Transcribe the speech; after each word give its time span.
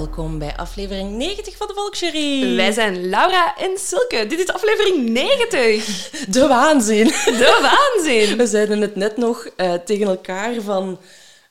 Welkom 0.00 0.38
bij 0.38 0.56
aflevering 0.56 1.16
90 1.16 1.56
van 1.56 1.66
de 1.66 1.72
Volksjury. 1.74 2.56
Wij 2.56 2.72
zijn 2.72 3.08
Laura 3.08 3.56
en 3.56 3.78
Silke. 3.78 4.26
Dit 4.26 4.38
is 4.38 4.48
aflevering 4.48 5.08
90. 5.08 6.10
De 6.28 6.46
waanzin. 6.46 7.06
De 7.06 7.58
waanzin. 7.62 8.36
We 8.40 8.46
zeiden 8.46 8.80
het 8.80 8.96
net 8.96 9.16
nog 9.16 9.48
uh, 9.56 9.72
tegen 9.72 10.06
elkaar 10.06 10.54
van... 10.60 10.98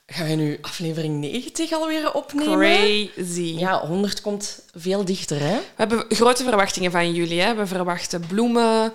Gaan 0.06 0.26
we 0.26 0.34
nu 0.34 0.58
aflevering 0.60 1.20
90 1.20 1.72
alweer 1.72 2.12
opnemen? 2.12 2.58
Crazy. 3.14 3.54
Ja, 3.58 3.86
100 3.86 4.20
komt 4.20 4.62
veel 4.74 5.04
dichter, 5.04 5.40
hè? 5.40 5.56
We 5.56 5.62
hebben 5.76 6.04
grote 6.08 6.44
verwachtingen 6.44 6.90
van 6.90 7.12
jullie. 7.12 7.40
Hè? 7.40 7.54
We 7.54 7.66
verwachten 7.66 8.26
bloemen... 8.26 8.92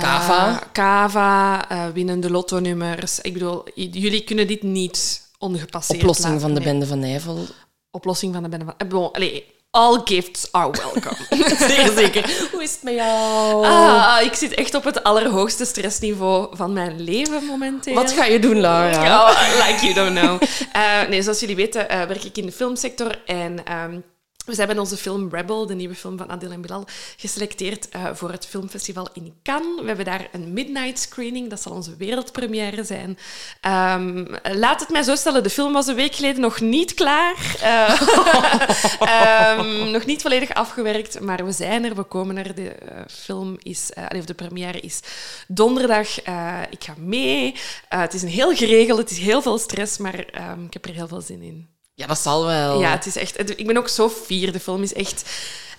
Kava. 0.00 0.50
Uh, 0.50 0.58
kava, 0.72 1.70
uh, 1.72 1.86
winnende 1.92 2.30
lotto-nummers. 2.30 3.20
Ik 3.20 3.32
bedoel, 3.32 3.64
jullie 3.74 4.24
kunnen 4.24 4.46
dit 4.46 4.62
niet 4.62 5.28
ongepasseerd 5.38 6.00
Oplossing 6.00 6.40
van 6.40 6.54
de 6.54 6.60
nee. 6.60 6.68
bende 6.68 6.86
van 6.86 6.98
Nijvel. 6.98 7.46
Oplossing 7.90 8.32
van 8.32 8.42
de 8.42 8.48
bende 8.48 8.64
van... 8.64 8.74
Eh, 8.78 8.88
bon, 8.88 9.12
allez, 9.12 9.40
all 9.70 10.00
gifts 10.04 10.52
are 10.52 10.70
welcome. 10.70 11.16
zeker, 11.68 11.92
zeker. 11.96 12.48
Hoe 12.52 12.62
is 12.62 12.72
het 12.72 12.82
met 12.82 12.94
jou? 12.94 13.66
Ah, 13.66 14.18
ik 14.22 14.34
zit 14.34 14.54
echt 14.54 14.74
op 14.74 14.84
het 14.84 15.02
allerhoogste 15.02 15.64
stressniveau 15.64 16.56
van 16.56 16.72
mijn 16.72 17.00
leven 17.00 17.44
momenteel. 17.44 17.94
Wat 17.94 18.12
ga 18.12 18.24
je 18.24 18.38
doen, 18.38 18.60
Laura? 18.60 19.30
Oh, 19.30 19.66
like 19.66 19.86
you 19.86 19.94
don't 19.94 20.18
know. 20.18 20.42
Uh, 20.76 21.08
nee, 21.08 21.22
zoals 21.22 21.40
jullie 21.40 21.56
weten 21.56 21.86
uh, 21.90 22.02
werk 22.02 22.24
ik 22.24 22.36
in 22.36 22.46
de 22.46 22.52
filmsector 22.52 23.22
en... 23.26 23.72
Um, 23.72 24.04
we 24.44 24.54
hebben 24.56 24.78
onze 24.78 24.96
film 24.96 25.28
Rebel, 25.30 25.66
de 25.66 25.74
nieuwe 25.74 25.94
film 25.94 26.18
van 26.18 26.30
Adil 26.30 26.50
en 26.50 26.60
Bilal, 26.60 26.86
geselecteerd 27.16 27.88
uh, 27.96 28.10
voor 28.12 28.30
het 28.30 28.46
filmfestival 28.46 29.08
in 29.12 29.34
Cannes. 29.42 29.80
We 29.80 29.86
hebben 29.86 30.04
daar 30.04 30.28
een 30.32 30.52
midnight 30.52 30.98
screening, 30.98 31.50
dat 31.50 31.62
zal 31.62 31.72
onze 31.72 31.96
wereldpremière 31.96 32.84
zijn. 32.84 33.18
Um, 33.98 34.26
laat 34.42 34.80
het 34.80 34.88
mij 34.88 35.02
zo 35.02 35.14
stellen, 35.14 35.42
de 35.42 35.50
film 35.50 35.72
was 35.72 35.86
een 35.86 35.94
week 35.94 36.14
geleden 36.14 36.40
nog 36.40 36.60
niet 36.60 36.94
klaar. 36.94 37.36
Uh, 37.62 38.00
um, 39.58 39.90
nog 39.96 40.04
niet 40.04 40.22
volledig 40.22 40.54
afgewerkt, 40.54 41.20
maar 41.20 41.44
we 41.44 41.52
zijn 41.52 41.84
er, 41.84 41.94
we 41.94 42.02
komen 42.02 42.36
er. 42.36 42.54
De 42.54 42.76
uh, 42.82 43.00
film 43.08 43.56
is, 43.62 43.90
of 44.16 44.24
de 44.24 44.34
première 44.34 44.80
is 44.80 45.00
donderdag. 45.48 46.20
ik 46.70 46.84
ga 46.84 46.94
mee. 46.96 47.54
het 47.88 48.14
is 48.14 48.22
een 48.22 48.28
heel 48.28 48.54
geregeld, 48.54 48.98
het 48.98 49.10
is 49.10 49.18
heel 49.18 49.42
veel 49.42 49.58
stress, 49.58 49.98
maar 49.98 50.18
ik 50.64 50.72
heb 50.72 50.84
er 50.84 50.94
heel 50.94 51.08
veel 51.08 51.20
zin 51.20 51.42
in. 51.42 51.68
Ja, 52.00 52.06
dat 52.06 52.18
zal 52.18 52.46
wel. 52.46 52.80
Ja, 52.80 52.90
het 52.90 53.06
is 53.06 53.16
echt... 53.16 53.58
Ik 53.58 53.66
ben 53.66 53.76
ook 53.76 53.88
zo 53.88 54.08
fier. 54.08 54.52
De 54.52 54.60
film 54.60 54.82
is 54.82 54.92
echt, 54.92 55.30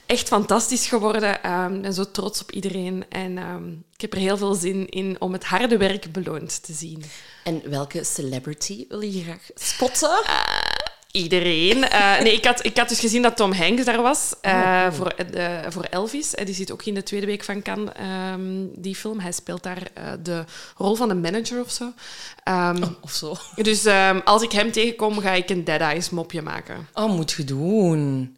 echt 0.06 0.28
fantastisch 0.28 0.88
geworden. 0.88 1.52
Um, 1.52 1.76
ik 1.76 1.82
ben 1.82 1.94
zo 1.94 2.12
trots 2.12 2.42
op 2.42 2.52
iedereen. 2.52 3.06
En 3.09 3.38
um, 3.38 3.84
ik 3.94 4.02
heb 4.02 4.14
er 4.14 4.20
heel 4.20 4.38
veel 4.38 4.54
zin 4.54 4.90
in 4.90 5.16
om 5.20 5.34
het 5.34 5.46
harde 5.46 5.78
werk 5.78 6.12
beloond 6.12 6.64
te 6.64 6.74
zien. 6.74 7.04
En 7.44 7.62
welke 7.70 8.04
celebrity 8.04 8.86
wil 8.90 9.02
je 9.02 9.24
graag 9.24 9.50
spotten? 9.56 10.09
Uh, 10.09 10.91
iedereen. 11.11 11.77
Uh, 11.77 12.19
nee, 12.19 12.33
ik 12.33 12.45
had, 12.45 12.66
ik 12.66 12.77
had 12.77 12.89
dus 12.89 12.99
gezien 12.99 13.22
dat 13.22 13.35
Tom 13.35 13.53
Hanks 13.53 13.85
daar 13.85 14.01
was 14.01 14.33
uh, 14.41 14.51
oh, 14.51 14.79
cool. 14.79 14.91
voor, 14.91 15.13
uh, 15.35 15.59
voor 15.69 15.83
Elvis. 15.83 16.33
die 16.44 16.55
zit 16.55 16.72
ook 16.72 16.83
in 16.83 16.94
de 16.94 17.03
tweede 17.03 17.25
week 17.25 17.44
van 17.44 17.61
Cannes, 17.61 17.94
um, 18.33 18.72
die 18.75 18.95
film. 18.95 19.19
Hij 19.19 19.31
speelt 19.31 19.63
daar 19.63 19.91
de 20.23 20.44
rol 20.77 20.95
van 20.95 21.09
een 21.09 21.22
manager 21.22 21.59
of 21.59 21.72
zo. 21.72 21.83
Um, 21.83 22.83
oh, 22.83 22.89
of 23.01 23.11
zo. 23.11 23.35
Dus 23.55 23.85
um, 23.85 24.22
als 24.25 24.41
ik 24.41 24.51
hem 24.51 24.72
tegenkom, 24.72 25.19
ga 25.19 25.31
ik 25.31 25.49
een 25.49 25.63
Dead 25.63 25.81
Eyes 25.81 26.09
mopje 26.09 26.41
maken. 26.41 26.88
Oh, 26.94 27.13
moet 27.13 27.31
je 27.31 27.43
doen. 27.43 28.38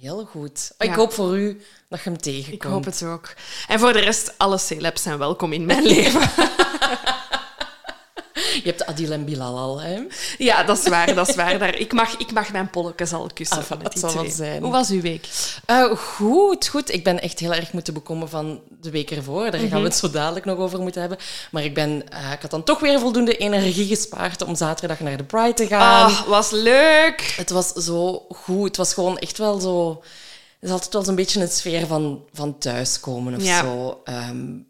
Heel 0.00 0.24
goed. 0.24 0.72
Ik 0.78 0.94
hoop 0.94 1.12
voor 1.12 1.38
u 1.38 1.60
dat 1.88 2.02
je 2.02 2.10
hem 2.10 2.18
tegenkomt. 2.18 2.54
Ik 2.54 2.62
hoop 2.62 2.84
het 2.84 3.02
ook. 3.02 3.34
En 3.68 3.78
voor 3.78 3.92
de 3.92 3.98
rest, 3.98 4.34
alle 4.36 4.58
celebs 4.58 5.02
zijn 5.02 5.18
welkom 5.18 5.52
in 5.52 5.64
mijn 5.64 5.82
leven. 5.94 6.30
Je 8.64 8.70
hebt 8.70 8.86
Adil 8.86 9.10
en 9.12 9.24
Bilal 9.24 9.58
al, 9.58 9.80
hè? 9.80 10.00
Ja, 10.38 10.62
dat 10.62 10.78
is 10.78 10.88
waar, 10.88 11.14
dat 11.14 11.28
is 11.28 11.34
waar. 11.34 11.58
Daar, 11.58 11.78
ik, 11.78 11.92
mag, 11.92 12.16
ik 12.16 12.32
mag 12.32 12.52
mijn 12.52 12.70
polletjes 12.70 13.12
al 13.12 13.30
kussen 13.34 13.56
ah, 13.58 13.62
van 13.64 13.78
dat 13.82 13.98
zal 13.98 14.14
wel 14.14 14.30
zijn. 14.30 14.62
Hoe 14.62 14.70
was 14.72 14.90
uw 14.90 15.00
week? 15.00 15.28
Uh, 15.70 15.96
goed, 15.96 16.66
goed. 16.68 16.92
Ik 16.94 17.04
ben 17.04 17.20
echt 17.20 17.38
heel 17.38 17.54
erg 17.54 17.72
moeten 17.72 17.94
bekomen 17.94 18.28
van 18.28 18.60
de 18.80 18.90
week 18.90 19.10
ervoor. 19.10 19.50
Daar 19.50 19.60
gaan 19.60 19.68
Mhm. 19.68 19.76
we 19.78 19.82
het 19.84 19.96
zo 19.96 20.10
dadelijk 20.10 20.44
nog 20.44 20.58
over 20.58 20.80
moeten 20.80 21.00
hebben. 21.00 21.18
Maar 21.50 21.64
ik, 21.64 21.74
ben, 21.74 21.90
uh, 22.12 22.32
ik 22.32 22.42
had 22.42 22.50
dan 22.50 22.64
toch 22.64 22.80
weer 22.80 23.00
voldoende 23.00 23.36
energie 23.36 23.86
gespaard 23.86 24.42
om 24.42 24.54
zaterdag 24.56 25.00
naar 25.00 25.16
de 25.16 25.24
Pride 25.24 25.54
te 25.54 25.66
gaan. 25.66 26.10
Oh, 26.10 26.26
was 26.28 26.50
leuk! 26.50 27.34
Het 27.36 27.50
was 27.50 27.72
zo 27.72 28.26
goed. 28.28 28.66
Het 28.66 28.76
was 28.76 28.94
gewoon 28.94 29.18
echt 29.18 29.38
wel 29.38 29.60
zo... 29.60 30.02
Het 30.60 30.68
is 30.68 30.70
altijd 30.70 30.92
wel 30.92 31.04
zo'n 31.04 31.14
beetje 31.14 31.40
een 31.40 31.48
sfeer 31.48 31.86
van, 31.86 32.24
van 32.32 32.58
thuiskomen 32.58 33.34
of 33.36 33.42
Ja. 33.44 33.60
zo. 33.60 34.02
Um, 34.04 34.66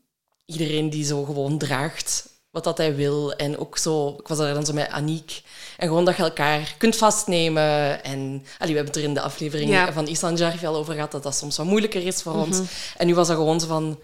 iedereen 0.47 0.91
die 0.91 1.05
zo 1.05 1.25
gewoon 1.25 1.59
draagt 1.59 2.29
wat 2.57 2.65
dat 2.65 2.79
hij 2.79 2.95
wil. 2.95 3.33
En 3.33 3.59
ook 3.59 3.79
zo... 3.79 4.17
Ik 4.19 4.29
was 4.29 4.39
daar 4.39 4.55
dan 4.55 4.67
zo 4.67 4.73
met 4.73 4.89
Aniek. 4.91 5.43
En 5.77 5.89
gewoon 5.89 6.05
dat 6.05 6.17
je 6.17 6.23
elkaar 6.23 6.75
kunt 6.79 6.97
vastnemen. 6.97 8.05
En 8.05 8.19
allee, 8.59 8.73
we 8.73 8.77
hebben 8.77 8.87
het 8.87 8.97
er 8.97 9.03
in 9.03 9.15
de 9.15 9.21
aflevering 9.21 9.71
Ja. 9.71 9.93
van 9.93 10.07
Islan 10.07 10.37
Jarfi 10.37 10.67
al 10.67 10.77
over 10.77 10.95
gehad, 10.95 11.11
dat 11.11 11.23
dat 11.23 11.35
soms 11.35 11.57
wat 11.57 11.67
moeilijker 11.67 12.07
is 12.07 12.23
voor 12.23 12.33
ons. 12.35 12.57
Mhm. 12.57 12.67
En 12.97 13.07
nu 13.07 13.15
was 13.15 13.27
dat 13.29 13.37
gewoon 13.37 13.61
zo 13.61 13.67
van... 13.67 14.01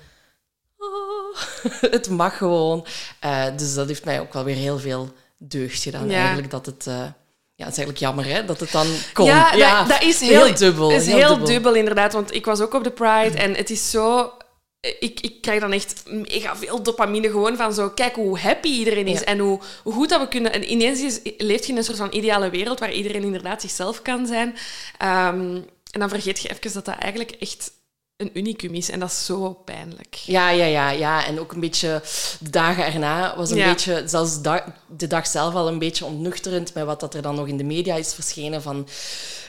oh, 0.78 1.36
het 1.96 2.08
mag 2.10 2.36
gewoon. 2.36 2.86
Eh, 3.20 3.44
dus 3.56 3.74
dat 3.74 3.86
heeft 3.88 4.04
mij 4.04 4.20
ook 4.20 4.32
wel 4.32 4.44
weer 4.44 4.56
heel 4.56 4.78
veel 4.78 5.12
deugd 5.38 5.82
gedaan. 5.82 6.08
Ja. 6.08 6.16
Eigenlijk 6.16 6.50
dat 6.50 6.66
het... 6.66 6.86
eh, 6.86 6.94
ja, 7.54 7.64
het 7.64 7.72
is 7.78 7.84
eigenlijk 7.84 7.98
jammer 7.98 8.24
hè, 8.24 8.44
dat 8.44 8.60
het 8.60 8.72
dan 8.72 8.86
komt. 9.12 9.28
Ja, 9.28 9.56
dat, 9.78 9.88
dat 9.88 10.02
is 10.02 10.20
heel, 10.20 10.54
dubbel. 10.54 10.90
Het 10.90 11.02
is 11.02 11.12
heel, 11.12 11.44
dubbel. 11.44 11.74
inderdaad. 11.74 12.12
Want 12.12 12.34
ik 12.34 12.44
was 12.44 12.60
ook 12.60 12.74
op 12.74 12.84
de 12.84 12.90
Pride 12.90 13.38
en 13.38 13.54
het 13.54 13.70
is 13.70 13.90
zo... 13.90 14.32
Ik, 14.82 15.20
ik 15.20 15.40
krijg 15.40 15.60
dan 15.60 15.72
echt 15.72 16.02
mega 16.06 16.56
veel 16.56 16.82
dopamine 16.82 17.30
gewoon 17.30 17.56
van 17.56 17.72
zo... 17.72 17.90
Kijk 17.90 18.14
hoe 18.14 18.38
happy 18.38 18.68
iedereen 18.68 19.06
is 19.06 19.18
Ja. 19.18 19.24
en 19.24 19.38
hoe, 19.38 19.60
hoe 19.82 19.92
goed 19.92 20.08
dat 20.08 20.20
we 20.20 20.28
kunnen... 20.28 20.52
En 20.52 20.72
ineens 20.72 21.00
is, 21.00 21.20
leef 21.36 21.64
je 21.64 21.72
in 21.72 21.76
een 21.78 21.84
soort 21.84 21.98
van 21.98 22.12
ideale 22.12 22.50
wereld 22.50 22.78
waar 22.78 22.92
iedereen 22.92 23.22
inderdaad 23.22 23.60
zichzelf 23.60 24.02
kan 24.02 24.26
zijn. 24.26 24.56
Ehm, 24.98 25.60
en 25.90 26.00
dan 26.00 26.08
vergeet 26.08 26.40
je 26.40 26.48
even 26.48 26.72
dat 26.72 26.84
dat 26.84 26.98
eigenlijk 26.98 27.30
echt 27.30 27.72
een 28.22 28.30
unicum 28.38 28.74
is. 28.74 28.90
En 28.90 29.00
dat 29.00 29.10
is 29.10 29.24
zo 29.24 29.56
pijnlijk. 29.64 30.14
Ja, 30.14 30.50
ja, 30.50 30.64
ja, 30.64 30.90
ja. 30.90 31.26
En 31.26 31.40
ook 31.40 31.52
een 31.52 31.60
beetje 31.60 32.02
de 32.40 32.50
dagen 32.50 32.84
erna 32.84 33.36
was 33.36 33.50
een 33.50 33.56
Ja. 33.56 33.68
beetje, 33.70 34.02
zelfs 34.06 34.38
de 34.96 35.06
dag 35.06 35.26
zelf 35.26 35.54
al 35.54 35.68
een 35.68 35.78
beetje 35.78 36.04
ontnuchterend 36.04 36.74
met 36.74 36.84
wat 36.84 37.00
dat 37.00 37.14
er 37.14 37.22
dan 37.22 37.34
nog 37.34 37.46
in 37.46 37.56
de 37.56 37.64
media 37.64 37.94
is 37.94 38.14
verschenen 38.14 38.62
van 38.62 38.88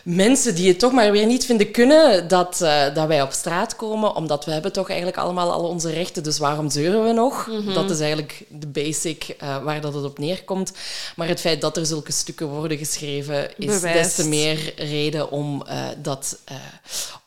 mensen 0.03 0.55
die 0.55 0.67
het 0.67 0.79
toch 0.79 0.91
maar 0.91 1.11
weer 1.11 1.25
niet 1.25 1.45
vinden 1.45 1.71
kunnen 1.71 2.27
dat, 2.27 2.61
eh, 2.61 2.93
dat 2.93 3.07
wij 3.07 3.21
op 3.21 3.31
straat 3.31 3.75
komen, 3.75 4.15
omdat 4.15 4.45
we 4.45 4.51
hebben 4.51 4.71
toch 4.73 4.87
eigenlijk 4.87 5.17
allemaal 5.17 5.51
al 5.51 5.63
onze 5.67 5.89
rechten, 5.89 6.23
dus 6.23 6.37
waarom 6.37 6.69
zeuren 6.69 7.03
we 7.05 7.11
nog? 7.11 7.47
Mhm. 7.47 7.73
Dat 7.73 7.89
is 7.89 7.99
eigenlijk 7.99 8.43
de 8.49 8.67
basic 8.67 9.23
eh, 9.39 9.63
waar 9.63 9.81
dat 9.81 9.93
het 9.93 10.03
op 10.05 10.17
neerkomt. 10.17 10.71
Maar 11.15 11.27
het 11.27 11.39
feit 11.39 11.61
dat 11.61 11.77
er 11.77 11.85
zulke 11.85 12.11
stukken 12.11 12.47
worden 12.47 12.77
geschreven, 12.77 13.57
is 13.57 13.65
Bewijst. 13.65 14.03
des 14.03 14.15
te 14.15 14.27
meer 14.27 14.73
reden 14.75 15.31
om 15.31 15.63
eh, 15.67 15.77
dat... 15.97 16.37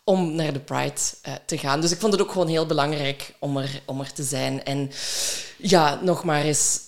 om 0.08 0.34
naar 0.34 0.52
de 0.52 0.60
Pride 0.60 0.92
eh, 1.22 1.32
te 1.46 1.58
gaan. 1.58 1.80
Dus 1.80 1.90
ik 1.92 1.98
vond 2.00 2.12
het 2.12 2.22
ook 2.22 2.30
gewoon 2.32 2.48
heel 2.48 2.66
belangrijk 2.66 3.32
om 3.38 3.56
er, 3.56 3.80
om 3.84 4.00
er 4.00 4.12
te 4.12 4.22
zijn. 4.22 4.64
En 4.64 4.90
ja, 5.56 5.98
nog 6.02 6.24
maar 6.24 6.42
eens 6.42 6.80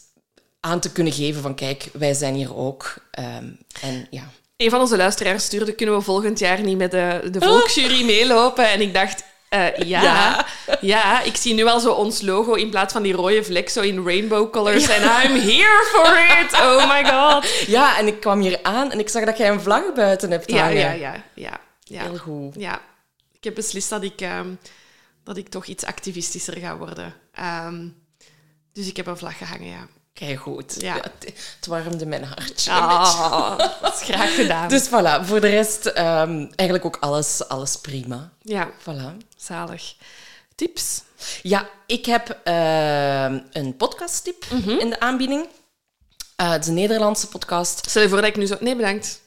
aan 0.61 0.81
te 0.81 0.93
kunnen 0.93 1.13
geven 1.13 1.43
van 1.43 1.55
kijk, 1.55 1.89
wij 1.93 2.15
zijn 2.15 2.35
hier 2.35 2.57
ook. 2.57 2.95
Ehm, 3.11 3.47
en 3.83 4.07
ja, 4.11 4.23
Een 4.57 4.71
van 4.71 4.81
onze 4.81 4.97
luisteraars 4.97 5.45
stuurde, 5.45 5.73
kunnen 5.73 5.97
we 5.97 6.01
volgend 6.03 6.39
jaar 6.39 6.61
niet 6.61 6.77
met 6.77 6.91
de, 6.91 7.29
de 7.33 7.41
volksjury 7.41 8.05
meelopen? 8.05 8.71
En 8.71 8.81
ik 8.81 8.95
dacht, 8.95 9.25
eh, 9.49 9.77
ja, 9.77 10.03
Ja. 10.03 10.47
ja. 10.81 11.23
ik 11.23 11.37
zie 11.37 11.55
nu 11.55 11.67
al 11.67 11.81
zo 11.81 11.93
ons 11.93 12.21
logo 12.23 12.53
in 12.55 12.71
plaats 12.71 12.93
van 12.93 13.03
die 13.03 13.13
rode 13.13 13.45
vlek 13.45 13.69
zo 13.69 13.81
in 13.81 14.05
rainbow 14.05 14.53
colors. 14.53 14.89
En 14.89 15.03
I'm 15.03 15.41
here 15.41 15.89
for 15.93 16.43
it! 16.45 16.53
Oh 16.53 16.89
my 16.89 17.05
god! 17.11 17.67
Ja, 17.67 17.99
en 17.99 18.07
ik 18.07 18.21
kwam 18.21 18.41
hier 18.41 18.59
aan 18.63 18.91
en 18.93 18.99
ik 18.99 19.09
zag 19.09 19.25
dat 19.25 19.39
jij 19.39 19.49
een 19.51 19.61
vlag 19.61 19.93
buiten 19.95 20.31
hebt 20.31 20.51
Ja, 20.51 20.59
hangen. 20.63 20.79
ja, 20.79 20.93
ja, 20.93 21.23
ja. 21.35 21.61
ja. 21.85 22.03
Heel 22.03 22.17
goed. 22.17 22.55
Ja, 22.59 22.81
ik 23.39 23.45
heb 23.45 23.55
beslist 23.55 23.91
dat 23.91 24.03
ik, 24.03 24.21
ehm, 24.21 24.49
dat 25.25 25.37
ik 25.37 25.49
toch 25.49 25.67
iets 25.67 25.85
activistischer 25.85 26.57
ga 26.57 26.77
worden. 26.77 27.15
Ehm, 27.33 27.89
dus 28.73 28.87
ik 28.87 28.97
heb 28.97 29.07
een 29.07 29.17
vlag 29.17 29.39
gehangen, 29.39 29.69
ja. 29.69 29.87
Kijk 30.13 30.39
goed. 30.41 30.75
Ja. 30.81 30.95
het, 30.95 31.33
het 31.57 31.67
warmde 31.67 32.07
mijn 32.07 32.25
hartje. 32.25 32.71
Ah, 32.71 33.59
dat 33.83 33.95
is 33.95 34.03
graag 34.03 34.35
gedaan. 34.35 34.69
Dus 34.69 34.87
voilà, 34.89 35.25
voor 35.27 35.41
de 35.41 35.49
rest 35.49 35.87
ehm, 35.87 36.47
eigenlijk 36.55 36.85
ook 36.85 36.97
alles, 37.01 37.49
alles 37.49 37.77
prima. 37.77 38.33
Ja, 38.43 38.71
Voilà. 38.81 39.17
zalig. 39.37 39.95
Tips? 40.55 41.03
Ja, 41.43 41.69
ik 41.87 42.07
heb 42.07 42.41
een 43.53 43.77
podcasttip 43.77 44.45
Mhm. 44.51 44.71
in 44.71 44.91
de 44.91 45.01
aanbieding. 45.01 45.47
Eh, 46.37 46.51
het 46.51 46.63
is 46.63 46.69
een 46.69 46.75
Nederlandse 46.75 47.29
podcast. 47.29 47.91
Stel 47.91 48.03
je 48.03 48.09
voor 48.09 48.21
dat 48.21 48.27
ik 48.31 48.37
nu 48.37 48.47
zo... 48.47 48.57
Nee, 48.61 48.77
bedankt. 48.77 49.21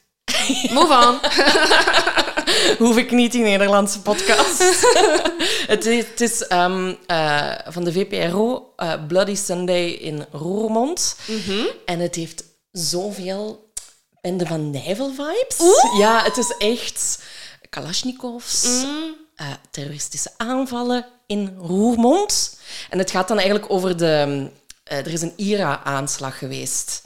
Move 0.70 1.06
on. 1.06 1.18
Hoef 2.78 2.96
ik 2.96 3.10
niet 3.10 3.32
die 3.32 3.42
Nederlandse 3.42 4.00
podcast. 4.00 4.58
het 5.74 5.86
is, 5.86 6.04
het 6.06 6.20
is 6.20 6.46
ehm, 6.46 6.94
eh, 7.06 7.52
van 7.66 7.84
de 7.84 7.92
VPRO, 7.92 8.72
eh, 8.76 9.06
Bloody 9.08 9.34
Sunday 9.34 9.88
in 9.88 10.26
Roermond. 10.32 11.16
Mhm. 11.26 11.64
En 11.84 11.98
het 12.00 12.14
heeft 12.14 12.44
zoveel 12.72 13.70
Bende 14.20 14.46
van 14.46 14.70
Nijvel-vibes. 14.70 15.56
Ja, 15.98 16.22
het 16.22 16.36
is 16.36 16.54
echt 16.58 17.22
Kalashnikovs, 17.70 18.64
Mm. 18.64 19.14
eh, 19.36 19.46
terroristische 19.70 20.30
aanvallen 20.36 21.06
in 21.26 21.56
Roermond. 21.58 22.58
En 22.90 22.98
het 22.98 23.10
gaat 23.10 23.28
dan 23.28 23.38
eigenlijk 23.38 23.72
over 23.72 23.96
de... 23.96 24.48
er 24.84 25.12
is 25.12 25.22
een 25.22 25.32
IRA-aanslag 25.36 26.38
geweest. 26.38 27.02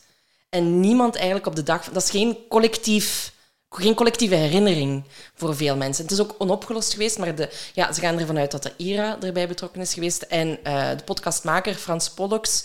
En 0.48 0.80
niemand 0.80 1.14
eigenlijk 1.14 1.46
op 1.46 1.56
de 1.56 1.62
dag... 1.62 1.84
Dat 1.92 2.02
is 2.02 2.10
geen 2.10 2.36
collectief... 2.48 3.32
Geen 3.70 3.94
collectieve 3.94 4.34
herinnering 4.34 5.04
voor 5.34 5.56
veel 5.56 5.76
mensen. 5.76 6.02
Het 6.04 6.12
is 6.12 6.20
ook 6.20 6.34
onopgelost 6.38 6.92
geweest, 6.92 7.18
maar 7.18 7.34
de, 7.34 7.50
ja, 7.74 7.92
ze 7.92 8.00
gaan 8.00 8.18
ervan 8.18 8.38
uit 8.38 8.50
dat 8.50 8.62
de 8.62 8.72
IRA 8.76 9.20
erbij 9.20 9.48
betrokken 9.48 9.80
is 9.80 9.94
geweest. 9.94 10.22
En 10.22 10.64
eh, 10.64 10.88
de 10.96 11.04
podcastmaker 11.04 11.74
Frans 11.74 12.10
Pollux 12.10 12.64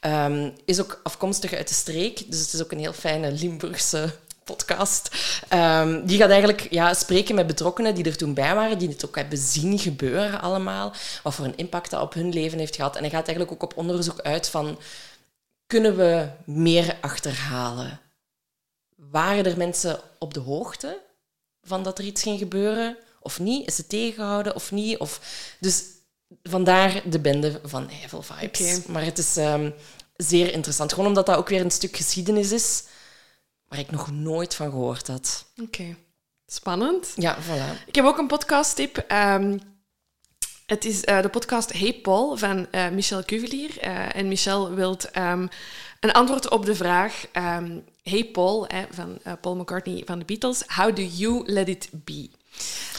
ehm, 0.00 0.50
is 0.64 0.80
ook 0.80 1.00
afkomstig 1.02 1.52
uit 1.52 1.68
de 1.68 1.74
streek. 1.74 2.30
Dus 2.30 2.40
het 2.40 2.52
is 2.52 2.62
ook 2.62 2.72
een 2.72 2.78
heel 2.78 2.92
fijne 2.92 3.32
Limburgse 3.32 4.14
podcast. 4.44 5.10
Ehm, 5.48 6.06
die 6.06 6.18
gaat 6.18 6.30
eigenlijk 6.30 6.66
ja, 6.70 6.94
spreken 6.94 7.34
met 7.34 7.46
betrokkenen 7.46 7.94
die 7.94 8.04
er 8.04 8.16
toen 8.16 8.34
bij 8.34 8.54
waren, 8.54 8.78
die 8.78 8.88
het 8.88 9.06
ook 9.06 9.16
hebben 9.16 9.38
zien 9.38 9.78
gebeuren 9.78 10.40
allemaal. 10.40 10.92
Wat 11.22 11.34
voor 11.34 11.44
een 11.44 11.56
impact 11.56 11.90
dat 11.90 12.02
op 12.02 12.14
hun 12.14 12.32
leven 12.32 12.58
heeft 12.58 12.76
gehad. 12.76 12.96
En 12.96 13.00
hij 13.00 13.10
gaat 13.10 13.26
eigenlijk 13.26 13.52
ook 13.52 13.70
op 13.70 13.78
onderzoek 13.78 14.20
uit 14.20 14.48
van... 14.48 14.78
Kunnen 15.66 15.96
we 15.96 16.28
meer 16.44 16.96
achterhalen? 17.00 18.00
Waren 19.10 19.44
er 19.44 19.56
mensen 19.56 20.00
op 20.18 20.34
de 20.34 20.40
hoogte 20.40 21.00
van 21.62 21.82
dat 21.82 21.98
er 21.98 22.04
iets 22.04 22.22
ging 22.22 22.38
gebeuren 22.38 22.96
of 23.20 23.38
niet? 23.38 23.66
Is 23.66 23.76
het 23.76 23.88
tegengehouden 23.88 24.54
of 24.54 24.70
niet? 24.70 24.98
Of... 24.98 25.20
Dus 25.60 25.84
vandaar 26.42 27.02
de 27.10 27.20
bende 27.20 27.60
van 27.64 27.90
Eiffel 27.90 28.22
Vibes. 28.22 28.86
Maar 28.86 29.04
het 29.04 29.18
is 29.18 29.36
ehm, 29.36 29.70
zeer 30.16 30.52
interessant. 30.52 30.90
Gewoon 30.92 31.08
omdat 31.08 31.26
dat 31.26 31.36
ook 31.36 31.48
weer 31.48 31.60
een 31.60 31.70
stuk 31.70 31.96
geschiedenis 31.96 32.52
is 32.52 32.84
waar 33.68 33.78
ik 33.78 33.90
nog 33.90 34.10
nooit 34.10 34.54
van 34.54 34.70
gehoord 34.70 35.06
had. 35.06 35.44
Oké. 35.62 35.96
Spannend. 36.46 37.12
Ja, 37.16 37.38
voilà. 37.42 37.86
Ik 37.86 37.94
heb 37.94 38.04
ook 38.04 38.18
een 38.18 38.26
podcasttip. 38.26 38.96
Ehm 38.96 39.58
het 40.66 40.84
is 40.84 41.04
eh, 41.04 41.22
de 41.22 41.28
podcast 41.28 41.72
Hey 41.72 41.98
Paul 42.02 42.36
van 42.36 42.66
eh, 42.70 42.88
Michel 42.88 43.24
Cuvelier. 43.24 43.78
Eh, 43.78 44.16
en 44.16 44.28
Michel 44.28 44.74
wil 44.74 44.96
ehm, 45.12 45.46
een 46.00 46.12
antwoord 46.12 46.48
op 46.48 46.64
de 46.64 46.74
vraag... 46.74 47.24
hey 48.02 48.24
Paul, 48.24 48.64
hè, 48.66 48.84
van 48.90 49.18
eh, 49.22 49.32
Paul 49.40 49.56
McCartney 49.56 50.02
van 50.04 50.18
de 50.18 50.24
Beatles. 50.24 50.62
How 50.66 50.96
do 50.96 51.02
you 51.02 51.42
let 51.46 51.68
it 51.68 51.88
be? 52.04 52.30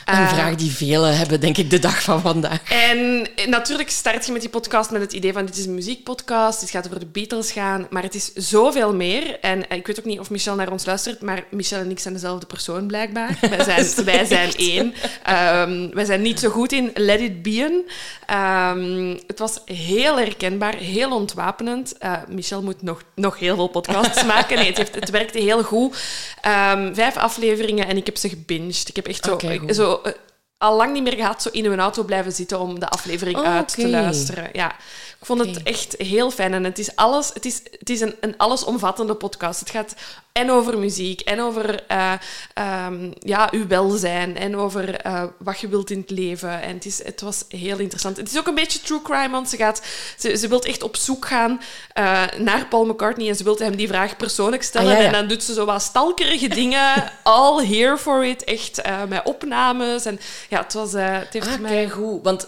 Een 0.05 0.13
Eh, 0.13 0.33
vraag 0.33 0.55
die 0.55 0.71
velen 0.71 1.17
hebben, 1.17 1.39
denk 1.39 1.57
ik, 1.57 1.69
de 1.69 1.79
dag 1.79 2.01
van 2.01 2.21
vandaag. 2.21 2.71
En 2.71 3.27
natuurlijk 3.49 3.89
start 3.89 4.25
je 4.25 4.31
met 4.31 4.41
die 4.41 4.49
podcast 4.49 4.91
met 4.91 5.01
het 5.01 5.13
idee 5.13 5.33
van 5.33 5.45
dit 5.45 5.57
is 5.57 5.65
een 5.65 5.73
muziekpodcast, 5.73 6.59
dit 6.59 6.69
gaat 6.69 6.85
over 6.85 6.99
de 6.99 7.05
Beatles 7.05 7.51
gaan, 7.51 7.87
maar 7.89 8.03
het 8.03 8.15
is 8.15 8.33
zoveel 8.33 8.93
meer. 8.93 9.39
En 9.39 9.69
eh, 9.69 9.77
ik 9.77 9.87
weet 9.87 9.99
ook 9.99 10.05
niet 10.05 10.19
of 10.19 10.29
Michel 10.29 10.55
naar 10.55 10.71
ons 10.71 10.85
luistert, 10.85 11.21
maar 11.21 11.43
Michel 11.49 11.79
en 11.79 11.91
ik 11.91 11.99
zijn 11.99 12.13
dezelfde 12.13 12.45
persoon 12.45 12.87
blijkbaar. 12.87 13.37
Wij 13.41 13.63
zijn, 13.83 14.05
wij 14.05 14.25
zijn 14.25 14.55
één. 14.55 14.93
Ehm, 15.23 15.89
wij 15.93 16.05
zijn 16.05 16.21
niet 16.21 16.39
zo 16.39 16.49
goed 16.49 16.71
in 16.71 16.91
let 16.93 17.19
it 17.19 17.41
be'n. 17.41 17.89
Ehm, 18.25 19.17
het 19.27 19.39
was 19.39 19.61
heel 19.65 20.17
herkenbaar, 20.17 20.75
heel 20.75 21.15
ontwapenend. 21.15 21.97
Eh, 21.97 22.13
Michel 22.29 22.61
moet 22.61 22.81
nog, 22.81 23.01
nog 23.15 23.39
heel 23.39 23.55
veel 23.55 23.67
podcasts 23.67 24.23
maken. 24.33 24.57
Nee, 24.57 24.67
het, 24.67 24.77
heeft, 24.77 24.95
het 24.95 25.09
werkte 25.09 25.39
heel 25.39 25.63
goed. 25.63 25.97
Ehm, 26.41 26.93
vijf 26.93 27.17
afleveringen 27.17 27.87
en 27.87 27.97
ik 27.97 28.05
heb 28.05 28.17
ze 28.17 28.29
gebinged. 28.29 28.89
Ik 28.89 28.95
heb 28.95 29.07
echt 29.07 29.25
zo, 29.25 29.37
zo 29.73 30.01
eh, 30.03 30.13
al 30.57 30.75
lang 30.75 30.93
niet 30.93 31.03
meer 31.03 31.15
gehad, 31.15 31.41
zo 31.41 31.49
in 31.51 31.65
uw 31.65 31.75
auto 31.75 32.03
blijven 32.03 32.31
zitten 32.31 32.59
om 32.59 32.79
de 32.79 32.89
aflevering 32.89 33.37
Oh, 33.37 33.45
uit 33.45 33.67
te 33.67 33.89
luisteren. 33.89 34.49
Ja, 34.53 34.71
ik 35.19 35.25
vond 35.25 35.45
het 35.45 35.63
echt 35.63 35.95
heel 35.97 36.31
fijn. 36.31 36.53
En 36.53 36.63
het 36.63 36.79
is, 36.79 36.95
alles, 36.95 37.31
het 37.33 37.45
is, 37.45 37.61
het 37.79 37.89
is 37.89 38.01
een, 38.01 38.15
een 38.19 38.37
allesomvattende 38.37 39.15
podcast. 39.15 39.59
Het 39.59 39.69
gaat 39.69 39.95
en 40.33 40.51
over 40.51 40.77
muziek, 40.77 41.21
en 41.21 41.41
over 41.41 41.83
ehm, 41.87 43.11
ja, 43.19 43.47
uw 43.51 43.67
welzijn, 43.67 44.37
en 44.37 44.57
over 44.57 44.95
eh, 44.95 45.23
wat 45.37 45.59
je 45.59 45.67
wilt 45.67 45.89
in 45.89 45.99
het 45.99 46.09
leven. 46.09 46.61
En 46.61 46.73
het, 46.73 46.85
is, 46.85 47.03
het 47.03 47.21
was 47.21 47.43
heel 47.47 47.79
interessant. 47.79 48.17
Het 48.17 48.31
is 48.31 48.37
ook 48.37 48.47
een 48.47 48.55
beetje 48.55 48.79
true 48.79 49.01
crime, 49.01 49.29
want 49.29 49.49
ze, 49.49 49.57
gaat, 49.57 49.81
ze, 50.17 50.37
ze 50.37 50.47
wil 50.47 50.61
echt 50.61 50.83
op 50.83 50.95
zoek 50.95 51.25
gaan 51.25 51.61
eh, 51.93 52.23
naar 52.37 52.67
Paul 52.67 52.85
McCartney 52.85 53.29
en 53.29 53.35
ze 53.35 53.43
wil 53.43 53.57
hem 53.57 53.75
die 53.75 53.87
vraag 53.87 54.17
persoonlijk 54.17 54.63
stellen. 54.63 54.91
Ah, 54.91 54.97
ja, 54.97 54.99
ja. 54.99 55.07
En 55.07 55.13
dan 55.13 55.27
doet 55.27 55.43
ze 55.43 55.53
zo 55.53 55.65
wat 55.65 55.81
stalkerige 55.81 56.47
dingen. 56.47 57.11
All 57.23 57.65
here 57.65 57.97
for 57.97 58.25
it. 58.25 58.43
Echt 58.43 58.81
met 59.07 59.21
opnames. 59.23 60.05
En 60.05 60.19
ja, 60.49 60.61
het 60.61 60.73
was... 60.73 60.91
het 60.91 61.33
heeft 61.33 61.47
Ah, 61.47 61.59
mij... 61.59 61.89
goed. 61.89 62.23
Want 62.23 62.47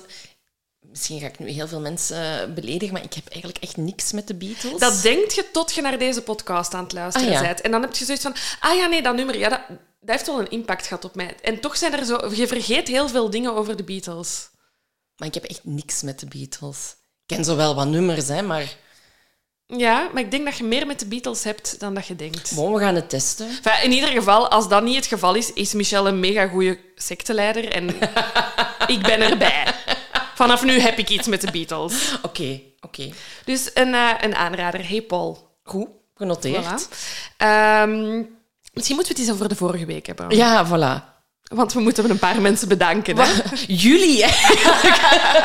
misschien 0.95 1.19
ga 1.19 1.25
ik 1.27 1.39
nu 1.39 1.50
heel 1.50 1.68
veel 1.68 1.80
mensen 1.80 2.53
beledigen, 2.53 2.94
maar 2.94 3.03
ik 3.03 3.13
heb 3.13 3.27
eigenlijk 3.27 3.63
echt 3.63 3.77
niks 3.77 4.12
met 4.12 4.27
de 4.27 4.36
Beatles. 4.36 4.80
Dat 4.80 5.01
denk 5.01 5.31
je 5.31 5.45
tot 5.51 5.74
je 5.74 5.81
naar 5.81 5.97
deze 5.97 6.21
podcast 6.21 6.74
aan 6.74 6.83
het 6.83 6.94
luisteren 6.94 7.27
Ah, 7.27 7.33
ja. 7.33 7.42
bent. 7.42 7.62
En 7.62 7.71
dan 7.71 7.81
heb 7.81 7.95
je 7.95 8.06
zoiets 8.06 8.24
van, 8.24 8.36
ah 8.59 8.75
ja, 8.77 8.86
nee, 8.88 9.01
dat 9.01 9.15
nummer, 9.15 9.38
ja, 9.38 9.50
dat, 9.50 9.59
dat 10.00 10.15
heeft 10.15 10.27
wel 10.27 10.39
een 10.39 10.50
impact 10.50 10.88
gehad 10.88 11.06
op 11.06 11.15
mij. 11.15 11.36
En 11.42 11.59
toch 11.59 11.77
zijn 11.77 11.94
er 11.94 12.06
zo... 12.06 12.31
Je 12.36 12.47
vergeet 12.47 12.88
heel 12.88 13.07
veel 13.09 13.30
dingen 13.30 13.53
over 13.56 13.75
de 13.77 13.83
Beatles. 13.83 14.50
Maar 15.16 15.28
ik 15.28 15.33
heb 15.33 15.44
echt 15.44 15.59
niks 15.64 16.02
met 16.02 16.19
de 16.19 16.25
Beatles. 16.25 16.95
Ik 17.25 17.35
ken 17.35 17.45
zo 17.45 17.56
wel 17.56 17.75
wat 17.75 17.87
nummers, 17.87 18.28
hè, 18.28 18.42
maar 18.42 18.75
Ja, 19.68 20.09
maar 20.14 20.21
ik 20.23 20.31
denk 20.31 20.45
dat 20.45 20.57
je 20.57 20.64
meer 20.64 20.87
met 20.87 20.99
de 20.99 21.06
Beatles 21.06 21.44
hebt 21.44 21.80
dan 21.80 21.94
dat 21.94 22.07
je 22.07 22.16
denkt. 22.16 22.56
bon, 22.56 22.73
we 22.73 22.80
gaan 22.80 22.95
het 22.95 23.09
testen. 23.09 23.47
Enfin, 23.47 23.83
in 23.83 23.92
ieder 23.92 24.09
geval, 24.09 24.47
als 24.49 24.68
dat 24.69 24.83
niet 24.83 24.95
het 24.95 25.06
geval 25.06 25.35
is, 25.35 25.54
is 25.54 25.73
Michel 25.73 26.07
een 26.07 26.19
mega 26.19 26.47
goede 26.47 26.80
secteleider. 26.95 27.71
En 27.71 27.87
ik 28.95 29.02
ben 29.02 29.21
erbij. 29.21 29.73
Vanaf 30.35 30.63
nu 30.63 30.80
heb 30.80 30.97
ik 30.97 31.09
iets 31.09 31.27
met 31.27 31.42
de 31.42 31.51
Beatles. 31.51 32.18
Oké, 32.21 32.61
oké. 32.81 33.09
Dus 33.45 33.71
een, 33.73 33.94
eh, 33.94 34.11
een 34.21 34.35
aanrader. 34.35 34.87
Hey 34.89 35.01
Paul. 35.01 35.57
Goed, 35.63 35.87
genoteerd. 36.15 36.85
Voilà. 36.85 36.97
Ehm, 37.37 38.23
misschien 38.73 38.95
moeten 38.95 39.13
we 39.15 39.19
het 39.19 39.19
eens 39.19 39.31
over 39.31 39.49
de 39.49 39.56
vorige 39.56 39.85
week 39.85 40.06
hebben. 40.06 40.35
Ja, 40.35 40.68
voilà. 40.68 41.15
Want 41.54 41.73
we 41.73 41.80
moeten 41.80 42.09
een 42.09 42.19
paar 42.19 42.42
mensen 42.42 42.68
bedanken. 42.68 43.18
Hè? 43.18 43.31
Jullie, 43.68 44.23
eigenlijk. 44.23 44.99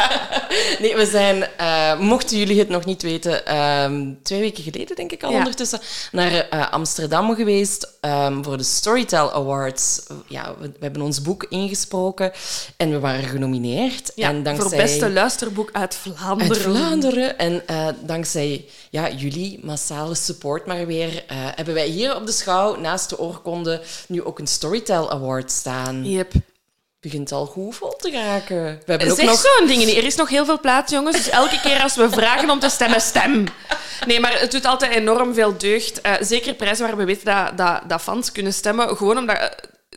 nee, 0.80 0.96
we 0.96 1.06
zijn, 1.06 1.46
eh, 1.56 1.98
mochten 1.98 2.38
jullie 2.38 2.58
het 2.58 2.68
nog 2.68 2.84
niet 2.84 3.02
weten, 3.02 3.46
ehm, 3.46 4.12
twee 4.22 4.40
weken 4.40 4.62
geleden, 4.64 4.96
denk 4.96 5.12
ik 5.12 5.22
al 5.22 5.30
Ja. 5.30 5.36
ondertussen, 5.38 5.80
naar 6.12 6.32
eh, 6.32 6.72
Amsterdam 6.72 7.34
geweest 7.34 7.88
ehm, 8.00 8.42
voor 8.42 8.56
de 8.56 8.62
Storytel 8.62 9.32
Awards. 9.32 10.02
Ja, 10.28 10.54
we, 10.58 10.66
we 10.66 10.78
hebben 10.80 11.02
ons 11.02 11.22
boek 11.22 11.46
ingesproken 11.48 12.32
en 12.76 12.90
we 12.90 13.00
waren 13.00 13.28
genomineerd. 13.28 14.12
Ja, 14.14 14.28
en 14.28 14.42
dankzij, 14.42 14.68
Voor 14.68 14.78
beste 14.78 15.10
luisterboek 15.10 15.68
uit 15.72 15.94
Vlaanderen. 15.94 16.52
uit 16.52 16.62
Vlaanderen. 16.62 17.38
En 17.38 17.66
eh, 17.66 17.86
dankzij 18.02 18.64
ja, 18.90 19.10
jullie 19.10 19.60
massale 19.62 20.14
support 20.14 20.66
maar 20.66 20.86
weer, 20.86 21.24
hebben 21.28 21.74
wij 21.74 21.86
hier 21.86 22.16
op 22.16 22.26
de 22.26 22.32
schouw 22.32 22.76
naast 22.76 23.08
de 23.08 23.18
oorkonde 23.18 23.80
nu 24.08 24.22
ook 24.22 24.38
een 24.38 24.46
Storytel 24.46 25.10
Award 25.10 25.50
staan. 25.50 25.89
Yep. 26.02 26.32
begint 27.00 27.32
al 27.32 27.46
goed 27.46 27.76
vol 27.76 27.96
te 27.96 28.10
raken. 28.10 28.56
We 28.64 28.82
hebben 28.86 29.10
ook 29.10 29.16
Zeg 29.16 29.26
nog... 29.26 29.38
zo'n 29.56 29.66
dingen 29.66 29.86
niet. 29.86 29.96
Er 29.96 30.04
is 30.04 30.14
nog 30.14 30.28
heel 30.28 30.44
veel 30.44 30.60
plaats, 30.60 30.92
jongens. 30.92 31.16
Dus 31.16 31.28
elke 31.28 31.60
keer 31.60 31.82
als 31.82 31.96
we 31.96 32.10
vragen 32.10 32.50
om 32.50 32.58
te 32.58 32.68
stemmen, 32.68 33.00
stem. 33.00 33.44
Nee, 34.06 34.20
maar 34.20 34.40
het 34.40 34.50
doet 34.50 34.64
altijd 34.64 34.92
enorm 34.92 35.34
veel 35.34 35.58
deugd. 35.58 36.00
Eh, 36.00 36.12
zeker 36.20 36.54
prijzen 36.54 36.86
waar 36.86 36.96
we 36.96 37.04
weten 37.04 37.24
dat, 37.24 37.58
dat, 37.58 37.82
dat 37.88 38.00
fans 38.02 38.32
kunnen 38.32 38.52
stemmen. 38.52 38.96
Gewoon 38.96 39.18
omdat... 39.18 39.36
eh, 39.38 39.46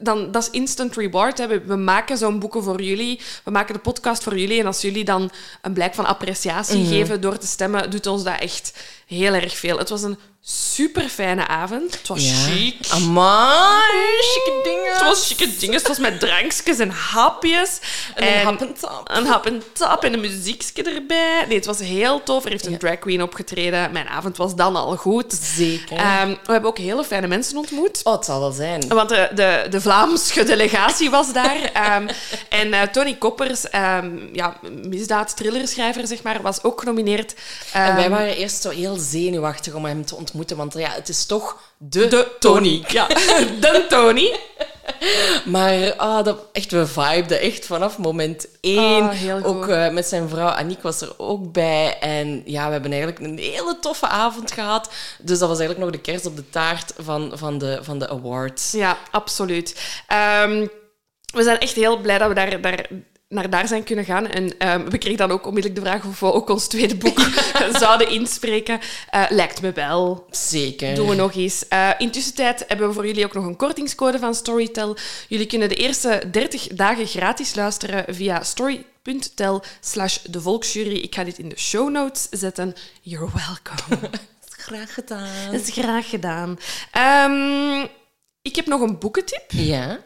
dan, 0.01 0.31
dat 0.31 0.43
is 0.43 0.49
instant 0.49 0.95
reward. 0.95 1.37
Hè. 1.37 1.47
We, 1.47 1.61
we 1.61 1.75
maken 1.75 2.17
zo'n 2.17 2.39
boeken 2.39 2.63
voor 2.63 2.81
jullie. 2.81 3.21
We 3.43 3.51
maken 3.51 3.73
de 3.73 3.79
podcast 3.79 4.23
voor 4.23 4.37
jullie. 4.37 4.59
En 4.59 4.65
als 4.65 4.81
jullie 4.81 5.03
dan 5.03 5.31
een 5.61 5.73
blijk 5.73 5.93
van 5.95 6.05
appreciatie 6.05 6.85
geven 6.85 7.21
door 7.21 7.37
te 7.37 7.47
stemmen, 7.47 7.89
doet 7.89 8.07
ons 8.07 8.23
dat 8.23 8.39
echt 8.39 8.73
heel 9.07 9.33
erg 9.33 9.57
veel. 9.57 9.77
Het 9.77 9.89
was 9.89 10.03
een 10.03 10.17
super 10.45 11.09
fijne 11.09 11.47
avond. 11.47 11.97
Het 11.97 12.07
was 12.07 12.31
chic. 12.45 12.75
Amai, 12.89 13.81
chique 14.21 14.61
dingen. 14.63 14.91
Het 14.93 15.01
was 15.01 15.27
chique 15.27 15.57
dingen. 15.57 15.75
Het 15.77 15.87
was 15.87 15.97
met 15.99 16.19
drankjes 16.19 16.79
en 16.79 16.89
hapjes. 16.89 17.79
En 18.15 18.27
een 18.39 18.45
hap 18.45 18.61
en 18.61 18.73
tap. 18.79 19.09
Een 19.13 19.25
hap 19.25 19.45
en 19.45 19.63
tap 19.73 20.03
en 20.03 20.13
een 20.13 20.19
muziekje 20.19 20.83
erbij. 20.83 21.45
Nee, 21.47 21.57
het 21.57 21.65
was 21.65 21.79
heel 21.79 22.23
tof. 22.23 22.43
Er 22.45 22.49
heeft 22.51 22.65
een 22.65 22.77
drag 22.77 22.99
queen 22.99 23.21
opgetreden. 23.23 23.91
Mijn 23.91 24.07
avond 24.07 24.37
was 24.37 24.55
dan 24.55 24.75
al 24.75 24.95
goed. 24.95 25.33
Zeker. 25.55 25.97
Ehm, 25.97 26.27
we 26.27 26.51
hebben 26.51 26.69
ook 26.69 26.77
hele 26.77 27.03
fijne 27.03 27.27
mensen 27.27 27.57
ontmoet. 27.57 28.01
Oh, 28.03 28.13
het 28.13 28.25
zal 28.25 28.39
wel 28.39 28.51
zijn. 28.51 28.87
Want 28.87 29.09
de, 29.09 29.29
de, 29.35 29.67
de 29.69 29.81
Vlaamse 29.81 30.43
delegatie 30.43 31.09
was 31.09 31.33
daar. 31.33 31.61
Ehm, 31.73 32.07
en 32.49 32.73
eh, 32.73 32.81
Tony 32.81 33.15
Koppers, 33.15 33.65
um, 33.75 34.29
ja, 34.33 34.57
misdaad-thrillerschrijver, 34.87 36.07
zeg 36.07 36.23
maar, 36.23 36.41
was 36.41 36.63
ook 36.63 36.79
genomineerd. 36.79 37.33
en 37.73 37.95
wij 37.95 38.03
Ehm, 38.03 38.11
waren 38.11 38.35
eerst 38.35 38.61
zo 38.61 38.69
heel 38.69 38.95
zenuwachtig 38.95 39.73
om 39.73 39.85
hem 39.85 40.05
te 40.05 40.15
ontmoeten, 40.15 40.31
want 40.55 40.73
ja, 40.73 40.89
het 40.89 41.09
is 41.09 41.25
toch 41.25 41.61
de, 41.77 42.07
de 42.07 42.31
Tony. 42.39 42.83
Ja, 42.87 43.07
de 43.63 43.85
Tony. 43.89 44.39
Maar 45.45 45.93
ah, 45.95 46.23
dat, 46.23 46.45
echt, 46.51 46.71
we 46.71 46.87
vibeden 46.87 47.39
echt 47.39 47.65
vanaf 47.65 47.97
moment 47.97 48.47
één. 48.61 49.09
Ah, 49.09 49.45
ook 49.45 49.67
eh, 49.67 49.89
met 49.89 50.05
zijn 50.05 50.29
vrouw 50.29 50.47
Aniek 50.47 50.81
was 50.81 51.01
er 51.01 51.13
ook 51.17 51.51
bij. 51.51 51.99
En 51.99 52.41
ja, 52.45 52.65
we 52.65 52.71
hebben 52.71 52.91
eigenlijk 52.91 53.21
een 53.21 53.37
hele 53.37 53.77
toffe 53.79 54.07
avond 54.07 54.51
gehad. 54.51 54.91
Dus 55.19 55.39
dat 55.39 55.49
was 55.49 55.59
eigenlijk 55.59 55.89
nog 55.89 56.01
de 56.01 56.11
kerst 56.11 56.25
op 56.25 56.35
de 56.35 56.49
taart 56.49 56.93
van, 56.97 57.31
van, 57.35 57.57
de, 57.57 57.79
van 57.81 57.99
de 57.99 58.09
awards. 58.09 58.71
Ja, 58.71 58.97
absoluut. 59.11 60.01
Ehm, 60.07 60.67
we 61.33 61.43
zijn 61.43 61.59
echt 61.59 61.75
heel 61.75 61.97
blij 61.97 62.17
dat 62.17 62.27
we 62.27 62.33
daar, 62.33 62.61
daar, 62.61 62.85
naar 63.33 63.49
daar 63.49 63.67
zijn 63.67 63.83
kunnen 63.83 64.05
gaan. 64.05 64.27
En 64.27 64.57
ehm, 64.57 64.89
we 64.89 64.97
kregen 64.97 65.17
dan 65.17 65.31
ook 65.31 65.45
onmiddellijk 65.45 65.83
de 65.83 65.89
vraag 65.89 66.05
of 66.05 66.19
we 66.19 66.33
ook 66.33 66.49
ons 66.49 66.67
tweede 66.67 66.95
boek 66.95 67.19
zouden 67.79 68.09
inspreken. 68.09 68.79
Eh, 69.09 69.23
lijkt 69.29 69.61
me 69.61 69.71
wel. 69.71 70.25
Zeker. 70.29 70.95
Doen 70.95 71.09
we 71.09 71.15
nog 71.15 71.35
eens. 71.35 71.67
Eh 71.67 71.89
intussen 71.97 72.35
tijd 72.35 72.63
hebben 72.67 72.87
we 72.87 72.93
voor 72.93 73.07
jullie 73.07 73.25
ook 73.25 73.33
nog 73.33 73.45
een 73.45 73.55
kortingscode 73.55 74.19
van 74.19 74.35
Storytel. 74.35 74.97
Jullie 75.27 75.45
kunnen 75.45 75.69
de 75.69 75.75
eerste 75.75 76.23
30 76.31 76.67
dagen 76.67 77.07
gratis 77.07 77.55
luisteren 77.55 78.15
via 78.15 78.43
story.tel 78.43 79.63
slash 79.79 80.17
de 80.17 80.41
volksjury. 80.41 80.95
Ik 80.95 81.15
ga 81.15 81.23
dit 81.23 81.37
in 81.37 81.49
de 81.49 81.59
show 81.59 81.89
notes 81.89 82.27
zetten. 82.29 82.73
You're 83.01 83.29
welcome. 83.33 84.09
Graag 84.57 84.93
gedaan. 84.93 85.51
Dat 85.51 85.61
is 85.61 85.69
graag 85.69 86.09
gedaan. 86.09 86.59
Ehm, 86.91 87.87
ik 88.41 88.55
heb 88.55 88.65
nog 88.65 88.81
een 88.81 88.99
boekentip. 88.99 89.43
Ja. 89.47 89.99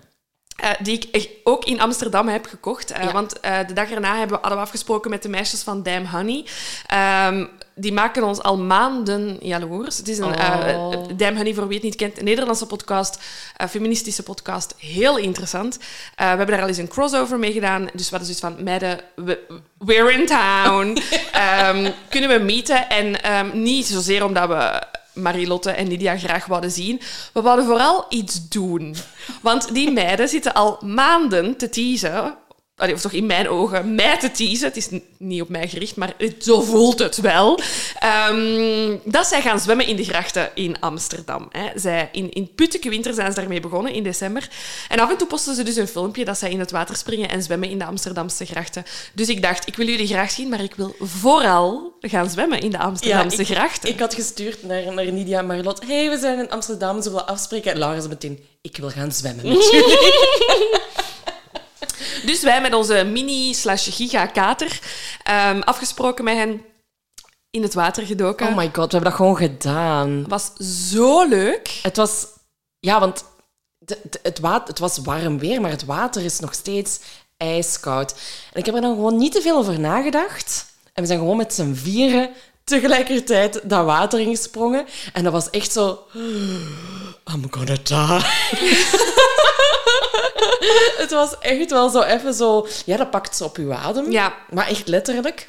Eh, 0.58 0.70
die 0.80 1.08
ik 1.12 1.30
ook 1.44 1.66
in 1.66 1.82
Amsterdam 1.82 2.28
heb 2.28 2.46
gekocht. 2.46 2.92
Eh, 2.92 3.04
Ja. 3.04 3.12
Want 3.12 3.40
eh, 3.40 3.58
de 3.68 3.74
dag 3.74 3.90
erna 3.92 4.10
hebben 4.18 4.28
we, 4.36 4.42
hadden 4.42 4.58
we 4.58 4.64
afgesproken 4.66 5.10
met 5.10 5.24
de 5.24 5.30
meisjes 5.30 5.62
van 5.62 5.84
Damn 5.84 6.06
Honey. 6.08 6.46
Ehm, 6.88 7.46
die 7.76 7.94
maken 7.94 8.24
ons 8.24 8.42
al 8.42 8.58
maanden 8.58 9.38
jaloers. 9.42 9.98
Het 9.98 10.08
is 10.08 10.18
een 10.18 10.26
Oh. 10.76 10.94
Damn 11.16 11.36
Honey, 11.36 11.54
voor 11.54 11.66
wie 11.68 11.76
het 11.76 11.84
niet 11.84 11.96
kent, 11.96 12.18
een 12.18 12.24
Nederlandse 12.26 12.66
podcast, 12.66 13.20
een 13.58 13.70
feministische 13.70 14.24
podcast. 14.24 14.74
Heel 14.78 15.18
interessant. 15.18 15.78
We 16.16 16.24
hebben 16.24 16.48
daar 16.48 16.62
al 16.62 16.68
eens 16.68 16.78
een 16.78 16.88
crossover 16.88 17.40
mee 17.40 17.52
gedaan. 17.52 17.90
Dus 17.94 18.10
we 18.10 18.18
hadden 18.18 18.36
zoiets 18.36 18.56
van, 18.56 18.64
meiden, 18.64 19.00
we- 19.16 19.40
we're 19.78 20.12
in 20.14 20.26
town. 20.26 20.98
Ehm, 21.32 21.92
kunnen 22.10 22.30
we 22.30 22.40
meeten? 22.44 22.90
En 22.90 23.24
ehm, 23.24 23.62
niet 23.62 23.86
zozeer 23.86 24.24
omdat 24.26 24.48
we 24.48 24.82
Marilotte 25.22 25.72
en 25.72 25.88
Lydia 25.88 26.18
graag 26.18 26.46
wouden 26.46 26.72
zien. 26.72 27.02
We 27.34 27.42
wouden 27.42 27.66
vooral 27.66 28.06
iets 28.10 28.50
doen. 28.50 28.96
Want 29.42 29.74
die 29.74 29.92
meiden 29.92 30.30
zitten 30.30 30.54
al 30.54 30.78
maanden 30.86 31.58
te 31.58 31.70
teasen. 31.70 32.36
Allee, 32.78 32.94
Of 32.94 33.02
toch 33.02 33.12
in 33.12 33.26
mijn 33.26 33.50
ogen, 33.50 33.96
mij 33.96 34.18
te 34.18 34.32
teasen. 34.32 34.68
Het 34.68 34.78
is 34.78 34.90
niet 35.18 35.42
op 35.42 35.50
mij 35.50 35.68
gericht, 35.68 35.96
maar 35.96 36.14
het, 36.18 36.44
zo 36.44 36.62
voelt 36.62 37.00
het 37.00 37.18
wel. 37.18 37.60
Ehm, 38.00 38.96
dat 39.04 39.28
zij 39.28 39.42
gaan 39.42 39.60
zwemmen 39.60 39.88
in 39.88 39.96
de 39.96 40.04
grachten 40.04 40.50
in 40.54 40.80
Amsterdam. 40.80 41.48
Hè. 41.52 41.80
Zij, 41.80 42.10
in, 42.12 42.32
in 42.32 42.52
Putteke 42.56 42.90
Winter 42.90 43.14
zijn 43.14 43.32
ze 43.32 43.40
daarmee 43.40 43.60
begonnen, 43.60 43.94
in 43.94 44.04
december. 44.04 44.50
En 44.90 45.00
af 45.00 45.10
en 45.10 45.18
toe 45.18 45.28
posten 45.28 45.56
ze 45.56 45.64
dus 45.64 45.76
een 45.76 45.88
filmpje 45.88 46.26
dat 46.26 46.38
zij 46.38 46.52
in 46.52 46.60
het 46.60 46.72
water 46.72 46.96
springen 46.96 47.30
en 47.30 47.44
zwemmen 47.44 47.70
in 47.70 47.78
de 47.78 47.86
Amsterdamse 47.86 48.46
grachten. 48.46 48.86
Dus 49.14 49.30
ik 49.30 49.42
dacht, 49.42 49.68
ik 49.68 49.76
wil 49.76 49.88
jullie 49.88 50.08
graag 50.08 50.32
zien, 50.32 50.50
maar 50.50 50.64
ik 50.64 50.76
wil 50.76 50.96
vooral 51.00 51.98
gaan 52.02 52.30
zwemmen 52.30 52.60
in 52.62 52.72
de 52.72 52.80
Amsterdamse 52.80 53.42
ik, 53.42 53.48
grachten. 53.48 53.90
ik 53.90 54.00
had 54.00 54.14
gestuurd 54.14 54.64
naar, 54.64 54.94
naar 54.94 55.12
Nidia 55.12 55.40
en 55.40 55.46
Marlot. 55.46 55.86
hey, 55.88 56.10
we 56.10 56.18
zijn 56.18 56.40
in 56.40 56.50
Amsterdam, 56.50 57.02
ze 57.02 57.10
willen 57.10 57.28
afspreken. 57.28 57.72
En 57.72 57.78
Laura 57.78 57.98
zei 57.98 58.10
meteen, 58.10 58.40
ik 58.62 58.78
wil 58.78 58.90
gaan 58.90 59.12
zwemmen 59.12 59.48
met 59.48 59.70
jullie. 59.72 60.86
Dus 62.28 62.42
wij 62.42 62.62
met 62.62 62.74
onze 62.74 63.04
mini-slash-giga-kater 63.12 64.80
ehm, 65.24 65.60
afgesproken 65.62 66.24
met 66.24 66.36
hen 66.36 66.62
in 67.50 67.62
het 67.62 67.74
water 67.74 68.06
gedoken. 68.06 68.48
Oh 68.48 68.56
my 68.56 68.66
god, 68.66 68.76
we 68.76 68.82
hebben 68.98 69.02
dat 69.04 69.14
gewoon 69.14 69.38
gedaan. 69.38 70.26
was 70.28 70.54
zo 70.90 71.28
leuk. 71.28 71.80
Het 71.82 71.98
was... 71.98 72.26
Ja, 72.80 73.00
want 73.00 73.24
de- 73.78 74.00
de- 74.10 74.20
het, 74.24 74.40
water, 74.40 74.68
het 74.68 74.80
was 74.80 74.98
warm 74.98 75.40
weer, 75.40 75.62
maar 75.62 75.72
het 75.72 75.86
water 75.86 76.24
is 76.24 76.40
nog 76.40 76.54
steeds 76.54 77.00
ijskoud. 77.38 78.12
En 78.54 78.60
ik 78.60 78.66
heb 78.66 78.76
er 78.76 78.82
dan 78.82 78.96
gewoon 78.96 79.18
niet 79.18 79.32
te 79.32 79.42
veel 79.42 79.58
over 79.58 79.80
nagedacht. 79.80 80.66
En 80.94 81.02
we 81.02 81.08
zijn 81.08 81.20
gewoon 81.20 81.38
met 81.38 81.54
z'n 81.54 81.74
vieren 81.74 82.30
tegelijkertijd 82.64 83.60
dat 83.64 83.86
water 83.86 84.20
ingesprongen. 84.20 84.86
En 85.14 85.24
dat 85.24 85.34
was 85.34 85.50
echt 85.50 85.72
zo... 85.72 86.00
I'm 87.34 87.48
gonna 87.50 87.78
die. 87.84 89.07
het 91.04 91.12
was 91.12 91.40
echt 91.40 91.70
wel 91.72 91.90
zo 91.90 92.02
even 92.02 92.34
zo... 92.34 92.68
Ja, 92.86 92.98
dat 92.98 93.12
pakt 93.12 93.36
ze 93.36 93.44
op 93.44 93.58
uw 93.58 93.74
adem. 93.74 94.12
Ja. 94.12 94.34
Maar 94.50 94.68
echt 94.68 94.88
letterlijk. 94.88 95.48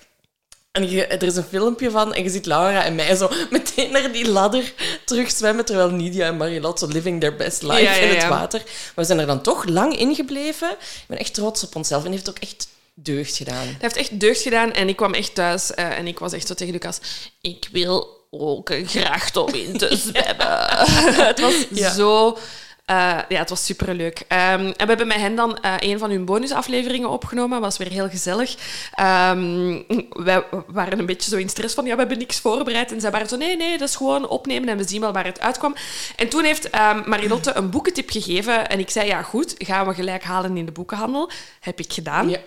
En 0.73 0.91
je, 0.91 1.07
er 1.07 1.23
is 1.23 1.37
een 1.37 1.45
filmpje 1.45 1.91
van 1.91 2.15
en 2.15 2.23
je 2.23 2.31
ziet 2.31 2.47
Laura 2.47 2.85
en 2.85 2.95
mij 2.95 3.17
zo 3.17 3.31
meteen 3.51 3.93
naar 3.93 4.13
die 4.13 4.29
ladder 4.29 4.73
terugzwemmen, 5.05 5.65
terwijl 5.65 5.91
Nidia 5.91 6.27
en 6.27 6.37
Marilot 6.37 6.79
zo 6.79 6.87
living 6.87 7.21
their 7.21 7.37
best 7.37 7.63
life 7.63 7.83
Ja, 7.83 7.95
ja, 7.95 8.01
in 8.01 8.17
het 8.17 8.29
water. 8.29 8.59
Maar 8.65 8.93
we 8.95 9.05
zijn 9.05 9.19
er 9.19 9.27
dan 9.27 9.43
toch 9.43 9.65
lang 9.65 9.99
in 9.99 10.15
gebleven. 10.15 10.71
Ik 10.71 11.05
ben 11.07 11.19
echt 11.19 11.35
trots 11.35 11.65
op 11.65 11.77
onszelf 11.77 12.05
en 12.05 12.11
heeft 12.11 12.29
ook 12.29 12.39
echt 12.39 12.69
deugd 12.95 13.37
gedaan. 13.37 13.65
Hij 13.65 13.77
heeft 13.79 13.97
echt 13.97 14.21
deugd 14.21 14.43
gedaan 14.43 14.73
en 14.73 14.89
ik 14.89 14.97
kwam 14.97 15.15
echt 15.15 15.35
thuis 15.35 15.75
eh, 15.75 15.99
en 15.99 16.07
ik 16.07 16.19
was 16.19 16.33
echt 16.33 16.47
zo 16.47 16.55
tegen 16.55 16.73
Lucas, 16.73 16.99
ik 17.41 17.69
wil 17.73 18.27
ook 18.31 18.71
een 18.71 18.89
gracht 18.89 19.37
om 19.37 19.55
in 19.55 19.79
te 19.79 19.97
zwemmen. 20.07 20.69
het 21.27 21.41
was 21.41 21.95
zo... 21.95 22.39
eh, 22.89 23.19
ja, 23.29 23.39
het 23.39 23.49
was 23.51 23.65
superleuk. 23.65 24.23
Ehm, 24.29 24.61
en 24.61 24.73
we 24.77 24.85
hebben 24.87 25.07
met 25.07 25.17
hen 25.17 25.35
dan 25.35 25.59
eh, 25.59 25.75
een 25.79 25.99
van 25.99 26.11
hun 26.11 26.25
bonusafleveringen 26.25 27.09
opgenomen. 27.09 27.61
was 27.61 27.77
weer 27.77 27.91
heel 27.91 28.09
gezellig. 28.09 28.57
Ehm, 28.93 29.83
wij 30.09 30.45
waren 30.67 30.99
een 30.99 31.07
beetje 31.07 31.31
zo 31.31 31.37
in 31.37 31.49
stress 31.49 31.75
van, 31.75 31.85
ja, 31.85 31.93
we 31.93 31.99
hebben 31.99 32.19
niks 32.19 32.41
voorbereid. 32.41 32.93
En 32.93 33.01
zij 33.01 33.11
waren 33.11 33.29
zo, 33.29 33.37
nee, 33.37 33.57
nee, 33.57 33.79
dat 33.79 33.89
is 33.89 33.97
gewoon 33.97 34.29
opnemen 34.29 34.69
en 34.69 34.77
we 34.77 34.89
zien 34.89 35.01
wel 35.01 35.13
waar 35.13 35.25
het 35.25 35.41
uitkwam. 35.41 35.75
En 36.17 36.29
toen 36.29 36.45
heeft 36.45 36.71
ehm, 36.71 37.09
Marilotte 37.09 37.55
een 37.55 37.71
boekentip 37.71 38.11
gegeven. 38.11 38.69
En 38.69 38.79
ik 38.79 38.91
zei, 38.91 39.07
ja, 39.07 39.23
goed, 39.23 39.55
gaan 39.59 39.87
we 39.87 39.95
gelijk 39.95 40.23
halen 40.23 40.57
in 40.57 40.67
de 40.67 40.73
boekenhandel. 40.73 41.31
Heb 41.61 41.79
ik 41.79 41.93
gedaan. 41.93 42.29
Ja. 42.29 42.39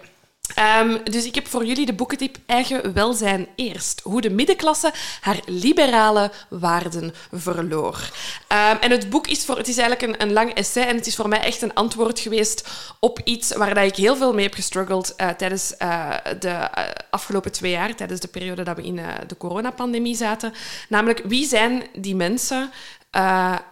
Ehm, 0.55 0.98
dus 1.03 1.25
ik 1.25 1.36
heb 1.36 1.48
voor 1.48 1.65
jullie 1.65 1.86
de 1.86 1.93
boekentip 1.93 2.38
Eigen 2.46 2.93
Welzijn 2.93 3.48
Eerst. 3.55 4.01
Hoe 4.03 4.22
de 4.22 4.29
middenklasse 4.29 4.93
haar 5.22 5.39
liberale 5.46 6.31
waarden 6.50 7.13
verloor. 7.31 8.12
Ehm, 8.48 8.75
en 8.79 8.91
het 8.91 9.10
boek 9.10 9.27
is, 9.27 9.46
voor, 9.46 9.58
het 9.58 9.67
is 9.67 9.77
eigenlijk 9.77 10.13
een, 10.13 10.27
een 10.27 10.34
lang 10.34 10.53
essay 10.53 10.84
en 10.84 10.96
het 10.96 11.08
is 11.08 11.15
voor 11.15 11.27
mij 11.27 11.41
echt 11.41 11.62
een 11.62 11.74
antwoord 11.74 12.20
geweest 12.20 12.70
op 13.00 13.20
iets 13.24 13.55
waar 13.55 13.74
dat 13.74 13.84
ik 13.84 13.96
heel 13.96 14.15
veel 14.15 14.34
mee 14.34 14.43
heb 14.46 14.53
gestruggeld 14.53 15.15
eh, 15.15 15.29
tijdens 15.29 15.77
eh, 15.77 16.10
de 16.39 16.50
eh, 16.50 16.84
afgelopen 17.10 17.51
twee 17.51 17.72
jaar, 17.72 17.96
tijdens 17.96 18.20
de 18.20 18.27
periode 18.27 18.63
dat 18.63 18.75
we 18.75 18.84
in 18.84 19.00
de 19.27 19.38
coronapandemie 19.38 20.15
zaten. 20.15 20.53
Namelijk, 20.89 21.22
wie 21.24 21.46
zijn 21.48 21.84
die 21.93 22.15
mensen 22.15 22.72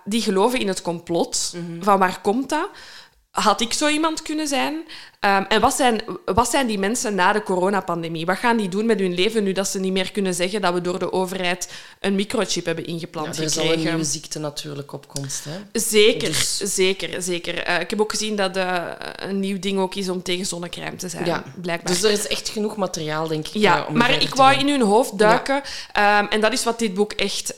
die 0.06 0.22
geloven 0.22 0.60
in 0.60 0.68
het 0.68 0.82
complot? 0.82 1.56
Van 1.80 2.00
waar 2.00 2.22
komt 2.22 2.50
dat? 2.50 2.70
Had 3.32 3.62
ik 3.62 3.74
zo 3.74 3.88
iemand 3.88 4.22
kunnen 4.22 4.48
zijn? 4.48 4.86
Ehm, 5.20 5.44
en 5.50 5.62
wat 5.62 5.74
zijn, 5.74 6.02
wat 6.26 6.50
zijn 6.50 6.68
die 6.68 6.80
mensen 6.80 7.16
na 7.16 7.34
de 7.34 7.44
coronapandemie? 7.44 8.26
Wat 8.26 8.38
gaan 8.38 8.58
die 8.58 8.70
doen 8.70 8.86
met 8.86 9.00
hun 9.00 9.14
leven 9.14 9.44
nu 9.44 9.52
dat 9.52 9.68
ze 9.68 9.80
niet 9.80 9.92
meer 9.92 10.12
kunnen 10.12 10.34
zeggen 10.34 10.62
dat 10.62 10.74
we 10.74 10.82
door 10.82 11.00
de 11.00 11.12
overheid 11.12 11.72
een 12.00 12.16
microchip 12.16 12.66
hebben 12.66 12.86
Ja, 12.86 12.92
ingeplant 12.94 13.38
er 13.38 13.44
is 13.44 13.58
al 13.58 13.64
een 13.64 13.68
gekregen? 13.70 13.90
nieuwe 13.92 14.10
ziekte 14.10 14.40
natuurlijk 14.40 14.94
op 14.94 15.08
komst. 15.08 15.44
Hè? 15.44 15.80
Zeker, 15.80 16.28
Dus- 16.28 16.58
zeker, 16.58 17.22
zeker. 17.22 17.58
Eh, 17.64 17.80
ik 17.80 17.90
heb 17.90 18.02
ook 18.02 18.12
gezien 18.12 18.36
dat 18.36 18.56
eh, 18.56 18.84
een 19.16 19.40
nieuw 19.40 19.60
ding 19.60 19.80
ook 19.80 19.96
is 19.96 20.10
om 20.10 20.24
tegen 20.24 20.46
zonnecrème 20.46 20.96
te 20.96 21.10
zijn, 21.10 21.26
Ja, 21.26 21.44
blijkbaar. 21.62 21.94
Dus 21.94 22.04
er 22.04 22.12
is 22.12 22.28
echt 22.28 22.50
genoeg 22.50 22.76
materiaal, 22.78 23.28
denk 23.28 23.48
ik. 23.48 23.54
Ja, 23.54 23.78
eh, 23.84 23.90
om 23.90 23.98
maar 23.98 24.22
ik 24.22 24.36
wou 24.36 24.60
in 24.60 24.70
hun 24.70 24.82
hoofd 24.82 25.18
duiken. 25.18 25.62
Ehm, 25.92 26.26
en 26.26 26.42
dat 26.42 26.54
is 26.54 26.64
wat 26.64 26.80
dit 26.80 26.94
boek 26.94 27.12
echt 27.14 27.54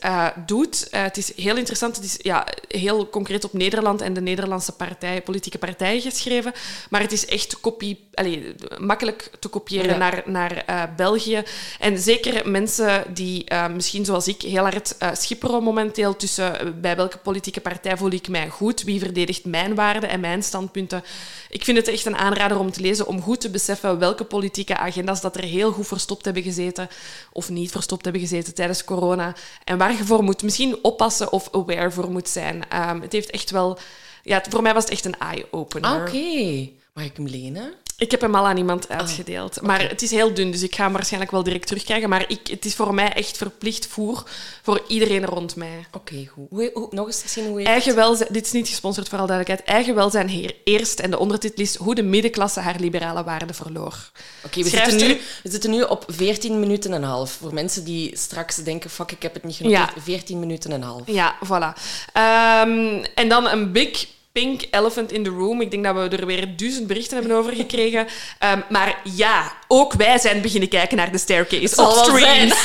doet. 0.45 0.87
Het 0.91 1.17
is 1.17 1.35
heel 1.35 1.57
interessant. 1.57 1.95
Het 1.95 2.05
is 2.05 2.15
ja, 2.21 2.47
heel 2.67 3.09
concreet 3.09 3.43
op 3.43 3.53
Nederland 3.53 4.01
en 4.01 4.13
de 4.13 4.21
Nederlandse 4.21 4.71
partij, 4.71 5.21
politieke 5.21 5.57
partij 5.57 5.69
partijen 5.71 6.11
geschreven. 6.11 6.53
Maar 6.89 7.01
het 7.01 7.11
is 7.11 7.25
echt 7.25 7.50
kopie, 7.59 8.07
allee, 8.13 8.55
makkelijk 8.79 9.31
te 9.39 9.47
kopiëren 9.47 9.89
Ja. 9.89 9.97
naar, 9.97 10.23
naar 10.25 10.63
eh, 10.65 10.83
België. 10.95 11.43
En 11.79 11.99
zeker 11.99 12.49
mensen 12.49 13.03
die 13.13 13.45
eh, 13.45 13.67
misschien 13.67 14.05
zoals 14.05 14.27
ik 14.27 14.41
heel 14.41 14.63
hard 14.63 14.97
eh, 14.97 15.09
schipperen 15.13 15.63
momenteel 15.63 16.15
tussen 16.15 16.81
bij 16.81 16.95
welke 16.95 17.17
politieke 17.17 17.61
partij 17.61 17.97
voel 17.97 18.11
ik 18.11 18.27
mij 18.27 18.49
goed, 18.49 18.83
wie 18.83 18.99
verdedigt 18.99 19.45
mijn 19.45 19.75
waarden 19.75 20.09
en 20.09 20.19
mijn 20.19 20.43
standpunten. 20.43 21.03
Ik 21.49 21.63
vind 21.63 21.77
het 21.77 21.87
echt 21.87 22.05
een 22.05 22.17
aanrader 22.17 22.59
om 22.59 22.71
te 22.71 22.81
lezen, 22.81 23.07
om 23.07 23.21
goed 23.21 23.41
te 23.41 23.49
beseffen 23.49 23.99
welke 23.99 24.23
politieke 24.23 24.77
agenda's 24.77 25.21
dat 25.21 25.35
er 25.35 25.43
heel 25.43 25.71
goed 25.71 25.87
verstopt 25.87 26.25
hebben 26.25 26.43
gezeten 26.43 26.89
of 27.31 27.49
niet 27.49 27.71
verstopt 27.71 28.03
hebben 28.03 28.21
gezeten 28.21 28.53
tijdens 28.53 28.83
corona. 28.83 29.35
En 29.63 29.77
waar 29.77 29.91
je 29.91 30.03
voor 30.05 30.23
moet 30.23 30.43
misschien 30.43 30.77
oppassen 30.81 31.31
of 31.31 31.49
aware 31.51 31.91
voor 31.91 32.11
moet 32.11 32.29
zijn. 32.29 32.63
Ehm, 32.69 33.01
het 33.01 33.11
heeft 33.11 33.29
echt 33.29 33.51
wel... 33.51 33.77
Ja, 34.23 34.43
voor 34.49 34.61
mij 34.61 34.73
was 34.73 34.83
het 34.83 34.91
echt 34.91 35.05
een 35.05 35.17
eye-opener. 35.19 35.89
Ah, 35.89 36.01
Oké. 36.01 36.69
Mag 36.93 37.03
ik 37.05 37.15
hem 37.17 37.27
lenen? 37.27 37.73
Ik 37.97 38.11
heb 38.11 38.21
hem 38.21 38.35
al 38.35 38.47
aan 38.47 38.57
iemand 38.57 38.89
uitgedeeld. 38.89 39.61
Maar 39.61 39.81
het 39.89 40.01
is 40.01 40.11
heel 40.11 40.33
dun, 40.33 40.51
dus 40.51 40.61
ik 40.63 40.75
ga 40.75 40.83
hem 40.83 40.93
waarschijnlijk 40.93 41.31
wel 41.31 41.43
direct 41.43 41.67
terugkrijgen. 41.67 42.09
Maar 42.09 42.25
ik, 42.27 42.39
het 42.47 42.65
is 42.65 42.75
voor 42.75 42.93
mij 42.93 43.13
echt 43.13 43.37
verplicht 43.37 43.87
voer 43.87 44.23
voor 44.61 44.81
iedereen 44.87 45.25
rond 45.25 45.55
mij. 45.55 45.85
Oké, 45.91 46.25
goed. 46.33 46.45
Hoe, 46.49 46.69
hoe- 46.73 46.87
nog 46.91 47.05
eens 47.07 47.23
zien 47.25 47.47
hoe 47.47 47.57
heet 47.57 47.67
Eigen 47.67 47.95
welzijn, 47.95 48.29
dit 48.31 48.45
is 48.45 48.51
niet 48.51 48.67
gesponsord 48.67 49.09
voor 49.09 49.19
al 49.19 49.25
duidelijkheid. 49.27 49.69
Eigen 49.75 49.95
welzijn 49.95 50.27
heer 50.29 50.55
eerst. 50.63 50.99
En 50.99 51.11
de 51.11 51.19
ondertitel 51.19 51.63
is 51.63 51.75
Hoe 51.75 51.95
de 51.95 52.03
middenklasse 52.03 52.59
haar 52.59 52.79
liberale 52.79 53.23
waarden 53.23 53.55
verloor. 53.55 54.11
Oké, 54.45 54.63
we, 54.63 54.69
Schrijfster- 54.69 54.99
zitten 54.99 55.07
nu- 55.17 55.21
we 55.43 55.49
zitten 55.51 55.71
nu 55.71 55.81
op 55.81 56.03
14 56.07 56.59
minuten 56.59 56.93
en 56.93 57.01
een 57.01 57.09
half. 57.09 57.31
Voor 57.31 57.53
mensen 57.53 57.83
die 57.83 58.17
straks 58.17 58.55
denken, 58.55 58.89
fuck, 58.89 59.11
ik 59.11 59.21
heb 59.21 59.33
het 59.33 59.43
niet 59.43 59.55
genoteerd. 59.55 59.91
Ja. 59.95 60.01
14 60.01 60.39
minuten 60.39 60.71
en 60.71 60.81
een 60.81 60.87
half. 60.87 61.01
Ja, 61.05 61.35
voilà. 61.45 61.81
Ehm, 62.13 63.03
en 63.15 63.29
dan 63.29 63.47
een 63.47 63.71
big 63.71 64.07
pink 64.31 64.67
elephant 64.71 65.11
in 65.11 65.23
the 65.23 65.29
room. 65.29 65.61
Ik 65.61 65.71
denk 65.71 65.83
dat 65.83 65.95
we 65.95 66.17
er 66.17 66.25
weer 66.25 66.57
duizend 66.57 66.87
berichten 66.87 67.17
hebben 67.17 67.37
over 67.37 67.53
gekregen. 67.55 68.07
Ehm, 68.39 68.61
maar 68.69 69.01
ja, 69.03 69.53
ook 69.67 69.93
wij 69.93 70.19
zijn 70.19 70.41
beginnen 70.41 70.69
kijken 70.69 70.97
naar 70.97 71.11
de 71.11 71.17
staircase 71.17 71.75
wel 71.75 71.91
streams. 71.91 72.55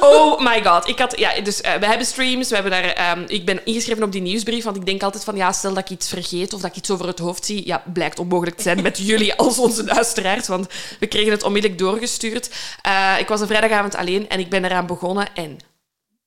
Oh 0.00 0.40
my 0.40 0.64
god. 0.64 0.88
Ik 0.88 0.98
had, 0.98 1.18
ja, 1.18 1.40
dus, 1.40 1.60
eh, 1.60 1.74
we 1.74 1.86
hebben 1.86 2.06
streams. 2.06 2.48
We 2.48 2.54
hebben 2.54 2.72
daar, 2.72 2.84
ehm, 2.84 3.24
ik 3.26 3.44
ben 3.44 3.64
ingeschreven 3.64 4.02
op 4.02 4.12
die 4.12 4.20
nieuwsbrief, 4.20 4.64
want 4.64 4.76
ik 4.76 4.86
denk 4.86 5.02
altijd 5.02 5.24
van, 5.24 5.36
ja, 5.36 5.52
stel 5.52 5.74
dat 5.74 5.82
ik 5.82 5.90
iets 5.90 6.08
vergeet 6.08 6.52
of 6.52 6.60
dat 6.60 6.70
ik 6.70 6.76
iets 6.76 6.90
over 6.90 7.06
het 7.06 7.18
hoofd 7.18 7.44
zie. 7.44 7.66
Ja, 7.66 7.82
blijkt 7.92 8.18
onmogelijk 8.18 8.56
te 8.56 8.62
zijn 8.62 8.82
met 8.82 8.98
jullie 9.08 9.34
als 9.34 9.58
onze 9.58 9.84
luisteraars, 9.84 10.48
want 10.48 10.66
we 11.00 11.06
kregen 11.06 11.32
het 11.32 11.42
onmiddellijk 11.42 11.80
doorgestuurd. 11.80 12.50
Eh, 12.82 13.14
ik 13.18 13.28
was 13.28 13.40
een 13.40 13.46
vrijdagavond 13.46 13.96
alleen 13.96 14.28
en 14.28 14.38
ik 14.38 14.50
ben 14.50 14.64
eraan 14.64 14.86
begonnen 14.86 15.28
en 15.34 15.58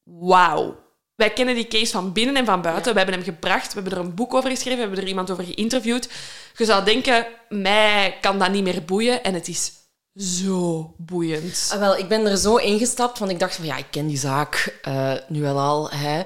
wauw. 0.03 0.82
Wij 1.15 1.34
kennen 1.34 1.55
die 1.55 1.67
case 1.67 1.91
van 1.91 2.12
binnen 2.13 2.36
en 2.36 2.46
van 2.46 2.62
buiten. 2.62 2.91
We 2.91 2.98
hebben 2.98 3.15
hem 3.15 3.24
gebracht, 3.24 3.74
we 3.74 3.82
hebben 3.82 4.00
er 4.00 4.05
een 4.05 4.15
boek 4.15 4.34
over 4.34 4.50
geschreven, 4.50 4.75
we 4.75 4.84
hebben 4.84 5.01
er 5.01 5.08
iemand 5.08 5.32
over 5.32 5.43
geïnterviewd. 5.43 6.10
Je 6.58 6.65
zou 6.65 6.86
denken, 6.86 7.27
mij 7.50 8.17
kan 8.22 8.39
dat 8.39 8.51
niet 8.51 8.63
meer 8.63 8.84
boeien. 8.84 9.24
En 9.24 9.34
het 9.34 9.48
is 9.48 9.72
zo 10.15 10.93
boeiend. 10.98 11.70
Ah, 11.74 11.79
wel, 11.79 11.98
ik 11.98 12.08
ben 12.08 12.25
er 12.25 12.38
zo 12.38 12.55
ingestapt, 12.55 13.20
want 13.20 13.32
ik 13.32 13.39
dacht 13.39 13.55
van 13.55 13.65
ja, 13.65 13.77
ik 13.77 13.88
ken 13.89 14.08
die 14.08 14.17
zaak 14.17 14.79
eh, 14.82 15.13
nu 15.27 15.41
wel 15.41 15.60
al. 15.60 15.89
Hè. 15.89 16.24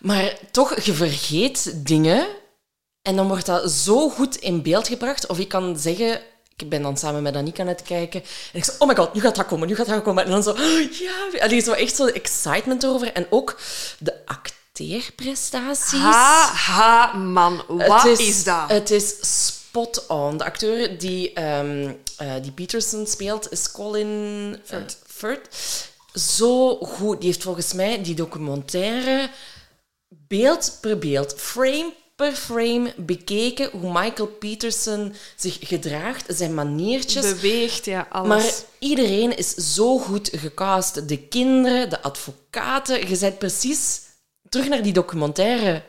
Maar 0.00 0.38
toch, 0.50 0.80
je 0.80 0.92
vergeet 0.92 1.86
dingen 1.86 2.26
en 3.02 3.16
dan 3.16 3.28
wordt 3.28 3.46
dat 3.46 3.70
zo 3.70 4.08
goed 4.08 4.36
in 4.36 4.62
beeld 4.62 4.88
gebracht. 4.88 5.26
Of 5.26 5.38
ik 5.38 5.48
kan 5.48 5.78
zeggen, 5.78 6.20
ik 6.62 6.68
ben 6.68 6.82
dan 6.82 6.96
samen 6.96 7.22
met 7.22 7.36
Anika 7.36 7.62
aan 7.62 7.68
het 7.68 7.82
kijken 7.82 8.20
en 8.22 8.58
ik 8.58 8.64
zeg, 8.64 8.74
oh 8.78 8.88
my 8.88 8.96
god, 8.96 9.14
nu 9.14 9.20
gaat 9.20 9.36
dat 9.36 9.46
komen, 9.46 9.68
nu 9.68 9.74
gaat 9.74 9.86
dat 9.86 10.02
komen. 10.02 10.24
En 10.24 10.30
dan 10.30 10.42
zo, 10.42 10.50
oh, 10.50 10.92
ja, 10.92 11.40
allee, 11.40 11.60
zo 11.60 11.72
echt 11.72 11.96
zo'n 11.96 12.12
excitement 12.12 12.82
erover. 12.82 13.12
En 13.12 13.26
ook 13.30 13.58
de 13.98 14.14
acteerprestaties. 14.26 16.00
Ha, 16.00 16.52
ha, 16.52 17.12
man. 17.12 17.62
Wat 17.68 18.04
is, 18.04 18.44
dat? 18.44 18.70
Het 18.70 18.90
is 18.90 19.14
spot 19.46 20.06
on. 20.06 20.36
De 20.36 20.44
acteur 20.44 20.98
die, 20.98 21.32
ehm, 21.32 21.92
eh, 22.16 22.32
die 22.42 22.52
Peterson 22.52 23.06
speelt 23.06 23.52
is 23.52 23.70
Colin 23.70 24.56
Firth. 24.64 24.98
Firth. 25.06 25.48
Zo 26.12 26.76
goed. 26.76 27.18
Die 27.20 27.28
heeft 27.28 27.42
volgens 27.42 27.72
mij 27.72 28.02
die 28.02 28.14
documentaire 28.14 29.30
beeld 30.08 30.78
per 30.80 30.98
beeld, 30.98 31.34
frame 31.36 31.92
per 32.18 32.32
frame 32.32 32.94
bekeken 32.96 33.70
hoe 33.70 33.92
Michael 33.92 34.26
Peterson 34.26 35.14
zich 35.36 35.56
gedraagt, 35.60 36.24
zijn 36.28 36.54
maniertjes. 36.54 37.34
Beweegt, 37.34 37.84
ja, 37.84 38.06
alles. 38.10 38.28
Maar 38.28 38.52
iedereen 38.78 39.36
is 39.36 39.54
zo 39.54 39.98
goed 39.98 40.30
gecast. 40.32 41.08
De 41.08 41.18
kinderen, 41.18 41.90
de 41.90 42.02
advocaten. 42.02 43.08
Je 43.08 43.18
bent 43.18 43.38
precies 43.38 44.00
terug 44.48 44.68
naar 44.68 44.82
die 44.82 44.92
documentaire 44.92 45.82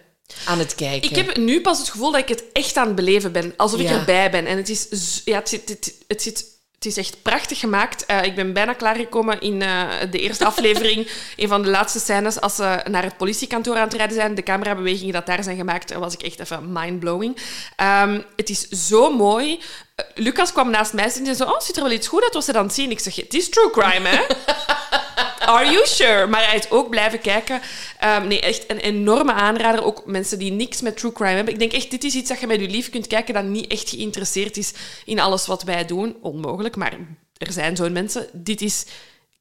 aan 0.45 0.59
het 0.59 0.75
kijken. 0.75 1.09
Ik 1.09 1.15
heb 1.15 1.37
nu 1.37 1.61
pas 1.61 1.77
het 1.79 1.89
gevoel 1.89 2.11
dat 2.11 2.21
ik 2.21 2.29
het 2.29 2.43
echt 2.53 2.77
aan 2.77 2.87
het 2.87 2.95
beleven 2.95 3.31
ben. 3.31 3.53
Alsof 3.57 3.79
ik 3.79 3.89
erbij 3.89 4.31
ben. 4.31 4.45
En 4.45 4.57
het 4.57 4.69
is, 4.69 5.21
ja, 5.25 5.37
het, 5.37 5.49
zit, 5.49 5.69
het, 5.69 5.93
het, 6.07 6.21
zit, 6.21 6.45
het 6.79 6.87
is 6.87 6.97
echt 6.97 7.21
prachtig 7.21 7.59
gemaakt. 7.59 8.05
Eh, 8.05 8.23
ik 8.23 8.35
ben 8.35 8.53
bijna 8.53 8.73
klaargekomen 8.73 9.41
in 9.41 9.61
eh, 9.61 9.87
de 10.11 10.19
eerste 10.19 10.45
aflevering. 10.45 11.11
een 11.37 11.47
van 11.47 11.61
de 11.61 11.69
laatste 11.69 11.99
scènes, 11.99 12.41
als 12.41 12.55
ze 12.55 12.79
naar 12.89 13.03
het 13.03 13.17
politiekantoor 13.17 13.75
aan 13.75 13.83
het 13.83 13.93
rijden 13.93 14.15
zijn. 14.15 14.35
De 14.35 14.43
camerabewegingen 14.43 15.13
dat 15.13 15.25
daar 15.25 15.43
zijn 15.43 15.57
gemaakt, 15.57 15.93
was 15.93 16.13
ik 16.13 16.21
echt 16.21 16.39
even 16.39 16.71
mindblowing. 16.71 17.37
Ehm 17.75 18.21
het 18.35 18.49
is 18.49 18.67
zo 18.69 19.11
mooi. 19.11 19.59
Eh, 19.95 20.05
Lucas 20.15 20.51
kwam 20.51 20.69
naast 20.69 20.93
mij 20.93 21.09
zitten 21.09 21.27
en 21.27 21.35
zei: 21.35 21.49
Oh, 21.49 21.59
ziet 21.59 21.77
er 21.77 21.83
wel 21.83 21.91
iets 21.91 22.07
goed 22.07 22.23
uit? 22.23 22.33
Was 22.33 22.45
ze 22.45 22.51
dan 22.51 22.71
zien? 22.71 22.91
Ik 22.91 22.99
zeg: 22.99 23.15
Het 23.15 23.33
is 23.33 23.49
true 23.49 23.71
crime, 23.71 24.07
hè? 24.07 24.21
Are 25.39 25.65
you 25.71 25.85
sure? 25.87 26.27
Maar 26.27 26.47
hij 26.47 26.57
is 26.57 26.69
ook 26.71 26.89
blijven 26.89 27.19
kijken. 27.21 27.61
Ehm, 27.99 28.27
nee, 28.27 28.41
echt 28.41 28.63
een 28.71 28.77
enorme 28.79 29.33
aanrader. 29.33 29.83
Ook 29.83 30.05
mensen 30.05 30.39
die 30.39 30.51
niks 30.51 30.81
met 30.81 30.97
true 30.97 31.11
crime 31.11 31.35
hebben. 31.35 31.53
Ik 31.53 31.59
denk 31.59 31.73
echt, 31.73 31.91
dit 31.91 32.03
is 32.03 32.13
iets 32.13 32.29
dat 32.29 32.39
je 32.39 32.47
met 32.47 32.59
je 32.59 32.67
lief 32.69 32.89
kunt 32.89 33.07
kijken 33.07 33.33
dat 33.33 33.43
niet 33.43 33.71
echt 33.71 33.89
geïnteresseerd 33.89 34.57
is 34.57 34.73
in 35.05 35.19
alles 35.19 35.45
wat 35.47 35.63
wij 35.63 35.85
doen. 35.85 36.17
Onmogelijk, 36.21 36.75
maar 36.75 36.93
er 37.37 37.51
zijn 37.51 37.75
zo'n 37.75 37.91
mensen. 37.91 38.27
Dit 38.33 38.61
is... 38.61 38.85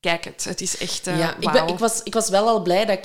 Kijk 0.01 0.25
het. 0.25 0.45
Het 0.45 0.61
is 0.61 0.79
echt... 0.79 1.07
eh, 1.07 1.19
ja, 1.19 1.37
ik, 1.41 1.51
ben, 1.53 1.67
ik, 1.69 1.79
was, 1.79 2.01
ik 2.03 2.15
was 2.15 2.29
wel 2.29 2.49
al 2.49 2.63
blij 2.63 2.85
dat 2.85 2.99
ik 2.99 3.05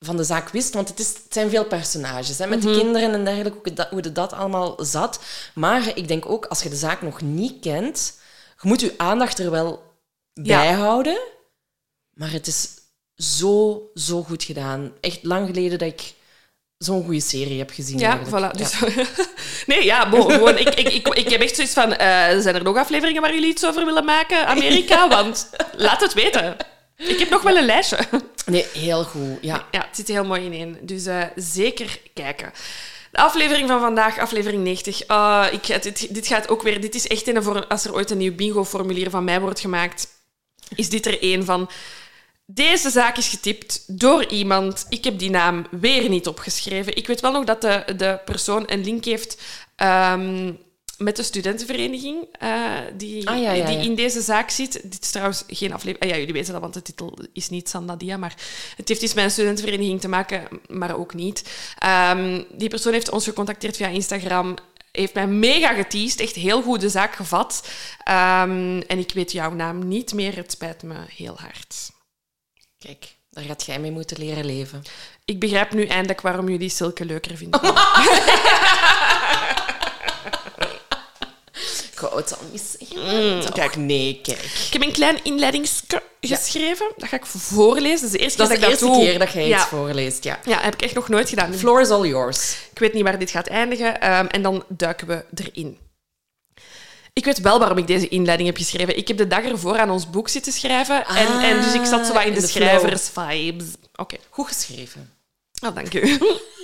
van 0.00 0.16
de 0.16 0.24
zaak 0.24 0.48
wist, 0.48 0.74
want 0.74 0.88
het, 0.88 0.98
is, 1.00 1.08
het 1.08 1.22
zijn 1.28 1.50
veel 1.50 1.64
personages. 1.64 2.38
Hè, 2.38 2.46
met 2.46 2.62
Mhm. 2.64 2.72
de 2.72 2.78
kinderen 2.78 3.12
en 3.12 3.24
dergelijke, 3.24 3.58
hoe 3.62 3.72
dat, 3.72 3.88
hoe 3.90 4.12
dat, 4.12 4.32
allemaal 4.32 4.74
zat. 4.78 5.20
Maar 5.54 5.82
ik 5.94 6.08
denk 6.08 6.26
ook, 6.30 6.46
als 6.46 6.62
je 6.62 6.68
de 6.68 6.76
zaak 6.76 7.02
nog 7.02 7.20
niet 7.20 7.60
kent, 7.60 8.18
je 8.62 8.68
moet 8.68 8.80
je 8.80 8.94
aandacht 8.96 9.38
er 9.38 9.50
wel 9.50 9.82
Ja. 10.32 10.42
bij 10.60 10.72
houden. 10.72 11.18
Maar 12.14 12.30
het 12.32 12.46
is 12.46 12.68
zo, 13.16 13.82
zo 13.94 14.22
goed 14.22 14.44
gedaan. 14.44 14.92
Echt 15.00 15.18
lang 15.22 15.46
geleden 15.46 15.78
dat 15.78 15.88
ik 15.88 16.12
zo'n 16.78 17.04
goede 17.04 17.20
serie 17.20 17.58
heb 17.58 17.70
gezien. 17.70 17.98
Ja, 17.98 18.16
eigenlijk. 18.16 18.54
voilà. 18.54 18.58
Dus, 18.58 18.74
nee, 19.66 19.84
ja, 19.84 20.00
gewoon, 20.10 20.58
ik, 20.58 20.74
ik, 20.74 20.88
ik, 20.88 21.08
ik 21.08 21.28
heb 21.28 21.40
echt 21.40 21.54
zoiets 21.54 21.74
van... 21.74 21.92
eh, 21.92 22.38
zijn 22.40 22.54
er 22.54 22.62
nog 22.62 22.76
afleveringen 22.76 23.22
waar 23.22 23.34
jullie 23.34 23.50
iets 23.50 23.66
over 23.66 23.84
willen 23.84 24.04
maken, 24.04 24.46
Amerika? 24.46 25.08
Want 25.08 25.50
laat 25.76 26.00
het 26.00 26.14
weten. 26.14 26.56
Ik 26.96 27.18
heb 27.18 27.30
nog 27.30 27.42
wel 27.42 27.56
een 27.56 27.66
lijstje. 27.66 27.98
Nee, 28.46 28.66
heel 28.72 29.04
goed. 29.04 29.38
Ja. 29.40 29.66
Ja, 29.70 29.80
het 29.86 29.96
zit 29.96 30.08
heel 30.08 30.24
mooi 30.24 30.44
ineen. 30.44 30.78
Dus 30.80 31.06
eh, 31.06 31.22
zeker 31.36 32.00
kijken. 32.14 32.52
De 33.10 33.18
aflevering 33.18 33.68
van 33.68 33.80
vandaag, 33.80 34.18
aflevering 34.18 34.62
90. 34.62 35.06
Ah, 35.06 35.46
ik, 35.52 35.82
dit, 35.82 36.14
dit 36.14 36.26
gaat 36.26 36.48
ook 36.48 36.62
weer... 36.62 36.80
Dit 36.80 36.94
is 36.94 37.06
echt 37.06 37.26
een 37.26 37.42
voor... 37.42 37.66
Als 37.66 37.84
er 37.84 37.94
ooit 37.94 38.10
een 38.10 38.18
nieuw 38.18 38.34
bingo-formulier 38.34 39.10
van 39.10 39.24
mij 39.24 39.40
wordt 39.40 39.60
gemaakt, 39.60 40.08
is 40.74 40.88
dit 40.88 41.06
er 41.06 41.22
één 41.22 41.44
van... 41.44 41.70
Deze 42.46 42.90
zaak 42.90 43.16
is 43.16 43.28
getipt 43.28 44.00
door 44.00 44.26
iemand. 44.26 44.86
Ik 44.88 45.04
heb 45.04 45.18
die 45.18 45.30
naam 45.30 45.66
weer 45.70 46.08
niet 46.08 46.26
opgeschreven. 46.26 46.96
Ik 46.96 47.06
weet 47.06 47.20
wel 47.20 47.32
nog 47.32 47.44
dat 47.44 47.60
de, 47.60 47.84
de 47.96 48.20
persoon 48.24 48.62
een 48.66 48.84
link 48.84 49.04
heeft 49.04 49.42
ehm, 49.76 50.52
met 50.98 51.16
de 51.16 51.22
studentenvereniging 51.22 52.26
eh, 52.38 52.62
die, 52.96 53.28
Ah, 53.28 53.42
ja, 53.42 53.52
ja, 53.52 53.66
die 53.66 53.76
ja. 53.76 53.82
in 53.82 53.94
deze 53.94 54.20
zaak 54.20 54.50
zit. 54.50 54.72
Dit 54.72 55.02
is 55.02 55.10
trouwens 55.10 55.44
geen 55.46 55.72
aflevering... 55.72 56.02
Ah, 56.02 56.08
ja, 56.08 56.16
jullie 56.16 56.32
weten 56.32 56.52
dat, 56.52 56.60
want 56.62 56.74
de 56.74 56.82
titel 56.82 57.18
is 57.32 57.48
niet 57.48 57.68
Sandadia, 57.68 58.16
maar 58.16 58.34
het 58.76 58.88
heeft 58.88 59.02
iets 59.02 59.14
met 59.14 59.24
een 59.24 59.30
studentenvereniging 59.30 60.00
te 60.00 60.08
maken, 60.08 60.48
maar 60.68 60.96
ook 60.96 61.14
niet. 61.14 61.44
Ehm, 61.78 62.42
die 62.52 62.68
persoon 62.68 62.92
heeft 62.92 63.10
ons 63.10 63.24
gecontacteerd 63.24 63.76
via 63.76 63.88
Instagram 63.88 64.56
heeft 64.92 65.14
mij 65.14 65.26
mega 65.26 65.74
geteased, 65.74 66.20
echt 66.20 66.34
heel 66.34 66.62
goed 66.62 66.80
de 66.80 66.88
zaak 66.88 67.14
gevat. 67.14 67.68
Ehm, 68.04 68.80
en 68.86 68.98
ik 68.98 69.12
weet 69.12 69.32
jouw 69.32 69.52
naam 69.52 69.88
niet 69.88 70.12
meer, 70.14 70.36
het 70.36 70.50
spijt 70.50 70.82
me 70.82 70.94
heel 71.08 71.36
hard. 71.38 71.92
Kijk, 72.86 73.14
daar 73.30 73.44
gaat 73.44 73.66
jij 73.66 73.78
mee 73.78 73.90
moeten 73.90 74.18
leren 74.18 74.44
leven. 74.44 74.82
Ik 75.24 75.40
begrijp 75.40 75.72
nu 75.72 75.86
eindelijk 75.86 76.20
waarom 76.20 76.48
jullie 76.48 76.68
Silke 76.68 77.04
leuker 77.04 77.36
vinden. 77.36 77.60
Ik 81.92 82.00
wou 82.00 82.16
het 82.16 82.38
al 82.38 82.44
niet 82.50 82.76
zeggen. 82.78 83.52
Kijk, 83.52 83.76
nee, 83.76 84.20
kijk. 84.22 84.38
Ik 84.38 84.72
heb 84.72 84.82
een 84.82 84.92
klein 84.92 85.24
inleidingsske 85.24 86.02
geschreven. 86.20 86.92
Dat 86.96 87.08
ga 87.08 87.16
ik 87.16 87.26
voorlezen. 87.26 88.00
Dat 88.00 88.04
is 88.04 88.10
de 88.10 88.18
eerste 88.18 88.38
Dat 88.38 88.50
is 88.50 88.58
keer 88.58 88.64
de 88.66 88.70
eerste 88.70 88.86
dat 88.86 88.96
ik 88.96 89.02
keer 89.02 89.18
dat 89.18 89.32
jij 89.32 89.48
ja. 89.48 89.56
iets 89.58 89.66
voorleest, 89.66 90.24
ja. 90.24 90.38
Ja, 90.44 90.60
heb 90.60 90.74
ik 90.74 90.82
echt 90.82 90.94
nog 90.94 91.08
nooit 91.08 91.28
gedaan. 91.28 91.50
The 91.50 91.58
floor 91.58 91.80
is 91.80 91.88
all 91.88 92.06
yours. 92.06 92.56
Ik 92.70 92.78
weet 92.78 92.92
niet 92.92 93.02
waar 93.02 93.18
dit 93.18 93.30
gaat 93.30 93.46
eindigen. 93.46 94.00
ehm, 94.00 94.26
en 94.26 94.42
dan 94.42 94.64
duiken 94.68 95.06
we 95.06 95.24
erin. 95.34 95.78
Ik 97.14 97.24
weet 97.24 97.40
wel 97.40 97.58
waarom 97.58 97.78
ik 97.78 97.86
deze 97.86 98.08
inleiding 98.08 98.48
heb 98.48 98.58
geschreven. 98.58 98.96
Ik 98.96 99.08
heb 99.08 99.16
de 99.16 99.26
dag 99.26 99.44
ervoor 99.44 99.78
aan 99.78 99.90
ons 99.90 100.10
boek 100.10 100.28
zitten 100.28 100.52
schrijven. 100.52 101.06
en, 101.06 101.26
Ah, 101.26 101.44
en 101.44 101.62
dus 101.62 101.74
ik 101.74 101.84
zat 101.84 102.06
zo 102.06 102.12
wat 102.12 102.22
in, 102.22 102.28
in 102.28 102.34
de, 102.34 102.40
de 102.40 102.46
schrijvers-vibes. 102.46 103.66
Oké. 103.96 104.16
Goed 104.30 104.46
geschreven. 104.48 105.12
Oh, 105.66 105.74
dank 105.74 105.94
u. 105.94 106.18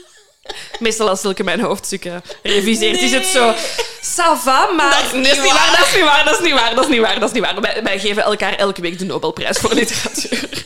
Meestal 0.79 1.09
als 1.09 1.21
Silke 1.21 1.45
mijn 1.45 1.61
hoofdstukken 1.61 2.23
reviseert, 2.43 3.01
is 3.01 3.13
het 3.13 3.27
zo... 3.27 3.55
Sava, 4.01 4.67
maar... 4.71 4.91
Dat 4.91 5.05
is 5.23 5.29
niet 5.29 5.53
waar, 5.53 5.77
dat 5.79 5.87
is 5.87 5.95
niet 5.95 6.05
waar, 6.05 6.25
dat 6.25 6.35
is 6.35 6.41
niet 6.45 6.53
waar, 6.55 6.75
dat 6.75 6.85
is 6.85 6.91
niet 6.91 7.01
waar, 7.01 7.21
dat 7.21 7.29
is 7.29 7.35
niet 7.35 7.45
waar. 7.45 7.61
Wij, 7.61 7.83
wij 7.83 7.99
geven 7.99 8.23
elkaar 8.23 8.55
elke 8.55 8.81
week 8.81 8.99
de 8.99 9.05
Nobelprijs 9.05 9.59
voor 9.59 9.75
literatuur. 9.75 10.65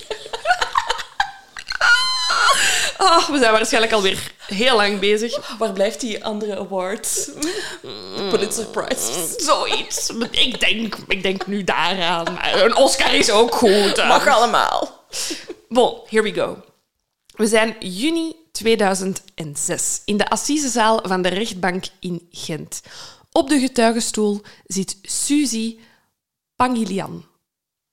Oh, 2.99 3.29
we 3.29 3.39
zijn 3.39 3.53
waarschijnlijk 3.53 3.93
alweer 3.93 4.33
heel 4.47 4.77
lang 4.77 4.99
bezig. 5.01 5.57
Waar 5.59 5.73
blijft 5.73 6.01
die 6.01 6.25
andere 6.25 6.57
award? 6.59 7.31
De 7.83 8.27
Pulitzer 8.31 8.67
Prize. 8.67 9.35
Zoiets. 9.39 10.11
Ik 10.31 10.61
denk, 10.61 10.97
ik 11.09 11.23
denk 11.23 11.47
nu 11.47 11.65
daaraan. 11.65 12.33
Maar 12.35 12.61
een 12.65 12.77
Oscar 12.77 13.15
is 13.15 13.31
ook 13.31 13.55
goed. 13.55 13.97
hè. 13.97 14.07
Mag 14.07 14.27
allemaal. 14.27 15.05
Bon, 15.69 16.01
here 16.09 16.23
we 16.23 16.35
go. 16.35 16.57
We 17.35 17.47
zijn 17.47 17.77
juni 17.81 18.35
2006 18.53 20.03
in 20.05 20.17
de 20.17 20.29
assisezaal 20.31 21.01
van 21.03 21.23
de 21.23 21.29
rechtbank 21.29 21.85
in 22.01 22.29
Gent. 22.31 22.81
Op 23.33 23.49
de 23.49 23.59
getuigenstoel 23.61 24.41
zit 24.67 24.99
Suzy 25.03 25.79
Pangilian. 26.57 27.25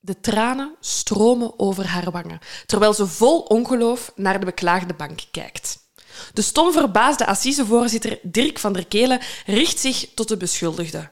De 0.04 0.20
tranen 0.20 0.76
stromen 0.80 1.58
over 1.58 1.86
haar 1.86 2.10
wangen, 2.10 2.38
terwijl 2.66 2.94
ze 2.94 3.06
vol 3.06 3.40
ongeloof 3.40 4.12
naar 4.14 4.40
de 4.40 4.46
beklaagde 4.46 4.94
bank 4.94 5.20
kijkt. 5.30 5.78
De 6.32 6.42
stom 6.42 6.72
verbaasde 6.72 7.26
assisevoorzitter 7.26 8.18
Dirk 8.22 8.58
van 8.58 8.72
der 8.72 8.86
Kelen 8.86 9.20
richt 9.46 9.78
zich 9.78 10.08
tot 10.14 10.28
de 10.28 10.36
beschuldigde. 10.36 11.08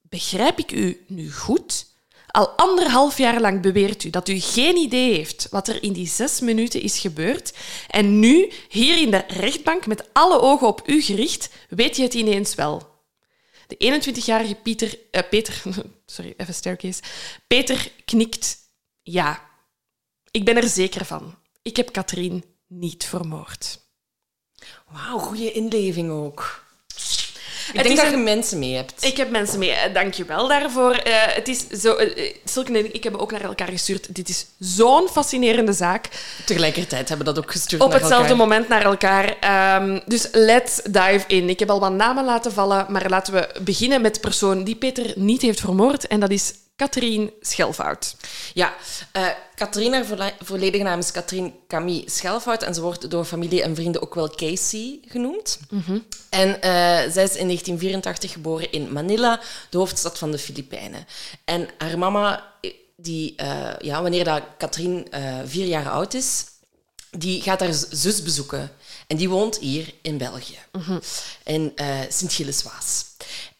Begrijp 0.00 0.58
ik 0.58 0.72
u 0.72 1.04
nu 1.08 1.32
goed? 1.32 1.86
Al 2.26 2.48
anderhalf 2.48 3.18
jaar 3.18 3.40
lang 3.40 3.62
beweert 3.62 4.04
u 4.04 4.10
dat 4.10 4.28
u 4.28 4.40
geen 4.40 4.76
idee 4.76 5.14
heeft 5.14 5.46
wat 5.50 5.68
er 5.68 5.82
in 5.82 5.92
die 5.92 6.08
zes 6.08 6.40
minuten 6.40 6.82
is 6.82 6.98
gebeurd. 6.98 7.52
En 7.88 8.18
nu, 8.18 8.52
hier 8.68 9.00
in 9.00 9.10
de 9.10 9.24
rechtbank, 9.28 9.86
met 9.86 10.08
alle 10.12 10.40
ogen 10.40 10.66
op 10.66 10.82
u 10.86 11.02
gericht, 11.02 11.50
weet 11.68 11.96
je 11.96 12.02
het 12.02 12.14
ineens 12.14 12.54
wel. 12.54 12.89
De 13.70 14.00
21-jarige 14.00 14.54
Pieter, 14.54 14.98
eh, 15.10 15.28
Peter, 15.28 15.62
sorry, 16.06 16.34
even 16.36 16.54
staircase. 16.54 17.02
Peter 17.46 17.92
knikt 18.04 18.58
ja. 19.02 19.48
Ik 20.30 20.44
ben 20.44 20.56
er 20.56 20.68
zeker 20.68 21.04
van. 21.04 21.34
Ik 21.62 21.76
heb 21.76 21.92
Katrien 21.92 22.44
niet 22.66 23.04
vermoord. 23.04 23.80
Wauw, 24.88 25.18
goede 25.18 25.52
inleving 25.52 26.10
ook. 26.10 26.64
Ik 27.72 27.82
denk 27.82 27.96
dat 27.96 28.04
een- 28.04 28.10
je 28.10 28.16
mensen 28.16 28.58
mee 28.58 28.74
hebt. 28.74 29.04
Ik 29.04 29.16
heb 29.16 29.30
mensen 29.30 29.58
mee. 29.58 29.70
Eh, 29.70 29.94
Dank 29.94 30.14
je 30.14 30.24
wel 30.24 30.48
daarvoor. 30.48 30.92
Eh, 30.94 31.12
het 31.16 31.48
is 31.48 31.66
zo, 31.68 31.96
Silke 32.44 32.78
en 32.78 32.94
ik 32.94 33.02
hebben 33.02 33.20
ook 33.20 33.30
naar 33.32 33.40
elkaar 33.44 33.68
gestuurd. 33.68 34.14
Dit 34.14 34.28
is 34.28 34.46
zo'n 34.58 35.08
fascinerende 35.08 35.72
zaak. 35.72 36.08
Tegelijkertijd 36.46 37.08
hebben 37.08 37.26
we 37.26 37.32
dat 37.32 37.44
ook 37.44 37.50
gestuurd 37.52 37.82
Op 37.82 37.92
hetzelfde 37.92 38.16
elkaar. 38.16 38.36
moment 38.36 38.68
naar 38.68 38.84
elkaar. 38.84 39.36
Ehm, 39.40 39.98
dus 40.06 40.28
let's 40.32 40.80
dive 40.90 41.24
in. 41.26 41.48
Ik 41.48 41.58
heb 41.58 41.70
al 41.70 41.80
wat 41.80 41.92
namen 41.92 42.24
laten 42.24 42.52
vallen, 42.52 42.86
maar 42.88 43.08
laten 43.08 43.32
we 43.32 43.48
beginnen 43.62 44.00
met 44.00 44.14
de 44.14 44.20
persoon 44.20 44.64
die 44.64 44.76
Peter 44.76 45.12
niet 45.16 45.42
heeft 45.42 45.60
vermoord. 45.60 46.06
En 46.06 46.20
dat 46.20 46.30
is 46.30 46.52
Katrien 46.80 47.30
Schelfout. 47.40 48.16
Ja, 48.54 48.74
eh 49.12 49.26
Katrien, 49.54 49.92
haar 49.92 50.04
volle- 50.06 50.32
volledige 50.42 50.82
naam 50.84 50.98
is 50.98 51.10
Katrien 51.10 51.54
Camille 51.68 52.10
Schelfout 52.10 52.62
en 52.62 52.74
ze 52.74 52.80
wordt 52.80 53.10
door 53.10 53.24
familie 53.24 53.62
en 53.62 53.74
vrienden 53.74 54.02
ook 54.02 54.14
wel 54.14 54.28
Casey 54.30 55.00
genoemd. 55.08 55.58
En 56.30 56.62
eh, 56.62 56.70
zij 57.12 57.24
is 57.24 57.36
in 57.36 57.46
1984 57.46 58.32
geboren 58.32 58.72
in 58.72 58.92
Manila, 58.92 59.40
de 59.70 59.78
hoofdstad 59.78 60.18
van 60.18 60.30
de 60.30 60.38
Filipijnen. 60.38 61.06
En 61.44 61.68
haar 61.78 61.98
mama, 61.98 62.44
eh, 62.60 62.70
die, 62.96 63.34
eh, 63.36 63.70
ja, 63.78 64.02
wanneer 64.02 64.24
dat 64.24 64.42
Katrien 64.58 65.10
eh, 65.10 65.38
vier 65.44 65.66
jaar 65.66 65.90
oud 65.90 66.14
is, 66.14 66.44
die 67.10 67.42
gaat 67.42 67.60
haar 67.60 67.74
zus 67.90 68.22
bezoeken. 68.22 68.70
En 69.06 69.16
die 69.16 69.28
woont 69.28 69.58
hier 69.58 69.94
in 70.02 70.18
België, 70.18 70.58
in 71.44 71.72
eh 71.76 71.98
Sint-Gilles-Waas. 72.08 73.04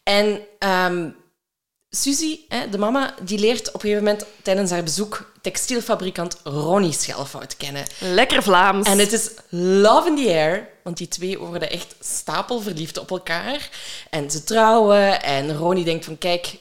En 0.03 0.41
ehm, 0.59 1.09
Suzy, 1.91 2.39
hè, 2.49 2.69
de 2.69 2.79
mama, 2.79 3.15
die 3.23 3.39
leert 3.39 3.69
op 3.69 3.75
een 3.75 3.81
gegeven 3.81 4.05
moment 4.05 4.25
tijdens 4.43 4.71
haar 4.71 4.83
bezoek 4.83 5.33
textielfabrikant 5.41 6.37
Ronnie 6.45 6.93
Schelfout 6.93 7.57
kennen. 7.57 7.87
Lekker 7.99 8.43
Vlaams. 8.43 8.87
En 8.87 8.99
het 8.99 9.13
is 9.13 9.31
love 9.49 10.09
in 10.09 10.17
the 10.17 10.29
air, 10.29 10.69
want 10.83 10.97
die 10.97 11.09
twee 11.09 11.39
worden 11.39 11.71
echt 11.71 11.95
stapelverliefd 12.01 12.99
op 12.99 13.11
elkaar. 13.11 13.71
En 14.11 14.31
ze 14.31 14.45
trouwen 14.45 15.23
en 15.23 15.57
Ronnie 15.57 15.85
denkt 15.85 16.05
van, 16.05 16.19
kijk, 16.19 16.57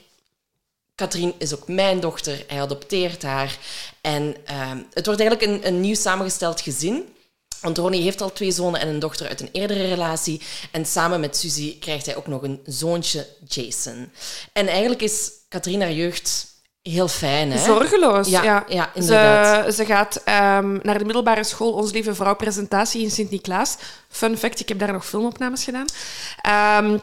Katrien 0.96 1.34
is 1.38 1.54
ook 1.56 1.68
mijn 1.68 2.00
dochter, 2.00 2.44
hij 2.48 2.62
adopteert 2.62 3.24
haar. 3.24 3.58
En 4.02 4.36
ehm, 4.46 4.78
het 4.94 5.06
wordt 5.06 5.22
eigenlijk 5.22 5.52
een, 5.52 5.68
een 5.68 5.82
nieuw 5.82 5.96
samengesteld 5.96 6.62
gezin. 6.62 7.14
Want 7.62 7.78
Ronnie 7.78 8.02
heeft 8.02 8.22
al 8.22 8.34
twee 8.34 8.52
zonen 8.52 8.82
en 8.82 8.88
een 8.88 9.00
dochter 9.00 9.28
uit 9.28 9.42
een 9.42 9.50
eerdere 9.52 9.88
relatie. 9.88 10.42
En 10.72 10.86
samen 10.86 11.20
met 11.20 11.38
Suzy 11.38 11.80
krijgt 11.80 12.06
hij 12.06 12.16
ook 12.16 12.28
nog 12.28 12.42
een 12.42 12.60
zoontje, 12.66 13.28
Jason. 13.48 14.12
En 14.54 14.68
eigenlijk 14.68 15.02
is 15.02 15.32
Katrien 15.50 15.82
haar 15.82 15.92
jeugd 15.92 16.48
heel 16.82 17.08
fijn. 17.08 17.52
Hè? 17.52 17.64
Zorgeloos, 17.66 18.28
Ja, 18.28 18.44
ja. 18.44 18.66
ja, 18.68 18.92
inderdaad. 18.94 19.66
Ze, 19.66 19.72
ze 19.72 19.86
gaat 19.86 20.22
ehm, 20.26 20.80
naar 20.82 20.98
de 20.98 21.06
middelbare 21.06 21.44
school 21.44 21.72
Onze 21.74 21.94
Lieve 21.94 22.16
Vrouw 22.16 22.36
presentatie 22.36 23.02
in 23.02 23.12
Sint-Niklaas. 23.12 23.78
Fun 24.10 24.38
fact, 24.38 24.60
ik 24.60 24.68
heb 24.68 24.80
daar 24.80 24.92
nog 24.92 25.06
filmopnames 25.06 25.64
gedaan. 25.64 25.86
Ehm, 26.42 26.98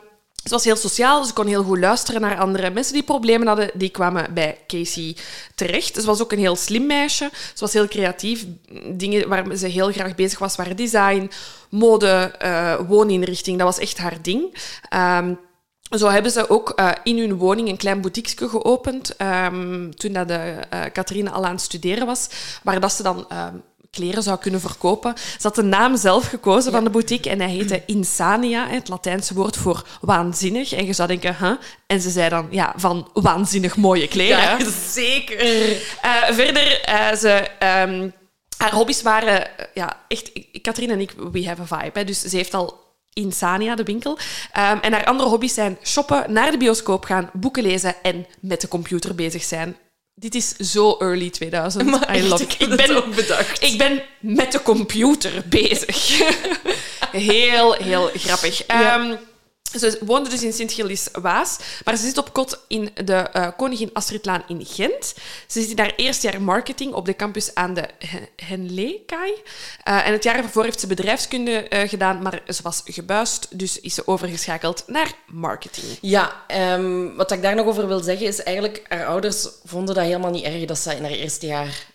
ze 0.47 0.53
was 0.53 0.65
heel 0.65 0.77
sociaal, 0.77 1.25
ze 1.25 1.33
kon 1.33 1.47
heel 1.47 1.63
goed 1.63 1.79
luisteren 1.79 2.21
naar 2.21 2.39
andere 2.39 2.71
mensen 2.71 2.93
die 2.93 3.03
problemen 3.03 3.47
hadden. 3.47 3.71
Die 3.75 3.89
kwamen 3.89 4.35
bij 4.35 4.59
Casey 4.67 5.17
terecht. 5.55 5.95
Ze 5.95 6.07
was 6.07 6.23
ook 6.23 6.33
een 6.33 6.39
heel 6.39 6.57
slim 6.57 6.87
meisje. 6.87 7.31
Ze 7.33 7.61
was 7.61 7.73
heel 7.73 7.89
creatief. 7.89 8.47
Dingen 8.93 9.29
waar 9.29 9.57
ze 9.57 9.67
heel 9.67 9.93
graag 9.93 10.15
bezig 10.15 10.39
was 10.39 10.57
waren 10.57 10.77
design, 10.77 11.31
mode, 11.71 12.07
eh, 12.39 12.75
wooninrichting. 12.89 13.59
Dat 13.59 13.67
was 13.67 13.79
echt 13.79 13.99
haar 13.99 14.23
ding. 14.23 14.59
Ehm, 14.89 15.35
zo 15.91 16.09
hebben 16.09 16.31
ze 16.31 16.51
ook 16.51 16.71
eh, 16.71 16.91
in 17.03 17.19
hun 17.19 17.37
woning 17.37 17.69
een 17.69 17.77
klein 17.77 18.01
boutiqueke 18.01 18.49
geopend 18.49 19.17
ehm, 19.17 19.91
toen 19.91 20.13
dat 20.13 20.29
de, 20.29 20.35
eh 20.71 20.85
Catharine 20.93 21.31
al 21.31 21.45
aan 21.45 21.53
het 21.53 21.61
studeren 21.61 22.07
was, 22.07 22.29
waar 22.63 22.81
dat 22.81 22.93
ze 22.93 23.03
dan 23.03 23.29
ehm, 23.29 23.55
kleren 23.97 24.23
zou 24.23 24.39
kunnen 24.39 24.61
verkopen. 24.61 25.15
Ze 25.17 25.47
had 25.47 25.55
de 25.55 25.63
naam 25.63 25.97
zelf 25.97 26.27
gekozen 26.27 26.73
van 26.73 26.85
de 26.85 26.91
boutique 26.91 27.31
en 27.31 27.41
hij 27.41 27.51
heette 27.51 27.83
Insania, 27.87 28.69
het 28.69 28.89
Latijnse 28.89 29.35
woord 29.35 29.57
voor 29.57 29.87
waanzinnig. 30.01 30.73
En 30.73 30.87
je 30.87 30.93
zou 30.93 31.09
denken, 31.09 31.37
huh? 31.39 31.53
En 31.87 32.01
ze 32.01 32.11
zei 32.11 32.29
dan, 32.29 32.47
ja, 32.51 32.73
van 32.77 33.09
waanzinnig 33.13 33.77
mooie 33.77 34.09
kleren. 34.09 34.39
Ja, 34.39 34.59
zeker. 35.03 35.41
Eh, 36.03 36.11
verder, 36.31 36.81
eh, 36.81 37.15
ze, 37.15 37.49
ehm, 37.59 38.11
haar 38.57 38.75
hobby's 38.75 39.03
waren 39.03 39.59
eh, 39.59 39.67
ja, 39.75 39.97
echt... 40.09 40.31
Katrien 40.63 40.91
en 40.91 41.01
ik, 41.01 41.13
we 41.33 41.47
have 41.47 41.63
a 41.63 41.79
vibe. 41.79 41.99
Hè, 41.99 42.05
dus 42.05 42.21
ze 42.21 42.37
heeft 42.37 42.55
al 42.55 42.85
Insania, 43.13 43.75
de 43.75 43.83
winkel. 43.83 44.19
Ehm, 44.53 44.79
en 44.81 44.93
haar 44.93 45.05
andere 45.05 45.29
hobby's 45.29 45.55
zijn 45.55 45.79
shoppen, 45.83 46.33
naar 46.33 46.51
de 46.51 46.59
bioscoop 46.59 47.05
gaan, 47.05 47.31
boeken 47.33 47.63
lezen 47.63 47.95
en 48.03 48.27
met 48.41 48.61
de 48.61 48.69
computer 48.69 49.15
bezig 49.15 49.43
zijn. 49.43 49.77
Dit 50.19 50.35
is 50.35 50.57
zo 50.57 50.97
early 50.99 51.31
2000. 51.31 51.87
Maar 51.91 52.17
I 52.17 52.29
love 52.29 52.43
ik 52.43 52.53
it. 52.53 52.77
ben, 52.77 52.97
ook 52.97 53.15
bedacht. 53.15 53.63
ik 53.63 53.79
ben 53.79 54.03
met 54.21 54.53
de 54.53 54.63
computer 54.63 55.43
bezig. 55.49 56.19
heel, 57.13 57.73
heel 57.73 58.11
grappig. 58.15 58.63
Ehm, 58.67 59.15
ze 59.79 59.99
woonde 60.01 60.29
dus 60.31 60.43
in 60.43 60.53
Sint-Gilles-Waas, 60.53 61.57
maar 61.85 61.97
ze 61.97 62.07
zit 62.07 62.19
op 62.19 62.33
kot 62.33 62.59
in 62.69 62.91
de 63.05 63.15
eh, 63.15 63.49
Koningin 63.57 63.91
Astridlaan 63.93 64.43
in 64.49 64.65
Gent. 64.67 65.15
Ze 65.47 65.61
zit 65.61 65.71
in 65.71 65.79
haar 65.79 65.93
eerste 65.97 66.31
jaar 66.31 66.43
marketing 66.43 66.93
op 66.93 67.05
de 67.07 67.17
campus 67.17 67.55
aan 67.55 67.75
de 67.75 67.85
Hen- 67.99 68.29
Henlekai. 68.37 69.33
Eh, 69.85 70.07
en 70.07 70.13
het 70.13 70.25
jaar 70.25 70.37
ervoor 70.37 70.65
heeft 70.65 70.81
ze 70.81 70.87
bedrijfskunde 70.87 71.69
eh, 71.69 71.89
gedaan, 71.89 72.23
maar 72.23 72.43
ze 72.49 72.63
was 72.63 72.83
gebuist, 72.85 73.59
dus 73.59 73.81
is 73.81 73.95
ze 73.95 74.07
overgeschakeld 74.07 74.85
naar 74.87 75.13
marketing. 75.27 75.87
Ja, 76.01 76.33
ehm, 76.47 77.15
wat 77.17 77.31
ik 77.33 77.43
daar 77.43 77.55
nog 77.55 77.67
over 77.67 77.87
wil 77.89 78.01
zeggen 78.01 78.27
is 78.27 78.43
eigenlijk, 78.43 78.83
haar 78.89 79.07
ouders 79.07 79.49
vonden 79.65 79.95
dat 79.95 80.05
helemaal 80.05 80.31
niet 80.31 80.45
erg 80.45 80.65
dat 80.65 80.79
ze 80.79 80.95
in 80.97 81.03
haar 81.03 81.11
eerste 81.13 81.47
jaar 81.47 81.87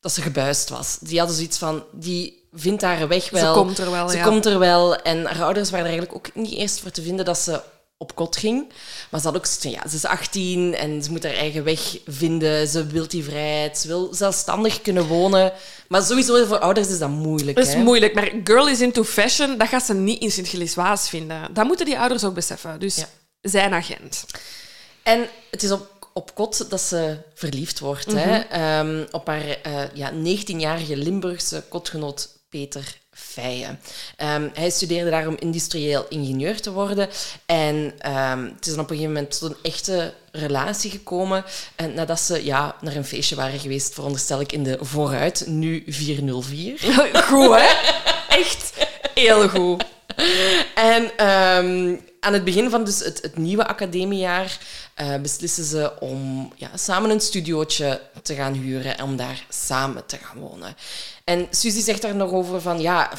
dat 0.00 0.12
ze 0.12 0.22
gebuist 0.22 0.68
was. 0.68 0.96
Die 1.00 1.18
hadden 1.18 1.36
zoiets 1.36 1.58
van, 1.58 1.84
die 1.92 2.48
vindt 2.52 2.82
haar 2.82 3.08
weg 3.08 3.30
wel. 3.30 3.54
komt 3.54 3.78
er 3.78 3.90
wel, 3.90 4.08
Ze 4.08 4.16
ja. 4.16 4.24
komt 4.24 4.46
er 4.46 4.58
wel. 4.58 4.96
En 4.96 5.24
haar 5.24 5.42
ouders 5.44 5.70
waren 5.70 5.86
er 5.86 5.92
eigenlijk 5.92 6.26
ook 6.26 6.34
niet 6.34 6.52
eerst 6.58 6.80
voor 6.80 6.90
te 6.90 7.02
vinden 7.02 7.24
dat 7.24 7.38
ze 7.38 7.60
op 7.98 8.14
kot 8.14 8.36
ging. 8.36 8.72
Maar 9.10 9.20
ze 9.20 9.26
had 9.26 9.36
ook 9.36 9.46
zoiets 9.46 9.62
van, 9.62 9.70
ja, 9.70 9.88
ze 9.88 9.96
is 9.96 10.04
18 10.04 10.74
en 10.74 11.02
ze 11.02 11.10
moet 11.10 11.22
haar 11.22 11.32
eigen 11.34 11.64
weg 11.64 11.98
vinden. 12.06 12.68
Ze 12.68 12.86
wil 12.86 13.08
die 13.08 13.24
vrijheid. 13.24 13.78
Ze 13.78 13.86
wil 13.88 14.14
zelfstandig 14.14 14.80
kunnen 14.82 15.06
wonen. 15.06 15.52
Maar 15.88 16.02
sowieso 16.02 16.46
voor 16.46 16.58
ouders 16.58 16.88
is 16.88 16.98
dat 16.98 17.08
moeilijk. 17.08 17.56
Dat 17.56 17.66
is 17.66 17.72
hè? 17.74 17.82
moeilijk, 17.82 18.14
maar 18.14 18.30
girl 18.44 18.68
is 18.68 18.80
into 18.80 19.04
fashion, 19.04 19.58
dat 19.58 19.68
gaat 19.68 19.84
ze 19.84 19.94
niet 19.94 20.20
in 20.20 20.30
Sint-Gilles-Waas 20.30 21.08
vinden. 21.08 21.54
Dat 21.54 21.66
moeten 21.66 21.86
die 21.86 21.98
ouders 21.98 22.24
ook 22.24 22.34
beseffen. 22.34 22.80
Dus 22.80 22.96
Ja. 22.96 23.08
zijn 23.40 23.72
agent. 23.72 24.24
En 25.02 25.28
het 25.50 25.62
is 25.62 25.70
op, 25.70 25.95
op 26.16 26.34
kot 26.34 26.70
dat 26.70 26.80
ze 26.80 27.16
verliefd 27.34 27.78
wordt. 27.78 28.12
hè? 28.12 28.38
Ehm, 28.38 29.04
op 29.10 29.26
haar 29.26 29.60
eh, 29.62 29.82
ja, 29.94 30.12
19-jarige 30.12 30.96
Limburgse 30.96 31.62
kotgenoot 31.68 32.28
Peter 32.48 32.98
Feijen. 33.10 33.80
Ehm, 34.16 34.48
hij 34.54 34.70
studeerde 34.70 35.10
daar 35.10 35.26
om 35.26 35.36
industrieel 35.38 36.06
ingenieur 36.08 36.60
te 36.60 36.72
worden. 36.72 37.08
En 37.46 37.92
ehm, 37.98 38.44
het 38.44 38.66
is 38.66 38.74
dan 38.74 38.84
op 38.84 38.90
een 38.90 38.96
gegeven 38.96 39.14
moment 39.14 39.38
tot 39.38 39.50
een 39.50 39.56
echte 39.62 40.14
relatie 40.32 40.90
gekomen. 40.90 41.44
En 41.74 41.94
nadat 41.94 42.20
ze 42.20 42.44
ja, 42.44 42.76
naar 42.80 42.96
een 42.96 43.04
feestje 43.04 43.36
waren 43.36 43.60
geweest, 43.60 43.94
veronderstel 43.94 44.40
ik 44.40 44.52
in 44.52 44.62
de 44.62 44.78
vooruit, 44.80 45.44
nu 45.46 45.82
404. 45.86 46.78
Goed, 47.28 47.54
hè? 47.54 47.68
Echt 48.28 48.72
heel 49.14 49.48
goed. 49.48 49.84
en 50.92 51.16
ehm, 51.16 51.96
aan 52.20 52.32
het 52.32 52.44
begin 52.44 52.70
van 52.70 52.84
dus 52.84 52.98
het, 52.98 53.36
nieuwe 53.36 53.66
academiejaar 53.66 54.58
uh, 55.00 55.16
beslissen 55.16 55.64
ze 55.64 56.00
om 56.00 56.52
ja, 56.56 56.70
samen 56.74 57.10
een 57.10 57.20
studiootje 57.20 58.00
te 58.22 58.34
gaan 58.34 58.52
huren 58.52 58.98
en 58.98 59.04
om 59.04 59.16
daar 59.16 59.46
samen 59.48 60.06
te 60.06 60.16
gaan 60.16 60.38
wonen. 60.38 60.76
En 61.24 61.46
Suzy 61.50 61.80
zegt 61.80 62.02
daar 62.02 62.16
nog 62.16 62.32
over 62.32 62.60
van, 62.60 62.80
ja, 62.80 63.10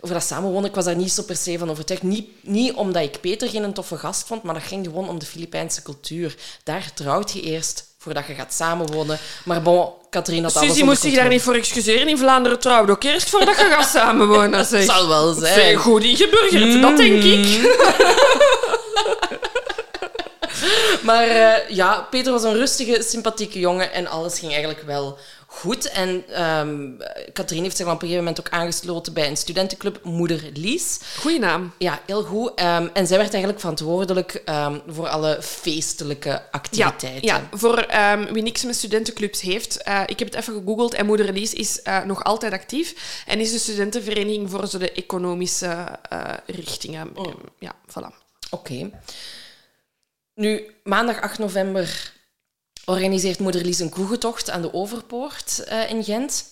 over 0.00 0.14
dat 0.14 0.24
samenwonen, 0.24 0.68
ik 0.68 0.74
was 0.74 0.84
daar 0.84 0.96
niet 0.96 1.12
zo 1.12 1.22
per 1.22 1.36
se 1.36 1.58
van 1.58 1.70
overtuigd. 1.70 2.02
Niet, 2.02 2.28
niet 2.42 2.72
omdat 2.72 3.02
ik 3.02 3.20
Peter 3.20 3.48
geen 3.48 3.72
toffe 3.72 3.96
gast 3.96 4.26
vond, 4.26 4.42
maar 4.42 4.54
dat 4.54 4.62
ging 4.62 4.86
gewoon 4.86 5.08
om 5.08 5.18
de 5.18 5.26
Filipijnse 5.26 5.82
cultuur. 5.82 6.36
Daar 6.64 6.94
trouwt 6.94 7.32
je 7.32 7.40
eerst 7.40 7.91
voordat 8.02 8.26
je 8.26 8.34
gaat 8.34 8.52
samenwonen. 8.52 9.18
Maar 9.44 9.62
bon, 9.62 9.88
Katrien 10.10 10.42
had 10.42 10.52
Suzy 10.52 10.82
moest 10.82 11.02
zich 11.02 11.14
daar 11.14 11.28
niet 11.28 11.42
voor 11.42 11.54
excuseren. 11.54 12.08
In 12.08 12.18
Vlaanderen 12.18 12.58
trouwde 12.58 12.92
ook 12.92 13.02
eerst 13.02 13.28
voordat 13.28 13.56
je 13.56 13.64
gaat 13.64 13.88
samenwonen. 13.88 14.64
Zeg. 14.64 14.86
Dat 14.86 14.96
zal 14.96 15.08
wel 15.08 15.32
zijn. 15.32 15.54
Zeg, 15.54 15.80
goed 15.80 16.02
ingeburgerd, 16.04 16.82
dat 16.82 16.96
denk 16.96 17.22
ik. 17.22 17.46
Mm. 17.46 17.70
maar 21.08 21.28
uh, 21.28 21.68
ja, 21.68 22.06
Peter 22.10 22.32
was 22.32 22.42
een 22.42 22.54
rustige, 22.54 23.02
sympathieke 23.02 23.58
jongen 23.58 23.92
en 23.92 24.06
alles 24.06 24.38
ging 24.38 24.52
eigenlijk 24.52 24.82
wel 24.82 25.18
goed. 25.52 25.90
En 25.90 26.42
um, 26.42 26.96
Katrien 27.32 27.62
heeft 27.62 27.76
zich 27.76 27.86
op 27.86 27.92
een 27.92 27.98
gegeven 27.98 28.24
moment 28.24 28.40
ook 28.40 28.48
aangesloten 28.48 29.12
bij 29.12 29.28
een 29.28 29.36
studentenclub, 29.36 30.00
Moeder 30.02 30.50
Lies. 30.54 30.98
Goeie 31.18 31.38
naam. 31.38 31.72
Ja, 31.78 32.00
heel 32.06 32.22
goed. 32.22 32.60
Um, 32.60 32.90
en 32.92 33.06
zij 33.06 33.16
werd 33.16 33.30
eigenlijk 33.30 33.60
verantwoordelijk 33.60 34.42
um, 34.46 34.82
voor 34.86 35.08
alle 35.08 35.42
feestelijke 35.42 36.42
activiteiten. 36.50 37.28
Ja, 37.28 37.36
ja. 37.36 37.58
voor 37.58 37.86
wie 38.32 38.42
niks 38.42 38.64
met 38.64 38.76
studentenclubs 38.76 39.40
heeft. 39.40 39.88
Uh, 39.88 40.02
ik 40.06 40.18
heb 40.18 40.28
het 40.28 40.36
even 40.36 40.54
gegoogeld 40.54 40.94
en 40.94 41.06
Moeder 41.06 41.32
Lies 41.32 41.54
is 41.54 41.80
uh, 41.84 42.04
nog 42.04 42.24
altijd 42.24 42.52
actief. 42.52 43.22
En 43.26 43.40
is 43.40 43.52
de 43.52 43.58
studentenvereniging 43.58 44.50
voor 44.50 44.66
zo 44.66 44.78
de 44.78 44.92
economische 44.92 45.88
uh, 46.12 46.24
richtingen. 46.46 47.10
Oh. 47.14 47.34
Ja, 47.58 47.72
voilà. 47.88 48.14
Oké. 48.50 48.72
Okay. 48.72 48.92
Nu, 50.34 50.74
maandag 50.84 51.20
8 51.20 51.38
november 51.38 52.12
organiseert 52.84 53.38
Moeder 53.38 53.64
Lies 53.64 53.78
een 53.78 53.90
kroegentocht 53.90 54.50
aan 54.50 54.62
de 54.62 54.72
Overpoort 54.72 55.64
uh, 55.68 55.90
in 55.90 56.04
Gent. 56.04 56.44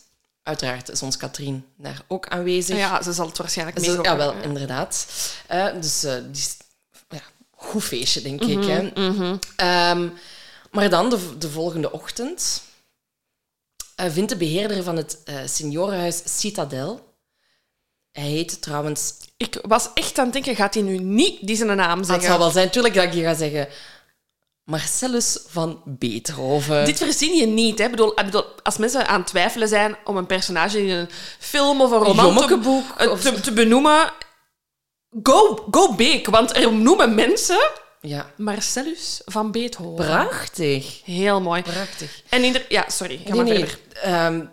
Uiteraard 0.42 0.88
is 0.88 1.02
ons 1.02 1.16
Katrien 1.16 1.64
daar 1.76 2.02
ook 2.08 2.28
aanwezig. 2.28 2.76
Ja, 2.76 3.02
ze 3.02 3.12
zal 3.12 3.26
het 3.26 3.38
waarschijnlijk 3.38 3.80
mee 3.80 4.02
Ja, 4.02 4.16
wel, 4.16 4.34
inderdaad. 4.42 5.06
Uh, 5.50 5.72
dus 5.80 6.04
uh, 6.04 6.14
die 6.30 6.44
ja, 7.08 7.22
goed 7.50 7.84
feestje, 7.84 8.22
denk 8.22 8.42
mm 8.42 8.48
-hmm, 8.48 8.62
ik. 8.62 8.68
Hè. 8.68 8.82
Mm 8.82 9.16
-hmm. 9.16 9.38
um, 10.00 10.12
maar 10.70 10.90
dan, 10.90 11.10
de, 11.10 11.38
de 11.38 11.50
volgende 11.50 11.92
ochtend, 11.92 12.62
vindt 13.96 14.30
de 14.30 14.36
beheerder 14.36 14.82
van 14.82 14.96
het 14.96 15.18
seniorenhuis 15.44 16.22
Citadel... 16.24 17.08
Hij 18.10 18.28
heet 18.28 18.62
trouwens... 18.62 19.14
Ik 19.36 19.58
was 19.62 19.88
echt 19.94 20.18
aan 20.18 20.24
het 20.24 20.32
denken, 20.32 20.56
gaat 20.56 20.74
hij 20.74 20.82
nu 20.82 20.98
niet 20.98 21.46
die 21.46 21.56
zijn 21.56 21.76
naam 21.76 22.04
zeggen? 22.04 22.14
Dat 22.14 22.24
zal 22.24 22.38
wel 22.38 22.50
zijn. 22.50 22.70
Tuurlijk 22.70 22.94
dat 22.94 23.04
ik 23.04 23.12
je 23.12 23.22
ga 23.22 23.34
zeggen. 23.34 23.68
Marcellus 24.64 25.38
van 25.46 25.82
Beethoven. 25.84 26.84
Dit 26.84 26.98
verzin 26.98 27.36
je 27.36 27.46
niet. 27.46 27.78
Hè? 27.78 27.90
Bedoel, 27.90 28.14
bedoel, 28.14 28.44
als 28.62 28.76
mensen 28.76 29.06
aan 29.06 29.20
het 29.20 29.28
twijfelen 29.28 29.68
zijn 29.68 29.96
om 30.04 30.16
een 30.16 30.26
personage 30.26 30.86
in 30.86 30.90
een 30.90 31.08
film 31.38 31.80
of 31.80 31.90
een 31.90 31.98
roman 31.98 32.36
te, 32.36 32.82
eh, 32.96 33.12
te, 33.12 33.40
te, 33.40 33.52
benoemen, 33.52 34.12
go, 35.22 35.66
go 35.70 35.94
big. 35.94 36.28
Want 36.28 36.56
er 36.56 36.72
noemen 36.72 37.14
mensen 37.14 37.70
ja. 38.00 38.30
Marcellus 38.36 39.20
van 39.24 39.50
Beethoven. 39.50 40.04
Prachtig. 40.04 41.04
Heel 41.04 41.40
mooi. 41.40 41.62
Prachtig. 41.62 42.22
En 42.28 42.54
ja, 42.68 42.84
sorry, 42.88 43.20
ga 43.24 43.34
nee, 43.34 43.44
maar 43.44 43.46
verder. 43.46 43.78
Nee, 44.30 44.48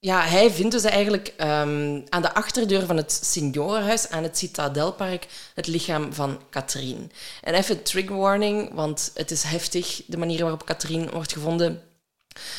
ja, 0.00 0.22
hij 0.22 0.50
vindt 0.50 0.72
dus 0.72 0.82
eigenlijk 0.82 1.34
um, 1.38 2.04
aan 2.08 2.22
de 2.22 2.34
achterdeur 2.34 2.86
van 2.86 2.96
het 2.96 3.20
seniorenhuis 3.22 4.08
aan 4.08 4.22
het 4.22 4.38
Citadelpark 4.38 5.26
het 5.54 5.66
lichaam 5.66 6.12
van 6.12 6.40
Katrien. 6.50 7.12
En 7.42 7.54
even 7.54 7.82
trigger 7.82 8.16
warning, 8.16 8.74
want 8.74 9.10
het 9.14 9.30
is 9.30 9.42
heftig, 9.42 10.02
de 10.06 10.16
manier 10.16 10.40
waarop 10.40 10.66
Katrien 10.66 11.10
wordt 11.10 11.32
gevonden. 11.32 11.82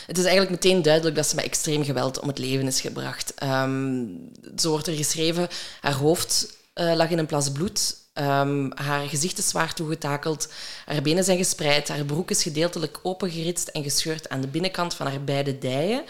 Het 0.07 0.17
is 0.17 0.23
eigenlijk 0.23 0.63
meteen 0.63 0.81
duidelijk 0.81 1.15
dat 1.15 1.27
ze 1.27 1.35
met 1.35 1.45
extreem 1.45 1.83
geweld 1.83 2.19
om 2.19 2.27
het 2.27 2.37
leven 2.37 2.67
is 2.67 2.81
gebracht. 2.81 3.33
Um, 3.43 4.31
zo 4.57 4.69
wordt 4.69 4.87
er 4.87 4.95
geschreven, 4.95 5.47
haar 5.81 5.93
hoofd 5.93 6.57
uh, 6.75 6.95
lag 6.95 7.09
in 7.09 7.17
een 7.17 7.25
plas 7.25 7.51
bloed. 7.51 7.99
Um, 8.13 8.71
haar 8.75 9.07
gezicht 9.07 9.37
is 9.37 9.47
zwaar 9.47 9.73
toegetakeld, 9.73 10.47
haar 10.85 11.01
benen 11.01 11.23
zijn 11.23 11.37
gespreid, 11.37 11.87
haar 11.87 12.05
broek 12.05 12.29
is 12.29 12.43
gedeeltelijk 12.43 12.99
opengeritst 13.03 13.67
en 13.67 13.83
gescheurd 13.83 14.29
aan 14.29 14.41
de 14.41 14.47
binnenkant 14.47 14.93
van 14.93 15.07
haar 15.07 15.23
beide 15.23 15.57
dijen. 15.57 16.03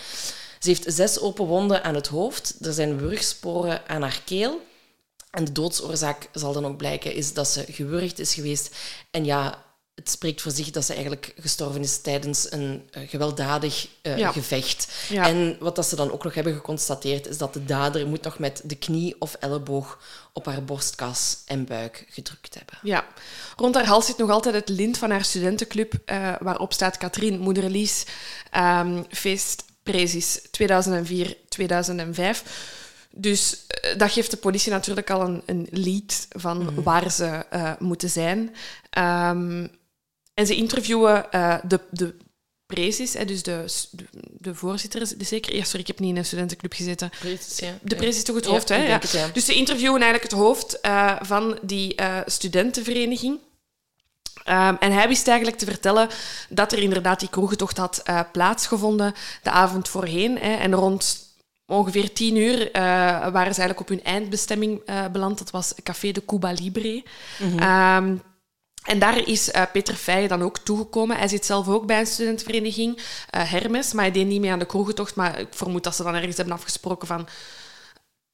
Ze 0.62 0.70
heeft 0.70 0.94
zes 0.94 1.20
open 1.20 1.46
wonden 1.46 1.84
aan 1.84 1.96
het 1.96 2.08
hoofd. 2.08 2.56
Er 2.62 2.74
zijn 2.74 2.98
wurgsporen 2.98 3.88
aan 3.88 4.02
haar 4.02 4.22
keel. 4.26 4.62
En 5.32 5.46
de 5.46 5.52
doodsoorzaak 5.52 6.30
zal 6.34 6.54
dan 6.54 6.66
ook 6.66 6.78
blijken 6.78 7.14
is 7.14 7.34
dat 7.34 7.48
ze 7.48 7.66
gewurgd 7.70 8.20
is 8.20 8.34
geweest. 8.34 8.76
En 9.12 9.26
ja, 9.26 9.64
het 9.96 10.10
spreekt 10.10 10.42
voor 10.42 10.52
zich 10.52 10.70
dat 10.70 10.86
ze 10.86 10.94
eigenlijk 10.94 11.34
gestorven 11.40 11.82
is 11.82 12.02
tijdens 12.02 12.52
een 12.52 12.90
uh, 12.98 13.10
gewelddadig 13.10 13.88
uh, 14.04 14.32
gevecht. 14.32 14.94
Ja. 15.10 15.28
En 15.28 15.58
wat 15.60 15.76
dat 15.76 15.86
ze 15.86 15.96
dan 15.96 16.12
ook 16.12 16.24
nog 16.24 16.34
hebben 16.34 16.54
geconstateerd, 16.54 17.28
is 17.28 17.38
dat 17.38 17.54
de 17.54 17.66
dader 17.66 18.08
moet 18.08 18.24
nog 18.24 18.40
met 18.40 18.62
de 18.64 18.76
knie 18.76 19.16
of 19.20 19.34
elleboog 19.40 20.00
op 20.34 20.46
haar 20.46 20.64
borstkas 20.64 21.38
en 21.46 21.66
buik 21.66 22.06
gedrukt 22.10 22.54
hebben. 22.54 22.80
Ja. 22.82 23.06
Rond 23.56 23.76
haar 23.76 23.86
hals 23.86 24.06
zit 24.06 24.18
nog 24.18 24.30
altijd 24.30 24.56
het 24.56 24.70
lint 24.70 24.98
van 24.98 25.12
haar 25.12 25.24
studentenclub, 25.24 25.94
uh, 26.06 26.34
waarop 26.40 26.74
staat 26.74 26.98
Katrien, 26.98 27.40
moeder 27.40 27.70
Lies, 27.70 28.06
um, 28.58 29.06
feest 29.10 29.64
Prezis 29.84 30.40
2004-2005. 30.40 30.44
Dus 33.14 33.58
uh, 33.86 33.98
dat 33.98 34.12
geeft 34.12 34.32
de 34.32 34.38
politie 34.38 34.72
natuurlijk 34.72 35.10
al 35.10 35.22
een, 35.22 35.42
een 35.46 35.68
lead 35.72 36.28
van 36.30 36.58
mm. 36.58 36.84
waar 36.84 37.12
ze 37.12 37.46
uh, 37.54 37.72
moeten 37.80 38.10
zijn. 38.10 38.40
Um, 38.98 39.70
en 40.34 40.46
ze 40.46 40.56
interviewen 40.56 41.26
uh, 41.36 41.56
de, 41.64 41.80
de 41.90 42.16
prezis, 42.66 43.14
hè, 43.14 43.26
dus 43.26 43.44
de, 43.44 43.66
de, 43.92 44.04
de 44.38 44.56
voorzitter, 44.56 45.08
zeker. 45.20 45.56
Ja, 45.56 45.64
sorry, 45.64 45.80
ik 45.80 45.88
heb 45.88 46.00
niet 46.00 46.10
in 46.10 46.18
een 46.18 46.26
studentenclub 46.26 46.74
gezeten. 46.74 47.10
Prezis, 47.20 47.60
ja. 47.60 47.78
De 47.82 47.96
prezis 47.96 48.18
is 48.18 48.24
toch 48.24 48.36
het 48.36 48.46
hoofd, 48.46 48.70
ja, 48.70 48.76
hè? 48.76 48.88
Ja. 48.88 49.00
Het, 49.00 49.12
ja. 49.12 49.28
Dus 49.28 49.46
ze 49.46 49.54
interviewen 49.54 50.02
eigenlijk 50.02 50.32
het 50.32 50.42
hoofd 50.42 50.80
van 51.22 51.60
die 51.62 51.96
studentenvereniging. 52.26 53.40
Um, 54.46 54.78
en 54.80 54.92
hij 54.92 55.08
wist 55.08 55.28
eigenlijk 55.28 55.58
te 55.58 55.66
vertellen 55.66 56.10
dat 56.50 56.72
er 56.72 56.80
inderdaad 56.80 57.20
die 57.20 57.30
kroegentocht 57.30 57.78
had 57.78 58.02
uh, 58.10 58.20
plaatsgevonden 58.32 59.14
de 59.44 59.50
avond 59.50 59.90
voorheen. 59.90 60.38
Hè, 60.38 60.54
en 60.56 60.74
rond 60.74 61.30
ongeveer 61.66 62.14
tien 62.14 62.36
uur 62.36 62.60
uh, 62.60 62.72
waren 63.32 63.54
ze 63.54 63.62
eigenlijk 63.62 63.80
op 63.80 63.88
hun 63.88 64.04
eindbestemming 64.04 64.82
uh, 64.86 65.06
beland. 65.12 65.38
Dat 65.38 65.52
was 65.52 65.74
Café 65.84 66.12
de 66.12 66.26
Cuba 66.26 66.52
Libre. 66.52 67.04
Mm 67.40 67.58
-hmm. 67.58 68.04
um, 68.06 68.22
en 68.82 69.00
daar 69.00 69.28
is 69.28 69.50
uh, 69.50 69.62
Peter 69.72 69.96
Feijen 69.96 70.30
dan 70.30 70.42
ook 70.42 70.58
toegekomen. 70.58 71.18
Hij 71.18 71.28
zit 71.28 71.46
zelf 71.46 71.68
ook 71.68 71.86
bij 71.86 72.00
een 72.00 72.06
studentenvereniging, 72.06 73.00
Hermes, 73.30 73.94
maar 73.94 74.04
hij 74.04 74.14
deed 74.14 74.28
niet 74.28 74.42
mee 74.42 74.52
aan 74.52 74.60
de 74.60 74.66
kroegentocht. 74.66 75.16
Maar 75.16 75.40
ik 75.40 75.48
vermoed 75.52 75.84
dat 75.84 75.96
ze 75.96 76.04
dan 76.04 76.16
ergens 76.16 76.38
hebben 76.38 76.56
afgesproken 76.56 77.08
van 77.08 77.28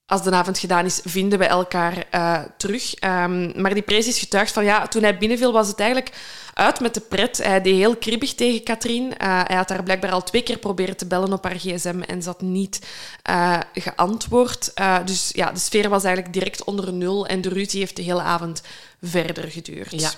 als 0.07 0.23
de 0.23 0.31
avond 0.31 0.59
gedaan 0.59 0.85
is, 0.85 1.01
vinden 1.03 1.39
we 1.39 1.45
elkaar 1.45 2.07
uh, 2.15 2.39
terug. 2.57 3.03
Um, 3.03 3.61
maar 3.61 3.73
die 3.73 3.83
prijs 3.83 4.07
is 4.07 4.19
getuigd 4.19 4.51
van, 4.51 4.63
ja, 4.63 4.87
toen 4.87 5.03
hij 5.03 5.17
binnenviel 5.17 5.51
was 5.51 5.67
het 5.67 5.79
eigenlijk 5.79 6.15
uit 6.53 6.79
met 6.79 6.93
de 6.93 6.99
pret. 6.99 7.37
Hij 7.37 7.61
deed 7.61 7.75
heel 7.75 7.95
kribbig 7.95 8.33
tegen 8.33 8.63
Katrien. 8.63 9.03
Uh, 9.03 9.41
hij 9.43 9.55
had 9.55 9.69
haar 9.69 9.83
blijkbaar 9.83 10.11
al 10.11 10.23
twee 10.23 10.41
keer 10.41 10.57
proberen 10.57 10.97
te 10.97 11.05
bellen 11.05 11.33
op 11.33 11.43
haar 11.43 11.59
gsm 11.59 12.01
en 12.01 12.23
had 12.23 12.41
niet 12.41 12.87
uh, 13.29 13.59
geantwoord. 13.73 14.71
dus 15.05 15.29
ja, 15.33 15.51
de 15.51 15.59
sfeer 15.59 15.89
was 15.89 16.03
eigenlijk 16.03 16.33
direct 16.33 16.63
onder 16.63 16.93
nul 16.93 17.27
en 17.27 17.41
de 17.41 17.49
ruzie 17.49 17.79
heeft 17.79 17.95
de 17.95 18.01
hele 18.01 18.21
avond 18.21 18.61
verder 19.01 19.51
geduurd. 19.51 20.01
Ja. 20.01 20.11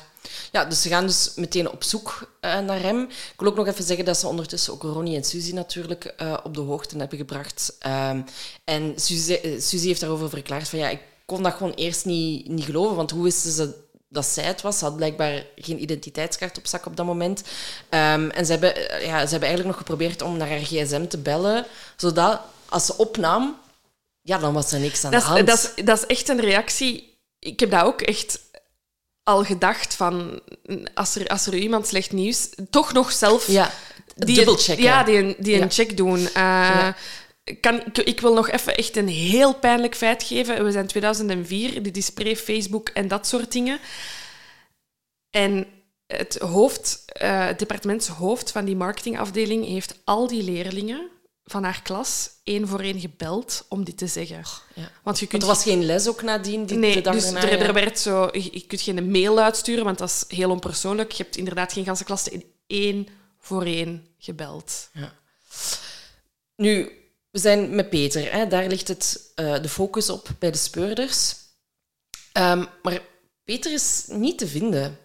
Ja, 0.51 0.65
dus 0.65 0.81
ze 0.81 0.89
gaan 0.89 1.07
dus 1.07 1.31
meteen 1.35 1.71
op 1.71 1.83
zoek 1.83 2.33
uh, 2.41 2.59
naar 2.59 2.81
hem. 2.81 3.01
Ik 3.09 3.33
wil 3.37 3.47
ook 3.47 3.55
nog 3.55 3.67
even 3.67 3.83
zeggen 3.83 4.05
dat 4.05 4.17
ze 4.17 4.27
ondertussen 4.27 4.73
ook 4.73 4.83
Ronnie 4.83 5.15
en 5.15 5.23
Suzy 5.23 5.53
natuurlijk 5.53 6.13
uh, 6.21 6.37
op 6.43 6.53
de 6.53 6.61
hoogte 6.61 6.97
hebben 6.97 7.17
gebracht. 7.17 7.77
Um, 7.87 8.25
en 8.63 8.93
Suzy, 8.95 9.39
uh, 9.43 9.61
Suzy 9.61 9.87
heeft 9.87 9.99
daarover 9.99 10.29
verklaard 10.29 10.69
van 10.69 10.79
ja, 10.79 10.89
ik 10.89 11.01
kon 11.25 11.43
dat 11.43 11.53
gewoon 11.53 11.73
eerst 11.73 12.05
niet, 12.05 12.47
niet 12.47 12.65
geloven, 12.65 12.95
want 12.95 13.11
hoe 13.11 13.23
wisten 13.23 13.51
ze 13.51 13.87
dat 14.09 14.25
zij 14.25 14.43
het 14.43 14.61
was. 14.61 14.77
Ze 14.77 14.83
had 14.83 14.95
blijkbaar 14.95 15.45
geen 15.55 15.81
identiteitskaart 15.81 16.57
op 16.57 16.67
zak 16.67 16.85
op 16.85 16.95
dat 16.95 17.05
moment. 17.05 17.41
Um, 17.89 18.29
en 18.29 18.45
ze 18.45 18.51
hebben, 18.51 18.73
ja, 18.81 19.25
ze 19.25 19.31
hebben 19.31 19.47
eigenlijk 19.49 19.65
nog 19.65 19.77
geprobeerd 19.77 20.21
om 20.21 20.37
naar 20.37 20.49
haar 20.49 20.59
gsm 20.59 21.07
te 21.07 21.17
bellen, 21.17 21.65
zodat 21.97 22.41
als 22.69 22.85
ze 22.85 22.97
opnam, 22.97 23.57
ja, 24.21 24.37
dan 24.37 24.53
was 24.53 24.71
er 24.71 24.79
niks 24.79 25.03
aan 25.03 25.11
de 25.11 25.19
hand. 25.19 25.47
Dat 25.47 25.71
is, 25.75 25.85
dat 25.85 25.97
is 25.97 26.05
echt 26.05 26.29
een 26.29 26.39
reactie. 26.39 27.17
Ik 27.39 27.59
heb 27.59 27.71
dat 27.71 27.83
ook 27.83 28.01
echt 28.01 28.39
al 29.29 29.43
gedacht 29.43 29.95
van 29.95 30.41
als 30.93 31.15
er, 31.15 31.27
als 31.27 31.45
er 31.45 31.55
iemand 31.55 31.87
slecht 31.87 32.11
nieuws, 32.11 32.49
toch 32.69 32.93
nog 32.93 33.11
zelf 33.11 33.47
ja, 33.47 33.71
die 34.15 34.57
checken. 34.57 34.83
Ja, 34.83 35.03
die, 35.03 35.17
een, 35.17 35.35
die 35.37 35.61
een 35.61 35.71
check 35.71 35.97
doen. 35.97 36.19
Uh, 36.19 36.31
ja. 36.33 36.95
kan, 37.61 37.81
ik, 37.85 37.97
ik, 37.97 38.19
wil 38.19 38.33
nog 38.33 38.49
even 38.49 38.75
echt 38.75 38.95
een 38.97 39.07
heel 39.07 39.53
pijnlijk 39.55 39.95
feit 39.95 40.23
geven. 40.23 40.63
We 40.65 40.71
zijn 40.71 40.87
2004, 40.87 41.83
dit 41.83 41.97
is 41.97 42.09
pre-Facebook 42.09 42.89
en 42.89 43.07
dat 43.07 43.27
soort 43.27 43.51
dingen. 43.51 43.79
En 45.29 45.67
het 46.07 46.37
hoofd, 46.37 47.05
uh, 47.21 47.45
het 47.45 47.59
departementshoofd 47.59 48.51
van 48.51 48.65
die 48.65 48.75
marketingafdeling 48.75 49.65
heeft 49.65 49.95
al 50.03 50.27
die 50.27 50.43
leerlingen 50.43 51.09
van 51.49 51.63
haar 51.63 51.81
klas 51.81 52.29
één 52.43 52.67
voor 52.67 52.79
één 52.79 52.99
gebeld 52.99 53.65
om 53.69 53.83
dit 53.83 53.97
te 53.97 54.07
zeggen. 54.07 54.37
Ja. 54.37 54.43
Want 54.75 54.83
je 54.83 54.91
Want 55.03 55.27
kunt... 55.27 55.41
er 55.41 55.47
was 55.47 55.63
geen 55.63 55.85
les 55.85 56.07
ook 56.07 56.21
nadien, 56.21 56.65
die, 56.65 56.77
Nee, 56.77 56.93
de 56.93 57.01
dag 57.01 57.13
dus 57.13 57.25
er, 57.25 57.59
ja. 57.59 57.65
er 57.65 57.73
werd 57.73 57.99
zo... 57.99 58.29
Je, 58.31 58.49
je 58.51 58.65
kunt 58.65 58.81
geen 58.81 59.11
mail 59.11 59.39
uitsturen, 59.39 59.83
want 59.83 59.97
dat 59.97 60.09
is 60.09 60.37
heel 60.37 60.49
onpersoonlijk. 60.49 61.11
Je 61.11 61.23
hebt 61.23 61.37
inderdaad 61.37 61.73
geen 61.73 61.85
ganse 61.85 62.03
klas 62.03 62.27
in 62.27 62.43
één 62.67 63.07
voor 63.39 63.63
één 63.63 64.07
gebeld. 64.17 64.89
Nu, 66.55 66.91
we 67.29 67.39
zijn 67.39 67.75
met 67.75 67.89
Peter. 67.89 68.31
Hè. 68.31 68.47
Daar 68.47 68.67
ligt 68.67 68.87
het, 68.87 69.31
eh, 69.35 69.61
de 69.61 69.69
focus 69.69 70.09
op 70.09 70.29
bij 70.39 70.51
de 70.51 70.57
speurders. 70.57 71.35
Ehm, 72.31 72.65
maar 72.81 73.01
Peter 73.43 73.73
is 73.73 74.05
niet 74.07 74.37
te 74.37 74.47
vinden. 74.47 74.97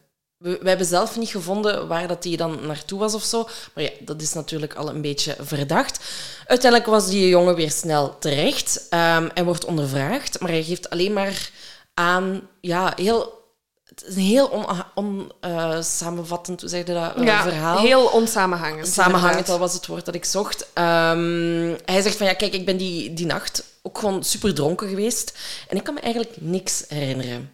We, 0.44 0.59
we 0.62 0.68
hebben 0.68 0.87
zelf 0.87 1.16
niet 1.16 1.28
gevonden 1.28 1.88
waar 1.88 2.09
dat 2.09 2.24
hij 2.24 2.37
dan 2.37 2.66
naartoe 2.66 2.98
was 2.98 3.14
of 3.14 3.22
zo. 3.22 3.48
Maar 3.74 3.85
ja, 3.85 3.90
dat 4.00 4.22
is 4.22 4.33
natuurlijk 4.33 4.74
al 4.74 4.88
een 4.88 5.00
beetje 5.00 5.37
verdacht. 5.40 6.04
Uiteindelijk 6.46 6.90
was 6.90 7.09
die 7.09 7.28
jongen 7.28 7.54
weer 7.54 7.70
snel 7.70 8.18
terecht. 8.18 8.87
Ehm 8.88 9.28
hij 9.35 9.44
wordt 9.44 9.64
ondervraagd, 9.64 10.40
maar 10.40 10.50
hij 10.50 10.62
geeft 10.62 10.90
alleen 10.90 11.12
maar 11.12 11.50
aan... 11.94 12.48
Ja, 12.61 12.92
heel... 12.96 13.42
Het 13.85 14.04
is 14.07 14.16
een 14.16 14.22
heel 14.22 14.66
onsamenvattend, 14.94 16.62
zeg 16.64 16.87
je 16.87 16.92
dat, 16.92 17.16
eh, 17.16 17.42
verhaal. 17.42 17.78
heel 17.78 18.07
onsamenhangend. 18.07 18.88
Samenhangend, 18.88 19.46
dat 19.46 19.59
was 19.59 19.72
het 19.72 19.87
woord 19.87 20.04
dat 20.04 20.14
ik 20.14 20.24
zocht. 20.24 20.66
Ehm, 20.72 21.74
hij 21.85 22.02
zegt 22.02 22.16
van, 22.16 22.26
ja, 22.26 22.35
kijk, 22.35 22.52
ik 22.52 22.64
ben 22.64 22.76
die, 22.76 23.14
die 23.14 23.26
nacht 23.26 23.64
ook 23.83 23.98
gewoon 23.98 24.24
super 24.24 24.54
dronken 24.54 24.88
geweest. 24.88 25.38
En 25.68 25.76
ik 25.76 25.85
kan 25.85 25.94
me 25.94 26.00
eigenlijk 26.00 26.35
niks 26.40 26.85
herinneren. 26.88 27.52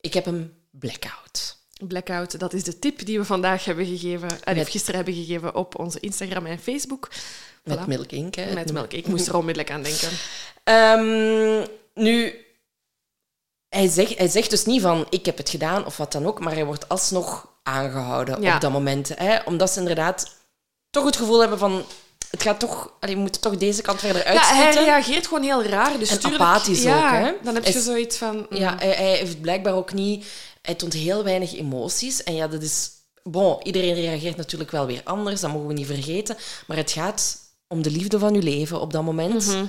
Ik 0.00 0.14
heb 0.14 0.26
een 0.26 0.52
blackout. 0.70 1.57
Blackout, 1.78 2.38
dat 2.38 2.52
is 2.52 2.64
de 2.64 2.78
tip 2.78 3.06
die 3.06 3.18
we 3.18 3.24
vandaag 3.24 3.64
hebben 3.64 3.86
gegeven, 3.86 4.28
en 4.44 4.56
Met- 4.56 4.68
gisteren 4.68 4.94
hebben 4.96 5.14
gegeven 5.14 5.54
op 5.54 5.78
onze 5.78 6.00
Instagram 6.00 6.46
en 6.46 6.58
Facebook. 6.58 7.08
Met 7.64 7.78
Voilà. 7.78 7.86
Milk 7.86 8.10
Inc. 8.12 8.34
hè. 8.34 8.52
Met 8.54 8.72
melk. 8.72 8.92
Ik 8.92 9.06
moest 9.06 9.26
er 9.26 9.36
onmiddellijk 9.36 9.74
aan 9.74 9.82
denken. 9.82 10.08
Ehm, 10.64 11.66
nu, 11.94 12.34
hij 13.68 13.88
zegt, 13.88 14.18
hij 14.18 14.28
zegt 14.28 14.50
dus 14.50 14.64
niet 14.64 14.82
van, 14.82 15.06
ik 15.10 15.26
heb 15.26 15.36
het 15.36 15.50
gedaan 15.50 15.86
of 15.86 15.96
wat 15.96 16.12
dan 16.12 16.26
ook, 16.26 16.40
maar 16.40 16.52
hij 16.54 16.64
wordt 16.64 16.88
alsnog 16.88 17.48
aangehouden 17.62 18.42
Ja. 18.42 18.54
op 18.54 18.60
dat 18.60 18.72
moment. 18.72 19.08
Hè, 19.14 19.38
omdat 19.44 19.70
ze 19.70 19.78
inderdaad 19.78 20.36
toch 20.90 21.04
het 21.04 21.16
gevoel 21.16 21.40
hebben 21.40 21.58
van, 21.58 21.84
het 22.30 22.42
gaat 22.42 22.60
toch, 22.60 22.92
allee, 23.00 23.14
we 23.14 23.20
moeten 23.20 23.40
toch 23.40 23.56
deze 23.56 23.82
kant 23.82 24.00
verder 24.00 24.32
Ja, 24.32 24.54
hij 24.54 24.72
reageert 24.74 25.26
gewoon 25.26 25.42
heel 25.42 25.62
raar. 25.62 25.98
Dus 25.98 26.10
En 26.10 26.18
tuurlijk- 26.20 26.42
apathisch 26.42 26.82
ja, 26.82 26.96
ook, 27.18 27.24
hè? 27.26 27.32
Dan 27.42 27.54
heb 27.54 27.64
je 27.64 27.72
is- 27.74 27.84
zoiets 27.84 28.16
van... 28.16 28.36
mm, 28.50 28.56
Ja, 28.56 28.76
hij, 28.78 28.90
hij 28.92 29.16
heeft 29.16 29.40
blijkbaar 29.40 29.74
ook 29.74 29.92
niet... 29.92 30.26
Hij 30.68 30.76
toont 30.76 30.92
heel 30.92 31.24
weinig 31.24 31.54
emoties. 31.54 32.22
En 32.22 32.34
ja, 32.34 32.48
dat 32.48 32.62
is... 32.62 32.90
Bon, 33.22 33.62
iedereen 33.62 33.94
reageert 33.94 34.36
natuurlijk 34.36 34.70
wel 34.70 34.86
weer 34.86 35.00
anders, 35.04 35.40
dat 35.40 35.52
mogen 35.52 35.66
we 35.66 35.72
niet 35.72 35.86
vergeten. 35.86 36.36
Maar 36.66 36.76
het 36.76 36.90
gaat 36.90 37.38
om 37.68 37.82
de 37.82 37.90
liefde 37.90 38.18
van 38.18 38.34
je 38.34 38.42
leven 38.42 38.80
op 38.80 38.92
dat 38.92 39.02
moment. 39.02 39.46
Mhm. 39.46 39.64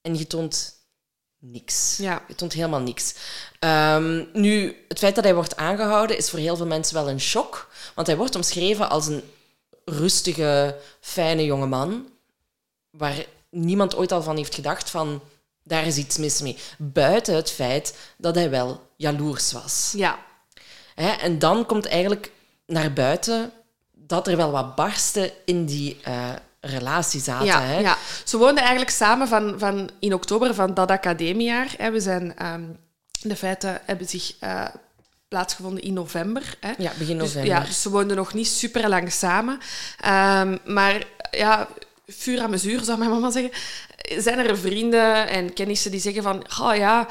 En 0.00 0.18
je 0.18 0.26
toont 0.26 0.74
niks. 1.38 1.96
Ja. 1.96 2.22
Je 2.28 2.34
toont 2.34 2.52
helemaal 2.52 2.80
niks. 2.80 3.14
Ehm, 3.58 4.24
nu, 4.32 4.76
het 4.88 4.98
feit 4.98 5.14
dat 5.14 5.24
hij 5.24 5.34
wordt 5.34 5.56
aangehouden 5.56 6.16
is 6.16 6.30
voor 6.30 6.38
heel 6.38 6.56
veel 6.56 6.66
mensen 6.66 6.94
wel 6.94 7.08
een 7.08 7.20
shock. 7.20 7.68
Want 7.94 8.06
hij 8.06 8.16
wordt 8.16 8.34
omschreven 8.34 8.90
als 8.90 9.06
een 9.06 9.22
rustige, 9.84 10.76
fijne 11.00 11.44
jongeman. 11.44 12.08
Waar 12.90 13.26
niemand 13.50 13.96
ooit 13.96 14.12
al 14.12 14.22
van 14.22 14.36
heeft 14.36 14.54
gedacht 14.54 14.90
van... 14.90 15.20
Daar 15.62 15.86
is 15.86 15.96
iets 15.96 16.16
mis 16.16 16.40
mee. 16.40 16.58
Buiten 16.78 17.34
het 17.34 17.50
feit 17.50 17.96
dat 18.18 18.34
hij 18.34 18.50
wel 18.50 18.80
jaloers 18.96 19.52
was. 19.52 19.92
Ja, 19.96 20.24
Hè, 20.96 21.10
en 21.10 21.38
dan 21.38 21.66
komt 21.66 21.86
eigenlijk 21.86 22.30
naar 22.66 22.92
buiten 22.92 23.52
dat 23.92 24.28
er 24.28 24.36
wel 24.36 24.50
wat 24.50 24.74
barsten 24.74 25.30
in 25.44 25.64
die 25.64 25.96
eh, 26.02 26.32
relatie 26.60 27.20
zaten. 27.20 27.46
ja, 27.46 27.62
hè. 27.62 27.78
ja. 27.78 27.96
Ze 28.24 28.36
woonden 28.36 28.62
eigenlijk 28.62 28.90
samen 28.90 29.28
van, 29.28 29.54
van 29.58 29.90
in 29.98 30.14
oktober 30.14 30.54
van 30.54 30.74
dat 30.74 30.90
academiejaar. 30.90 31.74
Hè. 31.76 31.90
We 31.90 32.00
zijn, 32.00 32.36
ehm, 32.36 32.64
de 33.20 33.36
feiten 33.36 33.80
hebben 33.84 34.08
zich 34.08 34.34
eh, 34.40 34.64
plaatsgevonden 35.28 35.82
in 35.82 35.92
november. 35.92 36.56
Hè. 36.60 36.72
Ja, 36.78 36.92
begin 36.98 37.18
Dus, 37.18 37.26
november. 37.26 37.56
ja, 37.56 37.60
dus 37.64 37.82
ze 37.82 37.90
woonden 37.90 38.16
nog 38.16 38.34
niet 38.34 38.48
super 38.48 38.88
lang 38.88 39.12
samen. 39.12 39.58
Ehm, 40.00 40.56
maar 40.64 41.04
ja, 41.30 41.68
vuur 42.06 42.40
aan 42.40 42.50
mezuur, 42.50 42.80
zou 42.84 42.98
mijn 42.98 43.10
mama 43.10 43.30
zeggen. 43.30 43.52
Zijn 44.18 44.38
er 44.38 44.58
vrienden 44.58 45.28
en 45.28 45.52
kennissen 45.52 45.90
die 45.90 46.00
zeggen 46.00 46.22
van... 46.22 46.46
Oh 46.60 46.76
ja, 46.76 47.08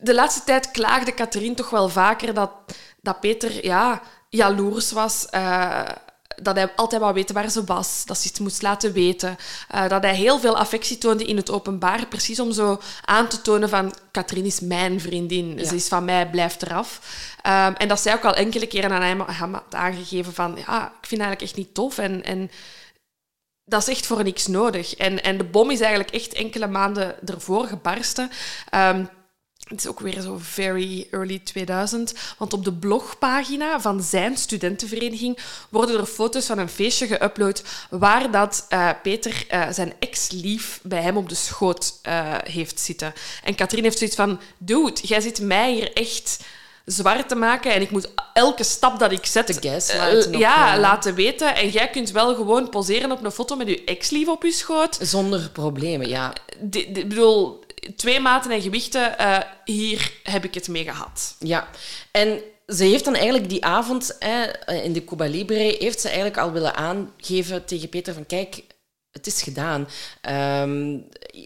de 0.00 0.14
laatste 0.14 0.44
tijd 0.44 0.70
klaagde 0.70 1.14
Catherine 1.14 1.54
toch 1.54 1.70
wel 1.70 1.88
vaker 1.88 2.34
dat, 2.34 2.50
dat 3.00 3.20
Peter 3.20 3.64
ja, 3.64 4.02
jaloers 4.28 4.92
was. 4.92 5.26
eh, 5.30 5.82
dat 6.42 6.56
hij 6.56 6.72
altijd 6.76 7.00
wou 7.00 7.14
weten 7.14 7.34
waar 7.34 7.50
ze 7.50 7.64
was. 7.64 8.04
Dat 8.04 8.18
ze 8.18 8.28
iets 8.28 8.38
moest 8.38 8.62
laten 8.62 8.92
weten. 8.92 9.36
eh, 9.68 9.88
dat 9.88 10.02
hij 10.02 10.14
heel 10.14 10.38
veel 10.38 10.56
affectie 10.58 10.98
toonde 10.98 11.24
in 11.24 11.36
het 11.36 11.50
openbaar. 11.50 12.06
Precies 12.06 12.40
om 12.40 12.52
zo 12.52 12.80
aan 13.04 13.28
te 13.28 13.40
tonen 13.40 13.68
van... 13.68 13.94
Catherine 14.12 14.46
is 14.46 14.60
mijn 14.60 15.00
vriendin. 15.00 15.58
Ja. 15.58 15.64
Ze 15.64 15.74
is 15.74 15.88
van 15.88 16.04
mij, 16.04 16.30
blijft 16.30 16.62
eraf. 16.62 17.00
Ehm, 17.42 17.72
en 17.74 17.88
dat 17.88 18.00
zij 18.00 18.14
ook 18.14 18.24
al 18.24 18.34
enkele 18.34 18.66
keren 18.66 18.92
aan 18.92 19.02
hem, 19.02 19.20
hem 19.20 19.52
had 19.54 19.74
aangegeven 19.74 20.34
van... 20.34 20.50
Ja, 20.66 20.86
ik 20.86 21.06
vind 21.06 21.20
het 21.20 21.20
eigenlijk 21.20 21.42
echt 21.42 21.56
niet 21.56 21.74
tof. 21.74 21.98
En, 21.98 22.24
en 22.24 22.50
dat 23.64 23.82
is 23.82 23.88
echt 23.88 24.06
voor 24.06 24.22
niks 24.22 24.46
nodig. 24.46 24.94
En, 24.94 25.22
en 25.22 25.38
de 25.38 25.44
bom 25.44 25.70
is 25.70 25.80
eigenlijk 25.80 26.10
echt 26.10 26.32
enkele 26.32 26.66
maanden 26.66 27.28
ervoor 27.28 27.66
gebarsten. 27.66 28.30
Ehm, 28.70 29.04
het 29.70 29.80
is 29.80 29.86
ook 29.86 30.00
weer 30.00 30.20
zo 30.20 30.36
very 30.40 31.06
early 31.10 31.40
2000. 31.44 32.14
Want 32.38 32.52
op 32.52 32.64
de 32.64 32.72
blogpagina 32.72 33.80
van 33.80 34.02
zijn 34.02 34.36
studentenvereniging 34.36 35.38
worden 35.68 35.98
er 35.98 36.06
foto's 36.06 36.46
van 36.46 36.58
een 36.58 36.68
feestje 36.68 37.06
geüpload 37.06 37.62
waar 37.90 38.30
dat 38.30 38.66
eh, 38.68 38.90
Peter 39.02 39.44
eh, 39.48 39.66
zijn 39.70 39.92
ex-lief 39.98 40.80
bij 40.82 41.02
hem 41.02 41.16
op 41.16 41.28
de 41.28 41.34
schoot 41.34 41.98
eh, 42.02 42.34
heeft 42.44 42.80
zitten. 42.80 43.12
En 43.44 43.54
Katrien 43.54 43.82
heeft 43.82 43.98
zoiets 43.98 44.16
van... 44.16 44.40
Dude, 44.58 45.00
jij 45.02 45.20
zit 45.20 45.40
mij 45.40 45.72
hier 45.72 45.92
echt 45.92 46.44
zwaar 46.84 47.26
te 47.26 47.34
maken 47.34 47.72
en 47.72 47.80
ik 47.80 47.90
moet 47.90 48.08
elke 48.32 48.64
stap 48.64 48.98
dat 48.98 49.12
ik 49.12 49.26
zet... 49.26 49.58
Ja. 50.30 50.78
laten 50.78 51.14
weten. 51.14 51.54
En 51.54 51.68
jij 51.68 51.90
kunt 51.90 52.10
wel 52.10 52.34
gewoon 52.34 52.68
poseren 52.68 53.12
op 53.12 53.24
een 53.24 53.30
foto 53.30 53.56
met 53.56 53.68
je 53.68 53.84
ex-lief 53.84 54.28
op 54.28 54.42
je 54.42 54.52
schoot. 54.52 54.98
Zonder 55.00 55.50
problemen, 55.50 56.08
ja. 56.08 56.32
Ik 56.70 57.08
bedoel, 57.08 57.60
twee 57.96 58.20
maten 58.20 58.50
en 58.50 58.62
gewichten, 58.62 59.18
eh, 59.18 59.38
hier 59.64 60.12
heb 60.22 60.44
ik 60.44 60.54
het 60.54 60.68
mee 60.68 60.84
gehad. 60.84 61.34
Ja, 61.38 61.68
en 62.10 62.40
ze 62.66 62.84
heeft 62.84 63.04
dan 63.04 63.14
eigenlijk 63.14 63.48
die 63.48 63.64
avond 63.64 64.16
hè, 64.18 64.72
in 64.82 64.92
de 64.92 65.04
Cuba 65.04 65.24
Libre 65.24 65.76
heeft 65.78 66.00
ze 66.00 66.06
eigenlijk 66.06 66.38
al 66.38 66.52
willen 66.52 66.74
aangeven 66.74 67.64
tegen 67.64 67.88
Peter 67.88 68.14
van 68.14 68.26
kijk, 68.26 68.62
het 69.10 69.26
is 69.26 69.42
gedaan. 69.42 69.88
Ehm, 70.20 70.98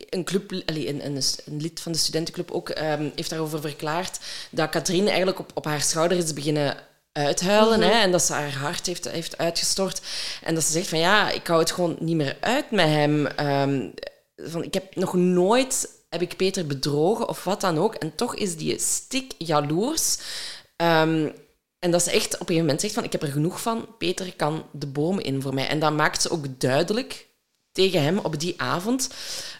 een, 0.08 0.24
club, 0.24 0.50
een, 0.50 1.06
een, 1.06 1.22
een 1.44 1.60
lid 1.60 1.80
van 1.80 1.92
de 1.92 1.98
studentenclub 1.98 2.50
ook 2.50 2.68
ehm, 2.68 3.10
heeft 3.14 3.30
daarover 3.30 3.60
verklaard 3.60 4.18
dat 4.50 4.70
Katrien 4.70 5.06
eigenlijk 5.06 5.38
op, 5.38 5.50
op 5.54 5.64
haar 5.64 5.82
schouder 5.82 6.18
is 6.18 6.32
beginnen 6.32 6.76
uithuilen 7.12 7.80
hè, 7.80 7.90
en 7.90 8.10
dat 8.10 8.22
ze 8.22 8.32
haar 8.32 8.54
hart 8.54 8.86
heeft, 8.86 9.10
heeft 9.10 9.38
uitgestort. 9.38 10.00
En 10.42 10.54
dat 10.54 10.64
ze 10.64 10.72
zegt 10.72 10.88
van 10.88 10.98
ja, 10.98 11.30
ik 11.30 11.46
hou 11.46 11.60
het 11.60 11.72
gewoon 11.72 11.96
niet 12.00 12.16
meer 12.16 12.36
uit 12.40 12.70
met 12.70 12.86
hem. 12.86 13.26
Ehm, 13.26 13.88
van, 14.36 14.62
ik 14.62 14.74
heb 14.74 14.96
nog 14.96 15.14
nooit 15.14 15.88
heb 16.14 16.30
ik 16.30 16.36
Peter 16.36 16.66
bedrogen 16.66 17.28
of 17.28 17.44
wat 17.44 17.60
dan 17.60 17.78
ook. 17.78 17.94
En 17.94 18.14
toch 18.14 18.34
is 18.34 18.56
die 18.56 18.78
stik 18.78 19.32
jaloers. 19.38 20.18
Ehm, 20.76 21.28
en 21.78 21.90
dat 21.90 22.02
ze 22.02 22.10
echt 22.10 22.26
op 22.26 22.32
een 22.32 22.38
gegeven 22.38 22.60
moment 22.60 22.80
zegt 22.80 22.94
van 22.94 23.04
ik 23.04 23.12
heb 23.12 23.22
er 23.22 23.28
genoeg 23.28 23.60
van. 23.60 23.88
Peter 23.98 24.34
kan 24.36 24.66
de 24.72 24.86
boom 24.86 25.18
in 25.18 25.42
voor 25.42 25.54
mij. 25.54 25.68
En 25.68 25.78
dat 25.78 25.92
maakt 25.92 26.22
ze 26.22 26.30
ook 26.30 26.60
duidelijk 26.60 27.26
tegen 27.72 28.02
hem 28.02 28.18
op 28.18 28.40
die 28.40 28.60
avond. 28.60 29.10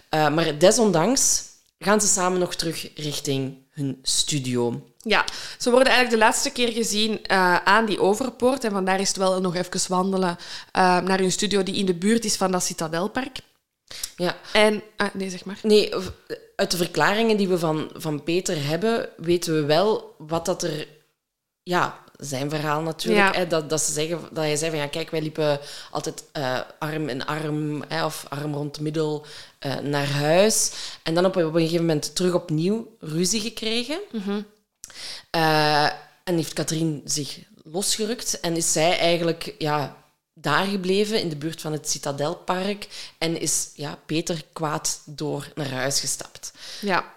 Eh, 0.09 0.35
maar 0.35 0.59
desondanks 0.59 1.43
gaan 1.79 2.01
ze 2.01 2.07
samen 2.07 2.39
nog 2.39 2.55
terug 2.55 2.91
richting 2.95 3.59
hun 3.71 3.99
studio. 4.03 4.83
Ja, 4.99 5.25
ze 5.59 5.71
worden 5.71 5.89
eigenlijk 5.89 6.21
de 6.21 6.27
laatste 6.27 6.51
keer 6.51 6.73
gezien 6.73 7.27
eh, 7.27 7.57
aan 7.57 7.87
die 7.87 8.01
overpoort. 8.01 8.65
En 8.65 8.71
vandaar 8.71 9.01
is 9.01 9.09
het 9.09 9.17
wel 9.17 9.41
nog 9.41 9.55
even 9.55 9.81
wandelen 9.89 10.37
eh, 10.73 11.01
naar 11.01 11.19
hun 11.19 11.33
studio 11.33 11.63
die 11.63 11.75
in 11.75 11.87
de 11.87 11.95
buurt 11.95 12.25
is 12.25 12.37
van 12.37 12.51
dat 12.51 12.63
Citadelpark. 12.63 13.39
Ja, 14.17 14.37
En... 14.53 14.83
ah, 14.97 15.15
nee, 15.15 15.31
zeg 15.31 15.45
maar. 15.45 15.59
Nee, 15.63 15.93
uit 16.57 16.71
de 16.71 16.77
verklaringen 16.77 17.37
die 17.37 17.49
we 17.49 17.59
van, 17.59 17.91
van 17.95 18.23
Peter 18.23 18.67
hebben, 18.67 19.09
weten 19.17 19.55
we 19.55 19.65
wel 19.65 20.15
wat 20.19 20.47
dat 20.47 20.63
er... 20.63 20.89
Ja, 21.63 22.05
zijn 22.19 22.51
verhaal 22.51 22.83
natuurlijk. 22.83 23.35
Ja. 23.35 23.41
Hè, 23.41 23.47
dat, 23.47 23.71
dat, 23.71 23.81
ze 23.81 23.93
zeggen, 23.93 24.21
dat 24.21 24.45
hij 24.45 24.57
zei 24.57 24.71
van, 24.71 24.81
ja, 24.81 24.87
kijk, 24.87 25.11
wij 25.11 25.23
liepen 25.23 25.61
altijd 25.91 26.25
eh, 26.33 26.61
arm 26.79 27.09
in 27.09 27.27
arm, 27.27 27.83
hè, 27.89 28.05
of 28.05 28.27
arm 28.29 28.55
rond 28.55 28.75
de 28.75 28.83
middel, 28.83 29.27
eh, 29.59 29.79
naar 29.79 30.09
huis. 30.09 30.73
En 31.03 31.15
dan 31.15 31.25
op, 31.25 31.37
op 31.37 31.55
een 31.55 31.61
gegeven 31.61 31.87
moment 31.87 32.15
terug 32.15 32.35
opnieuw 32.35 32.97
ruzie 33.01 33.41
gekregen. 33.41 33.99
Eh, 35.31 35.85
en 36.25 36.37
heeft 36.37 36.53
Katrien 36.53 37.03
zich 37.05 37.39
losgerukt 37.65 38.41
en 38.41 38.57
is 38.57 38.73
zij 38.73 38.99
eigenlijk 38.99 39.55
ja, 39.59 40.04
daar 40.45 40.65
gebleven 40.65 41.21
in 41.21 41.29
de 41.29 41.37
buurt 41.37 41.61
van 41.61 41.73
het 41.73 41.89
Citadelpark 41.89 42.89
en 43.19 43.41
is 43.41 43.71
ja, 43.75 43.99
Peter 44.07 44.45
kwaad 44.53 45.01
door 45.05 45.53
naar 45.55 45.71
huis 45.71 46.01
gestapt. 46.01 46.53
Ja. 46.81 47.13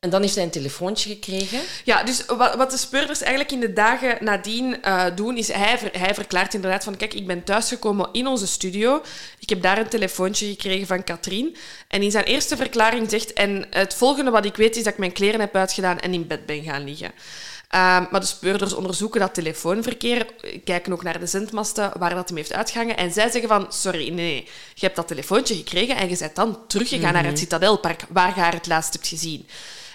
En 0.00 0.10
dan 0.10 0.20
heeft 0.20 0.34
hij 0.34 0.44
een 0.44 0.50
telefoontje 0.50 1.10
gekregen. 1.10 1.60
Ja, 1.84 2.02
dus 2.02 2.26
wat, 2.26 2.54
wat 2.54 2.70
de 2.70 2.76
speurders 2.76 3.20
eigenlijk 3.20 3.52
in 3.52 3.60
de 3.60 3.72
dagen 3.72 4.24
nadien 4.24 4.78
uh, 4.84 5.06
doen, 5.14 5.36
is 5.36 5.52
hij, 5.52 5.78
ver, 5.78 5.90
hij 5.92 6.14
verklaart 6.14 6.54
inderdaad 6.54 6.84
van 6.84 6.96
kijk, 6.96 7.14
ik 7.14 7.26
ben 7.26 7.44
thuisgekomen 7.44 8.08
in 8.12 8.26
onze 8.26 8.46
studio. 8.46 9.02
Ik 9.38 9.48
heb 9.48 9.62
daar 9.62 9.78
een 9.78 9.88
telefoontje 9.88 10.46
gekregen 10.46 10.86
van 10.86 11.04
Katrien. 11.04 11.56
En 11.88 12.02
in 12.02 12.10
zijn 12.10 12.24
eerste 12.24 12.56
verklaring 12.56 13.10
zegt, 13.10 13.32
en 13.32 13.66
het 13.70 13.94
volgende 13.94 14.30
wat 14.30 14.44
ik 14.44 14.56
weet 14.56 14.76
is 14.76 14.82
dat 14.82 14.92
ik 14.92 14.98
mijn 14.98 15.12
kleren 15.12 15.40
heb 15.40 15.56
uitgedaan 15.56 15.98
en 15.98 16.14
in 16.14 16.26
bed 16.26 16.46
ben 16.46 16.62
gaan 16.62 16.84
liggen. 16.84 17.12
Um, 17.74 17.78
maar 18.10 18.20
de 18.20 18.26
speurders 18.26 18.72
onderzoeken 18.72 19.20
dat 19.20 19.34
telefoonverkeer, 19.34 20.26
kijken 20.64 20.92
ook 20.92 21.02
naar 21.02 21.20
de 21.20 21.26
zendmasten 21.26 21.92
waar 21.98 22.14
dat 22.14 22.28
hem 22.28 22.36
heeft 22.36 22.52
uitgehangen. 22.52 22.96
En 22.96 23.12
zij 23.12 23.30
zeggen 23.30 23.48
van, 23.48 23.66
sorry, 23.68 23.98
nee, 23.98 24.10
nee, 24.10 24.48
je 24.74 24.84
hebt 24.86 24.96
dat 24.96 25.08
telefoontje 25.08 25.54
gekregen 25.54 25.96
en 25.96 26.08
je 26.08 26.16
bent 26.18 26.36
dan 26.36 26.58
teruggegaan 26.66 27.08
mm 27.08 27.14
-hmm. 27.14 27.22
naar 27.22 27.30
het 27.30 27.38
Citadelpark, 27.38 28.04
waar 28.08 28.32
je 28.34 28.40
haar 28.40 28.52
het 28.52 28.66
laatst 28.66 28.92
hebt 28.92 29.06
gezien. 29.06 29.48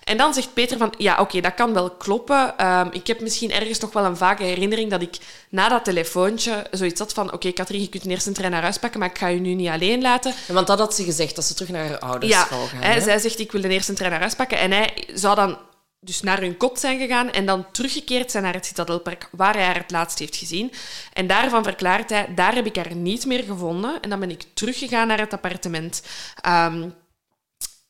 En 0.04 0.18
dan 0.18 0.34
zegt 0.34 0.54
Peter 0.54 0.78
van, 0.78 0.94
ja, 0.98 1.20
oké, 1.20 1.42
dat 1.42 1.54
kan 1.54 1.74
wel 1.74 1.90
kloppen. 1.90 2.68
Um, 2.68 2.88
ik 2.92 3.08
heb 3.08 3.22
misschien 3.22 3.52
ergens 3.52 3.80
nog 3.80 3.94
wel 3.94 4.06
een 4.06 4.18
vage 4.18 4.44
herinnering 4.44 4.90
dat 4.90 5.02
ik 5.02 5.18
na 5.50 5.70
dat 5.70 5.84
telefoontje 5.86 6.66
zoiets 6.72 7.00
had 7.00 7.14
van, 7.14 7.26
oké, 7.26 7.36
okay, 7.36 7.52
Katrien, 7.52 7.82
je 7.82 7.90
kunt 7.90 8.06
eerst 8.06 8.28
een 8.28 8.34
trein 8.34 8.52
naar 8.52 8.62
huis 8.62 8.78
pakken, 8.78 9.00
maar 9.00 9.10
ik 9.10 9.18
ga 9.18 9.28
je 9.28 9.40
nu 9.40 9.54
niet 9.54 9.70
alleen 9.70 10.02
laten. 10.02 10.34
Ja, 10.48 10.54
want 10.54 10.68
dat 10.68 10.80
had 10.80 10.96
ze 10.96 11.04
gezegd, 11.04 11.36
dat 11.36 11.46
ze 11.46 11.54
terug 11.54 11.70
naar 11.72 11.88
haar 11.88 12.00
ouders 12.00 12.32
ja, 12.32 12.48
zou 12.48 12.68
gaan. 12.68 13.02
Zij 13.02 13.20
zegt, 13.20 13.40
ik 13.40 13.52
wil 13.52 13.62
de 13.62 13.70
eerste 13.70 13.94
trein 13.94 14.12
naar 14.12 14.20
huis 14.20 14.36
pakken. 14.36 14.58
En 14.58 14.72
hij 14.72 15.04
zou 15.14 15.36
dan 15.36 15.58
dus 16.06 16.22
naar 16.22 16.40
hun 16.40 16.58
kot 16.58 16.80
zijn 16.80 17.00
gegaan 17.00 17.32
en 17.32 17.46
dan 17.46 17.72
teruggekeerd 17.72 18.32
zijn 18.32 18.44
naar 18.44 18.54
het 18.54 18.66
Citadelpark, 18.66 19.30
waar 19.32 19.54
hij 19.54 19.66
haar 19.66 19.78
het 19.78 19.92
laatst 19.92 20.20
heeft 20.20 20.36
gezien. 20.36 20.72
En 21.14 21.28
daarvan 21.28 21.64
verklaart 21.64 22.10
hij, 22.10 22.34
daar 22.36 22.56
heb 22.56 22.66
ik 22.66 22.76
haar 22.76 22.96
niet 22.96 23.26
meer 23.26 23.44
gevonden. 23.44 24.02
En 24.02 24.10
dan 24.10 24.20
ben 24.20 24.32
ik 24.32 24.44
teruggegaan 24.54 25.08
naar 25.08 25.20
het 25.20 25.34
appartement. 25.34 26.02
Um, 26.48 26.94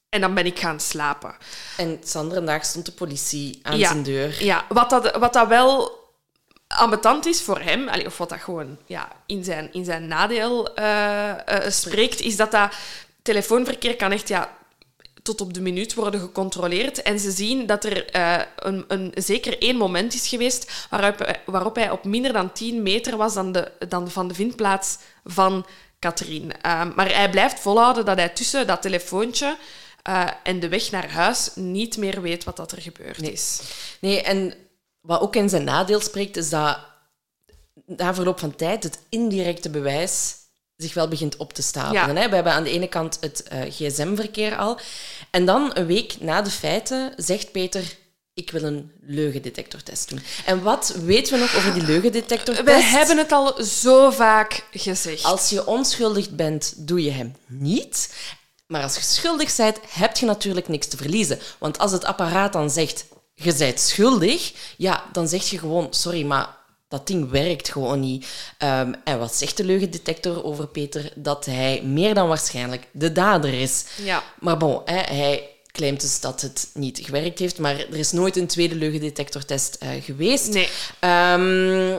en 0.09 0.21
dan 0.21 0.33
ben 0.33 0.45
ik 0.45 0.59
gaan 0.59 0.79
slapen. 0.79 1.35
En 1.77 1.99
andere 2.13 2.43
dag 2.43 2.65
stond 2.65 2.85
de 2.85 2.91
politie 2.91 3.59
aan 3.63 3.77
ja, 3.77 3.87
zijn 3.87 4.03
deur. 4.03 4.43
Ja, 4.43 4.65
wat 4.69 4.89
dat, 4.89 5.15
wat 5.15 5.33
dat 5.33 5.47
wel 5.47 6.03
ambetant 6.67 7.25
is 7.25 7.41
voor 7.41 7.59
hem, 7.59 7.89
of 8.05 8.17
wat 8.17 8.29
dat 8.29 8.39
gewoon 8.39 8.77
ja, 8.85 9.11
in, 9.25 9.43
zijn, 9.43 9.73
in 9.73 9.85
zijn 9.85 10.07
nadeel 10.07 10.79
uh, 10.79 11.29
uh, 11.29 11.69
spreekt, 11.69 12.19
is 12.19 12.35
dat 12.35 12.51
dat 12.51 12.73
telefoonverkeer 13.21 13.95
kan 13.95 14.11
echt 14.11 14.27
ja, 14.27 14.57
tot 15.25 15.41
op 15.41 15.53
de 15.53 15.61
minuut 15.61 15.93
worden 15.93 16.19
gecontroleerd. 16.19 17.01
En 17.01 17.19
ze 17.19 17.31
zien 17.31 17.65
dat 17.65 17.83
er 17.83 18.15
uh, 18.15 18.41
een, 18.55 18.85
een, 18.87 19.11
zeker 19.15 19.61
één 19.61 19.75
moment 19.75 20.13
is 20.13 20.27
geweest 20.27 20.87
waarop, 20.89 21.39
waarop 21.45 21.75
hij 21.75 21.89
op 21.89 22.03
minder 22.03 22.33
dan 22.33 22.51
10 22.51 22.83
meter 22.83 23.17
was 23.17 23.33
dan, 23.33 23.51
de, 23.51 23.71
dan 23.87 24.11
van 24.11 24.27
de 24.27 24.33
vindplaats 24.33 24.97
van 25.23 25.65
Katrien. 25.99 26.51
maar 26.95 27.15
hij 27.15 27.29
blijft 27.29 27.59
volhouden 27.59 28.05
dat 28.05 28.17
hij 28.17 28.29
tussen 28.29 28.67
dat 28.67 28.81
telefoontje 28.81 29.57
uh, 30.09 30.27
en 30.43 30.59
de 30.59 30.69
weg 30.69 30.91
naar 30.91 31.11
huis 31.11 31.51
niet 31.55 31.97
meer 31.97 32.21
weet 32.21 32.43
wat 32.43 32.57
dat 32.57 32.71
er 32.71 32.81
gebeurd 32.81 33.19
nee. 33.19 33.31
is. 33.31 33.61
Nee, 33.99 34.21
en 34.21 34.53
wat 35.01 35.21
ook 35.21 35.35
in 35.35 35.49
zijn 35.49 35.63
nadeel 35.63 35.99
spreekt, 35.99 36.37
is 36.37 36.49
dat 36.49 36.79
na 37.85 38.13
verloop 38.13 38.39
van 38.39 38.55
tijd 38.55 38.83
het 38.83 38.99
indirecte 39.09 39.69
bewijs 39.69 40.35
zich 40.77 40.93
wel 40.93 41.07
begint 41.07 41.37
op 41.37 41.53
te 41.53 41.61
stapelen. 41.61 42.15
Ja. 42.15 42.29
We 42.29 42.35
hebben 42.35 42.53
aan 42.53 42.63
de 42.63 42.71
ene 42.71 42.87
kant 42.87 43.17
het 43.21 43.43
uh, 43.53 43.59
gsm-verkeer 43.61 44.57
al. 44.57 44.79
En 45.31 45.45
dan, 45.45 45.71
een 45.73 45.85
week 45.85 46.15
na 46.19 46.41
de 46.41 46.49
feiten, 46.49 47.13
zegt 47.17 47.51
Peter... 47.51 47.95
Ik 48.33 48.51
wil 48.51 48.63
een 48.63 48.91
leugendetectortest 49.01 50.09
doen. 50.09 50.21
En 50.45 50.63
wat 50.63 50.95
weten 51.03 51.33
we 51.33 51.39
nog 51.39 51.55
over 51.55 51.73
die 51.73 51.83
leugendetectortest? 51.83 52.65
We 52.65 52.83
hebben 52.83 53.17
het 53.17 53.31
al 53.31 53.63
zo 53.63 54.11
vaak 54.11 54.63
gezegd. 54.71 55.23
Als 55.23 55.49
je 55.49 55.65
onschuldig 55.65 56.29
bent, 56.29 56.73
doe 56.77 57.03
je 57.03 57.11
hem 57.11 57.35
niet. 57.47 58.13
Maar 58.67 58.83
als 58.83 58.95
je 58.95 59.01
schuldig 59.01 59.55
bent, 59.55 59.79
heb 59.89 60.17
je 60.17 60.25
natuurlijk 60.25 60.67
niks 60.67 60.87
te 60.87 60.97
verliezen. 60.97 61.39
Want 61.57 61.77
als 61.77 61.91
het 61.91 62.05
apparaat 62.05 62.53
dan 62.53 62.69
zegt, 62.69 63.05
je 63.33 63.55
bent 63.55 63.79
schuldig, 63.79 64.53
ja, 64.77 65.03
dan 65.11 65.27
zeg 65.27 65.49
je 65.49 65.59
gewoon, 65.59 65.87
sorry, 65.89 66.23
maar 66.23 66.57
dat 66.87 67.07
ding 67.07 67.29
werkt 67.29 67.69
gewoon 67.69 67.99
niet. 67.99 68.27
Um, 68.63 68.95
en 69.03 69.19
wat 69.19 69.35
zegt 69.35 69.57
de 69.57 69.63
leugendetector 69.63 70.43
over 70.43 70.67
Peter? 70.67 71.11
Dat 71.15 71.45
hij 71.45 71.81
meer 71.83 72.13
dan 72.13 72.27
waarschijnlijk 72.27 72.87
de 72.91 73.11
dader 73.11 73.53
is. 73.53 73.85
Ja. 74.03 74.23
Maar 74.39 74.57
bon, 74.57 74.81
hè, 74.85 74.99
hij 75.15 75.49
claimt 75.71 76.01
dus 76.01 76.19
dat 76.19 76.41
het 76.41 76.69
niet 76.73 76.99
gewerkt 77.03 77.39
heeft, 77.39 77.59
maar 77.59 77.79
er 77.79 77.97
is 77.97 78.11
nooit 78.11 78.37
een 78.37 78.47
tweede 78.47 78.75
leugendetectortest 78.75 79.77
uh, 79.83 79.89
geweest. 80.03 80.53
Nee. 80.53 80.69
Um, 81.33 81.97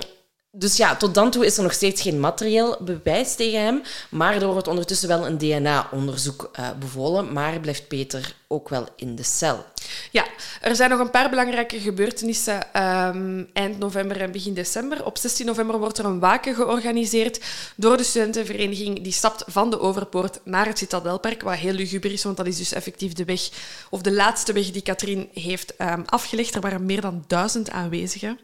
dus 0.58 0.76
ja, 0.76 0.96
tot 0.96 1.14
dan 1.14 1.30
toe 1.30 1.46
is 1.46 1.56
er 1.56 1.62
nog 1.62 1.72
steeds 1.72 2.02
geen 2.02 2.20
materieel 2.20 2.76
bewijs 2.80 3.34
tegen 3.34 3.60
hem. 3.60 3.82
Maar 4.10 4.34
er 4.34 4.46
wordt 4.46 4.68
ondertussen 4.68 5.08
wel 5.08 5.26
een 5.26 5.38
DNA-onderzoek 5.38 6.50
uh, 6.60 6.68
bevolen. 6.78 7.32
Maar 7.32 7.60
blijft 7.60 7.88
Peter 7.88 8.34
ook 8.48 8.68
wel 8.68 8.88
in 8.96 9.16
de 9.16 9.22
cel. 9.22 9.64
Ja, 10.10 10.26
er 10.60 10.76
zijn 10.76 10.90
nog 10.90 11.00
een 11.00 11.10
paar 11.10 11.30
belangrijke 11.30 11.80
gebeurtenissen 11.80 12.82
um, 12.82 13.48
eind 13.52 13.78
november 13.78 14.20
en 14.20 14.32
begin 14.32 14.54
december. 14.54 15.04
Op 15.04 15.18
16 15.18 15.46
november 15.46 15.78
wordt 15.78 15.98
er 15.98 16.04
een 16.04 16.18
waken 16.18 16.54
georganiseerd 16.54 17.40
door 17.76 17.96
de 17.96 18.02
studentenvereniging. 18.02 19.02
Die 19.02 19.12
stapt 19.12 19.44
van 19.46 19.70
de 19.70 19.80
Overpoort 19.80 20.40
naar 20.44 20.66
het 20.66 20.78
Citadelpark, 20.78 21.42
wat 21.42 21.54
heel 21.54 21.72
luguber 21.72 22.12
is, 22.12 22.22
want 22.22 22.36
dat 22.36 22.46
is 22.46 22.56
dus 22.56 22.72
effectief 22.72 23.12
de 23.12 23.24
weg, 23.24 23.48
of 23.90 24.00
de 24.00 24.12
laatste 24.12 24.52
weg 24.52 24.70
die 24.70 24.82
Katrien 24.82 25.28
heeft 25.32 25.74
um, 25.78 26.02
afgelegd. 26.06 26.54
Er 26.54 26.60
waren 26.60 26.86
meer 26.86 27.00
dan 27.00 27.24
duizend 27.26 27.70
aanwezigen. 27.70 28.38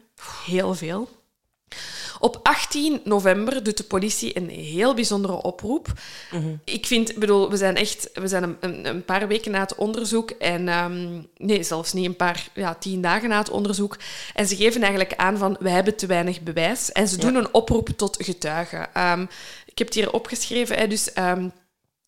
Heel 0.45 0.75
veel. 0.75 1.09
Op 2.23 2.39
18 2.43 3.01
november 3.03 3.63
doet 3.63 3.77
de 3.77 3.83
politie 3.83 4.37
een 4.37 4.49
heel 4.49 4.93
bijzondere 4.93 5.41
oproep. 5.41 5.87
Mhm. 6.31 6.55
Ik 6.63 6.85
vind, 6.85 7.15
bedoel, 7.15 7.49
we 7.49 7.57
zijn 7.57 7.75
echt 7.75 8.09
we 8.13 8.27
zijn 8.27 8.57
een, 8.59 8.87
een, 8.87 9.05
paar 9.05 9.27
weken 9.27 9.51
na 9.51 9.59
het 9.59 9.75
onderzoek 9.75 10.29
en 10.29 10.67
ehm, 10.67 11.21
nee, 11.37 11.63
zelfs 11.63 11.93
niet 11.93 12.05
een 12.05 12.15
paar, 12.15 12.47
ja, 12.53 12.75
tien 12.75 13.01
dagen 13.01 13.29
na 13.29 13.37
het 13.37 13.49
onderzoek. 13.49 13.97
En 14.33 14.47
ze 14.47 14.55
geven 14.55 14.81
eigenlijk 14.81 15.15
aan 15.15 15.37
van 15.37 15.55
we 15.59 15.69
hebben 15.69 15.95
te 15.95 16.05
weinig 16.05 16.41
bewijs 16.41 16.91
en 16.91 17.07
ze 17.07 17.17
doen 17.17 17.33
Ja. 17.33 17.39
een 17.39 17.53
oproep 17.53 17.89
tot 17.89 18.17
getuigen. 18.19 18.93
Ehm, 18.93 19.21
ik 19.65 19.77
heb 19.77 19.87
het 19.87 19.95
hier 19.95 20.11
opgeschreven, 20.11 20.77
hè, 20.77 20.87
dus. 20.87 21.13
ehm, 21.13 21.49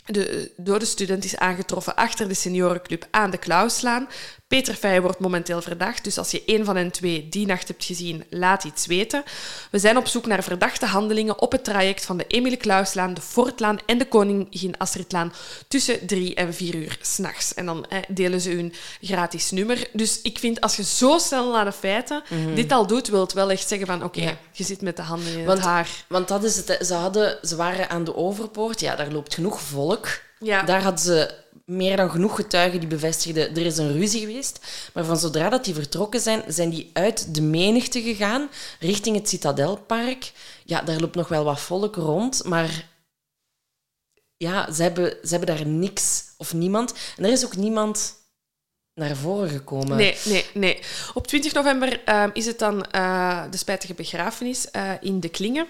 de 0.05 0.51
dode 0.57 0.85
student 0.85 1.23
is 1.23 1.37
aangetroffen 1.37 1.95
achter 1.95 2.27
de 2.27 2.33
seniorenclub 2.33 3.07
aan 3.11 3.31
de 3.31 3.37
Klauslaan. 3.37 4.07
Peter 4.55 4.73
Feijen 4.75 5.01
wordt 5.01 5.19
momenteel 5.19 5.61
verdacht, 5.61 6.03
dus 6.03 6.17
als 6.17 6.31
je 6.31 6.43
een 6.45 6.65
van 6.65 6.75
hen 6.75 6.91
twee 6.91 7.29
die 7.29 7.45
nacht 7.45 7.67
hebt 7.67 7.83
gezien, 7.85 8.23
laat 8.29 8.63
iets 8.63 8.85
weten. 8.85 9.23
We 9.71 9.79
zijn 9.79 9.97
op 9.97 10.07
zoek 10.07 10.25
naar 10.25 10.43
verdachte 10.43 10.85
handelingen 10.85 11.41
op 11.41 11.51
het 11.51 11.63
traject 11.63 12.05
van 12.05 12.17
de 12.17 12.25
Emile 12.27 12.55
Klauslaan, 12.57 13.13
de 13.13 13.21
Fortlaan 13.21 13.79
en 13.85 13.97
de 13.97 14.07
Koningin 14.07 14.77
Astridlaan 14.77 15.33
tussen 15.67 16.05
drie 16.07 16.35
en 16.35 16.53
vier 16.53 16.75
uur 16.75 16.97
s'nachts. 17.01 17.53
En 17.53 17.65
dan 17.65 17.85
eh, 17.85 17.97
delen 18.07 18.41
ze 18.41 18.49
hun 18.49 18.73
gratis 19.01 19.51
nummer. 19.51 19.87
Dus 19.93 20.21
ik 20.21 20.39
vind, 20.39 20.61
als 20.61 20.75
je 20.75 20.83
zo 20.83 21.17
snel 21.17 21.51
naar 21.51 21.65
de 21.65 21.71
feiten 21.71 22.23
dit 22.55 22.71
al 22.71 22.87
doet, 22.87 23.07
wil 23.07 23.21
het 23.21 23.33
wel 23.33 23.51
echt 23.51 23.67
zeggen 23.67 23.87
van 23.87 24.03
oké, 24.03 24.21
Ja. 24.21 24.37
je 24.51 24.63
zit 24.63 24.81
met 24.81 24.95
de 24.95 25.01
handen 25.03 25.37
in 25.37 25.45
Want- 25.45 25.57
het 25.57 25.67
haar. 25.67 25.89
Want 26.07 26.27
dat 26.27 26.43
is 26.43 26.55
het. 26.57 26.77
Ze, 26.87 26.93
hadden, 26.93 27.37
ze 27.41 27.55
waren 27.55 27.89
aan 27.89 28.03
de 28.03 28.15
overpoort. 28.15 28.79
Ja, 28.79 28.95
daar 28.95 29.11
loopt 29.11 29.33
genoeg 29.33 29.61
volk. 29.61 30.07
Ja. 30.39 30.61
Daar 30.63 30.81
hadden 30.83 31.01
ze 31.05 31.43
meer 31.65 31.97
dan 31.97 32.09
genoeg 32.09 32.35
getuigen 32.35 32.79
die 32.79 32.89
bevestigden 32.89 33.55
er 33.55 33.65
is 33.65 33.77
een 33.77 33.91
ruzie 33.91 34.19
geweest. 34.19 34.89
Maar 34.93 35.05
van 35.05 35.17
zodra 35.17 35.49
dat 35.49 35.65
die 35.65 35.73
vertrokken 35.73 36.19
zijn, 36.19 36.43
zijn 36.47 36.69
die 36.69 36.89
uit 36.93 37.35
de 37.35 37.41
menigte 37.41 38.01
gegaan 38.01 38.49
richting 38.79 39.15
het 39.15 39.29
Citadelpark. 39.29 40.31
Ja, 40.63 40.81
daar 40.81 40.99
loopt 40.99 41.15
nog 41.15 41.27
wel 41.27 41.43
wat 41.43 41.59
volk 41.59 41.95
rond, 41.95 42.43
maar 42.43 42.89
ja, 44.37 44.71
ze 44.71 44.81
hebben, 44.81 45.17
ze 45.23 45.35
hebben 45.35 45.55
daar 45.55 45.65
niks 45.65 46.23
of 46.37 46.53
niemand. 46.53 46.93
En 47.17 47.23
er 47.23 47.31
is 47.31 47.45
ook 47.45 47.55
niemand 47.55 48.15
naar 48.93 49.15
voren 49.15 49.49
gekomen. 49.49 49.97
Nee, 49.97 50.17
nee, 50.25 50.45
nee. 50.53 50.79
Op 51.13 51.27
20 51.27 51.53
november 51.53 52.03
ehm, 52.03 52.29
is 52.33 52.45
het 52.45 52.59
dan 52.59 52.85
eh, 52.85 53.43
de 53.49 53.57
spijtige 53.57 53.93
begrafenis 53.93 54.71
eh, 54.71 54.91
in 55.01 55.19
de 55.19 55.29
Klingen. 55.29 55.67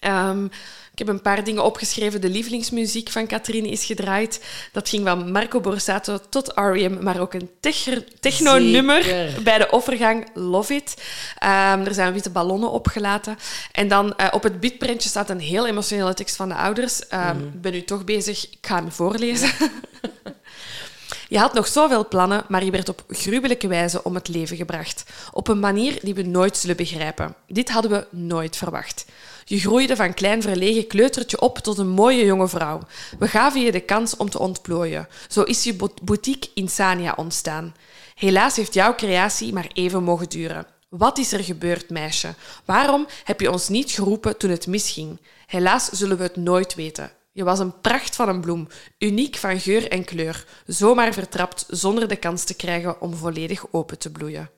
Ehm, 0.00 0.48
ik 0.96 1.06
heb 1.06 1.14
een 1.14 1.22
paar 1.22 1.44
dingen 1.44 1.64
opgeschreven. 1.64 2.20
De 2.20 2.28
lievelingsmuziek 2.28 3.10
van 3.10 3.26
Katrine 3.26 3.68
is 3.68 3.84
gedraaid. 3.84 4.44
Dat 4.72 4.88
ging 4.88 5.06
van 5.06 5.30
Marco 5.30 5.60
Borsato 5.60 6.18
tot 6.28 6.52
R.E.M., 6.54 7.02
maar 7.02 7.20
ook 7.20 7.34
een 7.34 7.50
techno-nummer 8.20 9.32
bij 9.42 9.58
de 9.58 9.70
offergang 9.70 10.28
Love 10.34 10.74
It. 10.74 11.02
Ehm, 11.38 11.84
er 11.84 11.94
zijn 11.94 12.12
witte 12.12 12.30
ballonnen 12.30 12.70
opgelaten. 12.70 13.38
En 13.72 13.88
dan 13.88 14.16
eh, 14.16 14.28
op 14.30 14.42
het 14.42 14.60
bitprintje 14.60 15.08
staat 15.08 15.30
een 15.30 15.40
heel 15.40 15.66
emotionele 15.66 16.14
tekst 16.14 16.36
van 16.36 16.48
de 16.48 16.54
ouders. 16.54 17.06
Ehm, 17.08 17.38
Ik 17.38 17.60
ben 17.60 17.72
nu 17.72 17.84
toch 17.84 18.04
bezig. 18.04 18.50
Ik 18.50 18.66
ga 18.66 18.74
hem 18.74 18.92
voorlezen. 18.92 19.50
Je 21.28 21.38
had 21.38 21.54
nog 21.54 21.66
zoveel 21.66 22.08
plannen, 22.08 22.44
maar 22.48 22.64
je 22.64 22.70
werd 22.70 22.88
op 22.88 23.04
gruwelijke 23.08 23.68
wijze 23.68 24.04
om 24.04 24.14
het 24.14 24.28
leven 24.28 24.56
gebracht. 24.56 25.04
Op 25.32 25.48
een 25.48 25.60
manier 25.60 25.98
die 26.02 26.14
we 26.14 26.22
nooit 26.22 26.56
zullen 26.56 26.76
begrijpen. 26.76 27.34
Dit 27.46 27.70
hadden 27.70 27.90
we 27.90 28.06
nooit 28.10 28.56
verwacht. 28.56 29.04
Je 29.48 29.58
groeide 29.60 29.96
van 29.96 30.14
klein 30.14 30.42
verlegen 30.42 30.86
kleutertje 30.86 31.40
op 31.40 31.58
tot 31.58 31.78
een 31.78 31.88
mooie 31.88 32.24
jonge 32.24 32.48
vrouw. 32.48 32.80
We 33.18 33.28
gaven 33.28 33.60
je 33.60 33.72
de 33.72 33.80
kans 33.80 34.16
om 34.16 34.30
te 34.30 34.38
ontplooien. 34.38 35.08
Zo 35.28 35.42
is 35.42 35.64
je 35.64 35.74
bo- 35.74 35.94
boutique 36.02 36.50
Insania 36.54 37.14
ontstaan. 37.16 37.74
Helaas 38.14 38.56
heeft 38.56 38.74
jouw 38.74 38.94
creatie 38.94 39.52
maar 39.52 39.70
even 39.72 40.02
mogen 40.02 40.28
duren. 40.28 40.66
Wat 40.88 41.18
is 41.18 41.32
er 41.32 41.44
gebeurd, 41.44 41.90
meisje? 41.90 42.34
Waarom 42.64 43.06
heb 43.24 43.40
je 43.40 43.50
ons 43.50 43.68
niet 43.68 43.90
geroepen 43.90 44.36
toen 44.38 44.50
het 44.50 44.66
misging? 44.66 45.20
Helaas 45.46 45.88
zullen 45.88 46.16
we 46.16 46.22
het 46.22 46.36
nooit 46.36 46.74
weten. 46.74 47.10
Je 47.32 47.44
was 47.44 47.58
een 47.58 47.80
pracht 47.80 48.16
van 48.16 48.28
een 48.28 48.40
bloem, 48.40 48.68
uniek 48.98 49.36
van 49.36 49.60
geur 49.60 49.90
en 49.90 50.04
kleur, 50.04 50.46
zomaar 50.66 51.12
vertrapt 51.12 51.64
zonder 51.68 52.08
de 52.08 52.16
kans 52.16 52.44
te 52.44 52.54
krijgen 52.54 53.00
om 53.00 53.14
volledig 53.14 53.64
open 53.72 53.98
te 53.98 54.10
bloeien. 54.12 54.50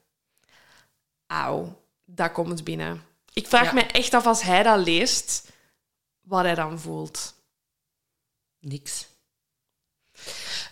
Auw, 1.27 1.83
dat 2.05 2.33
komt 2.33 2.65
binnen. 2.65 3.08
Ik 3.39 3.47
vraag 3.47 3.65
Ja. 3.65 3.73
me 3.73 3.83
echt 3.83 4.15
af 4.15 4.27
als 4.27 4.43
hij 4.43 4.63
dat 4.63 4.85
leest, 4.85 5.53
wat 6.21 6.45
hij 6.45 6.55
dan 6.55 6.79
voelt. 6.81 7.35
Niks. 8.59 9.07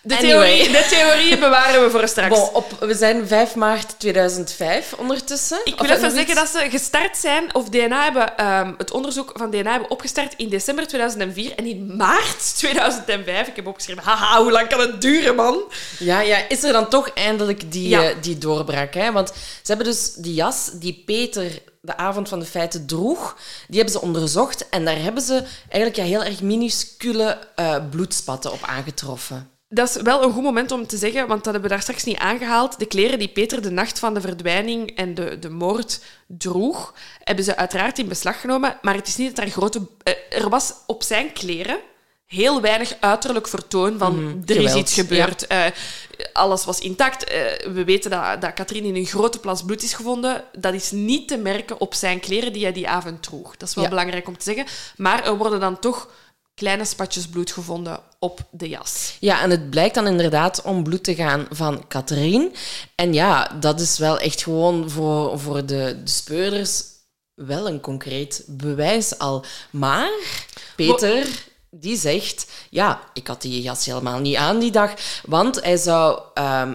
De, 0.07 0.17
Anyway. 0.17 0.57
theorie, 0.57 0.73
de 0.73 0.87
theorie 0.91 1.39
bewaren 1.39 1.85
we 1.85 1.91
voor 1.91 2.09
straks. 2.09 2.39
Bon, 2.39 2.49
op, 2.55 2.71
we 2.81 2.95
zijn 2.95 3.27
5 3.27 3.55
maart 3.55 3.99
2005 3.99 4.93
ondertussen. 4.99 5.59
Ik 5.65 5.81
wil 5.81 5.91
even 5.91 6.11
zeggen 6.11 6.35
dat 6.35 6.49
ze 6.49 6.67
gestart 6.71 7.17
zijn, 7.17 7.55
of 7.55 7.69
DNA 7.69 8.03
hebben, 8.05 8.37
ehm, 8.37 8.73
het 8.79 8.91
onderzoek 8.91 9.31
van 9.35 9.51
DNA 9.51 9.71
hebben 9.71 9.91
opgestart 9.91 10.35
in 10.37 10.49
december 10.49 10.87
2004 10.87 11.53
en 11.57 11.67
in 11.67 11.97
maart 11.97 12.57
2005. 12.57 13.47
Ik 13.47 13.57
heb 13.57 13.67
opgeschreven, 13.67 14.03
haha, 14.03 14.43
hoe 14.43 14.53
lang 14.53 14.69
kan 14.69 14.81
het 14.81 15.01
duren, 15.01 15.35
man? 15.35 15.63
Ja, 15.99 16.21
ja, 16.21 16.39
is 16.49 16.63
er 16.63 16.73
dan 16.73 16.89
toch 16.89 17.09
eindelijk 17.11 17.73
die, 17.73 17.89
Ja. 17.89 18.03
eh, 18.03 18.15
die 18.21 18.39
doorbraak? 18.39 18.95
Hè? 18.95 19.13
Want 19.13 19.29
ze 19.29 19.35
hebben 19.73 19.87
dus 19.87 20.13
die 20.15 20.35
jas 20.35 20.71
die 20.73 21.03
Peter 21.07 21.63
de 21.81 21.97
avond 21.97 22.29
van 22.29 22.39
de 22.39 22.45
feiten 22.47 22.87
droeg, 22.87 23.37
die 23.69 23.77
hebben 23.77 23.95
ze 23.95 24.01
onderzocht. 24.01 24.69
En 24.69 24.85
daar 24.85 24.99
hebben 25.03 25.23
ze 25.23 25.43
eigenlijk 25.69 25.97
ja, 25.97 26.03
heel 26.17 26.25
erg 26.25 26.41
minuscule 26.43 27.39
eh, 27.55 27.75
bloedspatten 27.91 28.53
op 28.53 28.59
aangetroffen. 28.63 29.51
Dat 29.69 29.89
is 29.89 30.03
wel 30.03 30.23
een 30.23 30.33
goed 30.33 30.43
moment 30.43 30.71
om 30.73 30.87
te 30.87 30.97
zeggen, 30.97 31.27
want 31.27 31.45
dat 31.45 31.53
hebben 31.53 31.63
we 31.63 31.69
daar 31.69 31.83
straks 31.83 32.05
niet 32.05 32.17
aangehaald. 32.19 32.79
De 32.79 32.87
kleren 32.87 33.19
die 33.19 33.29
Peter 33.29 33.63
de 33.63 33.71
nacht 33.71 33.99
van 33.99 34.15
de 34.15 34.21
verdwijning 34.21 34.91
en 34.97 35.15
de, 35.15 35.39
de 35.39 35.51
moord 35.51 36.01
droeg, 36.27 36.95
hebben 37.23 37.45
ze 37.45 37.57
uiteraard 37.57 37.99
in 37.99 38.09
beslag 38.09 38.41
genomen. 38.41 38.79
Maar 38.83 38.95
het 38.95 39.09
is 39.09 39.17
niet 39.17 39.37
dat 39.37 39.45
er 39.45 39.51
grote... 39.51 39.81
eh, 40.03 40.13
er 40.43 40.49
was 40.49 40.73
op 40.87 41.03
zijn 41.03 41.33
kleren 41.33 41.79
heel 42.27 42.61
weinig 42.61 42.97
uiterlijk 43.01 43.49
vertoon 43.49 43.99
van 43.99 44.43
er 44.47 44.57
is 44.57 44.75
iets 44.75 44.95
gebeurd. 44.95 45.47
Eh, 45.47 45.65
alles 46.33 46.65
was 46.65 46.79
intact. 46.81 47.25
Eh, 47.25 47.41
we 47.73 47.85
weten 47.85 48.11
dat, 48.11 48.41
dat 48.41 48.53
Katrien 48.55 48.85
in 48.85 48.97
een 48.97 49.07
grote 49.07 49.39
plas 49.41 49.63
bloed 49.65 49.83
is 49.83 49.95
gevonden. 49.95 50.45
Dat 50.59 50.75
is 50.75 50.91
niet 50.91 51.29
te 51.29 51.37
merken 51.37 51.81
op 51.81 51.95
zijn 51.95 52.21
kleren 52.21 52.53
die 52.53 52.63
hij 52.63 52.73
die 52.73 52.89
avond 52.89 53.23
droeg. 53.23 53.57
Dat 53.57 53.69
is 53.69 53.75
wel 53.75 53.85
Ja. 53.85 53.91
belangrijk 53.91 54.29
om 54.29 54.39
te 54.39 54.45
zeggen. 54.45 54.67
Maar 54.97 55.25
er 55.25 55.37
worden 55.37 55.61
dan 55.61 55.79
toch 55.79 56.09
kleine 56.57 56.85
spatjes 56.85 57.29
bloed 57.29 57.53
gevonden 57.53 58.01
op 58.19 58.41
de 58.51 58.69
jas. 58.69 59.17
Ja, 59.21 59.41
en 59.43 59.51
het 59.51 59.71
blijkt 59.71 59.95
dan 59.95 60.07
inderdaad 60.07 60.63
om 60.63 60.83
bloed 60.83 61.05
te 61.05 61.15
gaan 61.15 61.47
van 61.51 61.89
Catherine. 61.89 62.51
En 62.95 63.13
ja, 63.13 63.49
dat 63.61 63.81
is 63.81 63.99
wel 63.99 64.19
echt 64.19 64.43
gewoon 64.43 64.91
voor, 64.91 65.41
voor 65.41 65.67
de, 65.67 66.01
de 66.05 66.11
speurders 66.11 66.83
wel 67.35 67.69
een 67.69 67.81
concreet 67.81 68.45
bewijs 68.47 69.19
al. 69.19 69.45
Maar 69.71 70.11
Peter, 70.77 71.27
die 71.71 71.97
zegt... 71.97 72.47
Ja, 72.71 73.01
ik 73.13 73.27
had 73.27 73.43
die 73.43 73.63
jas 73.63 73.85
helemaal 73.85 74.19
niet 74.19 74.37
aan 74.37 74.59
die 74.59 74.71
dag. 74.71 74.95
Want 75.25 75.63
hij 75.63 75.77
zou... 75.77 76.21
ehm, 76.35 76.75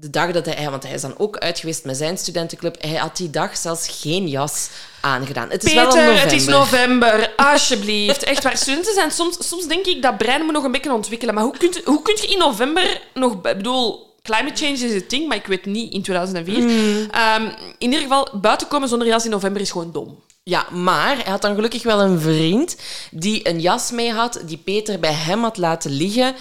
de 0.00 0.10
dag 0.10 0.32
dat 0.32 0.46
hij... 0.46 0.70
Want 0.70 0.82
hij 0.82 0.92
is 0.92 1.00
dan 1.00 1.18
ook 1.18 1.36
uit 1.36 1.58
geweest 1.58 1.84
met 1.84 1.96
zijn 1.96 2.18
studentenclub. 2.18 2.82
Hij 2.82 2.94
had 2.94 3.16
die 3.16 3.30
dag 3.30 3.56
zelfs 3.56 4.00
geen 4.00 4.28
jas 4.28 4.68
aangedaan. 5.00 5.50
Het 5.50 5.64
is 5.64 5.74
wel 5.74 5.84
Peter, 5.84 6.00
november. 6.00 6.22
het 6.22 6.32
is 6.32 6.46
november. 6.46 7.32
Alsjeblieft. 7.36 8.22
Echt 8.22 8.42
waar. 8.42 8.56
Studenten 8.56 8.94
zijn 8.94 9.10
soms... 9.10 9.48
Soms 9.48 9.66
denk 9.66 9.86
ik 9.86 10.02
dat 10.02 10.18
brein 10.18 10.44
moet 10.44 10.52
nog 10.52 10.64
een 10.64 10.72
beetje 10.72 10.92
ontwikkelen. 10.92 11.34
Maar 11.34 11.44
hoe 11.44 11.56
kun, 11.56 11.74
hoe 11.84 12.02
kun 12.02 12.18
je 12.20 12.26
in 12.26 12.38
november 12.38 13.00
nog... 13.14 13.32
Ik 13.32 13.42
bedoel... 13.42 14.12
Climate 14.22 14.64
change 14.64 14.78
is 14.78 14.94
het 14.94 15.10
ding, 15.10 15.28
maar 15.28 15.36
ik 15.36 15.46
weet 15.46 15.64
niet 15.64 15.92
in 15.92 16.02
2004. 16.02 16.56
Hmm. 16.56 17.10
Ehm, 17.10 17.42
in 17.78 17.90
ieder 17.90 18.00
geval, 18.00 18.28
buiten 18.40 18.68
komen 18.68 18.88
zonder 18.88 19.08
jas 19.08 19.24
in 19.24 19.30
november 19.30 19.60
is 19.60 19.70
gewoon 19.70 19.92
dom. 19.92 20.22
Ja, 20.42 20.66
maar 20.70 21.14
hij 21.14 21.32
had 21.32 21.42
dan 21.42 21.54
gelukkig 21.54 21.82
wel 21.82 22.00
een 22.00 22.20
vriend 22.20 22.76
die 23.10 23.48
een 23.48 23.60
jas 23.60 23.90
mee 23.90 24.12
had, 24.12 24.40
die 24.46 24.56
Peter 24.56 24.98
bij 24.98 25.12
hem 25.12 25.42
had 25.42 25.56
laten 25.56 25.90
liggen, 25.90 26.34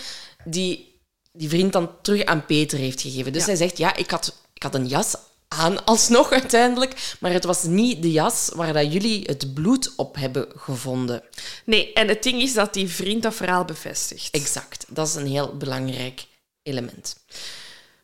die 0.44 0.93
die 1.34 1.50
vriend 1.50 1.74
dan 1.74 1.92
terug 2.02 2.26
aan 2.26 2.46
Peter 2.46 2.78
heeft 2.78 3.02
gegeven. 3.02 3.34
Dus 3.34 3.42
Ja. 3.42 3.48
hij 3.48 3.58
zegt, 3.58 3.78
ja, 3.78 3.96
ik 3.96 4.12
had, 4.12 4.36
ik 4.54 4.64
had 4.64 4.76
een 4.76 4.88
jas 4.88 5.16
aan 5.48 5.86
alsnog 5.86 6.32
uiteindelijk, 6.32 7.16
maar 7.20 7.32
het 7.32 7.44
was 7.44 7.64
niet 7.64 8.02
de 8.02 8.12
jas 8.12 8.50
waar 8.54 8.74
dat 8.74 8.94
jullie 8.94 9.24
het 9.26 9.54
bloed 9.54 9.94
op 9.96 10.16
hebben 10.16 10.48
gevonden. 10.56 11.24
Nee, 11.66 11.94
en 11.94 12.08
het 12.08 12.24
ding 12.24 12.42
is 12.42 12.54
dat 12.54 12.74
die 12.74 12.88
vriend 12.88 13.24
dat 13.24 13.36
verhaal 13.36 13.66
bevestigt. 13.66 14.30
Exact. 14.36 14.86
Dat 14.90 15.08
is 15.08 15.16
een 15.16 15.28
heel 15.28 15.58
belangrijk 15.58 16.26
element. 16.64 17.16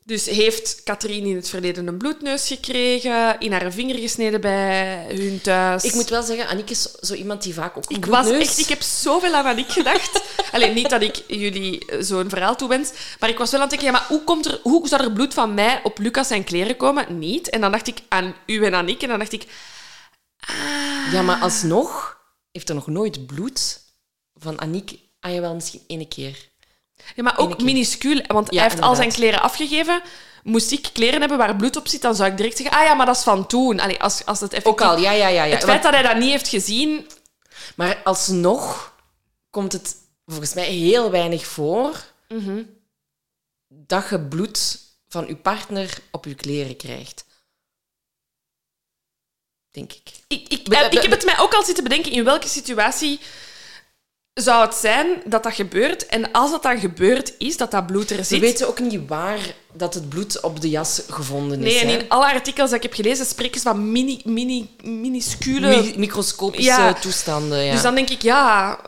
Dus 0.09 0.25
heeft 0.25 0.83
Katrien 0.83 1.25
in 1.25 1.35
het 1.35 1.49
verleden 1.49 1.87
een 1.87 1.97
bloedneus 1.97 2.47
gekregen, 2.47 3.39
in 3.39 3.51
haar 3.51 3.71
vinger 3.71 3.95
gesneden 3.95 4.41
bij 4.41 5.05
hun 5.09 5.41
thuis. 5.41 5.83
Ik 5.83 5.93
moet 5.93 6.09
wel 6.09 6.23
zeggen, 6.23 6.47
Annick 6.47 6.69
is 6.69 6.91
zo 6.91 7.13
iemand 7.13 7.43
die 7.43 7.53
vaak 7.53 7.77
ook 7.77 7.89
een 7.89 7.95
Ik 7.95 8.05
was 8.05 8.29
echt, 8.29 8.57
ik 8.57 8.67
heb 8.67 8.81
zoveel 8.81 9.33
aan 9.33 9.45
Aniek 9.45 9.71
gedacht. 9.71 10.21
Alleen 10.53 10.73
niet 10.73 10.89
dat 10.89 11.01
ik 11.01 11.23
jullie 11.27 11.85
eh, 11.85 11.97
zo'n 12.01 12.29
verhaal 12.29 12.55
toewens, 12.55 12.91
maar 13.19 13.29
ik 13.29 13.37
was 13.37 13.51
wel 13.51 13.61
aan 13.61 13.67
het 13.67 13.79
denken, 13.79 13.93
ja, 13.93 13.99
maar 13.99 14.07
hoe, 14.17 14.23
komt 14.23 14.45
er, 14.45 14.59
hoe 14.63 14.87
zou 14.87 15.03
er 15.03 15.11
bloed 15.11 15.33
van 15.33 15.53
mij 15.53 15.79
op 15.83 15.97
Lucas 15.97 16.27
zijn 16.27 16.43
kleren 16.43 16.77
komen? 16.77 17.19
Niet. 17.19 17.49
En 17.49 17.61
dan 17.61 17.71
dacht 17.71 17.87
ik 17.87 18.01
aan 18.07 18.35
u 18.45 18.65
en 18.65 18.73
Aniek 18.73 19.01
en 19.01 19.09
dan 19.09 19.19
dacht 19.19 19.33
ik, 19.33 19.45
Ja, 21.11 21.21
maar 21.21 21.39
alsnog 21.39 22.17
heeft 22.51 22.69
er 22.69 22.75
nog 22.75 22.87
nooit 22.87 23.25
bloed 23.25 23.81
van 24.33 24.57
Annick... 24.57 24.91
Ah, 25.19 25.33
jawel, 25.33 25.55
misschien 25.55 25.81
één 25.87 26.07
keer. 26.07 26.48
Ja, 27.15 27.23
maar 27.23 27.37
ook 27.37 27.61
minuscuul, 27.61 28.21
want 28.27 28.51
Ja, 28.51 28.61
hij 28.61 28.69
heeft 28.69 28.81
al 28.81 28.95
zijn 28.95 29.11
kleren 29.11 29.41
afgegeven. 29.41 30.01
Moest 30.43 30.71
ik 30.71 30.89
kleren 30.93 31.19
hebben 31.19 31.37
waar 31.37 31.55
bloed 31.55 31.75
op 31.75 31.87
zit, 31.87 32.01
dan 32.01 32.15
zou 32.15 32.29
ik 32.31 32.37
direct 32.37 32.57
zeggen, 32.57 32.77
ah 32.77 32.83
ja, 32.85 32.93
maar 32.93 33.05
dat 33.05 33.15
is 33.15 33.23
van 33.23 33.47
toen. 33.47 33.79
Allee, 33.79 34.01
als, 34.01 34.25
als 34.25 34.39
het 34.39 34.53
effectief... 34.53 34.85
Ook 34.85 34.91
al, 34.91 34.97
ja, 34.97 35.11
ja, 35.11 35.27
ja. 35.27 35.43
ja. 35.43 35.55
Het 35.55 35.63
feit 35.63 35.83
dat 35.83 35.93
hij 35.93 36.01
dat 36.01 36.15
niet 36.17 36.29
heeft 36.31 36.47
gezien, 36.47 37.07
Maar 37.75 38.01
alsnog 38.03 38.93
komt 39.49 39.71
het 39.73 39.95
volgens 40.25 40.53
mij 40.53 40.65
heel 40.65 41.11
weinig 41.11 41.45
voor 41.45 42.07
Mhm. 42.27 42.63
dat 43.67 44.09
je 44.09 44.19
bloed 44.19 44.79
van 45.07 45.27
je 45.27 45.35
partner 45.35 45.97
op 46.11 46.25
je 46.25 46.35
kleren 46.35 46.75
krijgt. 46.75 47.25
Denk 49.71 49.93
ik. 49.93 50.11
Ik, 50.27 50.47
ik, 50.47 50.67
eh, 50.67 50.85
ik 50.91 51.01
heb 51.01 51.11
het 51.11 51.25
mij 51.25 51.39
ook 51.39 51.53
al 51.53 51.63
zitten 51.63 51.83
bedenken 51.83 52.11
in 52.11 52.23
welke 52.23 52.47
situatie 52.47 53.19
zou 54.41 54.65
het 54.65 54.75
zijn 54.75 55.07
dat 55.25 55.43
dat 55.43 55.53
gebeurt. 55.53 56.05
En 56.05 56.31
als 56.31 56.51
dat 56.51 56.63
dan 56.63 56.79
gebeurd 56.79 57.33
is, 57.37 57.57
dat 57.57 57.71
dat 57.71 57.87
bloed 57.87 58.09
er 58.11 58.17
We 58.17 58.23
zit. 58.23 58.39
weten 58.39 58.67
ook 58.67 58.79
niet 58.79 59.07
waar 59.07 59.39
dat 59.73 59.93
het 59.93 60.09
bloed 60.09 60.41
op 60.41 60.61
de 60.61 60.69
jas 60.69 61.01
gevonden 61.09 61.63
is. 61.63 61.73
Nee, 61.73 61.81
en 61.81 61.87
hè. 61.87 61.97
in 61.97 62.09
alle 62.09 62.33
artikels 62.33 62.69
dat 62.69 62.77
ik 62.77 62.83
heb 62.83 62.93
gelezen 62.93 63.25
spreken 63.25 63.59
ze 63.61 63.67
van 63.67 63.91
mini, 63.91 64.21
mini, 64.25 64.69
minuscule... 64.83 65.67
Mi- 65.81 65.93
microscopische 65.97 66.71
Ja. 66.71 66.93
toestanden. 66.93 67.63
Ja. 67.63 67.71
Dus 67.71 67.81
dan 67.81 67.95
denk 67.95 68.09
ik, 68.09 68.21
ja, 68.21 68.79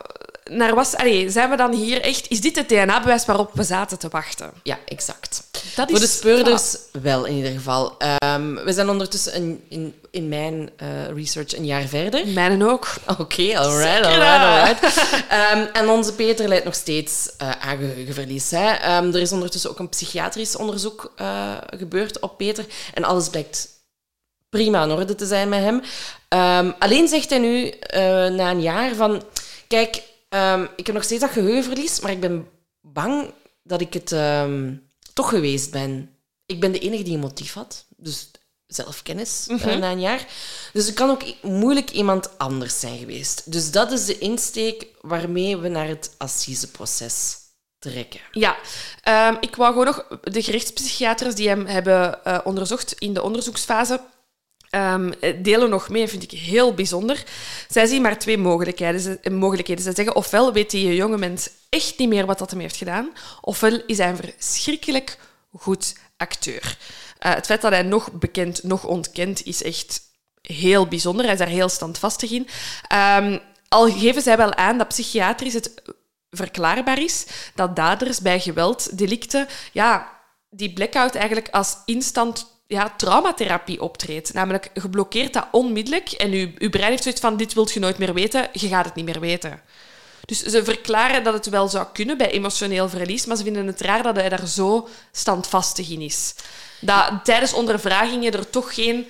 naar 0.43 0.75
was, 0.75 0.95
allee, 0.95 1.29
zijn 1.29 1.49
we 1.49 1.55
dan 1.55 1.73
hier 1.73 2.01
echt... 2.01 2.27
Is 2.29 2.41
dit 2.41 2.55
het 2.55 2.69
DNA-bewijs 2.69 3.25
waarop 3.25 3.49
we 3.53 3.63
zaten 3.63 3.99
te 3.99 4.07
wachten? 4.09 4.51
Ja, 4.63 4.77
exact. 4.85 5.43
Dat 5.75 5.89
Voor 5.89 5.99
de 5.99 6.05
is- 6.05 6.15
speurders 6.17 6.75
wel, 7.01 7.25
in 7.25 7.35
ieder 7.35 7.51
geval. 7.51 7.97
Ehm, 7.97 8.53
we 8.53 8.73
zijn 8.73 8.89
ondertussen 8.89 9.33
in, 9.33 9.63
in, 9.69 9.95
in 10.11 10.29
mijn 10.29 10.69
eh, 10.77 10.87
research 11.15 11.57
een 11.57 11.65
jaar 11.65 11.81
verder. 11.87 12.27
Ja, 12.27 12.33
mijne 12.33 12.69
ook. 12.69 12.87
Oké, 13.17 13.57
alright, 13.57 14.05
Zeker, 14.05 14.05
alright, 14.05 14.83
alright. 14.83 14.97
Ehm, 15.29 15.65
en 15.73 15.89
onze 15.89 16.13
Peter 16.13 16.47
lijdt 16.47 16.65
nog 16.65 16.75
steeds 16.75 17.29
eh, 17.37 17.49
aan 17.49 17.77
geheugenverlies. 17.77 18.51
Hè. 18.51 18.71
Ehm, 18.71 19.07
er 19.13 19.21
is 19.21 19.31
ondertussen 19.31 19.69
ook 19.69 19.79
een 19.79 19.89
psychiatrisch 19.89 20.55
onderzoek 20.55 21.11
eh, 21.15 21.51
gebeurd 21.77 22.19
op 22.19 22.37
Peter. 22.37 22.65
En 22.93 23.03
alles 23.03 23.29
blijkt 23.29 23.67
prima 24.49 24.83
in 24.83 24.91
orde 24.91 25.15
te 25.15 25.25
zijn 25.25 25.49
met 25.49 25.59
hem. 25.59 25.81
Alleen 26.79 27.07
zegt 27.07 27.29
hij 27.29 27.39
nu, 27.39 27.73
na 28.35 28.49
een 28.49 28.61
jaar, 28.61 28.95
van... 28.95 29.23
Kijk, 29.67 30.01
ehm, 30.31 30.67
ik 30.75 30.85
heb 30.85 30.95
nog 30.95 31.03
steeds 31.03 31.21
dat 31.21 31.31
geheugenverlies, 31.31 31.99
maar 31.99 32.11
ik 32.11 32.19
ben 32.19 32.47
bang 32.81 33.33
dat 33.63 33.81
ik 33.81 33.93
het 33.93 34.11
ehm, 34.11 34.75
toch 35.13 35.29
geweest 35.29 35.71
ben. 35.71 36.15
Ik 36.45 36.59
ben 36.59 36.71
de 36.71 36.79
enige 36.79 37.03
die 37.03 37.13
een 37.13 37.19
motief 37.19 37.53
had. 37.53 37.85
Dus 37.97 38.31
zelfkennis 38.67 39.47
eh, 39.47 39.75
na 39.75 39.91
een 39.91 39.99
jaar. 39.99 40.27
Dus 40.73 40.85
het 40.85 40.95
kan 40.95 41.09
ook 41.09 41.23
moeilijk 41.41 41.91
iemand 41.91 42.37
anders 42.37 42.79
zijn 42.79 42.97
geweest. 42.97 43.51
Dus 43.51 43.71
dat 43.71 43.91
is 43.91 44.05
de 44.05 44.17
insteek 44.17 44.87
waarmee 45.01 45.57
we 45.57 45.67
naar 45.67 45.87
het 45.87 46.15
assiseproces 46.17 47.37
trekken. 47.79 48.19
Ja, 48.31 48.57
ehm, 49.01 49.35
ik 49.39 49.55
wou 49.55 49.71
gewoon 49.71 49.85
nog 49.85 50.19
de 50.21 50.43
gerechtspsychiaters 50.43 51.35
die 51.35 51.47
hem 51.47 51.65
hebben 51.65 52.23
eh, 52.23 52.39
onderzocht 52.43 52.93
in 52.99 53.13
de 53.13 53.21
onderzoeksfase. 53.21 54.01
Ehm, 54.71 55.11
delen 55.43 55.69
nog 55.69 55.89
mee, 55.89 56.07
vind 56.07 56.23
ik 56.23 56.31
heel 56.31 56.73
bijzonder. 56.73 57.23
Zij 57.69 57.85
zien 57.85 58.01
maar 58.01 58.19
twee 58.19 58.37
mogelijkheden. 58.37 59.01
Ze, 59.01 59.19
eh. 59.21 59.77
Ze 59.77 59.91
zeggen, 59.95 60.15
ofwel 60.15 60.53
weet 60.53 60.71
die 60.71 60.95
jonge 60.95 61.17
mens 61.17 61.49
echt 61.69 61.97
niet 61.97 62.09
meer 62.09 62.25
wat 62.25 62.39
dat 62.39 62.51
hem 62.51 62.59
heeft 62.59 62.75
gedaan, 62.75 63.09
ofwel 63.41 63.81
is 63.85 63.97
hij 63.97 64.09
een 64.09 64.17
verschrikkelijk 64.17 65.17
goed 65.57 65.95
acteur. 66.17 66.77
Eh, 67.17 67.33
het 67.33 67.45
feit 67.45 67.61
dat 67.61 67.71
hij 67.71 67.81
nog 67.81 68.11
bekend, 68.11 68.63
nog 68.63 68.85
ontkent, 68.85 69.45
is 69.45 69.63
echt 69.63 70.01
heel 70.41 70.87
bijzonder. 70.87 71.23
Hij 71.23 71.33
is 71.33 71.39
daar 71.39 71.47
heel 71.47 71.69
standvastig 71.69 72.31
in. 72.31 72.47
Ehm, 72.87 73.39
al 73.67 73.91
geven 73.91 74.21
zij 74.21 74.37
wel 74.37 74.53
aan 74.53 74.77
dat 74.77 74.87
psychiatrisch 74.87 75.53
het 75.53 75.81
verklaarbaar 76.29 76.99
is 76.99 77.25
dat 77.55 77.75
daders 77.75 78.21
bij 78.21 78.39
gewelddelicten 78.39 79.47
ja, 79.71 80.19
die 80.49 80.73
blackout 80.73 81.15
eigenlijk 81.15 81.49
als 81.49 81.77
instant 81.85 82.50
ja, 82.71 82.93
traumatherapie 82.97 83.81
optreedt. 83.81 84.33
Namelijk, 84.33 84.69
je 84.73 84.89
blokkeert 84.89 85.33
dat 85.33 85.47
onmiddellijk 85.51 86.11
en 86.11 86.31
je, 86.31 86.53
je 86.57 86.69
brein 86.69 86.89
heeft 86.89 87.03
zoiets 87.03 87.21
van 87.21 87.37
dit 87.37 87.53
wilt 87.53 87.71
je 87.71 87.79
nooit 87.79 87.97
meer 87.97 88.13
weten, 88.13 88.47
je 88.51 88.67
gaat 88.67 88.85
het 88.85 88.95
niet 88.95 89.05
meer 89.05 89.19
weten. 89.19 89.61
Dus 90.25 90.43
ze 90.43 90.63
verklaren 90.63 91.23
dat 91.23 91.33
het 91.33 91.49
wel 91.49 91.67
zou 91.67 91.85
kunnen 91.93 92.17
bij 92.17 92.31
emotioneel 92.31 92.89
verlies, 92.89 93.25
maar 93.25 93.37
ze 93.37 93.43
vinden 93.43 93.67
het 93.67 93.81
raar 93.81 94.03
dat 94.03 94.15
hij 94.15 94.29
daar 94.29 94.47
zo 94.47 94.87
standvastig 95.11 95.89
in 95.89 96.01
is. 96.01 96.35
Dat 96.79 97.11
tijdens 97.23 97.53
ondervragingen 97.53 98.33
er 98.33 98.49
toch 98.49 98.73
geen... 98.73 99.07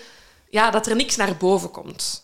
Ja, 0.49 0.72
dat 0.72 0.88
er 0.88 0.95
niks 0.95 1.16
naar 1.16 1.38
boven 1.38 1.72
komt. 1.72 2.24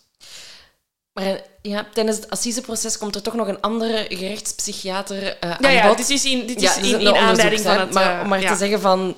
Maar 1.13 1.41
ja, 1.61 1.87
tijdens 1.93 2.17
het 2.17 2.29
assiseproces 2.29 2.97
komt 2.97 3.15
er 3.15 3.21
toch 3.21 3.33
nog 3.33 3.47
een 3.47 3.61
andere 3.61 4.05
gerechtspsychiater 4.09 5.23
uh, 5.23 5.31
Ja, 5.39 5.57
aan 5.61 5.73
ja 5.73 5.87
bod. 5.87 5.97
dit 5.97 6.09
is 6.09 6.25
in, 6.25 6.47
dit 6.47 6.61
Ja, 6.61 6.75
is 6.75 6.91
in, 6.91 7.15
aanleiding 7.15 7.61
van 7.61 7.79
het... 7.79 7.93
Maar 7.93 8.15
eh, 8.15 8.21
om 8.21 8.27
maar 8.27 8.41
ja. 8.41 8.51
te 8.51 8.57
zeggen 8.57 8.81
van... 8.81 9.15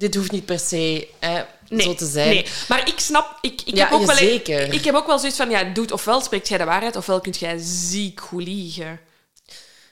Dit 0.00 0.14
hoeft 0.14 0.30
niet 0.32 0.44
per 0.44 0.58
se 0.58 1.08
hè, 1.18 1.42
Nee, 1.68 1.82
zo 1.86 1.94
te 1.94 2.06
zijn. 2.06 2.28
Nee, 2.28 2.46
maar 2.68 2.88
ik 2.88 3.00
snap... 3.00 3.38
Ik, 3.40 3.60
ik, 3.64 3.74
Ja, 3.76 3.84
heb 3.84 3.92
ook 4.00 4.06
wel, 4.06 4.16
zeker. 4.16 4.72
ik 4.72 4.84
heb 4.84 4.94
ook 4.94 5.06
wel 5.06 5.18
zoiets 5.18 5.36
van... 5.36 5.50
Ja, 5.50 5.64
doet 5.64 5.92
ofwel 5.92 6.20
spreekt 6.20 6.48
jij 6.48 6.58
de 6.58 6.64
waarheid, 6.64 6.96
ofwel 6.96 7.20
kunt 7.20 7.38
jij 7.38 7.58
ziek 7.62 8.20
goed 8.20 8.42
liegen. 8.42 9.00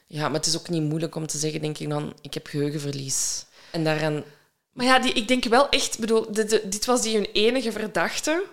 Ja, 0.06 0.22
maar 0.22 0.36
het 0.38 0.46
is 0.46 0.56
ook 0.58 0.68
niet 0.68 0.82
moeilijk 0.82 1.14
om 1.14 1.26
te 1.26 1.38
zeggen, 1.38 1.60
denk 1.60 1.78
ik 1.78 1.88
dan, 1.88 2.12
ik 2.20 2.34
heb 2.34 2.46
geheugenverlies. 2.46 3.44
En 3.70 3.84
daaraan... 3.84 4.24
Maar 4.72 4.86
ja, 4.86 4.98
die, 4.98 5.12
ik 5.12 5.28
denk 5.28 5.44
wel 5.44 5.68
echt... 5.68 5.98
bedoel, 5.98 6.32
de- 6.32 6.44
de- 6.44 6.68
dit 6.68 6.84
was 6.84 7.02
die 7.02 7.14
hun 7.16 7.28
enige 7.32 7.72
verdachte. 7.72 8.44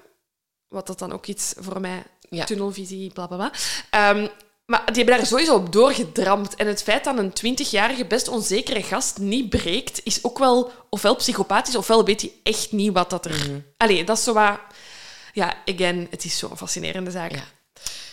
Wat 0.67 0.87
dat 0.87 0.99
dan 0.99 1.11
ook 1.13 1.25
iets 1.25 1.53
voor 1.57 1.81
mij... 1.81 2.03
Ja. 2.29 2.43
Tunnelvisie, 2.45 3.11
bla 3.13 3.27
bla 3.27 3.37
bla. 3.37 3.51
Ehm, 3.89 4.27
maar 4.65 4.85
die 4.85 4.95
hebben 4.95 5.17
daar 5.17 5.25
sowieso 5.25 5.55
op 5.55 5.71
doorgedramd. 5.71 6.55
En 6.55 6.67
het 6.67 6.83
feit 6.83 7.03
dat 7.03 7.17
een 7.17 7.57
20-jarige 7.57 8.05
best 8.05 8.27
onzekere 8.27 8.83
gast 8.83 9.17
niet 9.17 9.49
breekt, 9.49 10.01
is 10.03 10.23
ook 10.23 10.37
wel 10.39 10.71
ofwel 10.89 11.15
psychopathisch, 11.15 11.75
ofwel 11.75 12.05
weet 12.05 12.21
hij 12.21 12.31
echt 12.43 12.71
niet 12.71 12.93
wat 12.93 13.09
dat 13.09 13.25
er... 13.25 13.63
Allee, 13.77 14.03
dat 14.03 14.17
is 14.17 14.23
zo 14.23 14.33
wat... 14.33 14.59
Ja, 15.33 15.53
again, 15.65 16.07
het 16.09 16.25
is 16.25 16.37
zo'n 16.37 16.57
fascinerende 16.57 17.11
zaak. 17.11 17.31
Ja. 17.31 17.43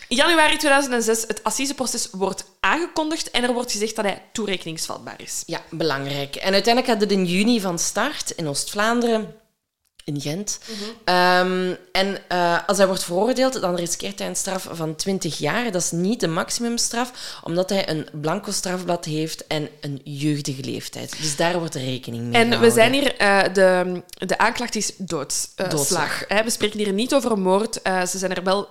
In 0.09 0.17
januari 0.17 0.57
2006, 0.57 1.25
het 1.27 1.45
assiseproces 1.45 2.09
wordt 2.11 2.45
aangekondigd 2.61 3.31
en 3.31 3.43
er 3.43 3.53
wordt 3.53 3.73
gezegd 3.73 3.97
dat 3.97 4.05
hij 4.05 4.23
toerekeningsvatbaar 4.33 5.21
is. 5.21 5.43
Ja, 5.47 5.61
belangrijk. 5.71 6.37
En 6.37 6.53
uiteindelijk 6.53 6.93
gaat 6.93 7.01
het 7.01 7.13
in 7.13 7.25
juni 7.25 7.61
van 7.61 7.79
start 7.79 8.31
in 8.31 8.49
Oost-Vlaanderen, 8.49 9.35
in 10.05 10.21
Gent. 10.21 10.59
Ehm, 11.05 11.75
en 11.93 12.19
eh, 12.29 12.59
als 12.67 12.77
hij 12.77 12.87
wordt 12.87 13.05
veroordeeld, 13.05 13.61
dan 13.61 13.75
riskeert 13.75 14.19
hij 14.19 14.29
een 14.29 14.37
straf 14.37 14.69
van 14.71 14.95
20 14.95 15.39
jaar. 15.39 15.73
Dat 15.73 15.83
is 15.83 15.91
niet 15.91 16.21
de 16.21 16.29
maximumstraf, 16.29 17.41
omdat 17.45 17.71
hij 17.71 17.89
een 17.89 18.07
blanco 18.13 18.51
strafblad 18.51 19.05
heeft 19.05 19.47
en 19.47 19.69
een 19.81 20.01
jeugdige 20.05 20.63
leeftijd. 20.63 21.17
Dus 21.21 21.37
daar 21.37 21.59
wordt 21.59 21.75
rekening 21.75 22.25
mee 22.25 22.43
En 22.43 22.61
we 22.61 22.71
zijn 22.71 22.93
hier, 22.93 23.17
eh, 23.17 23.55
de, 23.55 24.03
de 24.15 24.39
aanklacht 24.39 24.75
is 24.75 24.93
doodslag. 24.97 25.69
Doodslag. 25.69 26.25
hè. 26.29 26.45
we 26.45 26.51
spreken 26.51 26.79
hier 26.79 26.93
niet 26.93 27.15
over 27.15 27.39
moord. 27.39 27.83
Eh, 27.83 28.07
ze 28.07 28.19
zijn 28.19 28.35
er 28.35 28.43
wel 28.43 28.69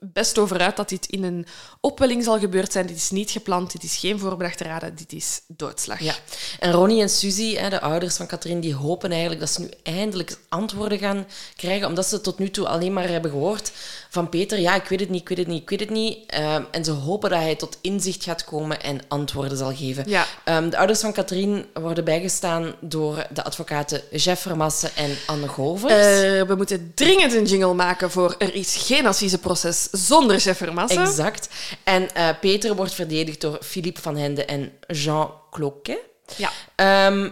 best 0.00 0.38
over 0.38 0.60
uit 0.60 0.76
dat 0.76 0.88
dit 0.88 1.06
in 1.06 1.24
een 1.24 1.46
opwelling 1.80 2.24
zal 2.24 2.38
gebeurd 2.38 2.72
zijn. 2.72 2.86
Dit 2.86 2.96
is 2.96 3.10
niet 3.10 3.30
gepland, 3.30 3.72
dit 3.72 3.82
is 3.82 3.96
geen 3.96 4.18
voorbedachte 4.18 4.64
raden, 4.64 4.94
dit 4.94 5.12
is 5.12 5.40
doodslag. 5.46 6.00
Ja, 6.00 6.14
en 6.60 6.72
Ronnie 6.72 7.00
en 7.00 7.10
Suzy, 7.10 7.68
de 7.68 7.80
ouders 7.80 8.16
van 8.16 8.26
Katrien, 8.26 8.60
die 8.60 8.74
hopen 8.74 9.10
eigenlijk 9.10 9.40
dat 9.40 9.50
ze 9.50 9.60
nu 9.60 9.68
eindelijk 9.82 10.36
antwoorden 10.74 11.08
gaan 11.08 11.26
krijgen, 11.56 11.86
omdat 11.86 12.06
ze 12.06 12.20
tot 12.20 12.38
nu 12.38 12.50
toe 12.50 12.68
alleen 12.68 12.92
maar 12.92 13.08
hebben 13.08 13.30
gehoord 13.30 13.72
van 14.10 14.28
Peter, 14.28 14.58
ja, 14.58 14.74
ik 14.74 14.88
weet 14.88 15.00
het 15.00 15.08
niet, 15.08 15.20
ik 15.20 15.28
weet 15.28 15.38
het 15.38 15.46
niet, 15.46 15.62
ik 15.62 15.70
weet 15.70 15.80
het 15.80 15.90
niet. 15.90 16.18
Ehm, 16.26 16.62
en 16.70 16.84
ze 16.84 16.90
hopen 16.90 17.30
dat 17.30 17.38
hij 17.38 17.54
tot 17.54 17.78
inzicht 17.80 18.24
gaat 18.24 18.44
komen 18.44 18.82
en 18.82 19.00
antwoorden 19.08 19.58
zal 19.58 19.74
geven. 19.74 20.04
Ja. 20.06 20.26
Ehm, 20.44 20.70
de 20.70 20.76
ouders 20.76 21.00
van 21.00 21.12
Katrien 21.12 21.66
worden 21.74 22.04
bijgestaan 22.04 22.74
door 22.80 23.26
de 23.30 23.44
advocaten 23.44 24.02
Jeff 24.10 24.42
Vermassen 24.42 24.90
en 24.96 25.16
Anne 25.26 25.48
Govers. 25.48 25.92
Eh, 25.92 26.42
we 26.42 26.54
moeten 26.56 26.92
dringend 26.94 27.32
een 27.32 27.44
jingle 27.44 27.74
maken 27.74 28.10
voor 28.10 28.34
Er 28.38 28.54
is 28.54 28.76
geen 28.76 29.06
assiseproces 29.06 29.88
zonder 29.90 30.40
chef 30.40 30.56
Vermassen. 30.56 31.02
Exact. 31.02 31.48
En 31.84 32.14
eh, 32.14 32.28
Peter 32.40 32.74
wordt 32.74 32.94
verdedigd 32.94 33.40
door 33.40 33.58
Philippe 33.62 34.00
van 34.00 34.16
Hende 34.16 34.44
en 34.44 34.72
Jean 34.86 35.30
Cloquet. 35.50 35.98
Ja. 36.36 36.50
Ehm, 36.74 37.30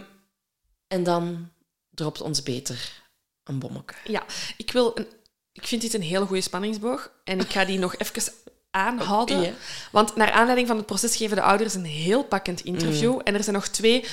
en 0.87 1.03
dan 1.03 1.49
dropt 1.91 2.21
ons 2.21 2.41
Peter 2.41 3.02
een 3.43 3.59
bommetje. 3.59 3.95
Ja, 4.03 4.23
ik, 4.57 4.71
wil 4.71 4.91
een, 4.95 5.07
ik 5.51 5.67
vind 5.67 5.81
dit 5.81 5.93
een 5.93 6.01
hele 6.01 6.25
goede 6.25 6.41
spanningsboog. 6.41 7.11
En 7.23 7.39
ik 7.39 7.49
ga 7.49 7.65
die 7.65 7.79
nog 7.79 7.95
even 7.97 8.33
aanhouden. 8.71 9.55
Want 9.91 10.15
naar 10.15 10.31
aanleiding 10.31 10.67
van 10.67 10.77
het 10.77 10.85
proces 10.85 11.15
geven 11.15 11.35
de 11.35 11.41
ouders 11.41 11.73
een 11.73 11.85
heel 11.85 12.23
pakkend 12.23 12.61
interview. 12.61 13.13
Mm. 13.13 13.19
En 13.19 13.33
er 13.33 13.43
zijn 13.43 13.55
nog 13.55 13.67
twee... 13.67 14.05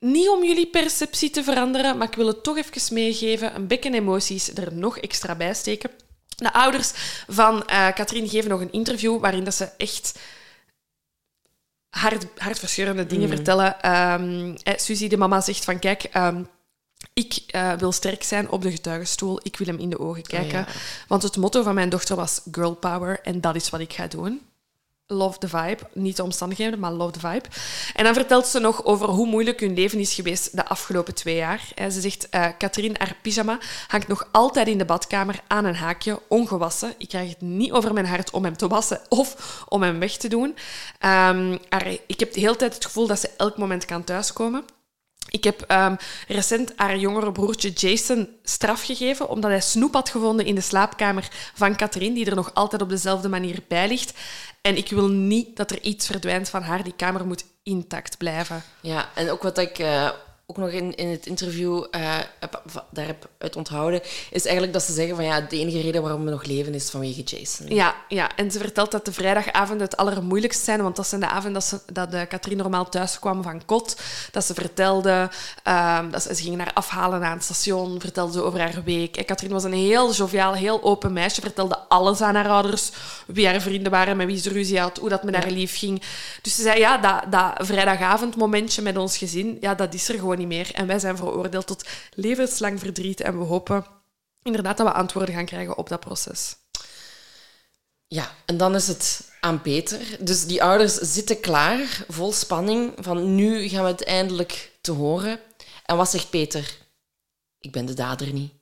Niet 0.00 0.28
om 0.28 0.44
jullie 0.44 0.66
perceptie 0.66 1.30
te 1.30 1.42
veranderen, 1.42 1.96
maar 1.96 2.08
ik 2.08 2.14
wil 2.14 2.26
het 2.26 2.42
toch 2.42 2.56
even 2.56 2.94
meegeven. 2.94 3.54
Een 3.54 3.66
bekken 3.66 3.94
emoties 3.94 4.54
er 4.54 4.74
nog 4.74 4.98
extra 4.98 5.34
bij 5.34 5.54
steken. 5.54 5.90
De 6.36 6.52
ouders 6.52 6.92
van 7.28 7.66
eh 7.66 7.92
Katrien 7.94 8.28
geven 8.28 8.50
nog 8.50 8.60
een 8.60 8.72
interview 8.72 9.20
waarin 9.20 9.44
dat 9.44 9.54
ze 9.54 9.64
echt 9.64 10.18
hart, 11.90 12.26
hartverscheurende 12.36 13.06
dingen 13.06 13.28
vertellen. 13.28 13.80
Ehm 13.80 14.56
eh, 14.62 14.76
Suzy, 14.76 15.08
de 15.08 15.16
mama, 15.16 15.40
zegt 15.40 15.64
van 15.64 15.78
kijk, 15.78 16.02
ehm, 16.02 16.42
ik 17.18 17.38
eh, 17.46 17.72
wil 17.72 17.92
sterk 17.92 18.22
zijn 18.22 18.50
op 18.50 18.62
de 18.62 18.70
getuigenstoel. 18.70 19.40
Ik 19.42 19.56
wil 19.56 19.66
hem 19.66 19.78
in 19.78 19.90
de 19.90 19.98
ogen 19.98 20.22
kijken. 20.22 20.58
ja. 20.58 20.66
Want 21.08 21.22
het 21.22 21.36
motto 21.36 21.62
van 21.62 21.74
mijn 21.74 21.88
dochter 21.88 22.16
was 22.16 22.40
girl 22.52 22.74
power 22.74 23.20
en 23.22 23.40
dat 23.40 23.54
is 23.54 23.70
wat 23.70 23.80
ik 23.80 23.92
ga 23.92 24.06
doen. 24.06 24.40
Love 25.10 25.38
the 25.38 25.48
vibe. 25.48 25.78
Niet 25.92 26.16
de 26.16 26.22
omstandigheden, 26.22 26.78
maar 26.78 26.92
love 26.92 27.12
the 27.12 27.18
vibe. 27.20 27.48
En 27.94 28.04
dan 28.04 28.14
vertelt 28.14 28.46
ze 28.46 28.58
nog 28.58 28.84
over 28.84 29.08
hoe 29.08 29.26
moeilijk 29.26 29.60
hun 29.60 29.74
leven 29.74 29.98
is 29.98 30.14
geweest 30.14 30.56
de 30.56 30.66
afgelopen 30.66 31.14
twee 31.14 31.36
jaar. 31.36 31.68
Eh, 31.74 31.88
Ze 31.88 32.00
zegt, 32.00 32.28
eh 32.28 32.46
Katrien, 32.58 32.94
haar 32.98 33.16
pyjama 33.22 33.58
hangt 33.86 34.08
nog 34.08 34.28
altijd 34.32 34.68
in 34.68 34.78
de 34.78 34.84
badkamer 34.84 35.40
aan 35.46 35.64
een 35.64 35.74
haakje, 35.76 36.20
ongewassen. 36.28 36.94
Ik 36.98 37.08
krijg 37.08 37.28
het 37.28 37.40
niet 37.40 37.72
over 37.72 37.92
mijn 37.92 38.06
hart 38.06 38.30
om 38.30 38.44
hem 38.44 38.56
te 38.56 38.68
wassen 38.68 39.00
of 39.08 39.62
om 39.68 39.82
hem 39.82 39.98
weg 39.98 40.16
te 40.16 40.28
doen. 40.28 40.56
Ehm, 40.98 41.56
haar- 41.68 41.96
ik 42.06 42.20
heb 42.20 42.32
de 42.32 42.40
hele 42.40 42.56
tijd 42.56 42.74
het 42.74 42.84
gevoel 42.84 43.06
dat 43.06 43.20
ze 43.20 43.30
elk 43.36 43.56
moment 43.58 43.84
kan 43.84 44.04
thuiskomen. 44.04 44.64
Ik 45.30 45.44
heb 45.44 45.60
ehm, 45.60 45.96
recent 46.28 46.72
haar 46.76 46.96
jongere 46.96 47.32
broertje 47.32 47.70
Jason 47.70 48.28
straf 48.42 48.82
gegeven 48.82 49.28
omdat 49.28 49.50
hij 49.50 49.60
snoep 49.60 49.94
had 49.94 50.08
gevonden 50.08 50.46
in 50.46 50.54
de 50.54 50.60
slaapkamer 50.60 51.28
van 51.54 51.76
Catherine, 51.76 52.14
die 52.14 52.26
er 52.26 52.34
nog 52.34 52.54
altijd 52.54 52.82
op 52.82 52.88
dezelfde 52.88 53.28
manier 53.28 53.58
bij 53.68 53.88
ligt. 53.88 54.12
En 54.60 54.76
ik 54.76 54.90
wil 54.90 55.08
niet 55.08 55.56
dat 55.56 55.70
er 55.70 55.82
iets 55.82 56.06
verdwijnt 56.06 56.48
van 56.48 56.62
haar. 56.62 56.82
Die 56.82 56.94
kamer 56.96 57.26
moet 57.26 57.44
intact 57.62 58.16
blijven. 58.16 58.62
Ja, 58.80 59.08
en 59.14 59.30
ook 59.30 59.42
wat 59.42 59.58
ik 59.58 59.78
eh, 59.78 60.10
ook 60.50 60.56
nog 60.56 60.70
in, 60.70 60.94
in 60.94 61.08
het 61.08 61.26
interview 61.26 61.84
eh, 61.90 62.16
heb, 62.40 62.62
daar 62.90 63.06
heb 63.06 63.28
uit 63.38 63.56
onthouden, 63.56 64.00
is 64.30 64.44
eigenlijk 64.44 64.72
dat 64.72 64.82
ze 64.82 64.92
zeggen 64.92 65.16
van 65.16 65.24
ja, 65.24 65.40
de 65.40 65.58
enige 65.58 65.80
reden 65.80 66.02
waarom 66.02 66.24
we 66.24 66.30
nog 66.30 66.44
leven 66.44 66.74
is 66.74 66.90
vanwege 66.90 67.22
Jason. 67.22 67.66
Ja, 67.66 67.94
ja, 68.08 68.36
en 68.36 68.50
ze 68.50 68.58
vertelt 68.58 68.90
dat 68.90 69.04
de 69.04 69.12
vrijdagavonden 69.12 69.86
het 69.86 69.96
allermoeilijkst 69.96 70.64
zijn, 70.64 70.82
want 70.82 70.96
dat 70.96 71.06
zijn 71.06 71.20
de 71.20 71.28
avonden 71.28 71.52
dat, 71.52 71.64
ze, 71.64 71.80
dat 71.92 72.10
de 72.10 72.26
Katrien 72.26 72.56
normaal 72.56 72.88
thuis 72.88 73.18
kwam 73.18 73.42
van 73.42 73.64
kot. 73.64 74.00
Dat 74.30 74.44
ze 74.44 74.54
vertelde, 74.54 75.30
ehm, 75.62 76.10
dat 76.10 76.22
ze, 76.22 76.34
ze 76.34 76.42
ging 76.42 76.56
naar 76.56 76.70
afhalen 76.74 77.24
aan 77.24 77.36
het 77.36 77.44
station, 77.44 78.00
vertelde 78.00 78.32
ze 78.32 78.42
over 78.42 78.60
haar 78.60 78.82
week. 78.84 79.16
En 79.16 79.24
Katrien 79.24 79.52
was 79.52 79.64
een 79.64 79.72
heel 79.72 80.12
joviaal, 80.12 80.54
heel 80.54 80.82
open 80.82 81.12
meisje, 81.12 81.40
vertelde 81.40 81.78
alles 81.78 82.20
aan 82.20 82.34
haar 82.34 82.48
ouders, 82.48 82.90
wie 83.26 83.46
haar 83.46 83.60
vrienden 83.60 83.92
waren, 83.92 84.16
met 84.16 84.26
wie 84.26 84.40
ze 84.40 84.50
ruzie 84.50 84.80
had, 84.80 84.98
hoe 84.98 85.08
dat 85.08 85.22
met 85.22 85.34
haar 85.34 85.50
lief 85.50 85.78
ging. 85.78 86.02
Dus 86.42 86.54
ze 86.54 86.62
zei, 86.62 86.78
ja, 86.78 86.98
dat, 86.98 87.32
dat 87.32 87.66
vrijdagavondmomentje 87.66 88.82
met 88.82 88.96
ons 88.96 89.16
gezin, 89.16 89.56
ja, 89.60 89.74
dat 89.74 89.94
is 89.94 90.08
er 90.08 90.18
gewoon 90.18 90.36
niet 90.38 90.48
meer. 90.48 90.74
En 90.74 90.86
wij 90.86 90.98
zijn 90.98 91.16
veroordeeld 91.16 91.66
tot 91.66 91.88
levenslang 92.14 92.80
verdriet 92.80 93.20
en 93.20 93.38
we 93.38 93.44
hopen 93.44 93.86
inderdaad 94.42 94.76
dat 94.76 94.86
we 94.86 94.92
antwoorden 94.92 95.34
gaan 95.34 95.44
krijgen 95.44 95.76
op 95.76 95.88
dat 95.88 96.00
proces. 96.00 96.56
Ja, 98.06 98.34
en 98.44 98.56
dan 98.56 98.74
is 98.74 98.88
het 98.88 99.30
aan 99.40 99.62
Peter. 99.62 100.00
Dus 100.20 100.46
die 100.46 100.62
ouders 100.62 100.94
zitten 100.94 101.40
klaar, 101.40 102.04
vol 102.08 102.32
spanning, 102.32 102.92
van 102.98 103.34
nu 103.34 103.68
gaan 103.68 103.82
we 103.82 103.90
het 103.90 104.04
eindelijk 104.04 104.72
te 104.80 104.92
horen. 104.92 105.40
En 105.84 105.96
wat 105.96 106.10
zegt 106.10 106.30
Peter? 106.30 106.78
Ik 107.58 107.72
ben 107.72 107.86
de 107.86 107.94
dader 107.94 108.32
niet. 108.32 108.52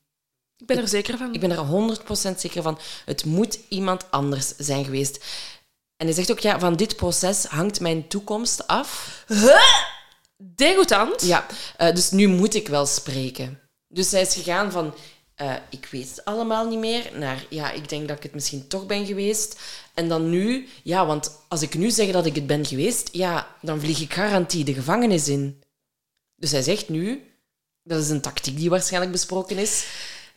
Ik 0.56 0.66
ben 0.66 0.78
er 0.78 0.88
zeker 0.88 1.18
van. 1.18 1.34
Ik 1.34 1.40
ben 1.40 1.50
er 1.50 1.98
100% 2.34 2.36
zeker 2.36 2.62
van. 2.62 2.78
Het 3.04 3.24
moet 3.24 3.58
iemand 3.68 4.10
anders 4.10 4.56
zijn 4.56 4.84
geweest. 4.84 5.24
En 5.96 6.06
hij 6.06 6.14
zegt 6.14 6.30
ook, 6.30 6.38
ja, 6.38 6.58
van 6.58 6.76
dit 6.76 6.96
proces 6.96 7.44
hangt 7.44 7.80
mijn 7.80 8.08
toekomst 8.08 8.66
af. 8.66 9.24
Degoutant. 10.36 11.22
Ja, 11.22 11.46
eh, 11.76 11.94
dus 11.94 12.10
nu 12.10 12.26
moet 12.26 12.54
ik 12.54 12.68
wel 12.68 12.86
spreken. 12.86 13.60
Dus 13.88 14.10
hij 14.10 14.20
is 14.20 14.34
gegaan 14.34 14.72
van, 14.72 14.94
eh, 15.34 15.54
ik 15.70 15.88
weet 15.90 16.08
het 16.08 16.24
allemaal 16.24 16.68
niet 16.68 16.78
meer, 16.78 17.10
naar, 17.14 17.46
ja, 17.50 17.70
ik 17.70 17.88
denk 17.88 18.08
dat 18.08 18.16
ik 18.16 18.22
het 18.22 18.34
misschien 18.34 18.68
toch 18.68 18.86
ben 18.86 19.06
geweest. 19.06 19.60
En 19.94 20.08
dan 20.08 20.30
nu, 20.30 20.68
ja, 20.82 21.06
want 21.06 21.40
als 21.48 21.62
ik 21.62 21.74
nu 21.74 21.90
zeg 21.90 22.10
dat 22.10 22.26
ik 22.26 22.34
het 22.34 22.46
ben 22.46 22.64
geweest, 22.66 23.08
ja, 23.12 23.56
dan 23.62 23.80
vlieg 23.80 24.00
ik 24.00 24.12
garantie 24.12 24.64
de 24.64 24.74
gevangenis 24.74 25.28
in. 25.28 25.62
Dus 26.34 26.50
hij 26.50 26.62
zegt 26.62 26.88
nu, 26.88 27.24
dat 27.82 28.02
is 28.02 28.08
een 28.08 28.20
tactiek 28.20 28.56
die 28.56 28.70
waarschijnlijk 28.70 29.12
besproken 29.12 29.58
is. 29.58 29.86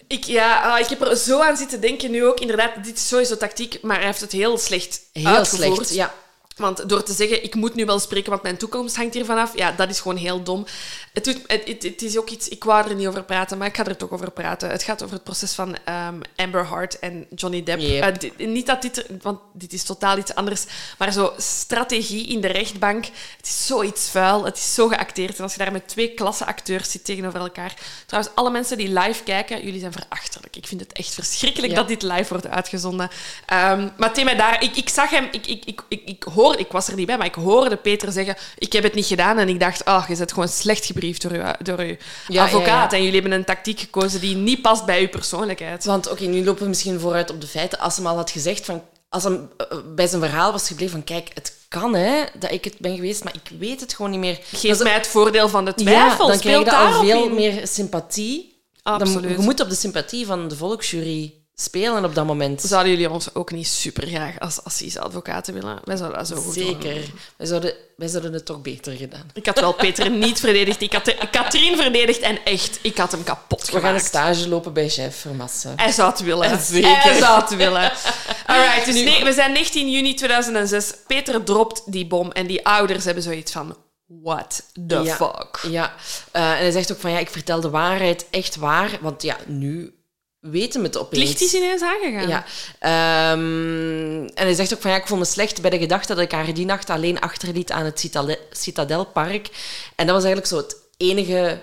Ik, 0.08 0.24
ja, 0.24 0.62
ah, 0.62 0.80
ik 0.80 0.88
heb 0.88 1.02
er 1.02 1.18
zo 1.18 1.42
aan 1.42 1.58
zitten 1.58 1.82
denken 1.82 2.12
nu 2.12 2.26
ook. 2.26 2.40
Inderdaad, 2.40 2.84
dit 2.84 2.98
is 2.98 3.08
sowieso 3.08 3.38
tactiek, 3.38 3.82
maar 3.82 3.98
hij 3.98 4.06
heeft 4.06 4.22
het 4.22 4.32
heel 4.32 4.58
slecht 4.58 5.02
Heel 5.12 5.28
uitgevoerd. 5.28 5.76
slecht, 5.76 5.94
ja. 5.94 6.14
Want 6.60 6.90
door 6.90 7.04
te 7.04 7.14
zeggen, 7.14 7.44
ik 7.44 7.56
moet 7.56 7.76
nu 7.76 7.86
wel 7.86 8.00
spreken, 8.00 8.30
want 8.30 8.44
mijn 8.44 8.58
toekomst 8.58 8.96
hangt 8.96 9.14
hier 9.14 9.26
vanaf, 9.26 9.58
ja, 9.58 9.72
dat 9.72 9.90
is 9.90 10.00
gewoon 10.00 10.18
heel 10.18 10.44
dom. 10.44 10.66
Het, 11.14 11.24
doet, 11.24 11.38
het, 11.48 11.68
het, 11.68 11.84
het 11.84 12.02
is 12.02 12.18
ook 12.18 12.30
iets, 12.30 12.48
ik 12.48 12.64
wou 12.64 12.90
er 12.90 12.96
niet 12.96 13.08
over 13.08 13.24
praten, 13.24 13.58
maar 13.58 13.68
ik 13.68 13.76
ga 13.76 13.86
er 13.86 13.98
toch 13.98 14.10
over 14.12 14.32
praten. 14.32 14.70
Het 14.70 14.84
gaat 14.84 15.04
over 15.04 15.16
het 15.16 15.24
proces 15.24 15.54
van 15.54 15.76
ehm, 15.86 16.20
Amber 16.36 16.66
Hart 16.66 17.00
en 17.00 17.26
Johnny 17.36 17.64
Depp. 17.64 17.80
Yep. 17.82 18.04
Eh, 18.04 18.20
dit- 18.20 18.38
niet 18.48 18.66
dat 18.66 18.82
dit, 18.82 19.06
want 19.22 19.40
dit 19.54 19.74
is 19.74 19.84
totaal 19.84 20.18
iets 20.18 20.36
anders, 20.36 20.64
maar 20.98 21.12
zo 21.14 21.34
strategie 21.38 22.28
in 22.28 22.42
de 22.42 22.48
rechtbank, 22.48 23.06
het 23.38 23.46
is 23.48 23.66
zoiets 23.66 24.10
vuil, 24.10 24.46
het 24.46 24.58
is 24.58 24.74
zo 24.74 24.88
geacteerd. 24.88 25.38
En 25.38 25.44
als 25.44 25.52
je 25.54 25.60
daar 25.60 25.72
met 25.72 25.88
twee 25.88 26.14
klasse 26.14 26.46
acteurs 26.46 26.92
zit 26.92 27.06
tegenover 27.06 27.40
elkaar. 27.40 27.74
Trouwens, 28.06 28.36
alle 28.36 28.50
mensen 28.52 28.78
die 28.78 29.00
live 29.00 29.24
kijken, 29.24 29.64
jullie 29.66 29.80
zijn 29.80 29.92
verachtelijk. 29.92 30.56
Ik 30.56 30.68
vind 30.68 30.82
het 30.82 30.94
echt 30.94 31.14
verschrikkelijk 31.14 31.72
Ja. 31.74 31.80
dat 31.80 31.88
dit 31.88 32.02
live 32.02 32.26
wordt 32.30 32.48
uitgezonden. 32.48 33.10
Ehm, 33.46 33.88
maar 33.98 34.14
thema 34.14 34.34
daar, 34.34 34.64
ik, 34.64 34.76
ik 34.76 34.90
zag 34.90 35.10
hem, 35.10 35.28
ik, 35.32 35.48
ik, 35.48 35.66
ik, 35.66 35.82
ik, 35.90 36.02
ik 36.06 36.24
hoor, 36.34 36.49
ik 36.58 36.72
was 36.72 36.88
er 36.88 36.96
niet 36.96 37.06
bij, 37.06 37.18
maar 37.18 37.26
ik 37.26 37.36
hoorde 37.36 37.76
Peter 37.76 38.12
zeggen: 38.12 38.36
Ik 38.58 38.74
heb 38.74 38.84
het 38.84 38.94
niet 38.94 39.06
gedaan. 39.06 39.38
En 39.38 39.50
ik 39.50 39.60
dacht: 39.60 39.86
Oh, 39.86 40.06
je 40.08 40.16
bent 40.18 40.32
gewoon 40.34 40.48
slecht 40.48 40.86
gebriefd 40.86 41.22
door 41.22 41.34
je, 41.34 41.56
door 41.64 41.84
ja, 42.28 42.44
advocaat. 42.44 42.92
ja. 42.92 42.98
En 42.98 43.04
jullie 43.04 43.20
hebben 43.22 43.40
een 43.40 43.46
tactiek 43.46 43.80
gekozen 43.80 44.20
die 44.22 44.36
niet 44.36 44.62
past 44.62 44.86
bij 44.86 45.02
uw 45.02 45.10
persoonlijkheid. 45.10 45.86
Want 45.86 46.10
oké, 46.10 46.24
nu 46.26 46.44
lopen 46.44 46.64
we 46.64 46.70
misschien 46.70 47.00
vooruit 47.00 47.32
op 47.32 47.42
de 47.42 47.48
feiten. 47.48 47.80
Als 47.80 47.96
hem 47.96 48.08
al 48.08 48.16
had 48.16 48.32
gezegd 48.32 48.66
van... 48.66 48.82
Als 49.10 49.24
hem 49.24 49.50
eh, 49.58 49.78
bij 49.96 50.08
zijn 50.08 50.22
verhaal 50.22 50.52
was 50.52 50.68
gebleven 50.68 50.92
van... 50.94 51.04
Kijk, 51.04 51.30
het 51.34 51.54
kan 51.68 51.96
hè, 51.96 52.24
dat 52.40 52.52
ik 52.52 52.64
het 52.64 52.78
ben 52.78 52.96
geweest, 52.96 53.24
maar 53.24 53.34
ik 53.44 53.60
weet 53.60 53.80
het 53.82 53.94
gewoon 53.94 54.12
niet 54.12 54.20
meer. 54.20 54.40
Geef 54.52 54.78
Dan- 54.78 54.84
mij 54.88 54.94
het 54.96 55.08
voordeel 55.08 55.50
van 55.50 55.66
de 55.66 55.74
twijfel. 55.74 56.28
dan 56.28 56.40
krijg 56.40 56.64
je 56.66 56.76
al 56.76 57.04
veel 57.04 57.26
in. 57.26 57.34
meer 57.36 57.68
sympathie. 57.68 58.58
Dan, 58.84 59.02
Absoluut. 59.02 59.38
je 59.38 59.44
moet 59.44 59.60
op 59.60 59.70
de 59.70 59.76
sympathie 59.76 60.26
van 60.26 60.48
de 60.48 60.56
volksjury 60.56 61.34
spelen 61.62 62.06
op 62.06 62.16
dat 62.16 62.26
moment. 62.26 62.62
Zouden 62.62 62.92
jullie 62.92 63.10
ons 63.10 63.36
ook 63.36 63.52
niet 63.52 63.68
super 63.68 64.08
graag 64.08 64.40
als 64.40 64.98
advocaten 64.98 65.54
willen? 65.54 65.80
Wij 65.84 65.96
zouden 65.98 66.18
dat 66.18 66.28
zo 66.28 66.36
goed 66.36 66.54
Zeker. 66.54 66.94
doen. 66.94 67.12
Wij 67.38 67.48
zouden, 67.48 67.74
wij 67.96 68.08
zouden 68.08 68.34
het 68.34 68.46
toch 68.46 68.62
beter 68.62 68.94
gedaan. 68.94 69.26
Ik 69.34 69.46
had 69.46 69.60
wel 69.60 69.74
Peter 69.74 70.10
niet 70.12 70.40
verdedigd. 70.40 70.82
Ik 70.82 70.94
had 70.94 71.16
Katrien 71.32 71.78
verdedigd 71.78 72.20
en 72.20 72.44
echt, 72.46 72.80
ik 72.82 72.98
had 72.98 73.12
hem 73.12 73.24
kapot 73.24 73.66
We 73.66 73.72
gaan 73.72 73.76
een 73.76 73.86
gemaakt. 73.88 74.06
stage 74.06 74.50
lopen 74.50 74.74
bij 74.74 74.90
chef 74.90 75.16
Vermassen. 75.20 75.74
Hij 75.76 75.92
zou 75.92 76.10
het 76.12 76.20
willen. 76.20 76.60
Zeker. 76.72 77.02
Hij 77.02 77.20
zou 77.20 77.42
het 77.42 77.56
willen. 77.56 77.92
Alright, 78.48 78.86
dus 78.86 78.96
nee, 79.04 79.24
we 79.24 79.34
zijn 79.34 79.52
19 79.52 79.92
juni 79.92 80.14
2006. 80.14 80.94
Peter 81.08 81.44
dropt 81.44 81.92
die 81.92 82.08
bom 82.08 82.32
en 82.32 82.48
die 82.48 82.66
ouders 82.66 83.06
hebben 83.06 83.24
zoiets 83.24 83.52
van... 83.52 83.78
What 84.24 84.64
the 84.88 85.00
Ja. 85.02 85.16
fuck? 85.16 85.60
Ja, 85.72 85.94
eh, 86.32 86.42
en 86.52 86.58
hij 86.58 86.72
zegt 86.72 86.92
ook 86.92 87.00
van 87.00 87.12
ja, 87.12 87.20
ik 87.20 87.30
vertel 87.30 87.62
de 87.62 87.70
waarheid 87.70 88.26
echt 88.30 88.56
waar. 88.56 88.98
Want 89.02 89.22
ja, 89.22 89.38
nu 89.46 89.94
weten 90.40 90.80
we 90.80 90.86
het 90.86 90.96
Het 90.96 91.04
opeens. 91.04 91.24
licht 91.24 91.42
is 91.42 91.54
ineens 91.54 91.82
aangegaan. 91.82 92.28
Ja. 92.28 92.46
Ehm, 92.80 94.24
en 94.34 94.46
hij 94.46 94.54
zegt 94.54 94.74
ook 94.74 94.82
van 94.82 94.92
ja, 94.92 94.98
ik 94.98 95.08
voel 95.08 95.18
me 95.18 95.26
slecht 95.26 95.62
bij 95.62 95.70
de 95.70 95.78
gedachte 95.80 96.14
dat 96.16 96.24
ik 96.24 96.32
haar 96.32 96.54
die 96.54 96.66
nacht 96.66 96.90
alleen 96.90 97.20
achterliet 97.20 97.72
aan 97.72 97.86
het 97.86 98.00
Citade- 98.00 98.40
Citadelpark. 98.52 99.48
En 99.96 100.06
dat 100.06 100.16
was 100.16 100.24
eigenlijk 100.24 100.48
zo 100.54 100.58
het 100.58 100.76
enige 100.98 101.62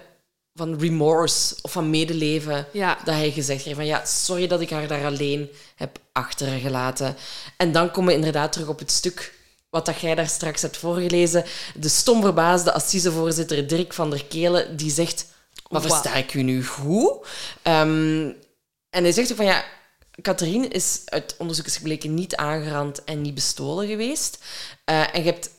van 0.54 0.78
remorse 0.78 1.54
of 1.62 1.72
van 1.72 1.90
medeleven 1.90 2.66
Ja. 2.72 2.98
dat 3.04 3.14
hij 3.14 3.30
gezegd 3.30 3.64
heeft. 3.64 3.76
Van 3.76 3.86
ja, 3.86 4.04
sorry 4.04 4.46
dat 4.46 4.60
ik 4.60 4.70
haar 4.70 4.86
daar 4.86 5.04
alleen 5.04 5.50
heb 5.76 5.98
achtergelaten. 6.12 7.16
En 7.56 7.72
dan 7.72 7.90
komen 7.90 8.10
we 8.10 8.16
inderdaad 8.18 8.52
terug 8.52 8.68
op 8.68 8.78
het 8.78 8.90
stuk 8.90 9.34
wat 9.70 9.86
dat 9.86 10.00
jij 10.00 10.14
daar 10.14 10.28
straks 10.28 10.62
hebt 10.62 10.76
voorgelezen. 10.76 11.44
De 11.74 11.88
stom 11.88 12.20
verbaasde 12.22 12.72
assisevoorzitter 12.72 13.66
Dirk 13.66 13.92
van 13.92 14.10
der 14.10 14.24
Kelen, 14.24 14.76
die 14.76 14.90
zegt... 14.90 15.26
Maar 15.68 15.80
Wauw. 15.82 15.92
versta 15.92 16.14
ik 16.14 16.34
u 16.34 16.42
nu 16.42 16.64
goed? 16.66 17.12
Ehm, 17.62 18.30
en 18.96 19.02
hij 19.02 19.12
zegt 19.12 19.30
ook 19.30 19.36
van 19.36 19.46
ja, 19.46 19.64
Catherine 20.22 20.68
is 20.68 21.02
uit 21.04 21.34
onderzoek 21.38 21.66
is 21.66 21.76
gebleken 21.76 22.14
niet 22.14 22.36
aangerand 22.36 23.04
en 23.04 23.20
niet 23.20 23.34
bestolen 23.34 23.86
geweest. 23.86 24.38
Eh, 24.84 25.14
en 25.14 25.24
je 25.24 25.30
hebt, 25.30 25.50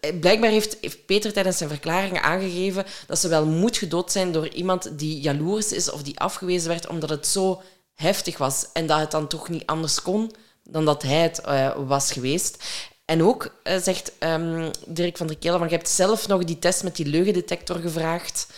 eh, 0.00 0.18
blijkbaar 0.20 0.50
heeft, 0.50 0.76
heeft 0.80 1.06
Peter 1.06 1.32
tijdens 1.32 1.56
zijn 1.56 1.70
verklaring 1.70 2.20
aangegeven 2.20 2.84
dat 3.06 3.18
ze 3.18 3.28
wel 3.28 3.46
moet 3.46 3.76
gedood 3.76 4.12
zijn 4.12 4.32
door 4.32 4.48
iemand 4.48 4.98
die 4.98 5.20
jaloers 5.20 5.72
is 5.72 5.90
of 5.90 6.02
die 6.02 6.20
afgewezen 6.20 6.68
werd 6.68 6.86
omdat 6.86 7.10
het 7.10 7.26
zo 7.26 7.62
heftig 7.94 8.38
was 8.38 8.66
en 8.72 8.86
dat 8.86 8.98
het 8.98 9.10
dan 9.10 9.28
toch 9.28 9.48
niet 9.48 9.66
anders 9.66 10.02
kon 10.02 10.32
dan 10.62 10.84
dat 10.84 11.02
hij 11.02 11.22
het 11.22 11.40
eh, 11.40 11.76
was 11.86 12.12
geweest. 12.12 12.64
En 13.04 13.22
ook 13.22 13.54
zegt 13.62 14.12
ehm, 14.18 14.70
Dirk 14.86 15.16
van 15.16 15.26
der 15.26 15.38
Kelen 15.38 15.58
van 15.58 15.68
je 15.68 15.74
hebt 15.74 15.88
zelf 15.88 16.28
nog 16.28 16.44
die 16.44 16.58
test 16.58 16.82
met 16.82 16.96
die 16.96 17.06
leugendetector 17.06 17.76
gevraagd 17.76 18.48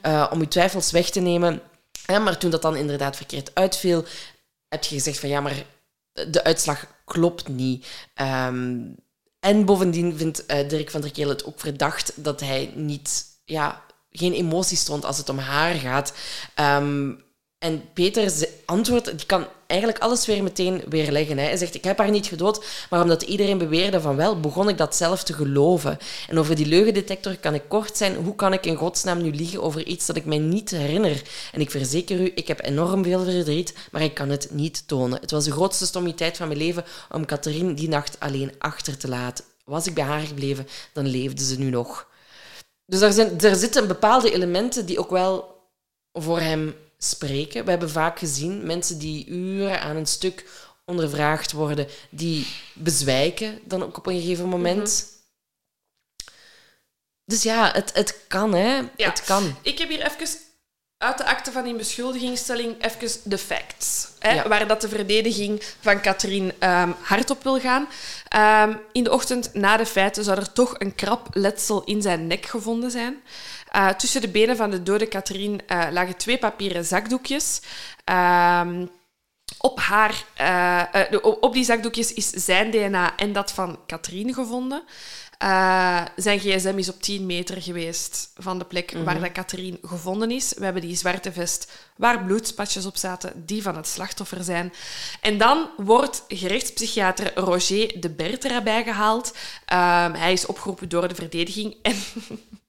eh, 0.00 0.26
om 0.32 0.40
je 0.40 0.48
twijfels 0.48 0.90
weg 0.90 1.10
te 1.10 1.20
nemen. 1.20 1.62
Maar 2.06 2.38
toen 2.38 2.50
dat 2.50 2.62
dan 2.62 2.76
inderdaad 2.76 3.16
verkeerd 3.16 3.50
uitviel, 3.54 4.04
heb 4.68 4.84
je 4.84 4.94
gezegd 4.94 5.18
van 5.18 5.28
ja, 5.28 5.40
maar 5.40 5.64
de 6.12 6.44
uitslag 6.44 6.86
klopt 7.04 7.48
niet. 7.48 7.86
Ehm, 8.14 8.80
en 9.40 9.64
bovendien 9.64 10.16
vindt 10.16 10.46
eh, 10.46 10.68
Dirk 10.68 10.90
van 10.90 11.00
der 11.00 11.12
Kelen 11.12 11.28
het 11.28 11.44
ook 11.44 11.60
verdacht 11.60 12.12
dat 12.14 12.40
hij 12.40 12.72
niet, 12.74 13.24
ja, 13.44 13.84
geen 14.10 14.32
emoties 14.32 14.84
toont 14.84 15.04
als 15.04 15.18
het 15.18 15.28
om 15.28 15.38
haar 15.38 15.74
gaat. 15.74 16.12
Ehm, 16.54 17.12
en 17.58 17.92
Peter 17.92 18.48
antwoordt, 18.64 19.16
die 19.18 19.26
kan 19.26 19.46
eigenlijk 19.66 20.02
alles 20.02 20.26
weer 20.26 20.42
meteen 20.42 20.82
weerleggen. 20.88 21.38
Hij 21.38 21.56
zegt, 21.56 21.74
ik 21.74 21.84
heb 21.84 21.98
haar 21.98 22.10
niet 22.10 22.26
gedood, 22.26 22.64
maar 22.90 23.02
omdat 23.02 23.22
iedereen 23.22 23.58
beweerde 23.58 24.00
van 24.00 24.16
wel, 24.16 24.40
begon 24.40 24.68
ik 24.68 24.78
dat 24.78 24.96
zelf 24.96 25.24
te 25.24 25.32
geloven. 25.32 25.98
En 26.28 26.38
over 26.38 26.56
die 26.56 26.66
leugendetector 26.66 27.36
kan 27.36 27.54
ik 27.54 27.62
kort 27.68 27.96
zijn. 27.96 28.14
Hoe 28.14 28.34
kan 28.34 28.52
ik 28.52 28.66
in 28.66 28.76
godsnaam 28.76 29.22
nu 29.22 29.30
liegen 29.30 29.62
over 29.62 29.86
iets 29.86 30.06
dat 30.06 30.16
ik 30.16 30.24
mij 30.24 30.38
niet 30.38 30.70
herinner? 30.70 31.22
En 31.52 31.60
ik 31.60 31.70
verzeker 31.70 32.20
u, 32.20 32.32
ik 32.34 32.48
heb 32.48 32.64
enorm 32.64 33.04
veel 33.04 33.24
verdriet, 33.24 33.74
maar 33.90 34.02
ik 34.02 34.14
kan 34.14 34.28
het 34.28 34.48
niet 34.50 34.88
tonen. 34.88 35.20
Het 35.20 35.30
was 35.30 35.44
de 35.44 35.52
grootste 35.52 35.86
stommiteit 35.86 36.36
van 36.36 36.48
mijn 36.48 36.60
leven 36.60 36.84
om 37.10 37.26
Catherine 37.26 37.74
die 37.74 37.88
nacht 37.88 38.20
alleen 38.20 38.52
achter 38.58 38.96
te 38.96 39.08
laten. 39.08 39.44
Was 39.64 39.86
ik 39.86 39.94
bij 39.94 40.04
haar 40.04 40.20
gebleven, 40.20 40.68
dan 40.92 41.06
leefde 41.06 41.44
ze 41.44 41.58
nu 41.58 41.70
nog. 41.70 42.08
Dus 42.86 43.00
er, 43.00 43.12
zijn, 43.12 43.40
er 43.40 43.56
zitten 43.56 43.88
bepaalde 43.88 44.32
elementen 44.32 44.86
die 44.86 44.98
ook 44.98 45.10
wel 45.10 45.54
voor 46.12 46.40
hem 46.40 46.74
spreken. 46.98 47.64
We 47.64 47.70
hebben 47.70 47.90
vaak 47.90 48.18
gezien 48.18 48.66
mensen 48.66 48.98
die 48.98 49.26
uren 49.26 49.80
aan 49.80 49.96
een 49.96 50.06
stuk 50.06 50.50
ondervraagd 50.84 51.52
worden, 51.52 51.88
die 52.10 52.46
bezwijken 52.74 53.60
dan 53.64 53.82
ook 53.82 53.96
op 53.96 54.06
een 54.06 54.20
gegeven 54.20 54.48
moment. 54.48 55.14
Dus 57.24 57.42
ja, 57.42 57.72
het, 57.72 57.92
het 57.94 58.26
kan, 58.28 58.54
hè. 58.54 58.76
Ja. 58.96 59.08
Het 59.08 59.24
kan. 59.24 59.56
Ik 59.62 59.78
heb 59.78 59.88
hier 59.88 60.06
even 60.06 60.26
uit 60.98 61.18
de 61.18 61.24
akte 61.24 61.52
van 61.52 61.66
in 61.66 61.76
beschuldigingsstelling 61.76 62.84
even 62.84 63.20
de 63.24 63.38
facts. 63.38 64.08
Hè, 64.18 64.30
Ja. 64.34 64.48
Waar 64.48 64.66
dat 64.66 64.80
de 64.80 64.88
verdediging 64.88 65.62
van 65.80 66.00
Katrien 66.00 66.52
ehm, 66.58 66.90
hard 67.00 67.30
op 67.30 67.42
wil 67.42 67.60
gaan. 67.60 67.88
Ehm, 68.28 68.74
in 68.92 69.04
de 69.04 69.12
ochtend 69.12 69.54
na 69.54 69.76
de 69.76 69.86
feiten 69.86 70.24
zou 70.24 70.38
er 70.38 70.52
toch 70.52 70.74
een 70.78 70.94
krap 70.94 71.28
letsel 71.32 71.84
in 71.84 72.02
zijn 72.02 72.26
nek 72.26 72.46
gevonden 72.46 72.90
zijn. 72.90 73.22
Eh, 73.70 73.88
tussen 73.88 74.20
de 74.20 74.28
benen 74.28 74.56
van 74.56 74.70
de 74.70 74.82
dode 74.82 75.06
Katrien 75.06 75.60
eh, 75.66 75.86
lagen 75.90 76.16
twee 76.16 76.38
papieren 76.38 76.84
zakdoekjes. 76.84 77.60
Ehm, 78.04 78.86
op, 79.58 79.78
haar, 79.78 80.24
eh, 80.34 80.82
op 81.40 81.52
die 81.52 81.64
zakdoekjes 81.64 82.12
is 82.12 82.30
zijn 82.30 82.70
DNA 82.70 83.16
en 83.16 83.32
dat 83.32 83.52
van 83.52 83.78
Katrien 83.86 84.34
gevonden. 84.34 84.82
Eh, 85.38 86.02
zijn 86.16 86.38
gsm 86.38 86.74
is 86.76 86.88
op 86.88 87.02
10 87.02 87.26
meter 87.26 87.62
geweest 87.62 88.30
van 88.36 88.58
de 88.58 88.64
plek 88.64 88.96
waar 89.04 89.20
dat 89.20 89.32
Katrien 89.32 89.78
gevonden 89.82 90.30
is. 90.30 90.54
We 90.56 90.64
hebben 90.64 90.82
die 90.82 90.96
zwarte 90.96 91.32
vest 91.32 91.72
waar 91.96 92.24
bloedspatjes 92.24 92.86
op 92.86 92.96
zaten, 92.96 93.44
die 93.46 93.62
van 93.62 93.76
het 93.76 93.88
slachtoffer 93.88 94.44
zijn. 94.44 94.72
En 95.20 95.38
dan 95.38 95.68
wordt 95.76 96.24
gerechtspsychiater 96.28 97.34
Roger 97.34 98.00
de 98.00 98.10
Bert 98.10 98.44
erbij 98.44 98.82
gehaald. 98.82 99.36
Ehm, 99.64 100.12
hij 100.12 100.32
is 100.32 100.46
opgeroepen 100.46 100.88
door 100.88 101.08
de 101.08 101.14
verdediging 101.14 101.76
en... 101.82 101.96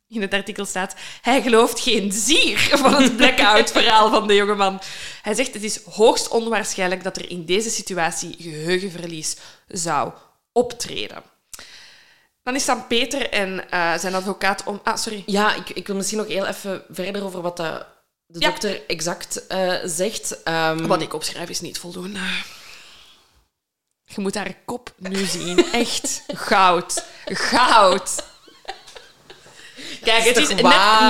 In 0.10 0.22
het 0.22 0.34
artikel 0.34 0.66
staat, 0.66 0.96
hij 1.22 1.42
gelooft 1.42 1.80
geen 1.80 2.12
zier 2.12 2.58
van 2.84 2.94
het 2.94 3.18
blackout-verhaal 3.18 4.10
van 4.10 4.28
de 4.28 4.36
jongeman. 4.36 4.80
Hij 5.22 5.34
zegt, 5.34 5.54
het 5.54 5.64
is 5.64 5.84
hoogst 5.84 6.28
onwaarschijnlijk 6.28 7.04
dat 7.04 7.18
er 7.18 7.30
in 7.30 7.46
deze 7.46 7.70
situatie 7.70 8.36
geheugenverlies 8.40 9.38
zou 9.68 10.12
optreden. 10.52 11.24
Dan 12.48 12.56
is 12.56 12.66
dan 12.66 12.88
Peter 12.88 13.30
en 13.30 13.70
eh, 13.70 13.98
zijn 13.98 14.16
advocaat 14.16 14.64
om... 14.64 14.80
Ah, 14.84 14.98
sorry. 14.98 15.24
Ja, 15.26 15.56
ik, 15.56 15.70
ik 15.70 15.88
wil 15.88 15.96
misschien 15.96 16.18
nog 16.18 16.28
heel 16.28 16.46
even 16.46 16.84
verder 16.90 17.24
over 17.24 17.42
wat 17.42 17.58
de, 17.58 17.86
de 18.26 18.40
Ja. 18.40 18.50
dokter 18.50 18.82
exact 18.88 19.48
eh, 19.48 19.74
zegt. 19.84 20.44
Ehm, 20.44 20.88
Wat 20.88 21.02
ik 21.02 21.14
opschrijf 21.14 21.50
is 21.50 21.62
niet 21.62 21.80
voldoende. 21.80 22.20
Je 24.04 24.22
moet 24.22 24.36
haar 24.36 24.54
kop 24.66 24.94
nu 24.98 25.26
zien. 25.26 25.72
Echt 25.72 26.24
goud. 26.28 27.04
Goud. 27.26 28.24
Kijk, 30.04 30.24
het 30.24 30.38
is 30.38 30.48
net, 30.48 30.62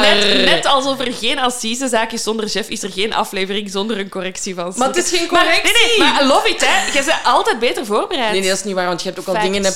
net, 0.02 0.46
net 0.46 0.66
alsof 0.66 1.00
er 1.00 1.14
geen 1.14 1.40
assisezaak 1.40 2.12
is 2.12 2.24
zonder 2.24 2.50
chef, 2.50 2.70
is 2.70 2.84
er 2.84 2.92
geen 2.92 3.14
aflevering 3.14 3.72
zonder 3.72 4.00
een 4.00 4.10
correctie 4.10 4.56
van. 4.56 4.74
Maar 4.76 4.88
het 4.88 4.98
is 4.98 5.10
geen 5.10 5.28
Maar- 5.32 5.44
correctie. 5.44 5.74
nee, 5.74 5.88
nee, 5.88 5.98
maar 5.98 6.26
love 6.26 6.50
it, 6.50 6.66
hè. 6.66 6.86
Je 6.86 7.06
bent 7.06 7.24
altijd 7.24 7.60
beter 7.60 7.86
voorbereid. 7.86 8.32
Nee, 8.32 8.40
nee, 8.40 8.50
dat 8.50 8.58
is 8.58 8.64
niet 8.64 8.76
waar, 8.76 8.88
want 8.88 9.02
je 9.02 9.08
hebt 9.08 9.20
ook 9.20 9.36
al 9.36 9.42
dingen... 9.42 9.74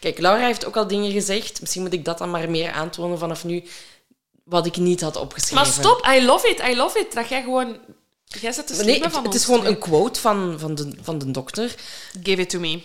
Kijk, 0.00 0.18
Laura 0.18 0.46
heeft 0.46 0.66
ook 0.66 0.76
al 0.76 0.86
dingen 0.86 1.12
gezegd. 1.12 1.60
Misschien 1.60 1.82
moet 1.82 1.92
ik 1.92 2.04
dat 2.04 2.18
dan 2.18 2.30
maar 2.30 2.50
meer 2.50 2.70
aantonen 2.72 3.18
vanaf 3.18 3.44
nu, 3.44 3.64
wat 4.44 4.66
ik 4.66 4.76
niet 4.76 5.00
had 5.00 5.16
opgeschreven. 5.16 5.56
maar 5.56 5.66
stop, 5.74 6.06
I 6.16 6.24
love 6.24 6.48
it, 6.48 6.62
I 6.68 6.76
love 6.76 6.98
it. 6.98 7.12
Dat 7.14 7.28
jij 7.28 7.42
gewoon... 7.42 7.76
Jij 8.40 8.52
zet 8.52 8.68
de 8.68 8.84
Nee, 8.84 8.94
het, 9.02 9.12
van 9.12 9.12
het 9.18 9.26
ons 9.26 9.36
is 9.36 9.44
gewoon 9.44 9.66
een 9.66 9.78
quote 9.78 10.20
van, 10.20 10.56
van, 10.58 10.74
de, 10.74 10.92
van 11.02 11.18
de 11.18 11.30
dokter. 11.30 11.74
Give 12.22 12.40
it 12.40 12.50
to 12.50 12.58
me. 12.58 12.80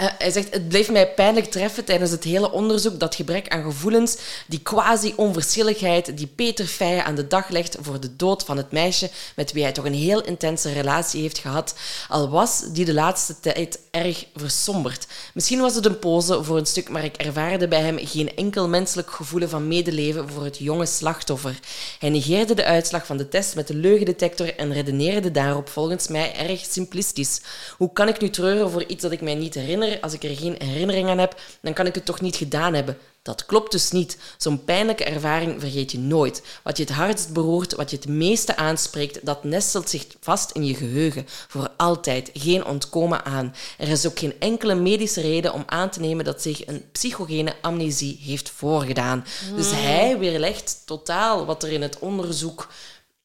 Uh, 0.00 0.06
hij 0.18 0.30
zegt, 0.30 0.52
het 0.52 0.68
bleef 0.68 0.90
mij 0.90 1.14
pijnlijk 1.14 1.50
treffen 1.50 1.84
tijdens 1.84 2.10
het 2.10 2.24
hele 2.24 2.52
onderzoek 2.52 3.00
dat 3.00 3.14
gebrek 3.14 3.48
aan 3.48 3.62
gevoelens, 3.62 4.16
die 4.46 4.60
quasi-onverschilligheid 4.60 6.16
die 6.16 6.26
Peter 6.26 6.66
Feijen 6.66 7.04
aan 7.04 7.14
de 7.14 7.26
dag 7.26 7.48
legt 7.48 7.76
voor 7.80 8.00
de 8.00 8.16
dood 8.16 8.44
van 8.44 8.56
het 8.56 8.72
meisje 8.72 9.10
met 9.36 9.52
wie 9.52 9.62
hij 9.62 9.72
toch 9.72 9.84
een 9.84 9.94
heel 9.94 10.24
intense 10.24 10.72
relatie 10.72 11.20
heeft 11.20 11.38
gehad, 11.38 11.74
al 12.08 12.28
was 12.28 12.62
die 12.72 12.84
de 12.84 12.94
laatste 12.94 13.40
tijd 13.40 13.78
erg 13.90 14.24
versomberd. 14.36 15.06
Misschien 15.34 15.60
was 15.60 15.74
het 15.74 15.86
een 15.86 15.98
pose 15.98 16.44
voor 16.44 16.56
een 16.56 16.66
stuk, 16.66 16.88
maar 16.88 17.04
ik 17.04 17.16
ervaarde 17.16 17.68
bij 17.68 17.80
hem 17.80 17.98
geen 18.02 18.36
enkel 18.36 18.68
menselijk 18.68 19.10
gevoel 19.10 19.48
van 19.48 19.68
medeleven 19.68 20.28
voor 20.28 20.44
het 20.44 20.58
jonge 20.58 20.86
slachtoffer. 20.86 21.58
Hij 21.98 22.10
negeerde 22.10 22.54
de 22.54 22.64
uitslag 22.64 23.06
van 23.06 23.16
de 23.16 23.28
test 23.28 23.54
met 23.54 23.66
de 23.66 23.74
leugendetector 23.74 24.56
en 24.56 24.72
redeneerde 24.72 25.30
daarop 25.30 25.68
volgens 25.68 26.08
mij 26.08 26.34
erg 26.34 26.64
simplistisch. 26.70 27.40
Hoe 27.76 27.92
kan 27.92 28.08
ik 28.08 28.20
nu 28.20 28.30
treuren 28.30 28.70
voor 28.70 28.84
iets 28.84 29.02
dat 29.02 29.12
ik 29.12 29.20
mij 29.20 29.34
niet 29.34 29.54
herinner? 29.54 29.89
Als 30.00 30.12
ik 30.12 30.24
er 30.24 30.36
geen 30.36 30.56
herinnering 30.58 31.08
aan 31.08 31.18
heb, 31.18 31.40
dan 31.62 31.72
kan 31.72 31.86
ik 31.86 31.94
het 31.94 32.04
toch 32.04 32.20
niet 32.20 32.36
gedaan 32.36 32.74
hebben. 32.74 32.98
Dat 33.22 33.46
klopt 33.46 33.72
dus 33.72 33.90
niet. 33.90 34.18
Zo'n 34.38 34.64
pijnlijke 34.64 35.04
ervaring 35.04 35.60
vergeet 35.60 35.92
je 35.92 35.98
nooit. 35.98 36.42
Wat 36.62 36.76
je 36.76 36.82
het 36.82 36.92
hardst 36.92 37.32
beroert, 37.32 37.74
wat 37.74 37.90
je 37.90 37.96
het 37.96 38.08
meeste 38.08 38.56
aanspreekt, 38.56 39.26
dat 39.26 39.44
nestelt 39.44 39.88
zich 39.88 40.06
vast 40.20 40.50
in 40.50 40.64
je 40.64 40.74
geheugen. 40.74 41.26
Voor 41.48 41.70
altijd. 41.76 42.30
Geen 42.32 42.64
ontkomen 42.64 43.24
aan. 43.24 43.54
Er 43.78 43.88
is 43.88 44.06
ook 44.06 44.18
geen 44.18 44.34
enkele 44.38 44.74
medische 44.74 45.20
reden 45.20 45.52
om 45.52 45.62
aan 45.66 45.90
te 45.90 46.00
nemen 46.00 46.24
dat 46.24 46.42
zich 46.42 46.66
een 46.66 46.90
psychogene 46.92 47.54
amnesie 47.60 48.20
heeft 48.22 48.50
voorgedaan. 48.50 49.24
Dus 49.56 49.70
hij 49.70 50.18
weerlegt 50.18 50.82
totaal 50.84 51.46
wat 51.46 51.62
er 51.62 51.72
in 51.72 51.82
het 51.82 51.98
onderzoek 51.98 52.68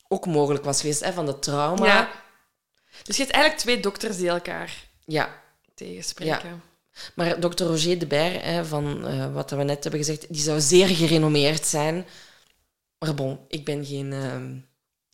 ook 0.07 0.26
mogelijk 0.26 0.63
was 0.63 0.82
geweest, 0.82 1.03
hè, 1.03 1.13
van 1.13 1.26
de 1.26 1.39
trauma. 1.39 1.86
Ja. 1.86 2.09
Dus 3.03 3.16
je 3.16 3.22
hebt 3.22 3.36
eigenlijk 3.36 3.63
twee 3.63 3.80
dokters 3.80 4.18
die 4.18 4.30
elkaar 4.30 4.88
ja 5.05 5.43
tegenspreken. 5.76 6.50
Ja. 6.50 6.60
Maar 7.16 7.40
dokter 7.40 7.68
Roger 7.68 8.00
de 8.00 8.08
Baer, 8.08 8.44
hè, 8.44 8.66
van 8.66 9.08
uh, 9.08 9.34
wat 9.34 9.52
we 9.52 9.64
net 9.64 9.84
hebben 9.84 10.04
gezegd, 10.04 10.26
die 10.34 10.42
zou 10.42 10.60
zeer 10.60 10.88
gerenommeerd 10.88 11.66
zijn. 11.66 12.06
Maar 13.00 13.16
bon, 13.16 13.40
ik 13.48 13.66
ben 13.66 13.86
geen... 13.86 14.12
Uh, 14.12 14.36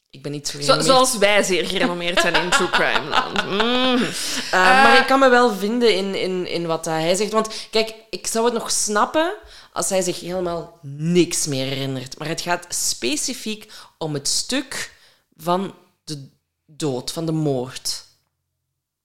ik 0.10 0.22
ben 0.22 0.32
niet 0.32 0.48
zo 0.48 0.62
Zo, 0.62 0.80
zoals 0.80 1.18
wij 1.18 1.44
zeer 1.44 1.66
gerenommeerd 1.66 2.20
zijn 2.20 2.36
in 2.36 2.50
True 2.50 2.70
Crime 2.70 3.10
Land. 3.10 3.44
Mm. 3.52 4.02
Uh, 4.04 4.52
maar 4.52 5.00
ik 5.00 5.08
kan 5.08 5.20
me 5.20 5.30
wel 5.30 5.54
vinden 5.54 5.96
in, 5.96 6.16
in, 6.16 6.48
in 6.48 6.66
wat 6.66 6.86
hij 6.86 7.16
zegt. 7.16 7.32
Want 7.32 7.68
kijk, 7.72 7.94
ik 8.10 8.28
zou 8.28 8.46
het 8.46 8.54
nog 8.54 8.72
snappen 8.72 9.34
als 9.74 9.90
hij 9.90 10.02
zich 10.02 10.20
helemaal 10.20 10.80
niks 10.82 11.48
meer 11.48 11.66
herinnert. 11.66 12.18
Maar 12.18 12.28
het 12.28 12.42
gaat 12.42 12.66
specifiek 12.70 13.72
om 13.98 14.14
het 14.14 14.28
stuk 14.28 14.94
van 15.38 15.76
de 16.04 16.30
dood, 16.66 17.12
van 17.12 17.26
de 17.26 17.32
moord. 17.32 18.06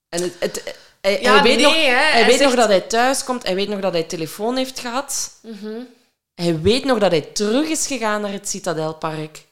En 0.09 0.23
het, 0.23 0.35
het, 0.39 0.79
hij, 1.07 1.21
ja, 1.23 1.43
weet, 1.43 1.61
nog, 1.61 1.75
hij, 1.75 2.27
weet 2.27 2.41
nog 2.41 2.55
dat 2.55 2.69
hij 2.69 2.81
thuis 2.81 3.25
komt. 3.25 3.43
Hij 3.43 3.55
weet 3.55 3.69
nog 3.69 3.81
dat 3.81 3.93
hij 3.93 4.03
telefoon 4.03 4.57
heeft 4.57 4.79
gehad. 4.81 5.39
Mhm. 5.43 5.81
Hij 6.35 6.61
weet 6.61 6.85
nog 6.85 6.99
dat 6.99 7.11
hij 7.11 7.21
terug 7.21 7.69
is 7.69 7.87
gegaan 7.87 8.21
naar 8.21 8.33
het 8.33 8.49
Citadelpark. 8.49 9.47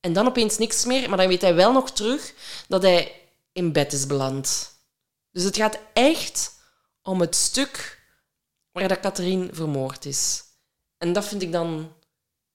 En 0.00 0.12
dan 0.12 0.26
opeens 0.26 0.58
niks 0.58 0.84
meer. 0.84 1.08
Maar 1.08 1.18
dan 1.18 1.28
weet 1.28 1.40
hij 1.40 1.54
wel 1.54 1.72
nog 1.72 1.90
terug 1.90 2.32
dat 2.68 2.82
hij 2.82 3.20
in 3.52 3.72
bed 3.72 3.92
is 3.92 4.06
beland. 4.06 4.72
Dus 5.30 5.42
het 5.44 5.56
gaat 5.56 5.78
echt 5.92 6.52
om 7.02 7.20
het 7.20 7.36
stuk 7.36 8.02
waar 8.72 8.88
dat 8.88 9.00
Catherine 9.00 9.48
vermoord 9.52 10.04
is. 10.04 10.42
En 10.98 11.12
dat 11.12 11.24
vind 11.24 11.42
ik 11.42 11.52
dan 11.52 11.92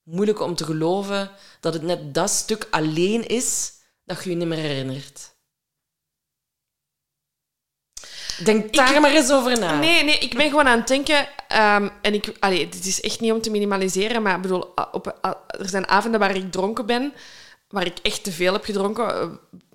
moeilijk 0.03 0.39
om 0.39 0.55
te 0.55 0.65
geloven 0.65 1.31
dat 1.59 1.73
het 1.73 1.81
net 1.81 2.13
dat 2.13 2.29
stuk 2.29 2.67
alleen 2.69 3.27
is 3.27 3.73
dat 4.03 4.23
je 4.23 4.29
je 4.29 4.35
niet 4.35 4.47
meer 4.47 4.57
herinnert. 4.57 5.37
Denk 8.43 8.73
daar 8.73 8.95
ik, 8.95 9.01
maar 9.01 9.11
eens 9.11 9.31
over 9.31 9.59
na. 9.59 9.79
Nee, 9.79 10.03
nee, 10.03 10.17
ik 10.17 10.35
ben 10.35 10.49
gewoon 10.49 10.67
aan 10.67 10.77
het 10.77 10.87
denken. 10.87 11.17
Um, 11.17 11.89
en 12.01 12.13
ik, 12.13 12.33
allee, 12.39 12.69
dit 12.69 12.85
is 12.85 13.01
echt 13.01 13.19
niet 13.19 13.31
om 13.31 13.41
te 13.41 13.49
minimaliseren, 13.49 14.21
maar 14.21 14.39
bedoel, 14.39 14.73
op, 14.91 15.17
er 15.47 15.69
zijn 15.69 15.87
avonden 15.87 16.19
waar 16.19 16.35
ik 16.35 16.51
dronken 16.51 16.85
ben, 16.85 17.13
waar 17.69 17.85
ik 17.85 17.97
echt 18.01 18.23
te 18.23 18.31
veel 18.31 18.53
heb 18.53 18.63
gedronken, 18.63 19.07
eh, 19.07 19.27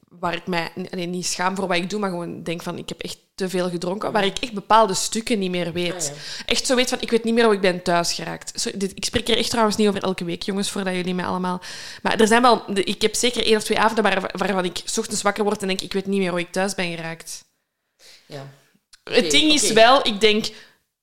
waar 0.08 0.34
ik 0.34 0.46
mij 0.46 0.70
allee, 0.90 1.06
niet 1.06 1.26
schaam 1.26 1.56
voor 1.56 1.66
wat 1.66 1.76
ik 1.76 1.90
doe, 1.90 2.00
maar 2.00 2.10
gewoon 2.10 2.42
denk 2.42 2.62
van 2.62 2.78
ik 2.78 2.88
heb 2.88 3.00
echt 3.00 3.18
te 3.34 3.48
veel 3.48 3.68
gedronken, 3.70 4.12
waar 4.12 4.24
ik 4.24 4.38
echt 4.38 4.52
bepaalde 4.52 4.94
stukken 4.94 5.38
niet 5.38 5.50
meer 5.50 5.72
weet. 5.72 6.12
Ah, 6.14 6.46
echt 6.46 6.66
zo 6.66 6.74
weet 6.74 6.88
van 6.88 7.00
ik 7.00 7.10
weet 7.10 7.24
niet 7.24 7.34
meer 7.34 7.44
hoe 7.44 7.54
ik 7.54 7.60
ben 7.60 7.82
thuis 7.82 8.12
geraakt. 8.12 8.60
Zo, 8.60 8.70
dit, 8.74 8.92
ik 8.94 9.04
spreek 9.04 9.28
er 9.28 9.36
echt 9.36 9.50
trouwens 9.50 9.76
niet 9.76 9.88
over 9.88 10.02
elke 10.02 10.24
week, 10.24 10.42
jongens, 10.42 10.70
voordat 10.70 10.94
jullie 10.94 11.14
mij 11.14 11.24
allemaal. 11.24 11.60
Maar 12.02 12.20
er 12.20 12.26
zijn 12.26 12.42
wel, 12.42 12.64
ik 12.74 13.02
heb 13.02 13.14
zeker 13.14 13.44
één 13.44 13.56
of 13.56 13.64
twee 13.64 13.78
avonden 13.78 14.04
waar, 14.04 14.30
waarvan 14.36 14.64
ik 14.64 14.80
s 14.84 14.98
ochtends 14.98 15.22
wakker 15.22 15.44
word 15.44 15.60
en 15.62 15.68
denk 15.68 15.80
ik 15.80 15.92
weet 15.92 16.06
niet 16.06 16.20
meer 16.20 16.30
hoe 16.30 16.40
ik 16.40 16.52
thuis 16.52 16.74
ben 16.74 16.96
geraakt. 16.96 17.44
Ja. 18.26 18.48
het 19.04 19.30
ding 19.30 19.52
is 19.52 19.72
wel, 19.72 20.06
ik 20.06 20.20
denk, 20.20 20.46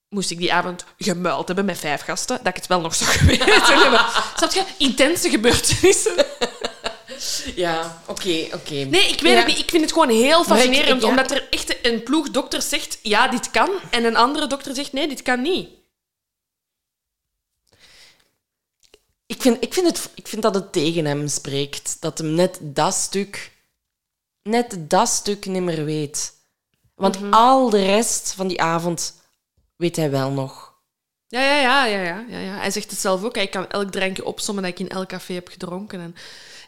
moest 0.10 0.32
ik 0.32 0.38
die 0.38 0.54
avond 0.54 0.86
gemuild 0.98 1.48
hebben 1.48 1.66
met 1.66 1.78
vijf 1.78 2.02
gasten, 2.02 2.38
dat 2.38 2.48
ik 2.48 2.56
het 2.56 2.68
wel 2.68 2.82
nog 2.82 2.96
zou 2.96 3.10
geweten 3.18 3.82
hebben. 3.82 4.06
Snap 4.36 4.52
je? 4.52 4.64
Intense 4.78 5.30
gebeurtenissen. 5.30 6.26
Ja, 7.56 8.02
oké, 8.08 8.48
oké. 8.54 8.74
Nee, 8.74 9.10
ik 9.10 9.22
weet 9.22 9.38
het 9.38 9.48
niet. 9.48 9.60
Ik 9.60 9.70
vind 9.70 9.82
het 9.82 9.92
gewoon 9.92 10.10
heel 10.10 10.44
fascinerend, 10.44 11.04
omdat 11.04 11.32
er 11.32 11.48
echt 11.50 11.86
een 11.86 12.04
ploeg 12.04 12.30
dokters 12.30 12.70
zegt, 12.70 13.00
ja, 13.02 13.28
dit 13.28 13.52
kan, 13.52 13.70
en 13.90 14.04
een 14.04 14.16
andere 14.16 14.48
dokter 14.48 14.76
zegt, 14.76 14.94
nee, 14.94 15.08
dit 15.08 15.22
kan 15.22 15.42
niet. 15.42 15.70
Ik 19.26 19.42
vind, 19.42 19.64
ik 19.64 19.74
vind, 19.74 19.88
het, 19.88 20.10
ik 20.16 20.28
vind 20.28 20.42
dat 20.42 20.56
het 20.56 20.72
tegen 20.72 21.06
hem 21.06 21.28
spreekt. 21.28 21.98
Dat 22.00 22.18
hem 22.18 22.34
net 22.34 22.60
dat 22.62 22.94
stuk, 22.94 23.52
net 24.44 24.90
dat 24.90 25.10
stuk 25.10 25.46
niet 25.46 25.62
meer 25.62 25.86
weet. 25.86 26.34
Want 27.02 27.20
mhm. 27.20 27.34
al 27.34 27.70
de 27.70 27.86
rest 27.86 28.34
van 28.34 28.48
die 28.48 28.62
avond 28.62 29.22
weet 29.76 29.96
hij 29.96 30.12
wel 30.12 30.30
nog. 30.30 30.74
Ja, 31.28 31.42
ja, 31.42 31.56
ja, 31.56 31.86
ja, 31.86 32.02
ja, 32.02 32.26
ja, 32.30 32.40
ja. 32.40 32.58
Hij 32.58 32.72
zegt 32.72 32.90
het 32.90 33.00
zelf 33.00 33.24
ook. 33.24 33.36
Hij 33.36 33.48
kan 33.48 33.70
elk 33.70 33.92
drankje 33.92 34.26
opsommen 34.26 34.64
dat 34.64 34.72
ik 34.72 34.80
in 34.80 34.90
elk 34.90 35.08
café 35.08 35.34
heb 35.34 35.48
gedronken. 35.48 36.00
En 36.00 36.16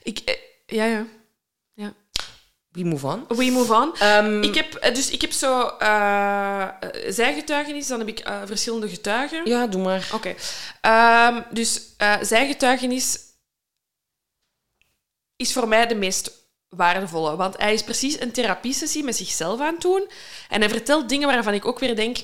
ik, 0.03 0.19
eh, 0.19 0.35
ja, 0.65 0.85
ja. 0.85 1.05
ja. 1.73 1.93
We 2.69 2.83
move 2.83 3.07
on. 3.07 3.25
We 3.27 3.51
move 3.51 3.73
on. 3.73 4.07
Um, 4.07 4.43
ik 4.43 4.55
heb, 4.55 4.73
eh, 4.73 4.93
dus 4.93 5.09
ik 5.09 5.21
heb 5.21 5.31
zo 5.31 5.77
uh, 5.79 6.67
zijgetuigenis, 7.07 7.87
dan 7.87 7.99
heb 7.99 8.07
ik 8.07 8.27
uh, 8.27 8.41
verschillende 8.45 8.89
getuigen. 8.89 9.45
Ja, 9.45 9.67
doe 9.67 9.81
maar. 9.81 10.09
Oké. 10.13 10.35
Okay. 10.81 11.35
Um, 11.35 11.45
dus 11.51 11.81
uh, 11.97 12.15
zijgetuigenis 12.21 13.19
is 15.35 15.53
voor 15.53 15.67
mij 15.67 15.87
de 15.87 15.95
meest 15.95 16.42
waardevolle. 16.75 17.35
Want 17.35 17.57
hij 17.57 17.73
is 17.73 17.83
precies 17.83 18.21
een 18.21 18.31
therapiesessie 18.31 19.03
met 19.03 19.15
zichzelf 19.15 19.59
aan 19.59 19.73
het 19.73 19.81
doen. 19.81 20.09
En 20.49 20.59
hij 20.59 20.69
vertelt 20.69 21.09
dingen 21.09 21.27
waarvan 21.27 21.53
ik 21.53 21.65
ook 21.65 21.79
weer 21.79 21.95
denk... 21.95 22.17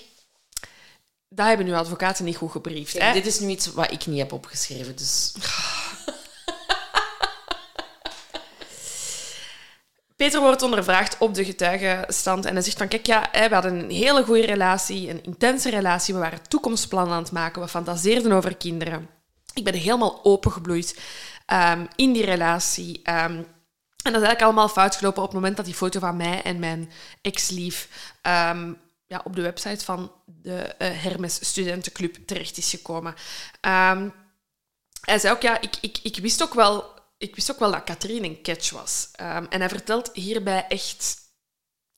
Dat 1.30 1.48
hebben 1.48 1.66
nu 1.66 1.74
advocaten 1.74 2.26
niet 2.26 2.38
goed 2.38 2.52
gebriefd. 2.52 3.00
hè? 3.00 3.14
Dit 3.14 3.26
is 3.26 3.40
nu 3.40 3.48
iets 3.48 3.74
wat 3.74 3.92
ik 3.92 4.06
niet 4.06 4.20
heb 4.20 4.34
opgeschreven, 4.34 4.96
dus... 4.96 5.34
Peter 10.16 10.42
wordt 10.42 10.62
ondervraagd 10.62 11.18
op 11.20 11.34
de 11.34 11.46
getuigenstand 11.46 12.46
en 12.46 12.54
hij 12.54 12.62
zegt 12.62 12.78
van 12.78 12.88
kijk, 12.88 13.06
ja, 13.06 13.30
we 13.32 13.54
hadden 13.54 13.80
een 13.80 13.90
hele 13.90 14.24
goede 14.24 14.46
relatie, 14.46 15.10
een 15.10 15.24
intense 15.24 15.70
relatie, 15.70 16.14
we 16.14 16.20
waren 16.20 16.48
toekomstplannen 16.48 17.14
aan 17.14 17.24
het 17.24 17.32
maken, 17.32 17.62
we 17.62 17.68
fantaseerden 17.68 18.32
over 18.32 18.58
kinderen. 18.58 19.10
Ik 19.54 19.64
ben 19.64 19.74
helemaal 19.74 20.20
opengebloeid 20.24 21.00
um, 21.54 21.88
in 21.96 22.14
die 22.14 22.26
relatie. 22.26 23.02
Um, 23.10 23.46
en 24.04 24.12
dat 24.12 24.22
is 24.22 24.28
eigenlijk 24.28 24.42
allemaal 24.42 24.70
fout 24.70 24.96
gelopen 24.96 25.22
op 25.22 25.28
het 25.28 25.38
moment 25.38 25.58
dat 25.58 25.66
die 25.66 25.76
foto 25.76 26.00
van 26.00 26.18
mij 26.18 26.42
en 26.42 26.60
mijn 26.60 26.92
ex-lief 27.22 27.90
um, 28.22 28.78
ja, 29.06 29.22
op 29.24 29.36
de 29.36 29.42
website 29.42 29.86
van 29.86 30.12
de 30.26 30.76
uh, 30.80 30.88
Hermes 31.02 31.48
Studentenclub 31.48 32.16
terecht 32.26 32.58
is 32.58 32.70
gekomen. 32.70 33.16
Um, 33.62 34.14
hij 35.02 35.20
zei 35.20 35.34
ook, 35.34 35.42
ja, 35.42 35.62
ik, 35.62 35.76
ik, 35.82 36.00
ik, 36.04 36.18
wist 36.18 36.44
ook 36.44 36.54
wel, 36.54 36.94
ik 37.18 37.36
wist 37.36 37.52
ook 37.52 37.60
wel 37.60 37.72
dat 37.72 37.84
Katrien 37.84 38.24
een 38.24 38.42
catch 38.42 38.70
was. 38.70 39.10
Um, 39.22 39.48
en 39.50 39.60
hij 39.60 39.70
vertelt 39.70 40.10
hierbij 40.14 40.66
echt 40.68 41.18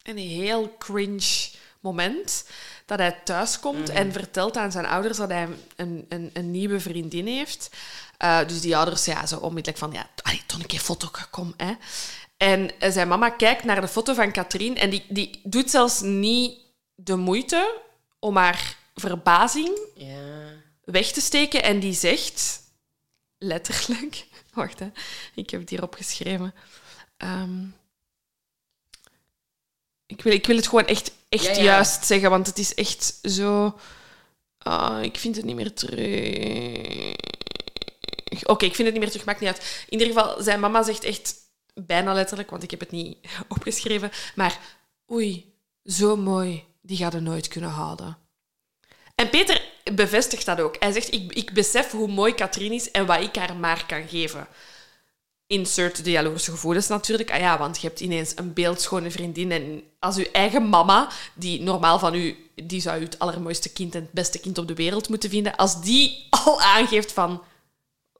een 0.03 0.17
heel 0.17 0.75
cringe 0.77 1.49
moment 1.79 2.45
dat 2.85 2.99
hij 2.99 3.11
thuis 3.23 3.59
komt 3.59 3.89
mm. 3.89 3.95
en 3.95 4.11
vertelt 4.11 4.57
aan 4.57 4.71
zijn 4.71 4.85
ouders 4.85 5.17
dat 5.17 5.29
hij 5.29 5.47
een, 5.75 6.05
een, 6.09 6.29
een 6.33 6.51
nieuwe 6.51 6.79
vriendin 6.79 7.27
heeft. 7.27 7.69
Uh, 8.23 8.47
dus 8.47 8.61
die 8.61 8.77
ouders 8.77 9.05
ja, 9.05 9.25
zo 9.25 9.37
onmiddellijk 9.37 9.77
van, 9.77 9.91
ja, 9.91 10.09
allee, 10.21 10.41
een 10.47 10.65
keer 10.65 10.79
foto, 10.79 11.09
kom. 11.31 11.53
Hè. 11.57 11.73
En 12.37 12.71
zijn 12.93 13.07
mama 13.07 13.29
kijkt 13.29 13.63
naar 13.63 13.81
de 13.81 13.87
foto 13.87 14.13
van 14.13 14.31
Katrien 14.31 14.77
en 14.77 14.89
die, 14.89 15.05
die 15.09 15.39
doet 15.43 15.69
zelfs 15.69 16.01
niet 16.01 16.57
de 16.95 17.15
moeite 17.15 17.81
om 18.19 18.37
haar 18.37 18.77
verbazing 18.95 19.79
ja. 19.95 20.53
weg 20.83 21.11
te 21.11 21.21
steken. 21.21 21.63
En 21.63 21.79
die 21.79 21.93
zegt, 21.93 22.61
letterlijk... 23.37 24.25
Wacht, 24.53 24.79
hè. 24.79 24.89
ik 25.35 25.49
heb 25.49 25.59
het 25.59 25.69
hier 25.69 25.83
opgeschreven. 25.83 26.53
Um, 27.17 27.75
ik, 30.05 30.21
wil, 30.21 30.33
ik 30.33 30.45
wil 30.45 30.55
het 30.55 30.67
gewoon 30.67 30.85
echt, 30.85 31.11
echt 31.29 31.57
juist 31.57 32.05
zeggen, 32.05 32.29
want 32.29 32.47
het 32.47 32.57
is 32.57 32.73
echt 32.73 33.19
zo... 33.23 33.79
Oh, 34.63 34.99
ik 35.01 35.17
vind 35.17 35.35
het 35.35 35.45
niet 35.45 35.55
meer 35.55 35.73
terug. 35.73 37.15
Oké, 38.43 38.65
ik 38.65 38.75
vind 38.75 38.87
het 38.87 38.91
niet 38.91 38.99
meer 38.99 39.09
terug, 39.11 39.25
maakt 39.25 39.39
niet 39.39 39.49
uit. 39.49 39.85
In 39.89 39.99
ieder 39.99 40.07
geval, 40.07 40.43
zijn 40.43 40.59
mama 40.59 40.83
zegt 40.83 41.03
echt 41.03 41.35
bijna 41.73 42.13
letterlijk, 42.13 42.49
want 42.49 42.63
ik 42.63 42.71
heb 42.71 42.79
het 42.79 42.91
niet 42.91 43.17
opgeschreven, 43.55 44.11
maar 44.35 44.59
oei, 45.11 45.53
zo 45.83 46.15
mooi. 46.15 46.63
die 46.81 46.97
gaat 46.97 47.13
er 47.13 47.21
nooit 47.21 47.47
kunnen 47.47 47.69
houden. 47.69 48.17
En 49.15 49.29
Peter 49.29 49.61
bevestigt 49.95 50.45
dat 50.45 50.59
ook. 50.59 50.75
Hij 50.79 50.91
zegt, 50.91 51.13
ik, 51.13 51.33
ik 51.33 51.53
besef 51.53 51.91
hoe 51.91 52.07
mooi 52.07 52.33
Katrien 52.35 52.71
is 52.71 52.91
en 52.91 53.05
wat 53.05 53.21
ik 53.21 53.35
haar 53.35 53.55
maar 53.55 53.85
kan 53.85 54.07
geven. 54.07 54.47
Insert 55.47 56.03
de 56.03 56.11
jaloerse 56.11 56.51
gevoelens 56.51 56.87
natuurlijk. 56.87 57.31
Ah 57.31 57.39
ja, 57.39 57.57
want 57.57 57.81
je 57.81 57.87
hebt 57.87 57.99
ineens 57.99 58.33
een 58.35 58.53
beeldschone 58.53 59.11
vriendin. 59.11 59.51
En 59.51 59.83
als 59.99 60.17
uw 60.17 60.25
eigen 60.31 60.69
mama, 60.69 61.09
die 61.33 61.61
normaal 61.61 61.99
van 61.99 62.15
u, 62.15 62.49
die 62.55 62.81
zou 62.81 62.99
u 62.99 63.03
het 63.03 63.19
allermooiste 63.19 63.73
kind 63.73 63.95
en 63.95 64.01
het 64.01 64.11
beste 64.11 64.39
kind 64.39 64.57
op 64.57 64.67
de 64.67 64.73
wereld 64.73 65.09
moeten 65.09 65.29
vinden, 65.29 65.55
als 65.55 65.81
die 65.81 66.27
al 66.29 66.61
aangeeft 66.61 67.11
van 67.11 67.43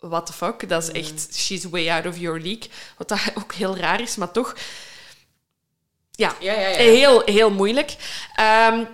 what 0.02 0.26
the 0.26 0.34
fuck, 0.34 0.70
dat 0.70 0.84
is 0.84 0.92
echt, 0.92 1.36
she's 1.36 1.70
way 1.70 1.90
out 1.90 2.06
of 2.06 2.18
your 2.18 2.40
league. 2.40 2.70
Wat 2.98 3.08
dat 3.08 3.20
ook 3.44 3.54
heel 3.54 3.78
raar 3.78 4.02
is, 4.02 4.16
maar 4.16 4.32
toch, 4.32 4.56
ja, 6.12 6.36
Ja, 6.40 6.54
ja, 6.54 6.68
ja. 6.68 6.78
Heel, 6.78 7.22
heel 7.26 7.52
moeilijk. 7.52 7.96
Ehm, 8.36 8.86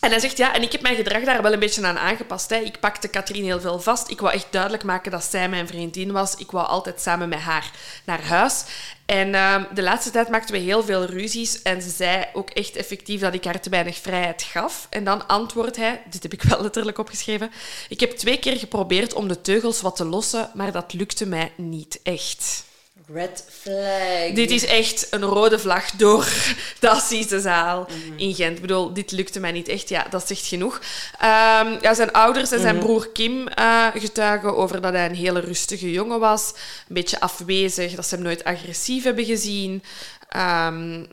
en 0.00 0.10
hij 0.10 0.20
zegt, 0.20 0.36
ja, 0.36 0.54
en 0.54 0.62
ik 0.62 0.72
heb 0.72 0.82
mijn 0.82 0.96
gedrag 0.96 1.24
daar 1.24 1.42
wel 1.42 1.52
een 1.52 1.58
beetje 1.58 1.86
aan 1.86 1.98
aangepast. 1.98 2.50
Hè. 2.50 2.56
Ik 2.56 2.80
pakte 2.80 3.08
Katrien 3.08 3.44
heel 3.44 3.60
veel 3.60 3.80
vast. 3.80 4.10
Ik 4.10 4.20
wou 4.20 4.34
echt 4.34 4.46
duidelijk 4.50 4.84
maken 4.84 5.10
dat 5.10 5.24
zij 5.24 5.48
mijn 5.48 5.66
vriendin 5.66 6.12
was. 6.12 6.34
Ik 6.34 6.50
wou 6.50 6.66
altijd 6.66 7.00
samen 7.00 7.28
met 7.28 7.38
haar 7.38 7.70
naar 8.04 8.24
huis. 8.24 8.64
En 9.06 9.34
ehm, 9.34 9.64
de 9.74 9.82
laatste 9.82 10.10
tijd 10.10 10.28
maakten 10.28 10.54
we 10.54 10.60
heel 10.60 10.82
veel 10.82 11.04
ruzies. 11.04 11.62
En 11.62 11.82
ze 11.82 11.90
zei 11.90 12.24
ook 12.32 12.50
echt 12.50 12.76
effectief 12.76 13.20
dat 13.20 13.34
ik 13.34 13.44
haar 13.44 13.60
te 13.60 13.70
weinig 13.70 13.96
vrijheid 13.96 14.42
gaf. 14.42 14.86
En 14.90 15.04
dan 15.04 15.26
antwoordt 15.28 15.76
hij, 15.76 16.02
dit 16.10 16.22
heb 16.22 16.32
ik 16.32 16.42
wel 16.42 16.62
letterlijk 16.62 16.98
opgeschreven. 16.98 17.50
Ik 17.88 18.00
heb 18.00 18.10
twee 18.10 18.38
keer 18.38 18.56
geprobeerd 18.56 19.14
om 19.14 19.28
de 19.28 19.40
teugels 19.40 19.80
wat 19.80 19.96
te 19.96 20.04
lossen, 20.04 20.50
maar 20.54 20.72
dat 20.72 20.92
lukte 20.92 21.26
mij 21.26 21.52
niet 21.56 22.00
echt. 22.02 22.64
Red 23.08 23.44
flag. 23.48 24.32
Dit 24.34 24.50
is 24.50 24.66
echt 24.66 25.06
een 25.10 25.22
rode 25.22 25.58
vlag 25.58 25.90
door 25.90 26.24
de 26.80 26.88
assisezaal 26.88 27.86
in 28.16 28.34
Gent. 28.34 28.56
Ik 28.56 28.60
bedoel, 28.60 28.92
dit 28.92 29.12
lukte 29.12 29.40
mij 29.40 29.52
niet 29.52 29.68
echt. 29.68 29.88
Ja, 29.88 30.06
dat 30.10 30.26
zegt 30.26 30.46
genoeg. 30.46 30.80
Ehm, 31.18 31.76
ja, 31.80 31.94
zijn 31.94 32.12
ouders 32.12 32.52
en 32.52 32.60
zijn 32.60 32.78
broer 32.78 33.08
Kim 33.12 33.48
eh, 33.48 33.86
getuigen 33.94 34.56
over 34.56 34.80
dat 34.80 34.92
hij 34.92 35.06
een 35.06 35.14
hele 35.14 35.40
rustige 35.40 35.90
jongen 35.90 36.20
was. 36.20 36.52
Een 36.88 36.94
beetje 36.94 37.20
afwezig, 37.20 37.94
dat 37.94 38.06
ze 38.06 38.14
hem 38.14 38.24
nooit 38.24 38.44
agressief 38.44 39.04
hebben 39.04 39.24
gezien. 39.24 39.82
Ehm, 40.28 41.04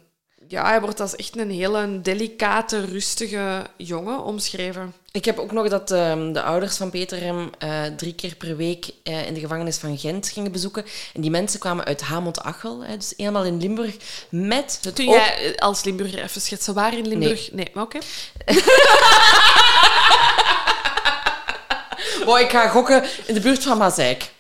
ja, 0.48 0.66
hij 0.66 0.82
wordt 0.82 1.00
als 1.00 1.16
echt 1.16 1.38
een 1.38 1.52
hele 1.52 2.02
delicate, 2.02 2.86
rustige 2.86 3.66
jongen 3.78 4.24
omschreven. 4.24 4.94
Ik 5.12 5.26
heb 5.26 5.40
ook 5.40 5.52
nog 5.52 5.70
dat 5.70 5.92
ehm, 5.92 6.32
de 6.34 6.42
ouders 6.42 6.78
van 6.78 6.90
Peter 6.90 7.20
hem 7.20 7.50
eh, 7.58 7.84
drie 7.98 8.16
keer 8.16 8.36
per 8.36 8.56
week 8.58 8.90
eh, 9.04 9.26
in 9.28 9.34
de 9.34 9.40
gevangenis 9.40 9.78
van 9.78 9.98
Gent 9.98 10.30
gingen 10.30 10.52
bezoeken. 10.52 10.86
En 11.14 11.22
die 11.22 11.32
mensen 11.32 11.60
kwamen 11.60 11.86
uit 11.86 12.02
Hamont-Achel, 12.02 12.84
hè, 12.84 12.98
dus 12.98 13.14
helemaal 13.18 13.46
in 13.46 13.58
Limburg, 13.58 13.96
met 14.30 14.80
het 14.82 14.94
Kun 14.94 15.10
jij 15.10 15.54
eh, 15.54 15.58
als 15.58 15.84
Limburger 15.84 16.24
even 16.24 16.42
schetsen 16.42 16.74
waar 16.74 16.98
in 16.98 17.08
Limburg? 17.08 17.52
Nee, 17.52 17.72
maar 17.74 17.84
oké. 17.84 18.00
Oh, 22.26 22.40
ik 22.40 22.50
ga 22.50 22.68
gokken 22.68 23.04
in 23.26 23.34
de 23.34 23.40
buurt 23.40 23.64
van 23.64 23.78
Mazeik. 23.78 24.32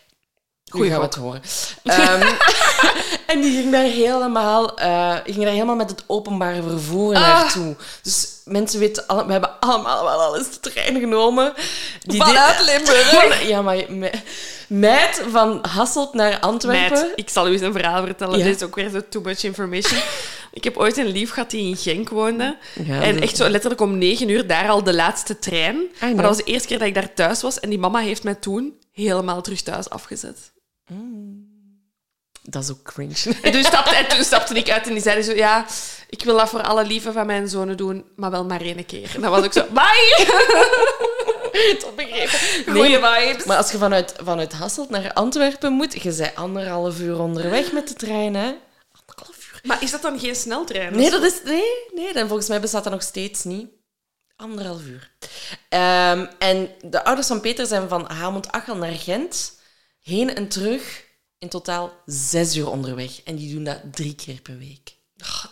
Goeie 0.70 0.92
Goeie 0.92 0.92
gaan 0.92 1.00
we 1.00 1.06
het 1.06 1.16
horen. 1.16 1.42
Ehm, 1.84 2.22
en 3.28 3.42
die 3.42 3.52
ging 3.62 3.72
daar 3.72 3.84
helemaal, 3.84 4.78
eh, 4.78 5.16
ging 5.24 5.44
daar 5.44 5.54
helemaal 5.54 5.76
met 5.76 5.90
het 5.90 6.04
openbare 6.08 6.62
vervoer 6.64 7.16
Ah. 7.16 7.22
naartoe. 7.22 7.76
Dus 8.02 8.28
mensen 8.46 8.80
weten, 8.80 9.08
alle- 9.08 9.26
we 9.26 9.32
hebben 9.32 9.60
allemaal 9.60 10.04
wel 10.04 10.22
al 10.22 10.38
eens 10.38 10.50
de 10.60 10.60
trein 10.72 11.00
genomen. 11.00 11.54
Die 12.02 12.22
Vanuit 12.24 12.66
Limburg? 12.66 13.48
ja, 13.54 13.62
maar 13.62 13.84
me- 13.90 14.12
meid 14.68 15.24
van 15.30 15.60
Hasselt 15.70 16.14
naar 16.14 16.40
Antwerpen. 16.40 17.00
Meid, 17.02 17.12
ik 17.16 17.30
zal 17.30 17.48
u 17.48 17.52
eens 17.52 17.62
een 17.62 17.72
verhaal 17.74 18.04
vertellen. 18.06 18.38
Ja. 18.38 18.46
Dit 18.46 18.56
is 18.56 18.64
ook 18.64 18.76
weer 18.76 18.90
zo 18.90 19.02
too 19.10 19.22
much 19.22 19.44
information. 19.44 20.00
ik 20.54 20.64
heb 20.64 20.78
ooit 20.78 20.98
een 20.98 21.08
lief 21.08 21.32
gehad 21.32 21.50
die 21.50 21.68
in 21.70 21.76
Genk 21.78 22.10
woonde. 22.10 22.58
Ja, 22.86 23.02
en 23.02 23.22
echt 23.22 23.36
zo 23.38 23.50
letterlijk 23.50 23.82
om 23.82 23.98
negen 23.98 24.30
uur 24.30 24.48
daar 24.48 24.70
al 24.70 24.84
de 24.84 24.94
laatste 24.94 25.40
trein. 25.40 25.82
Maar 26.00 26.16
dat 26.16 26.26
was 26.26 26.38
de 26.38 26.44
eerste 26.44 26.68
keer 26.68 26.80
dat 26.80 26.88
ik 26.88 26.94
daar 26.96 27.14
thuis 27.14 27.42
was. 27.42 27.60
En 27.60 27.70
die 27.70 27.80
mama 27.80 28.00
heeft 28.00 28.24
mij 28.24 28.36
toen 28.36 28.74
helemaal 28.92 29.42
terug 29.42 29.62
thuis 29.62 29.90
afgezet. 29.90 30.52
Dat 32.50 32.64
is 32.64 32.72
ook 32.72 32.84
cringe. 32.84 33.36
En 33.42 33.52
toen 33.52 33.64
stapte, 33.64 33.96
en 33.96 34.08
toen 34.08 34.24
stapte 34.24 34.54
ik 34.54 34.70
uit 34.70 34.88
en 34.88 34.94
die 34.94 35.02
zei 35.02 35.22
zo... 35.22 35.34
Ja, 35.34 35.66
ik 36.10 36.24
wil 36.24 36.38
dat 36.38 36.50
voor 36.50 36.62
alle 36.62 36.86
lieven 36.86 37.14
van 37.14 37.26
mijn 37.26 37.48
zonen 37.48 37.78
doen, 37.78 38.06
maar 38.16 38.32
wel 38.32 38.46
maar 38.46 38.62
één 38.62 38.86
keer. 38.86 39.12
En 39.16 39.22
dan 39.22 39.32
was 39.32 39.44
ik 39.44 39.54
zo... 39.54 39.66
Bye! 39.80 40.26
Tot 41.80 41.96
begrepen. 41.96 42.74
Goeie 42.74 43.00
vibes. 43.00 43.46
Maar 43.46 43.58
als 43.58 43.72
je 43.72 43.78
vanuit, 43.78 44.14
vanuit 44.24 44.54
Hasselt 44.54 44.90
naar 44.90 45.14
Antwerpen 45.14 45.72
moet, 45.74 46.04
je 46.04 46.16
bent 46.16 46.36
anderhalf 46.36 47.00
uur 47.00 47.20
onderweg 47.20 47.72
met 47.72 47.88
de 47.88 47.94
trein, 47.94 48.36
hè? 48.36 48.56
Anderhalf 48.92 49.52
uur. 49.54 49.60
Maar 49.64 49.84
is 49.84 49.92
dat 49.92 50.02
dan 50.02 50.20
geen 50.20 50.36
sneltrein? 50.36 50.96
Nee, 50.96 51.10
dat 51.10 51.24
is... 51.24 51.42
Nee, 51.44 51.64
nee, 51.94 52.14
dan 52.14 52.28
volgens 52.28 52.48
mij 52.48 52.60
bestaat 52.60 52.84
dat 52.84 52.94
nog 52.94 53.02
steeds 53.02 53.44
niet. 53.44 53.68
Anderhalf 54.36 54.82
uur. 54.86 55.12
Ehm, 55.70 56.26
en 56.40 56.70
de 56.82 57.04
ouders 57.04 57.28
van 57.28 57.42
Peter 57.42 57.66
zijn 57.66 57.90
van 57.90 58.12
Hamont-Achel 58.12 58.76
naar 58.76 58.92
Gent, 58.92 59.60
heen 60.02 60.36
en 60.36 60.48
terug, 60.48 61.04
in 61.44 61.50
totaal 61.50 61.94
zes 62.06 62.56
uur 62.56 62.70
onderweg. 62.70 63.22
En 63.24 63.36
die 63.36 63.54
doen 63.54 63.64
dat 63.64 63.80
drie 63.92 64.16
keer 64.16 64.42
per 64.42 64.58
week. 64.58 64.96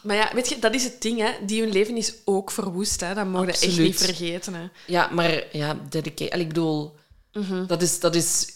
Maar 0.03 0.15
ja, 0.15 0.31
weet 0.33 0.49
je, 0.49 0.59
dat 0.59 0.73
is 0.73 0.83
het 0.83 1.01
ding, 1.01 1.19
hè. 1.19 1.45
Die 1.45 1.61
hun 1.61 1.71
leven 1.71 1.97
is 1.97 2.13
ook 2.25 2.51
verwoest, 2.51 2.99
hè. 2.99 3.13
Dat 3.13 3.25
mogen 3.25 3.45
we 3.47 3.51
echt 3.53 3.77
niet 3.77 3.97
vergeten, 3.97 4.53
hè. 4.53 4.67
Ja, 4.87 5.07
maar 5.11 5.57
ja, 5.57 5.77
dedicate... 5.89 6.39
Ik 6.39 6.47
bedoel, 6.47 6.95
Mhm. 7.33 7.65
dat, 7.67 7.81
is, 7.81 7.99
dat 7.99 8.15
is 8.15 8.47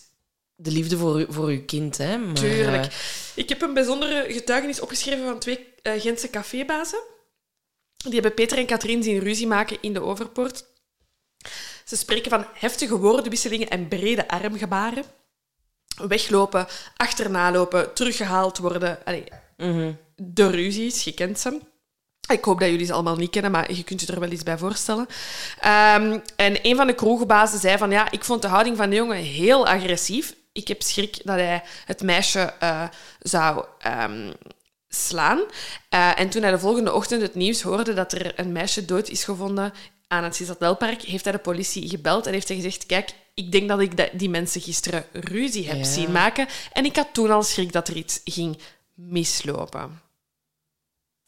de 0.56 0.72
liefde 0.72 0.98
voor, 0.98 1.20
u- 1.22 1.26
voor 1.30 1.48
uw 1.48 1.66
kind, 1.66 1.98
hè. 1.98 2.18
Maar, 2.18 2.34
Tuurlijk. 2.36 2.86
eh, 2.86 2.92
Ik 3.36 3.50
heb 3.50 3.62
een 3.62 3.74
bijzondere 3.74 4.26
getuigenis 4.34 4.80
opgeschreven 4.80 5.26
van 5.26 5.40
twee 5.40 5.68
eh, 5.82 6.02
Gentse 6.02 6.30
cafébazen. 6.30 7.00
Die 7.98 8.14
hebben 8.14 8.34
Peter 8.34 8.58
en 8.58 8.66
Katrien 8.66 9.04
zien 9.04 9.20
ruzie 9.20 9.48
maken 9.48 9.78
in 9.82 9.94
de 9.94 10.02
Overpoort. 10.02 10.66
Ze 11.86 11.96
spreken 11.96 12.30
van 12.30 12.46
heftige 12.54 12.98
woordenwisselingen 12.98 13.70
en 13.70 13.88
brede 13.88 14.28
armgebaren. 14.28 15.04
Weglopen, 16.08 16.68
achterna 16.96 17.52
lopen, 17.52 17.94
teruggehaald 17.94 18.58
worden. 18.58 18.98
Allee, 19.06 19.24
mhm. 19.58 19.92
de 20.16 20.50
ruzies, 20.50 21.04
je 21.04 21.14
kent 21.14 21.40
ze. 21.40 21.60
Ik 22.28 22.44
hoop 22.44 22.60
dat 22.60 22.70
jullie 22.70 22.86
ze 22.86 22.94
allemaal 22.94 23.16
niet 23.16 23.30
kennen, 23.30 23.52
maar 23.52 23.74
je 23.74 23.84
kunt 23.84 24.02
je 24.02 24.14
er 24.14 24.20
wel 24.20 24.32
iets 24.32 24.44
bij 24.44 24.58
voorstellen. 24.58 25.08
Ehm, 25.60 26.20
en 26.36 26.58
een 26.62 26.76
van 26.76 26.88
de 26.88 26.96
kroegbazen 26.96 27.60
zei 27.60 27.78
van 27.78 27.92
ja, 27.92 28.12
ik 28.12 28.24
vond 28.24 28.42
de 28.42 28.48
houding 28.48 28.78
van 28.78 28.90
de 28.90 28.96
jongen 28.96 29.18
heel 29.18 29.68
agressief. 29.68 30.36
Ik 30.52 30.68
heb 30.68 30.82
schrik 30.82 31.20
dat 31.24 31.36
hij 31.36 31.64
het 31.86 32.02
meisje 32.02 32.54
eh, 32.60 32.84
zou 33.20 33.66
ehm, 33.80 34.32
slaan. 34.88 35.40
Eh, 35.90 36.20
en 36.20 36.30
toen 36.30 36.42
hij 36.42 36.52
de 36.52 36.60
volgende 36.60 36.94
ochtend 36.94 37.22
het 37.22 37.36
nieuws 37.36 37.62
hoorde 37.62 37.94
dat 37.94 38.12
er 38.12 38.40
een 38.40 38.52
meisje 38.52 38.86
dood 38.86 39.10
is 39.10 39.24
gevonden 39.24 39.74
aan 40.08 40.24
het 40.24 40.36
Cisadelpark, 40.36 41.02
heeft 41.02 41.24
hij 41.24 41.34
de 41.34 41.40
politie 41.40 41.90
gebeld 41.90 42.28
en 42.28 42.34
heeft 42.34 42.48
hij 42.48 42.58
gezegd: 42.58 42.86
Kijk, 42.86 43.10
ik 43.36 43.52
denk 43.52 43.68
dat 43.70 43.80
ik 43.80 44.20
die 44.20 44.30
mensen 44.30 44.62
gisteren 44.62 45.06
ruzie 45.12 45.68
heb 45.68 45.78
Ja. 45.78 45.84
zien 45.84 46.12
maken. 46.12 46.48
En 46.74 46.86
ik 46.86 46.96
had 46.96 47.08
toen 47.14 47.32
al 47.32 47.44
schrik 47.44 47.72
dat 47.72 47.88
er 47.88 47.96
iets 47.96 48.22
ging 48.24 48.58
mislopen. 48.94 50.02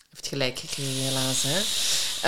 heeft 0.09 0.27
gelijk 0.27 0.59
gekregen, 0.59 0.93
helaas. 1.03 1.43
Hè? 1.47 1.59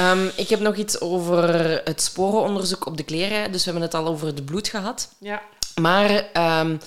Ehm, 0.01 0.29
ik 0.35 0.49
heb 0.49 0.59
nog 0.59 0.75
iets 0.75 1.01
over 1.01 1.43
het 1.83 2.01
sporenonderzoek 2.01 2.85
op 2.85 2.97
de 2.97 3.03
kleren. 3.03 3.51
Dus 3.51 3.65
we 3.65 3.71
hebben 3.71 3.89
het 3.89 3.93
al 3.97 4.07
over 4.07 4.27
het 4.27 4.45
bloed 4.45 4.67
gehad. 4.67 5.09
Ja. 5.19 5.41
Maar 5.81 6.09
ehm, 6.33 6.77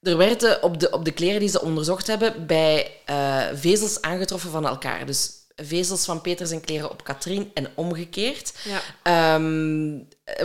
er 0.00 0.16
werden 0.16 0.62
op 0.62 0.80
de, 0.80 0.90
op 0.90 1.04
de 1.04 1.10
kleren 1.12 1.40
die 1.40 1.48
ze 1.48 1.60
onderzocht 1.62 2.06
hebben 2.06 2.46
bij 2.46 2.92
eh, 3.04 3.46
vezels 3.54 4.00
aangetroffen 4.00 4.50
van 4.50 4.66
elkaar. 4.66 5.06
Dus 5.06 5.30
vezels 5.60 6.04
van 6.04 6.20
Peter 6.20 6.46
zijn 6.46 6.60
kleren 6.60 6.90
op 6.90 7.04
Katrien 7.04 7.50
en 7.54 7.68
omgekeerd. 7.74 8.52
Ja. 8.64 8.80
Ehm, 9.02 9.98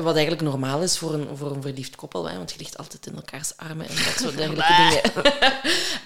wat 0.03 0.13
eigenlijk 0.13 0.41
normaal 0.41 0.82
is 0.82 0.97
voor 0.97 1.13
een, 1.13 1.38
voor 1.38 1.51
een 1.51 1.61
verliefd 1.61 1.95
koppel, 1.95 2.30
hè, 2.30 2.38
want 2.38 2.51
je 2.51 2.57
ligt 2.57 2.78
altijd 2.78 3.05
in 3.05 3.16
elkaars 3.16 3.57
armen 3.57 3.88
en 3.88 3.95
dat 3.95 4.18
soort 4.22 4.38
dergelijke 4.38 4.74
dingen. 4.78 5.34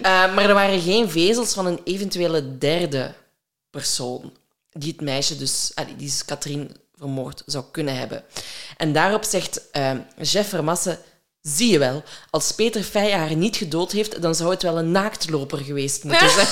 Eh, 0.00 0.34
maar 0.34 0.48
er 0.48 0.54
waren 0.54 0.80
geen 0.80 1.10
vezels 1.10 1.52
van 1.52 1.66
een 1.66 1.80
eventuele 1.84 2.58
derde 2.58 3.14
persoon 3.70 4.32
die 4.70 4.92
het 4.92 5.00
meisje 5.00 5.36
dus, 5.36 5.72
allee, 5.74 5.96
die 5.96 6.06
dus 6.06 6.24
Katrien 6.24 6.76
vermoord 6.94 7.42
zou 7.46 7.64
kunnen 7.70 7.96
hebben. 7.96 8.24
En 8.76 8.92
daarop 8.92 9.24
zegt 9.24 9.70
eh 9.70 9.92
Jeff 10.20 10.48
Vermassen, 10.48 10.98
zie 11.40 11.70
je 11.70 11.78
wel, 11.78 12.02
als 12.30 12.52
Peter 12.52 12.82
Feij 12.82 13.12
haar 13.12 13.36
niet 13.36 13.56
gedood 13.56 13.92
heeft, 13.92 14.22
dan 14.22 14.34
zou 14.34 14.50
het 14.50 14.62
wel 14.62 14.78
een 14.78 14.90
naaktloper 14.90 15.58
geweest 15.58 16.04
moeten 16.04 16.30
zijn. 16.38 16.48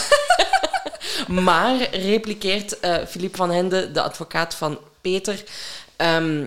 Maar, 1.29 1.95
repliceert 1.95 2.81
eh 2.81 3.07
Philippe 3.07 3.37
van 3.37 3.51
Hende, 3.51 3.91
de 3.91 4.03
advocaat 4.03 4.55
van 4.55 4.79
Peter, 5.01 5.45
ehm, 5.97 6.47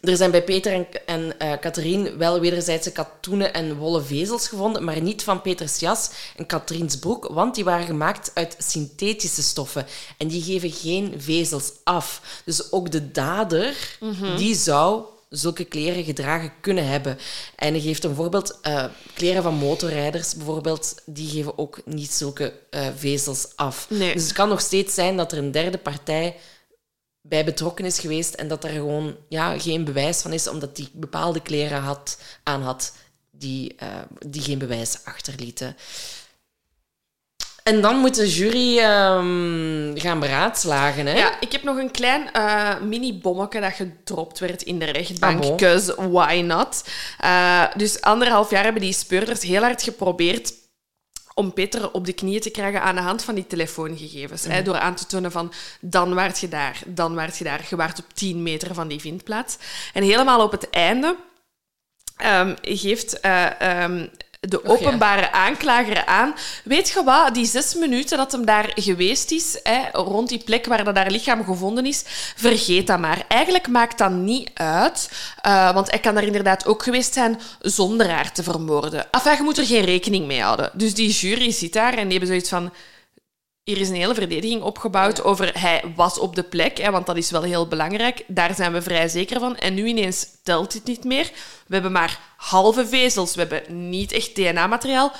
er 0.00 0.16
zijn 0.16 0.30
bij 0.30 0.44
Peter 0.44 0.72
en, 0.72 0.86
en 1.06 1.38
eh 1.38 1.58
Catherine 1.58 2.16
wel 2.16 2.40
wederzijdse 2.40 2.92
katoenen 2.92 3.54
en 3.54 3.76
wollen 3.76 4.06
vezels 4.06 4.48
gevonden, 4.48 4.84
maar 4.84 5.00
niet 5.00 5.22
van 5.22 5.42
Peters 5.42 5.78
jas 5.78 6.10
en 6.36 6.46
Katriens 6.46 6.98
broek, 6.98 7.28
want 7.28 7.54
die 7.54 7.64
waren 7.64 7.86
gemaakt 7.86 8.30
uit 8.34 8.56
synthetische 8.58 9.42
stoffen 9.42 9.86
en 10.18 10.28
die 10.28 10.42
geven 10.42 10.70
geen 10.70 11.14
vezels 11.18 11.72
af. 11.84 12.20
Dus 12.44 12.72
ook 12.72 12.90
de 12.90 13.10
dader, 13.10 13.98
die 14.36 14.54
zou 14.54 15.04
zulke 15.28 15.64
kleren 15.64 16.04
gedragen 16.04 16.52
kunnen 16.60 16.86
hebben. 16.86 17.18
En 17.56 17.72
hij 17.72 17.82
geeft 17.82 18.04
een 18.04 18.14
voorbeeld, 18.14 18.58
eh, 18.62 18.84
kleren 19.14 19.42
van 19.42 19.54
motorrijders 19.54 20.34
bijvoorbeeld, 20.34 20.94
die 21.06 21.28
geven 21.28 21.58
ook 21.58 21.80
niet 21.84 22.12
zulke 22.12 22.52
eh, 22.70 22.86
vezels 22.96 23.56
af. 23.56 23.86
Nee. 23.90 24.12
Dus 24.12 24.22
het 24.22 24.32
kan 24.32 24.48
nog 24.48 24.60
steeds 24.60 24.94
zijn 24.94 25.16
dat 25.16 25.32
er 25.32 25.38
een 25.38 25.50
derde 25.52 25.78
partij 25.78 26.36
bij 27.20 27.44
betrokken 27.44 27.84
is 27.84 27.98
geweest 27.98 28.34
en 28.34 28.48
dat 28.48 28.64
er 28.64 28.70
gewoon 28.70 29.16
ja, 29.28 29.58
geen 29.58 29.84
bewijs 29.84 30.20
van 30.20 30.32
is, 30.32 30.48
omdat 30.48 30.76
die 30.76 30.88
bepaalde 30.92 31.40
kleren 31.40 31.80
had, 31.80 32.18
aan 32.42 32.62
had 32.62 32.92
die, 33.30 33.74
eh, 33.76 33.88
die 34.26 34.42
geen 34.42 34.58
bewijs 34.58 34.98
achterlieten. 35.04 35.76
En 37.66 37.80
dan 37.80 37.96
moet 37.96 38.14
de 38.14 38.28
jury 38.28 38.78
ehm, 38.78 39.98
gaan 39.98 40.20
beraadslagen. 40.20 41.06
Hè? 41.06 41.16
Ja, 41.16 41.40
ik 41.40 41.52
heb 41.52 41.62
nog 41.62 41.76
een 41.76 41.90
klein 41.90 42.32
eh, 42.32 42.80
mini-bommetje 42.80 43.60
dat 43.60 43.72
gedropt 43.72 44.38
werd 44.38 44.62
in 44.62 44.78
de 44.78 44.84
rechtbank. 44.84 45.44
Ah. 45.44 45.50
Because 45.50 46.08
why 46.10 46.42
not? 46.44 46.84
Eh, 47.18 47.64
dus 47.76 48.00
anderhalf 48.00 48.50
jaar 48.50 48.64
hebben 48.64 48.82
die 48.82 48.92
speurders 48.92 49.42
heel 49.42 49.62
hard 49.62 49.82
geprobeerd 49.82 50.52
om 51.34 51.52
Peter 51.52 51.92
op 51.92 52.06
de 52.06 52.12
knieën 52.12 52.40
te 52.40 52.50
krijgen 52.50 52.82
aan 52.82 52.94
de 52.94 53.00
hand 53.00 53.24
van 53.24 53.34
die 53.34 53.46
telefoongegevens. 53.46 54.44
Hè, 54.44 54.62
door 54.62 54.78
aan 54.78 54.94
te 54.94 55.06
tonen 55.06 55.32
van, 55.32 55.52
dan 55.80 56.14
waart 56.14 56.38
je 56.38 56.48
daar, 56.48 56.82
dan 56.86 57.14
waart 57.14 57.38
je 57.38 57.44
daar. 57.44 57.66
Je 57.70 57.76
waart 57.76 57.98
op 57.98 58.14
10 58.14 58.42
meter 58.42 58.74
van 58.74 58.88
die 58.88 59.00
vindplaats. 59.00 59.56
En 59.92 60.02
helemaal 60.02 60.42
op 60.42 60.50
het 60.50 60.70
einde 60.70 61.16
ehm, 62.16 62.54
geeft 62.62 63.20
eh, 63.20 63.60
ehm, 63.60 64.06
de 64.48 64.64
openbare 64.64 65.32
aanklager 65.32 66.06
aan. 66.06 66.34
Weet 66.64 66.88
je 66.88 67.04
wat, 67.04 67.34
die 67.34 67.46
zes 67.46 67.74
minuten 67.74 68.18
dat 68.18 68.32
hem 68.32 68.44
daar 68.44 68.72
geweest 68.74 69.30
is, 69.30 69.60
hè, 69.62 69.80
rond 69.92 70.28
die 70.28 70.42
plek 70.44 70.66
waar 70.66 70.84
dat 70.84 70.96
haar 70.96 71.10
lichaam 71.10 71.44
gevonden 71.44 71.86
is, 71.86 72.02
vergeet 72.36 72.86
dat 72.86 72.98
maar. 72.98 73.24
Eigenlijk 73.28 73.68
maakt 73.68 73.98
dat 73.98 74.10
niet 74.10 74.50
uit, 74.54 75.10
eh, 75.42 75.74
want 75.74 75.90
hij 75.90 75.98
kan 75.98 76.14
daar 76.14 76.24
inderdaad 76.24 76.66
ook 76.66 76.82
geweest 76.82 77.14
zijn 77.14 77.40
zonder 77.60 78.10
haar 78.10 78.32
te 78.32 78.42
vermoorden. 78.42 79.10
Enfin, 79.10 79.36
je 79.36 79.42
moet 79.42 79.58
er 79.58 79.66
geen 79.66 79.84
rekening 79.84 80.26
mee 80.26 80.42
houden. 80.42 80.70
Dus 80.72 80.94
die 80.94 81.10
jury 81.10 81.50
zit 81.50 81.72
daar 81.72 81.94
en 81.94 82.08
die 82.08 82.18
hebben 82.18 82.28
zoiets 82.28 82.48
van... 82.48 82.72
Hier 83.66 83.78
is 83.78 83.88
een 83.88 83.94
hele 83.94 84.14
verdediging 84.14 84.62
opgebouwd 84.62 85.22
over 85.22 85.60
hij 85.60 85.92
was 85.96 86.18
op 86.18 86.34
de 86.34 86.42
plek, 86.42 86.78
hè, 86.78 86.90
want 86.90 87.06
dat 87.06 87.16
is 87.16 87.30
wel 87.30 87.42
heel 87.42 87.68
belangrijk. 87.68 88.24
Daar 88.26 88.54
zijn 88.54 88.72
we 88.72 88.82
vrij 88.82 89.08
zeker 89.08 89.40
van. 89.40 89.56
En 89.56 89.74
nu 89.74 89.86
ineens 89.86 90.26
telt 90.42 90.72
dit 90.72 90.84
niet 90.84 91.04
meer. 91.04 91.30
We 91.66 91.74
hebben 91.74 91.92
maar 91.92 92.20
halve 92.36 92.86
vezels, 92.86 93.34
we 93.34 93.40
hebben 93.40 93.88
niet 93.88 94.12
echt 94.12 94.34
DNA-materiaal. 94.34 95.12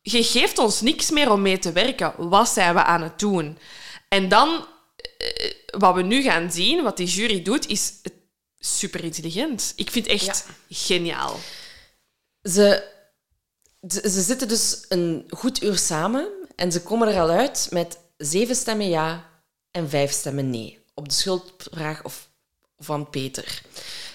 Je 0.00 0.22
geeft 0.24 0.58
ons 0.58 0.80
niks 0.80 1.10
meer 1.10 1.32
om 1.32 1.42
mee 1.42 1.58
te 1.58 1.72
werken. 1.72 2.12
Wat 2.16 2.48
zijn 2.48 2.74
we 2.74 2.84
aan 2.84 3.02
het 3.02 3.18
doen? 3.18 3.58
En 4.08 4.28
dan, 4.28 4.66
eh, 5.18 5.52
wat 5.66 5.94
we 5.94 6.02
nu 6.02 6.22
gaan 6.22 6.52
zien, 6.52 6.82
wat 6.82 6.96
die 6.96 7.06
jury 7.06 7.42
doet, 7.42 7.66
is 7.66 7.92
super 8.58 9.04
intelligent. 9.04 9.72
Ik 9.76 9.90
vind 9.90 10.06
het 10.06 10.20
echt 10.20 10.46
geniaal. 10.68 11.36
Ze, 12.42 12.88
ze, 13.88 14.10
ze 14.10 14.20
zitten 14.20 14.48
dus 14.48 14.84
een 14.88 15.24
goed 15.28 15.62
uur 15.62 15.78
samen 15.78 16.39
en 16.60 16.72
ze 16.72 16.82
komen 16.82 17.08
er 17.08 17.20
al 17.20 17.30
uit 17.30 17.68
met 17.70 17.98
zeven 18.16 18.54
stemmen 18.54 18.88
ja 18.88 19.24
en 19.70 19.88
vijf 19.88 20.10
stemmen 20.12 20.50
nee 20.50 20.78
op 20.94 21.08
de 21.08 21.14
schuldvraag 21.14 22.04
of, 22.04 22.28
van 22.78 23.10
Peter. 23.10 23.62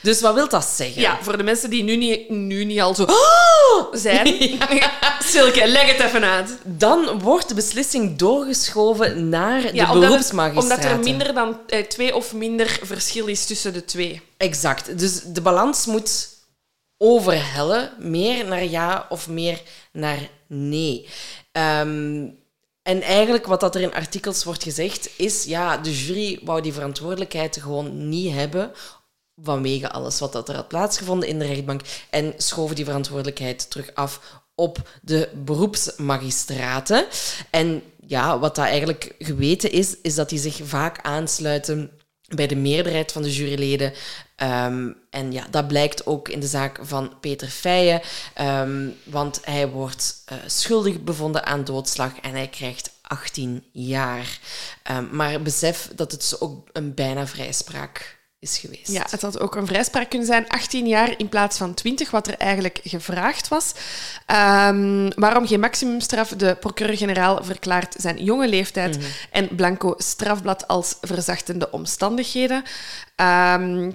Dus 0.01 0.21
wat 0.21 0.33
wil 0.33 0.49
dat 0.49 0.65
zeggen? 0.65 1.01
Ja, 1.01 1.17
voor 1.23 1.37
de 1.37 1.43
mensen 1.43 1.69
die 1.69 1.83
nu 1.83 1.95
niet, 1.95 2.29
nu 2.29 2.63
niet 2.65 2.81
al 2.81 2.95
zo 2.95 3.03
"Oh!" 3.03 3.93
zijn. 4.05 4.27
Silke, 5.33 5.67
leg 5.67 5.91
het 5.97 6.05
even 6.07 6.23
uit. 6.23 6.57
Dan 6.63 7.19
wordt 7.19 7.47
de 7.47 7.53
beslissing 7.55 8.17
doorgeschoven 8.17 9.29
naar 9.29 9.61
de 9.61 9.73
Ja, 9.73 9.93
beroepsmagistraten. 9.93 10.85
omdat 10.85 10.91
er 10.91 10.99
minder 10.99 11.33
dan 11.33 11.59
eh, 11.67 11.85
twee 11.85 12.15
of 12.15 12.33
minder 12.33 12.79
verschil 12.81 13.25
is 13.27 13.45
tussen 13.45 13.73
de 13.73 13.85
twee. 13.85 14.21
Exact. 14.37 14.99
Dus 14.99 15.21
de 15.21 15.41
balans 15.41 15.85
moet 15.85 16.27
overhellen, 16.97 17.91
meer 17.99 18.45
naar 18.45 18.63
ja 18.65 19.05
of 19.09 19.27
meer 19.27 19.61
naar 19.91 20.29
nee. 20.47 21.07
Ehm, 21.56 22.28
en 22.82 23.01
eigenlijk 23.01 23.45
wat 23.45 23.60
dat 23.60 23.76
er 23.76 23.82
in 23.82 23.93
artikels 23.93 24.43
wordt 24.43 24.64
gezegd 24.64 25.10
is, 25.18 25.43
ja, 25.43 25.78
de 25.78 26.06
jury 26.06 26.39
wou 26.43 26.62
die 26.62 26.74
verantwoordelijkheid 26.74 27.58
gewoon 27.62 28.10
niet 28.10 28.34
hebben 28.34 28.72
vanwege 29.41 29.91
alles 29.91 30.20
wat 30.20 30.34
dat 30.34 30.49
er 30.49 30.56
had 30.56 30.68
plaatsgevonden 30.68 31.30
in 31.30 31.39
de 31.39 31.45
rechtbank 31.45 31.82
en 32.10 32.34
schoven 32.38 32.76
die 32.76 32.86
verantwoordelijkheid 32.86 33.70
terug 33.70 33.93
af 33.93 34.41
op 34.56 34.89
de 35.01 35.30
beroepsmagistraten. 35.36 37.06
En 37.49 37.84
ja, 38.08 38.39
wat 38.39 38.56
dat 38.56 38.66
eigenlijk 38.66 39.16
geweten 39.20 39.72
is, 39.72 40.01
is 40.01 40.16
dat 40.16 40.30
die 40.30 40.39
zich 40.39 40.60
vaak 40.64 40.99
aansluiten 41.01 41.91
bij 42.28 42.47
de 42.47 42.55
meerderheid 42.55 43.11
van 43.11 43.21
de 43.21 43.34
juryleden. 43.34 43.93
Ehm, 44.36 44.91
en 45.09 45.32
ja, 45.32 45.47
dat 45.49 45.67
blijkt 45.67 46.05
ook 46.05 46.30
in 46.30 46.39
de 46.39 46.47
zaak 46.47 46.80
van 46.82 47.13
Peter 47.19 47.47
Feijen, 47.47 48.01
ehm, 48.34 48.88
want 49.03 49.39
hij 49.43 49.69
wordt 49.69 50.21
eh, 50.26 50.38
schuldig 50.45 51.03
bevonden 51.03 51.45
aan 51.45 51.63
doodslag 51.63 52.19
en 52.21 52.32
hij 52.32 52.47
krijgt 52.47 52.91
18 53.01 53.63
jaar. 53.71 54.39
Ehm, 54.84 55.15
maar 55.15 55.41
besef 55.41 55.89
dat 55.95 56.11
het 56.11 56.36
ook 56.39 56.69
een 56.73 56.93
bijna 56.93 57.28
vrijspraak 57.28 58.14
is 58.45 58.57
geweest. 58.57 58.91
Ja, 58.91 59.05
het 59.09 59.21
had 59.21 59.39
ook 59.39 59.55
een 59.55 59.67
vrijspraak 59.67 60.09
kunnen 60.09 60.27
zijn. 60.27 60.47
18 60.47 60.87
jaar 60.87 61.13
in 61.17 61.29
plaats 61.29 61.57
van 61.57 61.73
20, 61.73 62.11
wat 62.11 62.27
er 62.27 62.37
eigenlijk 62.37 62.79
gevraagd 62.83 63.47
was. 63.47 63.73
Ehm, 64.25 65.09
waarom 65.15 65.47
geen 65.47 65.59
maximumstraf? 65.59 66.29
De 66.29 66.55
procureur-generaal 66.55 67.43
verklaart 67.43 67.95
zijn 67.97 68.23
jonge 68.23 68.47
leeftijd 68.47 68.97
en 69.31 69.55
blanco 69.55 69.93
strafblad 69.97 70.67
als 70.67 70.95
verzachtende 71.01 71.71
omstandigheden. 71.71 72.63
Ehm, 73.15 73.91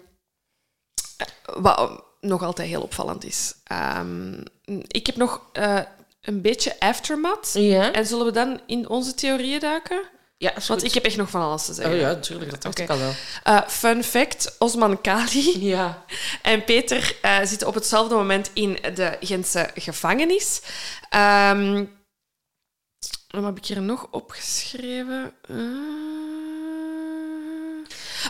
wat 1.45 2.05
nog 2.21 2.43
altijd 2.43 2.69
heel 2.69 2.83
opvallend 2.83 3.25
is. 3.25 3.55
Ehm, 3.65 4.45
ik 4.87 5.07
heb 5.07 5.17
nog 5.17 5.43
eh, 5.53 5.81
een 6.21 6.41
beetje 6.41 6.81
aftermath. 6.81 7.51
Ja? 7.53 7.93
En 7.93 8.07
zullen 8.07 8.27
we 8.27 8.33
dan 8.33 8.61
in 8.67 8.89
onze 8.89 9.15
theorieën 9.15 9.61
duiken? 9.61 10.03
Ja, 10.43 10.53
Want 10.53 10.65
goed. 10.65 10.83
ik 10.85 10.95
heb 10.95 11.05
echt 11.05 11.17
nog 11.17 11.31
van 11.31 11.41
alles 11.43 11.65
te 11.65 11.75
zeggen. 11.75 11.95
Oh 11.95 12.01
ja, 12.01 12.07
natuurlijk, 12.07 12.51
dat 12.51 12.63
dacht 12.63 12.79
ik 12.79 12.91
al 12.91 12.99
wel. 12.99 13.13
Eh, 13.43 13.61
fun 13.69 14.05
fact, 14.05 14.57
Osman 14.59 15.01
Kali 15.01 15.65
Ja. 15.69 16.05
en 16.43 16.65
Peter 16.65 17.17
eh, 17.23 17.39
zitten 17.45 17.69
op 17.69 17.75
hetzelfde 17.75 18.15
moment 18.15 18.51
in 18.53 18.79
de 18.95 19.17
Gentse 19.21 19.71
gevangenis. 19.75 20.61
Ehm, 21.11 21.85
wat 23.29 23.45
heb 23.45 23.57
ik 23.57 23.65
hier 23.65 23.83
nog 23.83 24.07
opgeschreven? 24.11 25.33
Eh, 25.49 25.57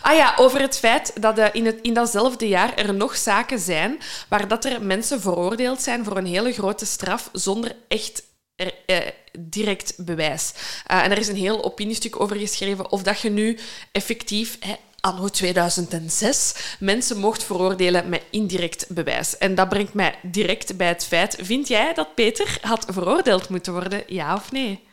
Ah 0.02 0.16
ja, 0.16 0.34
over 0.36 0.60
het 0.60 0.78
feit 0.78 1.22
dat 1.22 1.38
in, 1.52 1.66
het, 1.66 1.78
in 1.82 1.94
datzelfde 1.94 2.48
jaar 2.48 2.74
er 2.74 2.94
nog 2.94 3.16
zaken 3.16 3.58
zijn 3.58 3.98
waar 4.28 4.48
dat 4.48 4.64
er 4.64 4.82
mensen 4.82 5.20
veroordeeld 5.20 5.82
zijn 5.82 6.04
voor 6.04 6.16
een 6.16 6.26
hele 6.26 6.52
grote 6.52 6.86
straf 6.86 7.28
zonder 7.32 7.76
echt 7.88 8.22
eh, 8.86 8.98
direct 9.38 9.94
bewijs. 9.96 10.52
Eh, 10.86 11.04
en 11.04 11.10
er 11.10 11.18
is 11.18 11.28
een 11.28 11.36
heel 11.36 11.64
opiniestuk 11.64 12.20
over 12.20 12.36
geschreven 12.36 12.90
of 12.90 13.02
dat 13.02 13.20
je 13.20 13.30
nu 13.30 13.58
effectief, 13.92 14.56
hè, 14.60 14.74
anno 15.00 15.28
2006, 15.28 16.54
mensen 16.78 17.18
mocht 17.18 17.42
veroordelen 17.42 18.08
met 18.08 18.22
indirect 18.30 18.86
bewijs. 18.88 19.38
En 19.38 19.54
dat 19.54 19.68
brengt 19.68 19.94
mij 19.94 20.18
direct 20.22 20.76
bij 20.76 20.88
het 20.88 21.04
feit, 21.04 21.36
vind 21.40 21.68
jij 21.68 21.94
dat 21.94 22.14
Peter 22.14 22.58
had 22.60 22.86
veroordeeld 22.88 23.48
moeten 23.48 23.72
worden, 23.72 24.02
ja 24.06 24.34
of 24.34 24.52
nee? 24.52 24.88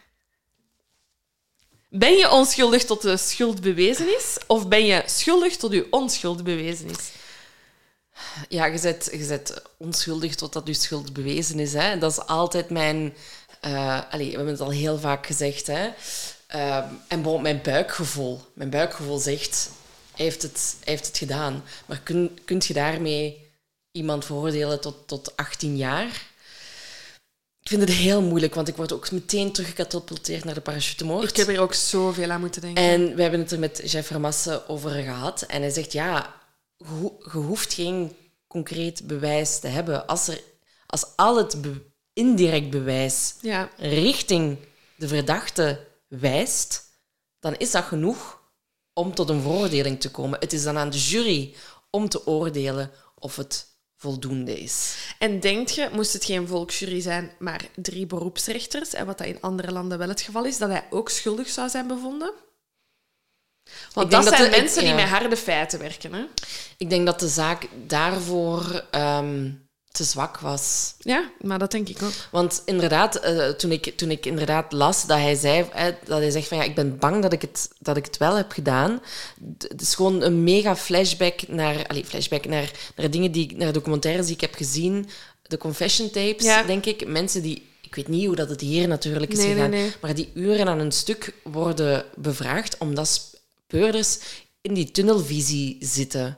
Ben 1.90 2.14
je 2.14 2.32
onschuldig 2.32 2.86
tot 2.86 3.02
de 3.02 3.18
schuld 3.18 3.62
bewezen 3.62 4.16
is, 4.18 4.38
of 4.48 4.68
ben 4.68 4.86
je 4.86 5.04
schuldig 5.06 5.58
tot 5.58 5.72
je 5.72 5.88
onschuld 5.90 6.44
bewezen 6.44 6.90
is? 6.90 7.12
Ja, 8.50 8.66
je 8.66 8.80
bent, 8.80 9.10
je 9.12 9.26
bent 9.28 9.54
onschuldig 9.78 10.36
totdat 10.36 10.68
je 10.68 10.74
schuld 10.74 11.14
bewezen 11.14 11.60
is. 11.60 11.74
Hè. 11.74 11.98
Dat 11.98 12.12
is 12.12 12.26
altijd 12.26 12.70
mijn... 12.70 13.14
allee, 13.62 14.30
we 14.30 14.36
hebben 14.36 14.48
het 14.54 14.62
al 14.62 14.70
heel 14.72 14.98
vaak 15.00 15.26
gezegd. 15.26 15.68
Hè. 15.68 15.90
Ehm, 16.48 16.88
en 17.08 17.22
bon, 17.22 17.42
mijn 17.42 17.62
buikgevoel. 17.64 18.42
Mijn 18.54 18.70
buikgevoel 18.70 19.18
zegt, 19.18 19.70
hij 20.16 20.26
heeft 20.26 20.42
het, 20.42 20.76
hij 20.84 20.94
heeft 20.94 21.08
het 21.08 21.18
gedaan. 21.18 21.64
Maar 21.86 22.00
kun, 22.00 22.40
kunt 22.46 22.66
je 22.66 22.74
daarmee 22.74 23.46
iemand 23.92 24.26
veroordelen 24.26 24.82
tot, 24.82 25.08
tot 25.08 25.36
18 25.36 25.78
jaar? 25.78 26.26
Ik 27.62 27.74
vind 27.74 27.82
het 27.82 27.92
heel 27.98 28.22
moeilijk, 28.22 28.56
want 28.56 28.68
ik 28.68 28.76
word 28.76 28.94
ook 28.94 29.12
meteen 29.12 29.52
teruggecatapulteerd 29.52 30.44
naar 30.44 30.54
de 30.54 30.62
parachutemoord. 30.62 31.30
Ik 31.30 31.36
heb 31.36 31.48
er 31.48 31.60
ook 31.60 31.74
zoveel 31.74 32.30
aan 32.30 32.40
moeten 32.40 32.62
denken. 32.62 32.84
En 32.84 33.16
we 33.16 33.22
hebben 33.22 33.40
het 33.40 33.52
er 33.52 33.60
met 33.60 33.92
Jeff 33.92 34.08
Vermassen 34.08 34.68
over 34.70 34.90
gehad. 34.92 35.42
En 35.42 35.62
hij 35.62 35.70
zegt, 35.70 35.92
ja, 35.92 36.36
je 36.78 36.86
ho- 36.86 37.18
je 37.24 37.30
hoeft 37.38 37.74
geen 37.74 38.16
concreet 38.48 39.08
bewijs 39.08 39.60
te 39.60 39.68
hebben. 39.68 40.08
Als, 40.08 40.28
er, 40.28 40.42
als 40.86 41.06
al 41.16 41.38
het 41.38 41.62
be- 41.62 41.86
indirect 42.18 42.70
bewijs 42.70 43.36
Ja, 43.42 43.70
richting 43.78 44.58
de 44.96 45.08
verdachte 45.08 45.88
wijst, 46.08 46.84
dan 47.40 47.56
is 47.58 47.72
dat 47.72 47.84
genoeg 47.84 48.42
om 48.94 49.16
tot 49.16 49.30
een 49.30 49.42
veroordeling 49.42 50.00
te 50.02 50.12
komen. 50.12 50.40
Het 50.40 50.54
is 50.54 50.64
dan 50.64 50.78
aan 50.78 50.90
de 50.90 50.98
jury 51.00 51.56
om 51.90 52.10
te 52.10 52.28
oordelen 52.28 52.92
of 53.16 53.36
het 53.36 53.66
voldoende 53.96 54.60
is. 54.60 54.96
En 55.20 55.40
denkt 55.40 55.76
je, 55.76 55.90
moest 55.94 56.14
het 56.14 56.26
geen 56.26 56.48
volksjury 56.48 57.02
zijn, 57.02 57.32
maar 57.40 57.66
drie 57.76 58.06
beroepsrechters, 58.06 58.94
en 58.94 59.06
wat 59.06 59.18
dat 59.18 59.28
in 59.28 59.42
andere 59.42 59.72
landen 59.72 59.98
wel 59.98 60.08
het 60.10 60.22
geval 60.22 60.46
is, 60.46 60.58
dat 60.58 60.70
hij 60.70 60.88
ook 60.90 61.10
schuldig 61.10 61.50
zou 61.50 61.70
zijn 61.70 61.88
bevonden? 61.88 62.32
Want 63.94 64.06
Ik 64.08 64.12
dat, 64.12 64.12
denk 64.12 64.24
dat 64.24 64.34
zijn 64.36 64.50
de- 64.50 64.56
ik- 64.56 64.62
mensen 64.62 64.84
die 64.84 64.94
met 64.94 65.04
harde 65.10 65.38
feiten 65.38 65.80
werken. 65.80 66.14
Hè? 66.14 66.26
Ik 66.78 66.90
denk 66.90 67.06
dat 67.06 67.20
de 67.20 67.28
zaak 67.28 67.68
daarvoor 67.88 68.86
ehm, 68.92 69.52
te 69.98 70.04
zwak 70.04 70.40
was. 70.40 70.94
Ja, 71.00 71.30
maar 71.42 71.60
dat 71.60 71.72
denk 71.72 71.90
ik 71.90 72.02
ook. 72.04 72.12
Want 72.32 72.62
inderdaad, 72.66 73.16
eh, 73.16 73.50
toen, 73.50 73.72
ik, 73.72 73.98
toen 73.98 74.12
ik 74.12 74.26
inderdaad 74.26 74.72
las 74.72 75.06
dat 75.06 75.18
hij 75.18 75.36
zei, 75.36 75.66
dat 76.06 76.20
hij 76.20 76.30
zegt 76.32 76.48
van 76.48 76.58
ja, 76.58 76.64
ik 76.64 76.76
ben 76.76 76.98
bang 76.98 77.22
dat 77.22 77.34
ik 77.34 77.42
het, 77.42 77.70
dat 77.80 77.98
ik 77.98 78.06
het 78.06 78.18
wel 78.18 78.36
heb 78.36 78.52
gedaan. 78.52 79.02
Het 79.68 79.82
is 79.82 79.96
gewoon 79.96 80.22
een 80.22 80.44
mega 80.44 80.76
flashback 80.76 81.48
naar, 81.48 81.88
allee, 81.88 82.06
flashback 82.06 82.46
naar, 82.46 82.72
naar 82.96 83.10
dingen 83.12 83.32
die 83.32 83.44
ik- 83.50 83.58
naar 83.58 83.74
documentaires 83.74 84.26
die 84.26 84.36
ik 84.36 84.42
heb 84.42 84.56
gezien. 84.56 85.10
De 85.42 85.58
confession 85.58 86.10
tapes, 86.10 86.46
Ja. 86.46 86.64
denk 86.64 86.86
ik. 86.86 87.08
Mensen 87.08 87.42
die, 87.42 87.68
ik 87.82 87.96
weet 87.96 88.08
niet 88.08 88.26
hoe 88.26 88.36
dat 88.36 88.50
het 88.50 88.62
hier 88.62 88.88
natuurlijk 88.88 89.32
is 89.32 89.38
Nee, 89.38 89.46
nee, 89.48 89.56
gegaan, 89.56 89.70
nee. 89.70 89.92
maar 90.02 90.16
die 90.16 90.32
uren 90.34 90.68
aan 90.68 90.80
een 90.80 90.92
stuk 90.92 91.34
worden 91.44 92.06
bevraagd 92.16 92.78
omdat 92.78 93.32
speurders 93.68 94.20
in 94.62 94.74
die 94.74 94.92
tunnelvisie 94.92 95.78
zitten. 95.80 96.38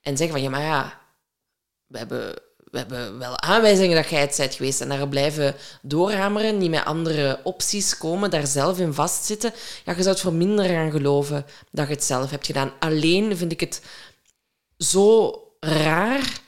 En 0.00 0.16
zeggen 0.16 0.36
van 0.36 0.42
ja, 0.44 0.50
maar 0.50 0.62
ja, 0.62 1.00
we 1.86 1.98
hebben, 1.98 2.34
we 2.70 2.78
hebben 2.78 3.18
wel 3.18 3.40
aanwijzingen 3.40 3.96
dat 3.96 4.08
jij 4.08 4.20
het 4.20 4.34
bent 4.36 4.54
geweest 4.54 4.80
en 4.80 4.88
daar 4.88 5.08
blijven 5.08 5.54
doorhameren, 5.82 6.58
niet 6.58 6.70
met 6.70 6.84
andere 6.84 7.40
opties 7.42 7.98
komen, 7.98 8.30
daar 8.30 8.46
zelf 8.46 8.78
in 8.78 8.94
vastzitten. 8.94 9.52
Ja, 9.84 9.92
je 9.96 10.02
zou 10.02 10.14
het 10.14 10.20
voor 10.20 10.32
minder 10.32 10.64
gaan 10.64 10.90
geloven 10.90 11.46
dat 11.70 11.86
je 11.86 11.94
het 11.94 12.04
zelf 12.04 12.30
hebt 12.30 12.46
gedaan. 12.46 12.72
Alleen 12.78 13.36
vind 13.36 13.52
ik 13.52 13.60
het 13.60 13.82
zo 14.76 15.34
raar 15.60 16.40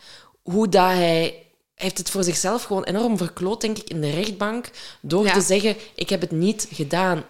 hoe 0.42 0.68
dat 0.68 0.90
hij... 0.90 1.40
Hij 1.74 1.90
heeft 1.90 2.02
het 2.02 2.10
voor 2.10 2.24
zichzelf 2.24 2.64
gewoon 2.64 2.84
enorm 2.84 3.16
verkloot, 3.16 3.60
denk 3.60 3.78
ik, 3.78 3.88
in 3.88 4.00
de 4.00 4.10
rechtbank, 4.10 4.70
door 5.00 5.24
Ja. 5.24 5.32
te 5.32 5.40
zeggen, 5.40 5.76
ik 5.94 6.08
heb 6.08 6.20
het 6.20 6.30
niet 6.30 6.68
gedaan. 6.72 7.24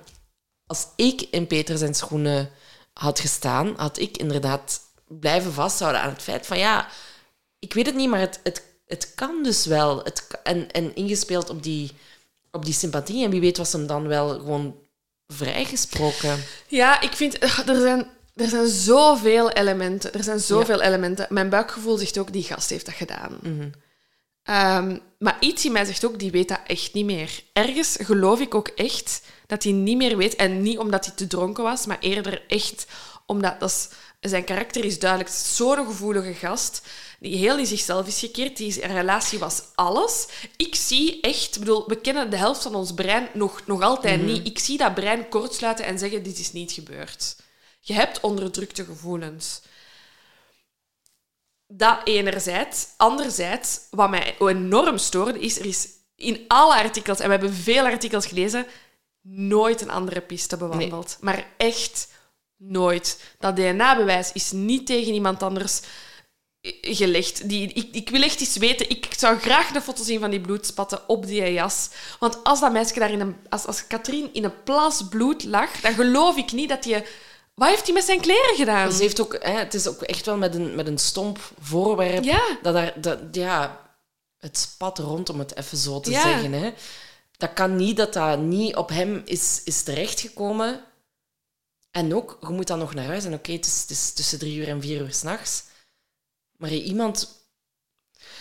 Als 0.67 0.87
ik 0.97 1.23
in 1.31 1.47
Peter 1.47 1.79
zijn 1.79 1.95
schoenen 1.95 2.51
had 2.93 3.21
gestaan, 3.21 3.75
had 3.77 3.99
ik 3.99 4.17
inderdaad 4.17 4.81
blijven 5.07 5.53
vasthouden 5.53 6.01
aan 6.01 6.09
het 6.09 6.23
feit 6.23 6.47
van, 6.47 6.59
ja, 6.59 6.89
ik 7.59 7.73
weet 7.73 7.87
het 7.87 7.95
niet, 7.95 8.09
maar 8.09 8.21
het, 8.21 8.41
het, 8.43 8.63
het 8.93 9.13
kan 9.15 9.43
dus 9.43 9.67
wel. 9.67 10.05
Het, 10.05 10.27
en, 10.43 10.71
en 10.71 10.95
ingespeeld 10.95 11.51
op 11.51 11.63
die, 11.63 11.91
op 12.51 12.65
die 12.65 12.75
sympathie. 12.75 13.25
En 13.25 13.31
wie 13.31 13.41
weet 13.41 13.57
was 13.57 13.73
hem 13.73 13.87
dan 13.87 14.07
wel 14.09 14.29
gewoon 14.29 14.77
vrijgesproken. 15.27 16.45
Ja, 16.67 17.01
ik 17.01 17.13
vind... 17.13 17.39
eh, 17.39 17.59
Er 17.69 17.81
zijn, 17.81 18.07
er 18.35 18.49
zijn 18.49 18.67
zoveel 18.69 19.51
elementen. 19.51 20.13
Er 20.15 20.23
zijn 20.25 20.41
zoveel 20.41 20.81
elementen. 20.83 21.27
Mijn 21.29 21.49
buikgevoel 21.49 21.97
zegt 21.97 22.19
ook, 22.19 22.33
die 22.33 22.43
gast 22.43 22.71
heeft 22.71 22.87
dat 22.87 22.95
gedaan. 22.95 23.39
Ehm, 24.43 24.99
maar 25.19 25.37
iets 25.41 25.65
in 25.65 25.73
mij 25.73 25.85
zegt 25.85 26.05
ook, 26.05 26.19
die 26.19 26.31
weet 26.31 26.49
dat 26.49 26.61
echt 26.67 26.93
niet 26.95 27.05
meer. 27.05 27.43
Ergens 27.53 27.97
geloof 28.01 28.41
ik 28.41 28.55
ook 28.55 28.69
echt 28.69 29.23
dat 29.47 29.63
hij 29.63 29.73
niet 29.73 29.97
meer 29.97 30.17
weet. 30.17 30.35
En 30.37 30.63
niet 30.63 30.79
omdat 30.79 31.05
hij 31.07 31.15
te 31.15 31.27
dronken 31.27 31.65
was, 31.65 31.87
maar 31.87 31.99
eerder 32.01 32.43
echt 32.49 32.87
omdat 33.27 33.61
dat 33.61 33.71
is- 33.71 33.89
zijn 34.31 34.45
karakter 34.45 34.85
is 34.85 34.99
duidelijk. 34.99 35.31
Zo'n 35.31 35.87
gevoelige 35.87 36.35
gast, 36.35 36.83
die 37.21 37.37
heel 37.37 37.59
in 37.59 37.67
zichzelf 37.67 38.07
is 38.07 38.19
gekeerd. 38.19 38.57
Die 38.57 38.87
relatie 38.87 39.39
was 39.39 39.63
alles. 39.75 40.27
Ik 40.57 40.75
zie 40.75 41.21
echt... 41.21 41.59
Bedoel, 41.59 41.89
we 41.89 42.01
kennen 42.01 42.31
de 42.31 42.37
helft 42.37 42.63
van 42.63 42.75
ons 42.75 42.95
brein 42.95 43.29
nog, 43.35 43.67
nog 43.67 43.83
altijd 43.83 44.23
niet. 44.23 44.47
Ik 44.47 44.59
zie 44.59 44.79
dat 44.79 44.95
brein 44.95 45.29
kortsluiten 45.29 45.85
en 45.85 45.99
zeggen, 45.99 46.23
dit 46.23 46.39
is 46.39 46.53
niet 46.53 46.73
gebeurd. 46.73 47.37
Je 47.81 47.93
hebt 47.93 48.21
onderdrukte 48.21 48.85
gevoelens. 48.85 49.63
Dat 51.67 52.01
enerzijds. 52.05 52.87
Anderzijds, 52.97 53.81
wat 53.91 54.11
mij 54.11 54.37
enorm 54.39 54.99
stoorde, 54.99 55.41
is 55.41 55.59
er 55.59 55.67
is 55.67 55.89
in 56.17 56.45
alle 56.49 56.75
artikels, 56.75 57.19
en 57.19 57.25
we 57.25 57.33
hebben 57.33 57.55
veel 57.55 57.85
artikels 57.85 58.27
gelezen, 58.27 58.67
nooit 59.23 59.81
een 59.81 59.91
andere 59.91 60.21
piste 60.21 60.57
bewandeld. 60.57 61.17
Maar 61.21 61.47
echt 61.57 62.09
nooit. 62.69 63.35
Dat 63.39 63.57
DNA-bewijs 63.57 64.33
is 64.33 64.53
niet 64.53 64.87
tegen 64.87 65.13
iemand 65.15 65.43
anders 65.43 65.81
gelegd. 66.81 67.49
Die, 67.49 67.73
ik, 67.73 67.89
ik 67.93 68.09
wil 68.11 68.23
echt 68.23 68.41
eens 68.41 68.57
weten, 68.57 68.91
ik 68.91 69.07
zou 69.17 69.39
graag 69.39 69.73
de 69.73 69.81
foto 69.81 70.03
zien 70.03 70.21
van 70.21 70.31
die 70.31 70.41
bloedspatten 70.41 71.09
op 71.09 71.27
die 71.27 71.53
jas. 71.53 71.89
Want 72.19 72.45
als 72.45 72.61
dat 72.61 72.73
meisje 72.73 72.99
daar 72.99 73.11
in 73.11 73.21
een... 73.21 73.37
Als, 73.49 73.67
als 73.67 73.87
Katrien 73.87 74.31
in 74.33 74.45
een 74.45 74.63
plas 74.63 75.09
bloed 75.09 75.45
lag, 75.45 75.81
dan 75.81 75.95
geloof 75.95 76.37
ik 76.37 76.53
niet 76.53 76.69
dat 76.69 76.85
hij... 76.85 77.07
Wat 77.55 77.69
heeft 77.69 77.85
hij 77.85 77.95
met 77.95 78.05
zijn 78.05 78.21
kleren 78.21 78.57
gedaan? 78.57 78.93
Ze 78.93 79.03
heeft 79.03 79.21
ook, 79.21 79.37
hè, 79.41 79.53
het 79.53 79.75
is 79.75 79.87
ook 79.89 80.03
echt 80.03 80.27
wel 80.27 80.37
met 80.37 80.55
een, 80.55 80.75
met 80.75 80.87
een 80.87 80.99
stomp 80.99 81.39
voorwerp. 81.61 82.25
Ja. 82.25 82.59
Dat 82.63 82.75
daar, 82.75 82.93
dat, 83.01 83.19
ja, 83.33 83.81
het 84.39 84.59
spat 84.59 84.99
rond, 84.99 85.29
om 85.29 85.39
het 85.39 85.57
even 85.57 85.79
zo 85.79 86.01
te 86.01 86.11
Ja. 86.11 86.23
zeggen. 86.23 86.53
Hè. 86.53 86.73
Dat 87.37 87.53
kan 87.53 87.77
niet 87.77 87.97
dat 87.97 88.13
dat 88.13 88.39
niet 88.39 88.77
op 88.77 88.89
hem 88.89 89.23
is, 89.25 89.61
is 89.65 89.83
terechtgekomen. 89.83 90.85
En 91.93 92.15
ook, 92.15 92.39
je 92.41 92.49
moet 92.49 92.67
dan 92.67 92.79
nog 92.79 92.95
naar 92.95 93.05
huis. 93.05 93.25
En 93.25 93.35
oké, 93.35 93.53
het, 93.53 93.87
is, 93.89 94.13
tussen 94.13 94.39
drie 94.39 94.57
uur 94.57 94.69
en 94.69 94.81
vier 94.81 95.01
uur 95.01 95.13
s'nachts. 95.13 95.65
Maar 96.57 96.71
iemand... 96.71 97.41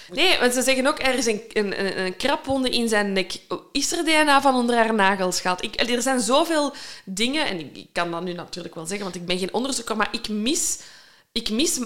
Nee, 0.09 0.39
want 0.39 0.53
ze 0.53 0.61
zeggen 0.61 0.87
ook, 0.87 0.99
er 0.99 1.13
is 1.13 1.25
een, 1.25 1.43
een, 1.53 1.99
een, 1.99 2.15
krapwonde 2.17 2.69
in 2.69 2.87
zijn 2.89 3.13
nek. 3.13 3.41
Is 3.71 3.91
er 3.91 4.03
DNA 4.03 4.41
van 4.41 4.55
onder 4.55 4.75
haar 4.75 4.93
nagels 4.93 5.41
gehad? 5.41 5.63
Ik, 5.63 5.89
er 5.89 6.01
zijn 6.01 6.19
zoveel 6.19 6.73
dingen, 7.05 7.45
en 7.45 7.59
ik, 7.59 7.77
ik 7.77 7.89
kan 7.91 8.11
dat 8.11 8.23
nu 8.23 8.33
natuurlijk 8.33 8.75
wel 8.75 8.85
zeggen, 8.85 9.03
want 9.03 9.15
ik 9.15 9.25
ben 9.25 9.39
geen 9.39 9.53
onderzoeker, 9.53 9.97
maar 9.97 10.09
ik 10.11 10.29
mis... 10.29 10.79
Ik 11.31 11.49
mis... 11.49 11.79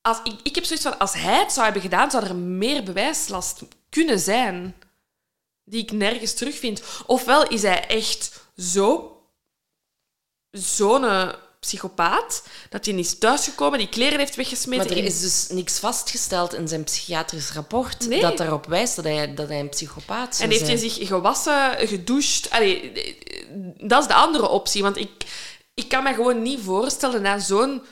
Als, 0.00 0.20
ik, 0.24 0.34
ik 0.42 0.54
heb 0.54 0.64
zoiets 0.64 0.84
van, 0.84 0.98
als 0.98 1.12
hij 1.12 1.38
het 1.38 1.52
zou 1.52 1.64
hebben 1.64 1.82
gedaan, 1.82 2.10
zou 2.10 2.24
er 2.24 2.36
meer 2.36 2.82
bewijslast 2.82 3.62
kunnen 3.88 4.18
zijn 4.18 4.74
die 5.64 5.82
ik 5.82 5.92
nergens 5.92 6.34
terugvind. 6.34 6.82
Ofwel 7.06 7.48
is 7.48 7.62
hij 7.62 7.86
echt 7.86 8.42
zo... 8.56 9.17
Zo'n 10.50 11.04
eh, 11.04 11.28
psychopaat, 11.60 12.42
dat 12.70 12.86
hij 12.86 12.94
is 12.94 13.18
thuisgekomen, 13.18 13.78
die 13.78 13.88
kleren 13.88 14.18
heeft 14.18 14.36
weggesmeten. 14.36 14.86
Maar 14.86 14.96
er 14.96 15.04
is 15.04 15.20
dus 15.20 15.46
niks 15.48 15.78
vastgesteld 15.78 16.54
in 16.54 16.68
zijn 16.68 16.84
psychiatrisch 16.84 17.52
rapport 17.52 18.08
Nee. 18.08 18.20
dat 18.20 18.36
daarop 18.36 18.66
wijst 18.66 18.96
dat 18.96 19.04
hij, 19.04 19.34
dat 19.34 19.48
hij 19.48 19.60
een 19.60 19.68
psychopaat 19.68 20.36
zou 20.36 20.48
En 20.48 20.56
heeft 20.56 20.68
hij 20.68 20.76
zich 20.76 21.08
gewassen, 21.08 21.88
gedoucht? 21.88 22.50
Allee, 22.50 22.92
dat 23.76 24.02
is 24.02 24.08
de 24.08 24.14
andere 24.14 24.48
optie. 24.48 24.82
Want 24.82 24.96
ik, 24.96 25.10
ik 25.74 25.88
kan 25.88 26.02
me 26.02 26.14
gewoon 26.14 26.42
niet 26.42 26.60
voorstellen 26.60 27.22
na 27.22 27.38
zo'n 27.38 27.82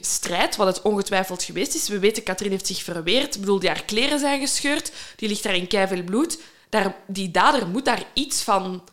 strijd, 0.00 0.56
wat 0.56 0.66
het 0.66 0.82
ongetwijfeld 0.82 1.42
geweest 1.42 1.74
is. 1.74 1.88
We 1.88 1.98
weten, 1.98 2.22
Katrien 2.22 2.50
heeft 2.50 2.66
zich 2.66 2.82
verweerd. 2.82 3.34
Ik 3.34 3.40
bedoel, 3.40 3.58
die 3.58 3.68
haar 3.68 3.84
kleren 3.84 4.18
zijn 4.18 4.40
gescheurd. 4.40 4.92
Die 5.16 5.28
ligt 5.28 5.42
daar 5.42 5.54
in 5.54 5.66
keiveel 5.66 6.02
bloed. 6.02 6.38
Daar, 6.68 6.96
die 7.06 7.30
dader 7.30 7.68
moet 7.68 7.84
daar 7.84 8.04
iets 8.14 8.42
van 8.42 8.84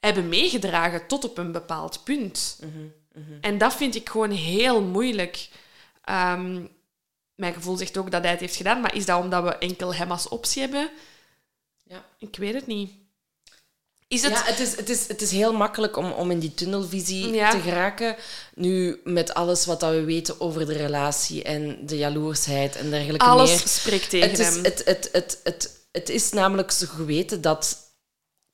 hebben 0.00 0.28
meegedragen 0.28 1.06
tot 1.06 1.24
op 1.24 1.38
een 1.38 1.52
bepaald 1.52 2.04
punt. 2.04 2.58
En 3.40 3.58
dat 3.58 3.74
vind 3.74 3.94
ik 3.94 4.08
gewoon 4.08 4.30
heel 4.30 4.82
moeilijk. 4.82 5.48
Ehm, 6.04 6.62
mijn 7.34 7.54
gevoel 7.54 7.76
zegt 7.76 7.96
ook 7.98 8.10
dat 8.10 8.22
hij 8.22 8.30
het 8.30 8.40
heeft 8.40 8.56
gedaan, 8.56 8.80
maar 8.80 8.94
is 8.94 9.04
dat 9.06 9.22
omdat 9.22 9.42
we 9.42 9.58
enkel 9.58 9.94
hem 9.94 10.10
als 10.10 10.28
optie 10.28 10.62
hebben? 10.62 10.90
Ja. 11.82 12.04
Ik 12.18 12.36
weet 12.36 12.54
het 12.54 12.66
niet. 12.66 12.90
Is 14.08 14.22
het... 14.22 14.32
Ja, 14.32 14.42
het 14.44 14.58
is, 14.58 14.76
het, 14.76 14.88
is, 14.88 15.08
het 15.08 15.22
is 15.22 15.30
heel 15.30 15.52
makkelijk 15.52 15.96
om, 15.96 16.12
om 16.12 16.30
in 16.30 16.38
die 16.38 16.54
tunnelvisie 16.54 17.30
Ja. 17.32 17.50
te 17.50 17.60
geraken. 17.60 18.16
Nu, 18.54 19.00
met 19.04 19.34
alles 19.34 19.66
wat 19.66 19.80
dat 19.80 19.90
we 19.90 20.04
weten 20.04 20.40
over 20.40 20.66
de 20.66 20.72
relatie 20.72 21.42
en 21.42 21.86
de 21.86 21.96
jaloersheid 21.96 22.76
en 22.76 22.90
dergelijke 22.90 23.26
Alles 23.26 23.50
meer. 23.50 23.68
spreekt 23.68 24.10
tegen 24.10 24.30
het 24.30 24.38
is, 24.38 24.46
hem. 24.54 24.64
Het, 24.64 24.82
het, 24.84 25.08
het, 25.12 25.40
het, 25.44 25.86
het 25.92 26.08
is 26.08 26.30
namelijk 26.30 26.70
zo 26.70 26.86
geweten 26.86 27.40
dat... 27.40 27.88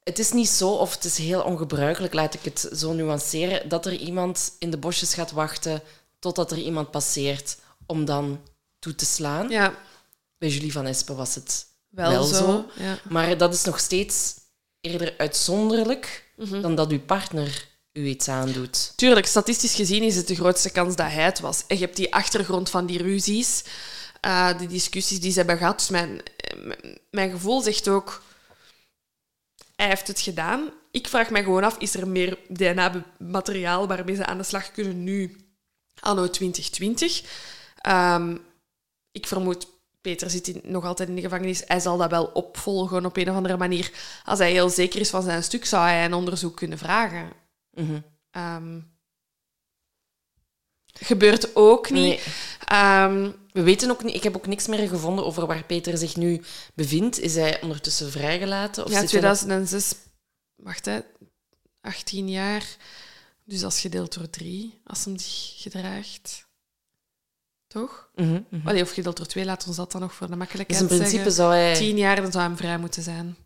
Het 0.08 0.18
is 0.18 0.32
niet 0.32 0.48
zo, 0.48 0.68
of 0.70 0.94
het 0.94 1.04
is 1.04 1.18
heel 1.18 1.42
ongebruikelijk, 1.42 2.14
laat 2.14 2.34
ik 2.34 2.40
het 2.44 2.68
zo 2.76 2.92
nuanceren, 2.92 3.68
dat 3.68 3.86
er 3.86 3.92
iemand 3.92 4.52
in 4.58 4.70
de 4.70 4.76
bosjes 4.76 5.14
gaat 5.14 5.30
wachten 5.32 5.82
totdat 6.18 6.50
er 6.50 6.58
iemand 6.58 6.90
passeert 6.90 7.56
om 7.86 8.04
dan 8.04 8.40
toe 8.78 8.94
te 8.94 9.04
slaan. 9.04 9.48
Ja, 9.48 9.74
Bij 10.38 10.48
Julie 10.48 10.72
van 10.72 10.86
Espen 10.86 11.16
was 11.16 11.34
het 11.34 11.66
wel, 11.88 12.10
wel, 12.10 12.24
zo. 12.24 12.34
zo. 12.34 12.64
Ja. 12.82 12.98
Maar 13.08 13.36
dat 13.38 13.54
is 13.54 13.64
nog 13.64 13.78
steeds 13.78 14.34
eerder 14.80 15.14
uitzonderlijk 15.18 16.24
Mhm. 16.36 16.60
dan 16.60 16.74
dat 16.74 16.90
uw 16.90 17.00
partner 17.00 17.68
u 17.92 18.06
iets 18.06 18.28
aandoet. 18.28 18.92
Tuurlijk, 18.96 19.26
statistisch 19.26 19.74
gezien 19.74 20.02
is 20.02 20.16
het 20.16 20.26
de 20.28 20.34
grootste 20.34 20.70
kans 20.70 20.96
dat 20.96 21.06
hij 21.10 21.24
het 21.24 21.40
was. 21.40 21.64
En 21.66 21.78
je 21.78 21.84
hebt 21.84 21.96
die 21.96 22.14
achtergrond 22.14 22.70
van 22.70 22.86
die 22.86 23.02
ruzies, 23.02 23.64
eh, 24.20 24.58
die 24.58 24.68
discussies 24.68 25.20
die 25.20 25.30
ze 25.30 25.38
hebben 25.38 25.56
gehad. 25.58 25.78
Dus 25.78 25.88
mijn, 25.88 26.20
mijn- 26.56 26.98
mijn 27.10 27.30
gevoel 27.30 27.60
zegt 27.62 27.88
ook... 27.88 28.22
Hij 29.76 29.88
heeft 29.88 30.06
het 30.06 30.20
gedaan. 30.20 30.70
Ik 30.90 31.08
vraag 31.08 31.30
me 31.30 31.42
gewoon 31.42 31.64
af, 31.64 31.78
is 31.78 31.94
er 31.94 32.08
meer 32.08 32.38
DNA-materiaal 32.48 33.86
waarmee 33.88 34.14
ze 34.14 34.26
aan 34.26 34.38
de 34.38 34.42
slag 34.44 34.70
kunnen 34.72 35.04
nu, 35.04 35.36
anno 36.00 36.30
2020? 36.30 37.22
Ehm, 37.80 38.36
ik 39.12 39.26
vermoed, 39.26 39.68
Peter 40.00 40.30
zit 40.30 40.48
in- 40.48 40.60
nog 40.64 40.84
altijd 40.84 41.08
in 41.08 41.14
de 41.14 41.20
gevangenis. 41.20 41.62
Hij 41.66 41.80
zal 41.80 41.96
dat 41.96 42.10
wel 42.10 42.24
opvolgen 42.24 43.04
op 43.06 43.16
een 43.16 43.30
of 43.30 43.36
andere 43.36 43.56
manier. 43.56 43.90
Als 44.24 44.38
hij 44.38 44.50
heel 44.52 44.68
zeker 44.70 45.00
is 45.00 45.10
van 45.10 45.22
zijn 45.22 45.42
stuk, 45.42 45.64
zou 45.64 45.82
hij 45.86 46.04
een 46.04 46.14
onderzoek 46.14 46.56
kunnen 46.56 46.78
vragen. 46.78 47.30
Ehm, 48.30 48.80
gebeurt 51.00 51.56
ook 51.56 51.90
niet. 51.90 52.02
Nee. 52.02 52.20
Ehm, 52.64 53.30
We 53.52 53.62
weten 53.62 53.90
ook 53.90 54.04
niet, 54.04 54.14
ik 54.14 54.22
heb 54.22 54.36
ook 54.36 54.46
niks 54.46 54.66
meer 54.66 54.88
gevonden 54.88 55.24
over 55.26 55.46
waar 55.46 55.64
Peter 55.64 55.98
zich 55.98 56.16
nu 56.16 56.42
bevindt. 56.74 57.18
Is 57.20 57.34
hij 57.34 57.60
ondertussen 57.62 58.10
vrijgelaten? 58.10 58.84
Of 58.84 58.90
ja, 58.90 59.00
zit 59.00 59.10
hij 59.10 59.20
nog- 59.20 59.36
2006, 59.36 59.94
wacht 60.54 60.84
hè, 60.84 61.00
18 61.80 62.28
jaar. 62.28 62.76
Dus 63.44 63.62
is 63.62 63.80
gedeeld 63.80 64.14
door 64.14 64.30
drie, 64.30 64.80
als 64.84 65.04
hem 65.04 65.18
zich 65.18 65.54
gedraagt. 65.62 66.46
Toch? 67.66 68.10
Mhm, 68.14 68.42
mhm. 68.50 68.68
Allee, 68.68 68.82
of 68.82 68.90
gedeeld 68.92 69.16
door 69.16 69.26
twee, 69.26 69.44
laat 69.44 69.66
ons 69.66 69.76
dat 69.76 69.92
dan 69.92 70.00
nog 70.00 70.14
voor 70.14 70.26
de 70.26 70.32
Dus 70.32 70.40
makkelijkheid 70.40 70.80
in 70.82 70.86
principe 70.88 71.10
zeggen. 71.16 71.32
zou 71.32 71.52
hij... 71.54 71.74
Tien 71.74 71.96
jaar, 71.96 72.16
dan 72.22 72.32
zou 72.32 72.44
hem 72.44 72.56
vrij 72.56 72.78
moeten 72.78 73.02
zijn. 73.02 73.36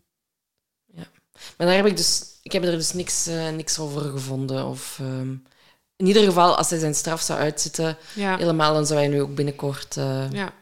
Maar 1.57 1.67
daar 1.67 1.75
heb 1.75 1.85
ik 1.85 1.97
dus... 1.97 2.23
Ik 2.41 2.51
heb 2.51 2.63
er 2.63 2.71
dus 2.71 2.93
niks, 2.93 3.27
eh, 3.27 3.49
niks 3.49 3.79
over 3.79 4.01
gevonden. 4.01 4.65
Of, 4.65 4.97
ehm, 4.99 5.35
in 6.01 6.07
ieder 6.07 6.23
geval, 6.23 6.55
als 6.57 6.69
hij 6.69 6.79
zijn 6.79 6.95
straf 6.95 7.21
zou 7.21 7.39
uitzitten, 7.39 7.97
Ja. 8.13 8.37
helemaal, 8.37 8.73
dan 8.73 8.85
zou 8.85 8.99
hij 8.99 9.07
nu 9.07 9.21
ook 9.21 9.35
binnenkort 9.35 9.97
eh, 9.97 10.31
ja. 10.31 10.53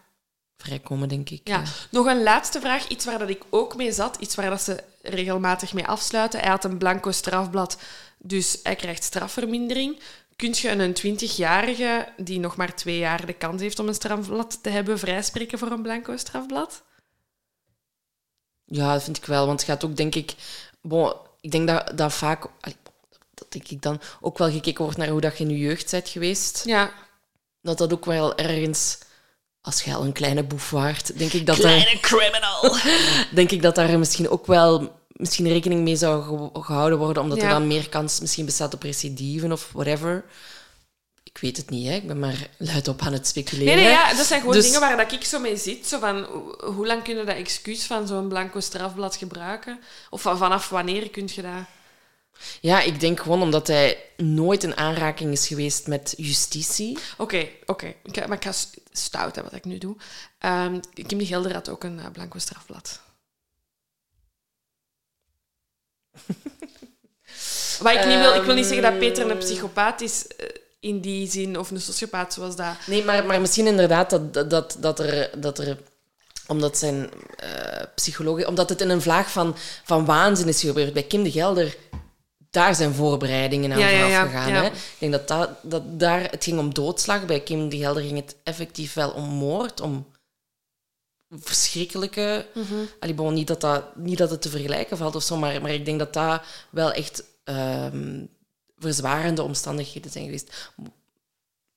vrijkomen, 0.57 1.09
denk 1.09 1.29
ik. 1.29 1.47
Ja, 1.47 1.63
nog 1.91 2.05
een 2.05 2.23
laatste 2.23 2.59
vraag. 2.59 2.87
Iets 2.87 3.05
waar 3.05 3.19
dat 3.19 3.29
ik 3.29 3.43
ook 3.49 3.75
mee 3.75 3.91
zat. 3.91 4.15
Iets 4.19 4.35
waar 4.35 4.49
dat 4.49 4.61
ze 4.61 4.83
regelmatig 5.01 5.73
mee 5.73 5.87
afsluiten. 5.87 6.39
Hij 6.39 6.49
had 6.49 6.63
een 6.63 6.77
blanco 6.77 7.11
strafblad, 7.11 7.77
dus 8.17 8.59
hij 8.63 8.75
krijgt 8.75 9.03
strafvermindering. 9.03 9.99
Kun 10.35 10.53
je 10.57 10.69
een 10.69 11.17
20-jarige 11.17 12.07
die 12.17 12.39
nog 12.39 12.55
maar 12.55 12.75
twee 12.75 12.97
jaar 12.97 13.25
de 13.25 13.33
kans 13.33 13.61
heeft 13.61 13.79
om 13.79 13.87
een 13.87 13.93
strafblad 13.93 14.63
te 14.63 14.69
hebben, 14.69 14.99
vrijspreken 14.99 15.59
voor 15.59 15.71
een 15.71 15.81
blanco 15.81 16.17
strafblad? 16.17 16.83
Ja, 18.65 18.93
dat 18.93 19.03
vind 19.03 19.17
ik 19.17 19.25
wel. 19.25 19.45
Want 19.45 19.59
het 19.59 19.69
gaat 19.69 19.83
ook, 19.83 19.95
denk 19.95 20.15
ik... 20.15 20.35
Bon, 20.81 21.13
ik 21.41 21.51
denk 21.51 21.67
dat, 21.67 21.91
dat 21.97 22.13
vaak... 22.13 22.45
Dat 23.39 23.51
denk 23.51 23.67
ik 23.67 23.81
dan 23.81 24.01
ook 24.21 24.37
wel 24.37 24.51
gekeken 24.51 24.83
wordt 24.83 24.97
naar 24.97 25.07
hoe 25.07 25.21
dat 25.21 25.37
je 25.37 25.43
in 25.43 25.49
je 25.49 25.57
jeugd 25.57 25.91
bent 25.91 26.09
geweest. 26.09 26.61
Ja. 26.65 26.91
Dat 27.61 27.77
dat 27.77 27.93
ook 27.93 28.05
wel 28.05 28.37
ergens... 28.37 28.97
Als 29.61 29.81
je 29.83 29.93
al 29.93 30.03
een 30.03 30.11
kleine 30.11 30.43
boef 30.43 30.69
waart, 30.69 31.17
denk 31.19 31.33
ik 31.33 31.45
dat, 31.45 31.57
daar, 31.57 31.97
criminal. 32.01 32.75
denk 33.35 33.51
ik 33.51 33.61
dat 33.61 33.75
daar 33.75 33.99
misschien 33.99 34.29
ook 34.29 34.45
wel 34.47 34.97
misschien 35.07 35.47
rekening 35.47 35.81
mee 35.83 35.95
zou 35.95 36.23
ge- 36.53 36.61
gehouden 36.61 36.97
worden, 36.99 37.23
omdat 37.23 37.41
er 37.41 37.49
dan 37.49 37.67
meer 37.67 37.89
kans 37.89 38.19
misschien 38.19 38.45
bestaat 38.45 38.73
op 38.73 38.83
recidieven 38.83 39.51
of 39.51 39.69
whatever. 39.73 40.25
Ik 41.23 41.37
weet 41.37 41.57
het 41.57 41.69
niet, 41.69 41.87
hè. 41.87 41.93
ik 41.95 42.07
ben 42.07 42.19
maar 42.19 42.47
luid 42.57 42.87
op 42.87 43.01
aan 43.01 43.13
het 43.13 43.27
speculeren. 43.27 43.75
Nee, 43.75 43.83
nee, 43.83 43.93
ja, 43.93 44.13
dat 44.13 44.25
zijn 44.25 44.39
gewoon 44.39 44.55
Dus- 44.55 44.65
dingen 44.65 44.79
waar 44.79 44.97
dat 44.97 45.11
ik 45.11 45.23
zo 45.23 45.39
mee 45.39 45.57
zit. 45.57 45.87
Zo 45.87 45.99
van, 45.99 46.23
ho- 46.23 46.71
hoe 46.73 46.87
lang 46.87 47.03
kun 47.03 47.17
je 47.17 47.23
dat 47.25 47.35
excuus 47.35 47.83
van 47.85 48.07
zo'n 48.07 48.27
blanco 48.27 48.59
strafblad 48.59 49.15
gebruiken? 49.15 49.79
Of 50.09 50.21
van- 50.21 50.37
vanaf 50.37 50.69
wanneer 50.69 51.09
kun 51.09 51.29
je 51.33 51.41
dat... 51.41 51.51
Ja, 52.61 52.81
ik 52.81 52.99
denk 52.99 53.19
gewoon 53.19 53.41
omdat 53.41 53.67
hij 53.67 53.97
nooit 54.17 54.63
in 54.63 54.77
aanraking 54.77 55.31
is 55.31 55.47
geweest 55.47 55.87
met 55.87 56.13
justitie. 56.17 56.97
Oké, 57.17 57.47
oké. 57.65 57.93
Maar 58.27 58.37
ik 58.37 58.43
ga 58.43 58.51
stout 58.91 59.35
hè, 59.35 59.43
wat 59.43 59.53
ik 59.53 59.65
nu 59.65 59.77
doe. 59.77 59.95
Ehm 60.39 60.79
Kim 61.07 61.17
de 61.17 61.25
Gelder 61.25 61.53
had 61.53 61.69
ook 61.69 61.83
een 61.83 61.99
eh, 61.99 62.05
blanco 62.11 62.39
strafblad. 62.39 62.99
wat 67.79 67.93
ik 67.93 68.05
niet 68.05 68.19
wil, 68.19 68.33
ik 68.33 68.43
wil 68.43 68.55
niet 68.55 68.65
zeggen 68.65 68.83
dat 68.91 68.99
Peter 68.99 69.31
een 69.31 69.37
psychopaat 69.37 70.01
is 70.01 70.27
eh, 70.27 70.45
in 70.79 70.99
die 71.01 71.29
zin, 71.29 71.57
of 71.59 71.71
een 71.71 71.81
sociopaat 71.81 72.33
zoals 72.33 72.55
dat. 72.55 72.73
Nee, 72.87 73.03
maar, 73.03 73.25
maar 73.25 73.41
misschien 73.41 73.67
inderdaad 73.67 74.09
dat, 74.09 74.33
dat- 74.49 74.77
dat, 74.79 74.99
er, 74.99 75.41
dat 75.41 75.59
er... 75.59 75.77
Omdat 76.47 76.77
zijn 76.77 77.09
psychologie... 77.95 78.47
Omdat 78.47 78.69
het 78.69 78.81
in 78.81 78.89
een 78.89 79.01
vlaag 79.01 79.31
van, 79.31 79.55
van 79.83 80.05
waanzin 80.05 80.47
is 80.47 80.61
gebeurd. 80.61 80.93
Bij 80.93 81.03
Kim 81.03 81.23
de 81.23 81.31
Gelder, 81.31 81.77
daar 82.49 82.75
zijn 82.75 82.93
voorbereidingen 82.93 83.71
aan 83.71 83.79
Ja, 83.79 83.89
vooraf 83.89 84.09
ja, 84.09 84.25
gegaan. 84.25 84.51
Hè? 84.51 84.65
Ik 84.65 84.95
denk 84.97 85.11
dat, 85.11 85.27
dat, 85.27 85.49
dat 85.61 85.99
daar... 85.99 86.21
Het 86.21 86.43
ging 86.43 86.59
om 86.59 86.73
doodslag. 86.73 87.25
Bij 87.25 87.39
Kim 87.41 87.69
de 87.69 87.77
Gelder 87.77 88.03
ging 88.03 88.15
het 88.17 88.35
effectief 88.43 88.93
wel 88.93 89.09
om 89.11 89.23
moord, 89.29 89.81
om 89.81 90.07
verschrikkelijke... 91.29 92.45
Allee, 92.99 93.13
bon, 93.15 93.33
niet, 93.33 93.47
dat 93.47 93.61
dat, 93.61 93.95
niet 93.95 94.17
dat 94.17 94.29
het 94.29 94.41
te 94.41 94.49
vergelijken 94.49 94.97
valt 94.97 95.15
of 95.15 95.23
zo, 95.23 95.37
maar, 95.37 95.61
maar 95.61 95.71
ik 95.71 95.85
denk 95.85 95.99
dat 95.99 96.13
dat 96.13 96.41
wel 96.69 96.91
echt 96.91 97.23
ehm, 97.43 98.25
verzwarende 98.77 99.43
omstandigheden 99.43 100.11
zijn 100.11 100.23
geweest. 100.25 100.71
Mo- 100.75 100.93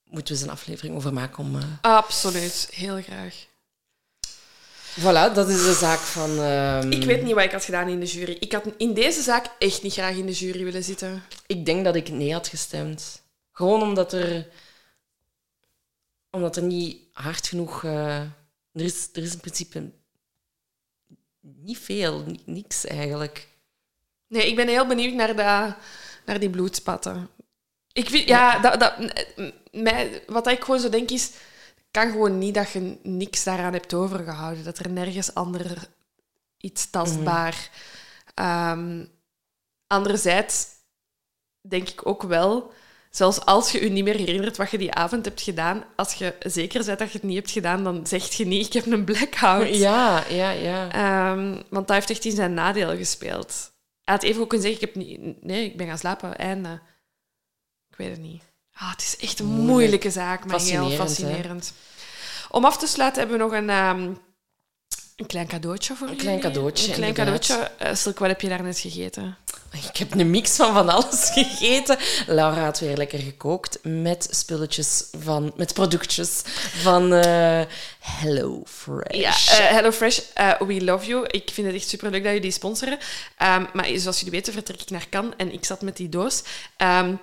Moeten 0.04 0.34
we 0.34 0.40
eens 0.40 0.48
een 0.50 0.54
aflevering 0.56 0.96
over 0.96 1.12
maken 1.12 1.38
om... 1.44 1.56
eh, 1.56 1.62
Absoluut, 1.80 2.68
heel 2.74 3.02
graag. 3.02 3.46
Voilà, 5.00 5.32
dat 5.34 5.48
is 5.48 5.64
de 5.64 5.72
zaak 5.72 5.98
van... 5.98 6.38
ehm, 6.38 6.90
Ik 6.92 7.04
weet 7.04 7.22
niet 7.22 7.34
wat 7.34 7.44
ik 7.44 7.52
had 7.52 7.64
gedaan 7.64 7.88
in 7.88 8.00
de 8.00 8.06
jury. 8.06 8.36
Ik 8.40 8.52
had 8.52 8.64
in 8.76 8.94
deze 8.94 9.22
zaak 9.22 9.46
echt 9.58 9.82
niet 9.82 9.92
graag 9.92 10.14
in 10.16 10.26
de 10.26 10.32
jury 10.32 10.64
willen 10.64 10.84
zitten. 10.84 11.22
Ik 11.46 11.64
denk 11.66 11.84
dat 11.84 11.94
ik 11.96 12.08
nee 12.08 12.32
had 12.32 12.48
gestemd. 12.48 13.22
Gewoon 13.52 13.82
omdat 13.82 14.12
er... 14.12 14.48
Omdat 16.30 16.56
er 16.56 16.62
niet 16.62 16.98
hard 17.12 17.46
genoeg... 17.48 17.84
eh, 17.84 18.20
er, 18.72 18.84
is, 18.84 19.08
er 19.12 19.22
is 19.22 19.32
in 19.32 19.40
principe 19.40 19.90
niet 21.40 21.78
veel, 21.78 22.22
ni- 22.26 22.42
niks 22.44 22.84
eigenlijk. 22.86 23.48
Nee, 24.26 24.46
ik 24.48 24.56
ben 24.56 24.68
heel 24.68 24.86
benieuwd 24.86 25.14
naar, 25.14 25.26
dat, 25.36 25.74
naar 26.26 26.40
die 26.40 26.50
bloedspatten. 26.50 27.28
Ik 27.92 28.10
vind, 28.10 28.28
ja, 28.28 28.58
dat, 28.58 28.80
dat, 28.80 28.94
mij, 29.72 30.22
wat 30.26 30.46
ik 30.46 30.64
gewoon 30.64 30.80
zo 30.80 30.88
denk 30.88 31.10
is, 31.10 31.30
kan 31.92 32.10
gewoon 32.10 32.38
niet 32.38 32.54
dat 32.54 32.70
je 32.70 32.98
niks 33.02 33.44
daaraan 33.44 33.72
hebt 33.72 33.94
overgehouden. 33.94 34.64
Dat 34.64 34.78
er 34.78 34.90
nergens 34.90 35.34
ander 35.34 35.88
iets 36.56 36.90
tastbaar. 36.90 37.70
Ehm, 38.34 39.04
anderzijds 39.86 40.66
denk 41.68 41.88
ik 41.88 42.06
ook 42.06 42.22
wel, 42.22 42.72
zelfs 43.10 43.44
als 43.44 43.72
je 43.72 43.82
je 43.84 43.90
niet 43.90 44.04
meer 44.04 44.16
herinnert 44.16 44.56
wat 44.56 44.70
je 44.70 44.78
die 44.78 44.92
avond 44.92 45.24
hebt 45.24 45.40
gedaan, 45.40 45.84
als 45.96 46.14
je 46.14 46.34
zeker 46.40 46.84
bent 46.84 46.98
dat 46.98 47.12
je 47.12 47.18
het 47.18 47.26
niet 47.26 47.36
hebt 47.36 47.50
gedaan, 47.50 47.84
dan 47.84 48.06
zeg 48.06 48.32
je 48.32 48.46
niet, 48.46 48.66
ik 48.66 48.72
heb 48.72 48.86
een 48.86 49.04
blackout. 49.04 49.76
Ja, 49.88 50.26
ja, 50.28 50.50
ja. 50.50 50.92
Ehm, 50.92 51.62
want 51.70 51.86
dat 51.86 51.96
heeft 51.96 52.10
echt 52.10 52.24
in 52.24 52.32
zijn 52.32 52.54
nadeel 52.54 52.96
gespeeld. 52.96 53.72
Hij 54.04 54.14
had 54.14 54.22
even 54.22 54.42
ook 54.42 54.48
kunnen 54.48 54.66
zeggen, 54.66 54.88
ik 54.88 54.94
heb 54.94 55.04
niet, 55.04 55.42
nee, 55.42 55.64
ik 55.64 55.76
ben 55.76 55.86
gaan 55.86 55.98
slapen, 55.98 56.38
einde. 56.38 56.80
Ik 57.88 57.96
weet 57.96 58.10
het 58.10 58.20
niet. 58.20 58.51
Ah, 58.74 58.90
het 58.90 59.02
is 59.02 59.16
echt 59.16 59.38
een 59.38 59.46
Moeilijk. 59.46 59.68
moeilijke 59.70 60.10
zaak, 60.10 60.44
maar 60.46 60.60
heel 60.60 60.90
Fascinerend, 60.90 61.72
hè? 61.74 61.90
Om 62.56 62.64
af 62.64 62.76
te 62.78 62.86
sluiten 62.86 63.20
hebben 63.20 63.38
we 63.38 63.44
nog 63.44 63.52
een, 63.52 63.70
ehm, 63.70 64.10
een 65.16 65.26
klein 65.26 65.46
cadeautje 65.46 65.94
voor 65.94 66.06
Een 66.08 66.12
jullie. 66.16 66.28
klein 66.28 66.40
cadeautje, 66.40 66.88
Een 66.88 66.94
klein 66.94 67.14
cadeautje. 67.14 67.70
Silke, 67.92 68.18
wat 68.18 68.28
heb 68.28 68.40
je 68.40 68.48
daarnet 68.48 68.78
gegeten? 68.78 69.36
Ik 69.90 69.96
heb 69.96 70.14
een 70.14 70.30
mix 70.30 70.56
van 70.56 70.72
van 70.72 70.88
alles 70.88 71.30
gegeten. 71.34 71.98
Laura 72.26 72.64
had 72.64 72.78
weer 72.80 72.96
lekker 72.96 73.18
gekookt 73.18 73.78
met 73.82 74.26
spulletjes 74.30 75.04
van, 75.18 75.52
met 75.56 75.74
productjes 75.74 76.42
van 76.82 77.12
eh 77.12 77.60
Hello 78.00 78.62
Fresh. 78.66 79.16
Ja, 79.20 79.30
eh, 79.30 79.70
HelloFresh, 79.70 80.18
eh, 80.34 80.60
we 80.60 80.84
love 80.84 81.06
you. 81.06 81.26
Ik 81.26 81.50
vind 81.52 81.66
het 81.66 81.76
echt 81.76 81.88
superleuk 81.88 82.24
dat 82.24 82.32
jullie 82.32 82.50
sponsoren. 82.50 82.98
Ehm, 83.36 83.64
maar 83.72 83.86
zoals 83.94 84.16
jullie 84.16 84.32
weten 84.32 84.52
vertrek 84.52 84.80
ik 84.80 84.90
naar 84.90 85.06
Cannes 85.10 85.34
en 85.36 85.52
ik 85.52 85.64
zat 85.64 85.82
met 85.82 85.96
die 85.96 86.08
doos. 86.08 86.42
Ehm, 86.76 87.14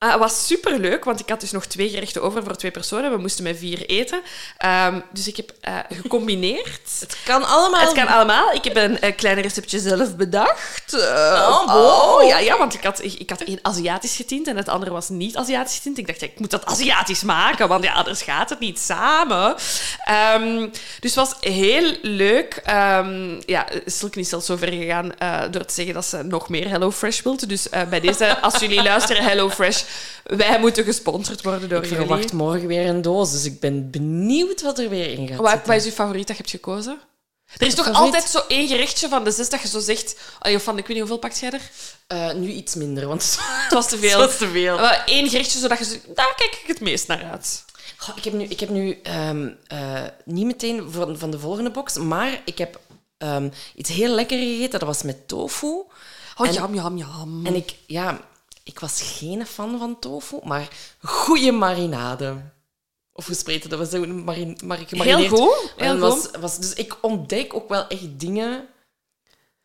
ah, 0.00 0.10
het 0.10 0.18
was 0.18 0.46
superleuk, 0.46 1.04
want 1.04 1.20
ik 1.20 1.28
had 1.28 1.40
dus 1.40 1.50
nog 1.50 1.66
twee 1.66 1.88
gerechten 1.88 2.22
over 2.22 2.42
voor 2.44 2.56
twee 2.56 2.70
personen. 2.70 3.10
We 3.10 3.16
moesten 3.16 3.44
met 3.44 3.58
vier 3.58 3.86
eten. 3.86 4.22
Ehm, 4.58 5.00
dus 5.12 5.26
ik 5.28 5.36
heb 5.36 5.52
eh, 5.60 5.78
gecombineerd. 5.88 6.80
het 7.00 7.16
kan 7.24 7.44
allemaal. 7.44 7.80
Het 7.80 7.92
kan 7.92 8.06
allemaal. 8.06 8.52
Ik 8.52 8.64
heb 8.64 8.76
een, 8.76 9.00
eh, 9.00 9.16
klein 9.16 9.40
receptje 9.40 9.78
zelf 9.78 10.16
bedacht. 10.16 10.92
Eh, 10.94 11.48
Oh, 11.50 11.72
wow. 11.72 12.28
ja, 12.28 12.38
ja, 12.38 12.58
want 12.58 12.74
ik 12.74 12.84
had, 12.84 13.04
ik, 13.04 13.12
ik 13.12 13.30
had 13.30 13.40
één 13.40 13.58
Aziatisch 13.62 14.16
getint 14.16 14.46
en 14.46 14.56
het 14.56 14.68
andere 14.68 14.90
was 14.90 15.08
niet 15.08 15.36
Aziatisch 15.36 15.76
getint. 15.76 15.98
Ik 15.98 16.06
dacht, 16.06 16.20
ja, 16.20 16.26
ik 16.26 16.40
moet 16.40 16.50
dat 16.50 16.66
Aziatisch 16.66 17.22
maken, 17.22 17.68
want 17.68 17.84
ja, 17.84 17.92
anders 17.92 18.22
gaat 18.22 18.50
het 18.50 18.58
niet 18.58 18.78
samen. 18.78 19.54
Ehm, 20.04 20.68
dus 21.00 21.14
het 21.14 21.28
was 21.28 21.34
heel 21.40 21.94
leuk. 22.02 22.60
Ehm 22.64 23.40
ja, 23.46 23.66
Silke 23.86 24.20
is 24.20 24.28
zelfs 24.28 24.46
zo 24.46 24.56
ver 24.56 24.72
gegaan 24.72 25.12
door 25.50 25.64
te 25.64 25.74
zeggen 25.74 25.94
dat 25.94 26.04
ze 26.04 26.22
nog 26.22 26.48
meer 26.48 26.68
HelloFresh 26.68 27.22
wilt. 27.22 27.48
Dus 27.48 27.68
eh, 27.68 27.82
bij 27.88 28.00
deze, 28.00 28.40
als 28.40 28.58
jullie 28.60 28.82
luisteren, 28.82 29.24
HelloFresh, 29.24 29.82
wij 30.24 30.60
moeten 30.60 30.84
gesponsord 30.84 31.42
worden 31.42 31.68
door 31.68 31.78
Ik 31.82 31.90
jullie. 31.90 32.06
verwacht 32.06 32.32
morgen 32.32 32.66
weer 32.66 32.86
een 32.86 33.02
doos, 33.02 33.30
dus 33.32 33.44
ik 33.44 33.60
ben 33.60 33.90
benieuwd 33.90 34.62
wat 34.62 34.78
er 34.78 34.88
weer 34.88 35.10
in 35.18 35.28
gaat 35.28 35.36
Wat, 35.36 35.66
wat 35.66 35.76
is 35.76 35.84
uw 35.84 35.90
favoriet 35.90 36.26
dat 36.26 36.36
je 36.36 36.42
hebt 36.42 36.54
gekozen? 36.54 36.98
Er 37.58 37.66
is 37.66 37.74
toch 37.74 37.84
Favoriet? 37.86 38.14
altijd 38.14 38.30
zo 38.30 38.40
één 38.48 38.68
gerechtje 38.68 39.08
van 39.08 39.24
de 39.24 39.30
zes 39.30 39.48
dat 39.50 39.60
je 39.62 39.68
zo 39.68 39.78
zegt... 39.80 40.16
Oh, 40.42 40.58
van, 40.58 40.78
ik 40.78 40.86
weet 40.86 40.88
niet 40.88 40.98
hoeveel 40.98 41.18
pakt 41.18 41.38
jij 41.38 41.50
er? 41.50 41.60
Eh, 42.06 42.32
nu 42.34 42.48
iets 42.48 42.74
minder, 42.74 43.06
want 43.06 43.38
Het 43.64 43.72
was 43.72 43.88
te 43.88 43.98
veel. 43.98 44.18
Het 44.20 44.28
was 44.30 44.38
te 44.38 44.48
veel. 44.48 44.76
Maar 44.78 45.02
één 45.06 45.28
gerechtje 45.28 45.58
zodat 45.58 45.78
je 45.78 45.84
zegt... 45.84 46.06
Daar 46.14 46.34
kijk 46.36 46.58
ik 46.62 46.66
het 46.66 46.80
meest 46.80 47.06
naar 47.06 47.24
uit. 47.30 47.64
Goh, 47.96 48.16
ik 48.16 48.24
heb 48.24 48.32
nu, 48.32 48.44
ik 48.44 48.60
heb 48.60 48.68
nu 48.68 48.98
ehm, 49.02 49.48
eh, 49.66 50.02
niet 50.24 50.46
meteen 50.46 50.90
van, 50.90 51.18
van 51.18 51.30
de 51.30 51.38
volgende 51.38 51.70
box, 51.70 51.94
maar 51.98 52.40
ik 52.44 52.58
heb 52.58 52.80
ehm, 53.18 53.48
iets 53.74 53.90
heel 53.90 54.14
lekker 54.14 54.38
gegeten. 54.38 54.78
Dat 54.78 54.88
was 54.88 55.02
met 55.02 55.28
tofu. 55.28 55.66
Oh, 55.66 56.46
En- 56.46 56.52
jam, 56.52 56.74
jam, 56.74 56.96
jam. 56.96 57.46
En 57.46 57.54
ik, 57.54 57.74
ja, 57.86 58.20
ik 58.64 58.80
was 58.80 59.16
geen 59.18 59.46
fan 59.46 59.78
van 59.78 59.98
tofu, 59.98 60.38
maar 60.44 60.68
goede 61.02 61.52
marinade. 61.52 62.36
Of 63.12 63.24
gespreten, 63.26 63.70
dat 63.70 63.78
was 63.78 63.90
zo 63.90 64.06
marin, 64.06 64.58
mar, 64.64 64.78
Heel 64.88 65.28
goed. 65.28 65.74
Heel 65.76 65.98
was, 65.98 66.28
was, 66.40 66.58
dus 66.58 66.72
ik 66.72 66.96
ontdek 67.00 67.54
ook 67.54 67.68
wel 67.68 67.86
echt 67.88 68.20
dingen 68.20 68.68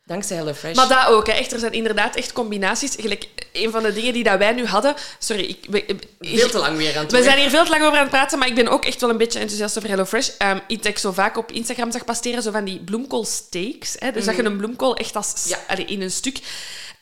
dankzij 0.06 0.38
HelloFresh. 0.38 0.76
Maar 0.76 0.88
dat 0.88 1.08
ook, 1.08 1.28
hè. 1.28 1.34
Echt, 1.34 1.52
er 1.54 1.60
zijn 1.60 1.72
inderdaad 1.74 2.16
echt 2.16 2.34
combinaties. 2.34 2.96
Gelijk, 3.00 3.28
een 3.54 3.72
van 3.72 3.84
de 3.84 3.94
dingen 3.94 4.14
die 4.14 4.24
dat 4.24 4.38
wij 4.38 4.52
nu 4.52 4.66
hadden... 4.66 4.96
Sorry, 5.20 5.44
ik... 5.44 5.66
we- 5.70 5.96
Veel 6.20 6.50
te 6.50 6.58
lang 6.58 6.78
weer 6.78 6.98
aan 6.98 7.04
het 7.04 7.12
We 7.12 7.24
zijn 7.24 7.40
hier 7.40 7.50
veel 7.50 7.64
te 7.64 7.70
lang 7.70 7.84
over 7.84 7.96
aan 7.96 8.02
het 8.02 8.12
praten, 8.12 8.40
maar 8.40 8.48
ik 8.48 8.56
ben 8.56 8.68
ook 8.68 8.86
echt 8.86 9.02
wel 9.02 9.10
een 9.10 9.18
beetje 9.18 9.40
enthousiast 9.40 9.78
over 9.78 9.90
HelloFresh. 9.90 10.30
Um, 10.40 10.62
iets 10.68 10.82
dat 10.84 10.92
ik 10.92 10.98
zo 10.98 11.12
vaak 11.12 11.38
op 11.38 11.52
Instagram 11.52 11.92
zag 11.92 12.06
passeren, 12.06 12.44
zo 12.44 12.52
van 12.52 12.66
die 12.66 12.80
bloemkoolsteaks. 12.80 13.96
Hè? 14.00 14.12
Dus 14.12 14.26
dat 14.26 14.36
je 14.36 14.44
een 14.44 14.58
bloemkool 14.58 14.96
echt 14.96 15.16
als, 15.16 15.46
Ja. 15.48 15.60
allee, 15.68 15.86
in 15.86 16.02
een 16.02 16.12
stuk... 16.12 16.40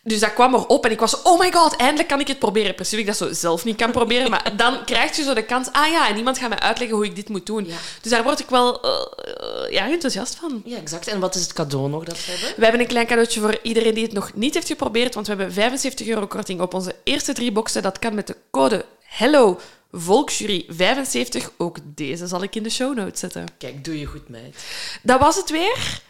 Dus 0.05 0.19
dat 0.19 0.33
kwam 0.33 0.53
erop 0.53 0.85
en 0.85 0.91
ik 0.91 0.99
was 0.99 1.21
oh 1.21 1.39
my 1.39 1.51
god, 1.51 1.75
eindelijk 1.75 2.07
kan 2.07 2.19
ik 2.19 2.27
het 2.27 2.39
proberen. 2.39 2.75
Precies, 2.75 2.99
ik 2.99 3.05
dat 3.05 3.17
zo 3.17 3.33
zelf 3.33 3.63
niet 3.63 3.75
kan 3.75 3.91
proberen. 3.91 4.29
Maar 4.29 4.53
dan 4.63 4.85
krijg 4.85 5.15
je 5.15 5.23
zo 5.23 5.33
de 5.33 5.43
kans, 5.43 5.67
ah 5.71 5.91
ja, 5.91 6.09
en 6.09 6.17
iemand 6.17 6.37
gaat 6.37 6.49
mij 6.49 6.59
uitleggen 6.59 6.97
hoe 6.97 7.05
ik 7.05 7.15
dit 7.15 7.29
moet 7.29 7.45
doen. 7.45 7.65
Ja. 7.65 7.75
Dus 8.01 8.11
daar 8.11 8.23
word 8.23 8.39
ik 8.39 8.49
wel 8.49 8.81
eh, 8.81 9.71
ja, 9.71 9.89
enthousiast 9.89 10.35
van. 10.35 10.61
Ja, 10.65 10.77
exact. 10.77 11.07
En 11.07 11.19
wat 11.19 11.35
is 11.35 11.41
het 11.41 11.53
cadeau 11.53 11.89
nog 11.89 12.03
dat 12.03 12.25
we 12.25 12.31
hebben? 12.31 12.53
We 12.55 12.63
hebben 12.63 12.81
een 12.81 12.87
klein 12.87 13.07
cadeautje 13.07 13.39
voor 13.39 13.59
iedereen 13.61 13.93
die 13.93 14.03
het 14.03 14.13
nog 14.13 14.33
niet 14.33 14.53
heeft 14.53 14.67
geprobeerd, 14.67 15.13
want 15.13 15.27
we 15.27 15.33
hebben 15.33 15.53
75 15.53 16.07
euro 16.07 16.27
korting 16.27 16.61
op 16.61 16.73
onze 16.73 16.95
eerste 17.03 17.33
drie 17.33 17.51
boxen. 17.51 17.81
Dat 17.81 17.99
kan 17.99 18.15
met 18.15 18.27
de 18.27 18.35
code 18.51 18.85
HELLO 19.01 19.59
Volksjury 19.91 20.65
75. 20.67 21.51
Ook 21.57 21.77
deze 21.83 22.27
zal 22.27 22.43
ik 22.43 22.55
in 22.55 22.63
de 22.63 22.69
show 22.69 22.95
notes 22.95 23.19
zetten. 23.19 23.45
Kijk, 23.57 23.85
doe 23.85 23.99
je 23.99 24.05
goed, 24.05 24.29
meid. 24.29 24.55
Dat 25.01 25.19
was 25.19 25.35
het 25.35 25.49
weer. 25.49 26.01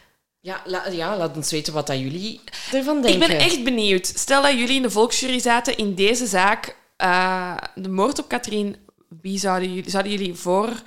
Ja, 0.43 0.61
la- 0.65 0.87
ja 0.87 1.17
laat 1.17 1.35
ons 1.35 1.51
weten 1.51 1.73
wat 1.73 1.87
dat 1.87 1.99
jullie 1.99 2.41
ervan 2.71 3.01
denken. 3.01 3.21
Ik 3.21 3.27
ben 3.27 3.37
echt 3.39 3.63
benieuwd. 3.63 4.05
Stel 4.05 4.41
dat 4.41 4.51
jullie 4.51 4.75
in 4.75 4.81
de 4.81 4.89
volksjury 4.89 5.39
zaten 5.39 5.77
in 5.77 5.95
deze 5.95 6.25
zaak, 6.27 6.77
eh, 6.97 7.57
de 7.75 7.89
moord 7.89 8.19
op 8.19 8.27
Katrien, 8.27 8.75
wie 9.21 9.37
zouden 9.39 9.73
jullie, 9.73 9.89
zouden 9.89 10.11
jullie 10.11 10.35
voor 10.35 10.81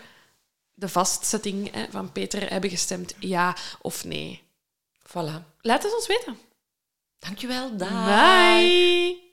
de 0.74 0.88
vastzetting 0.88 1.72
hè, 1.74 1.84
van 1.90 2.12
Peter 2.12 2.50
hebben 2.50 2.70
gestemd? 2.70 3.14
Ja 3.18 3.56
of 3.80 4.04
nee? 4.04 4.42
Voilà. 5.08 5.42
Laat 5.60 5.82
het 5.82 5.94
ons 5.94 6.06
weten. 6.06 6.38
Dankjewel, 7.18 7.76
dag. 7.76 8.04
Bye! 8.06 9.24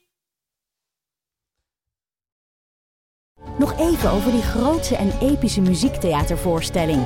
Nog 3.58 3.80
even 3.80 4.12
over 4.12 4.32
die 4.32 4.42
grootse 4.42 4.96
en 4.96 5.20
epische 5.22 5.62
muziektheatervoorstelling. 5.62 7.06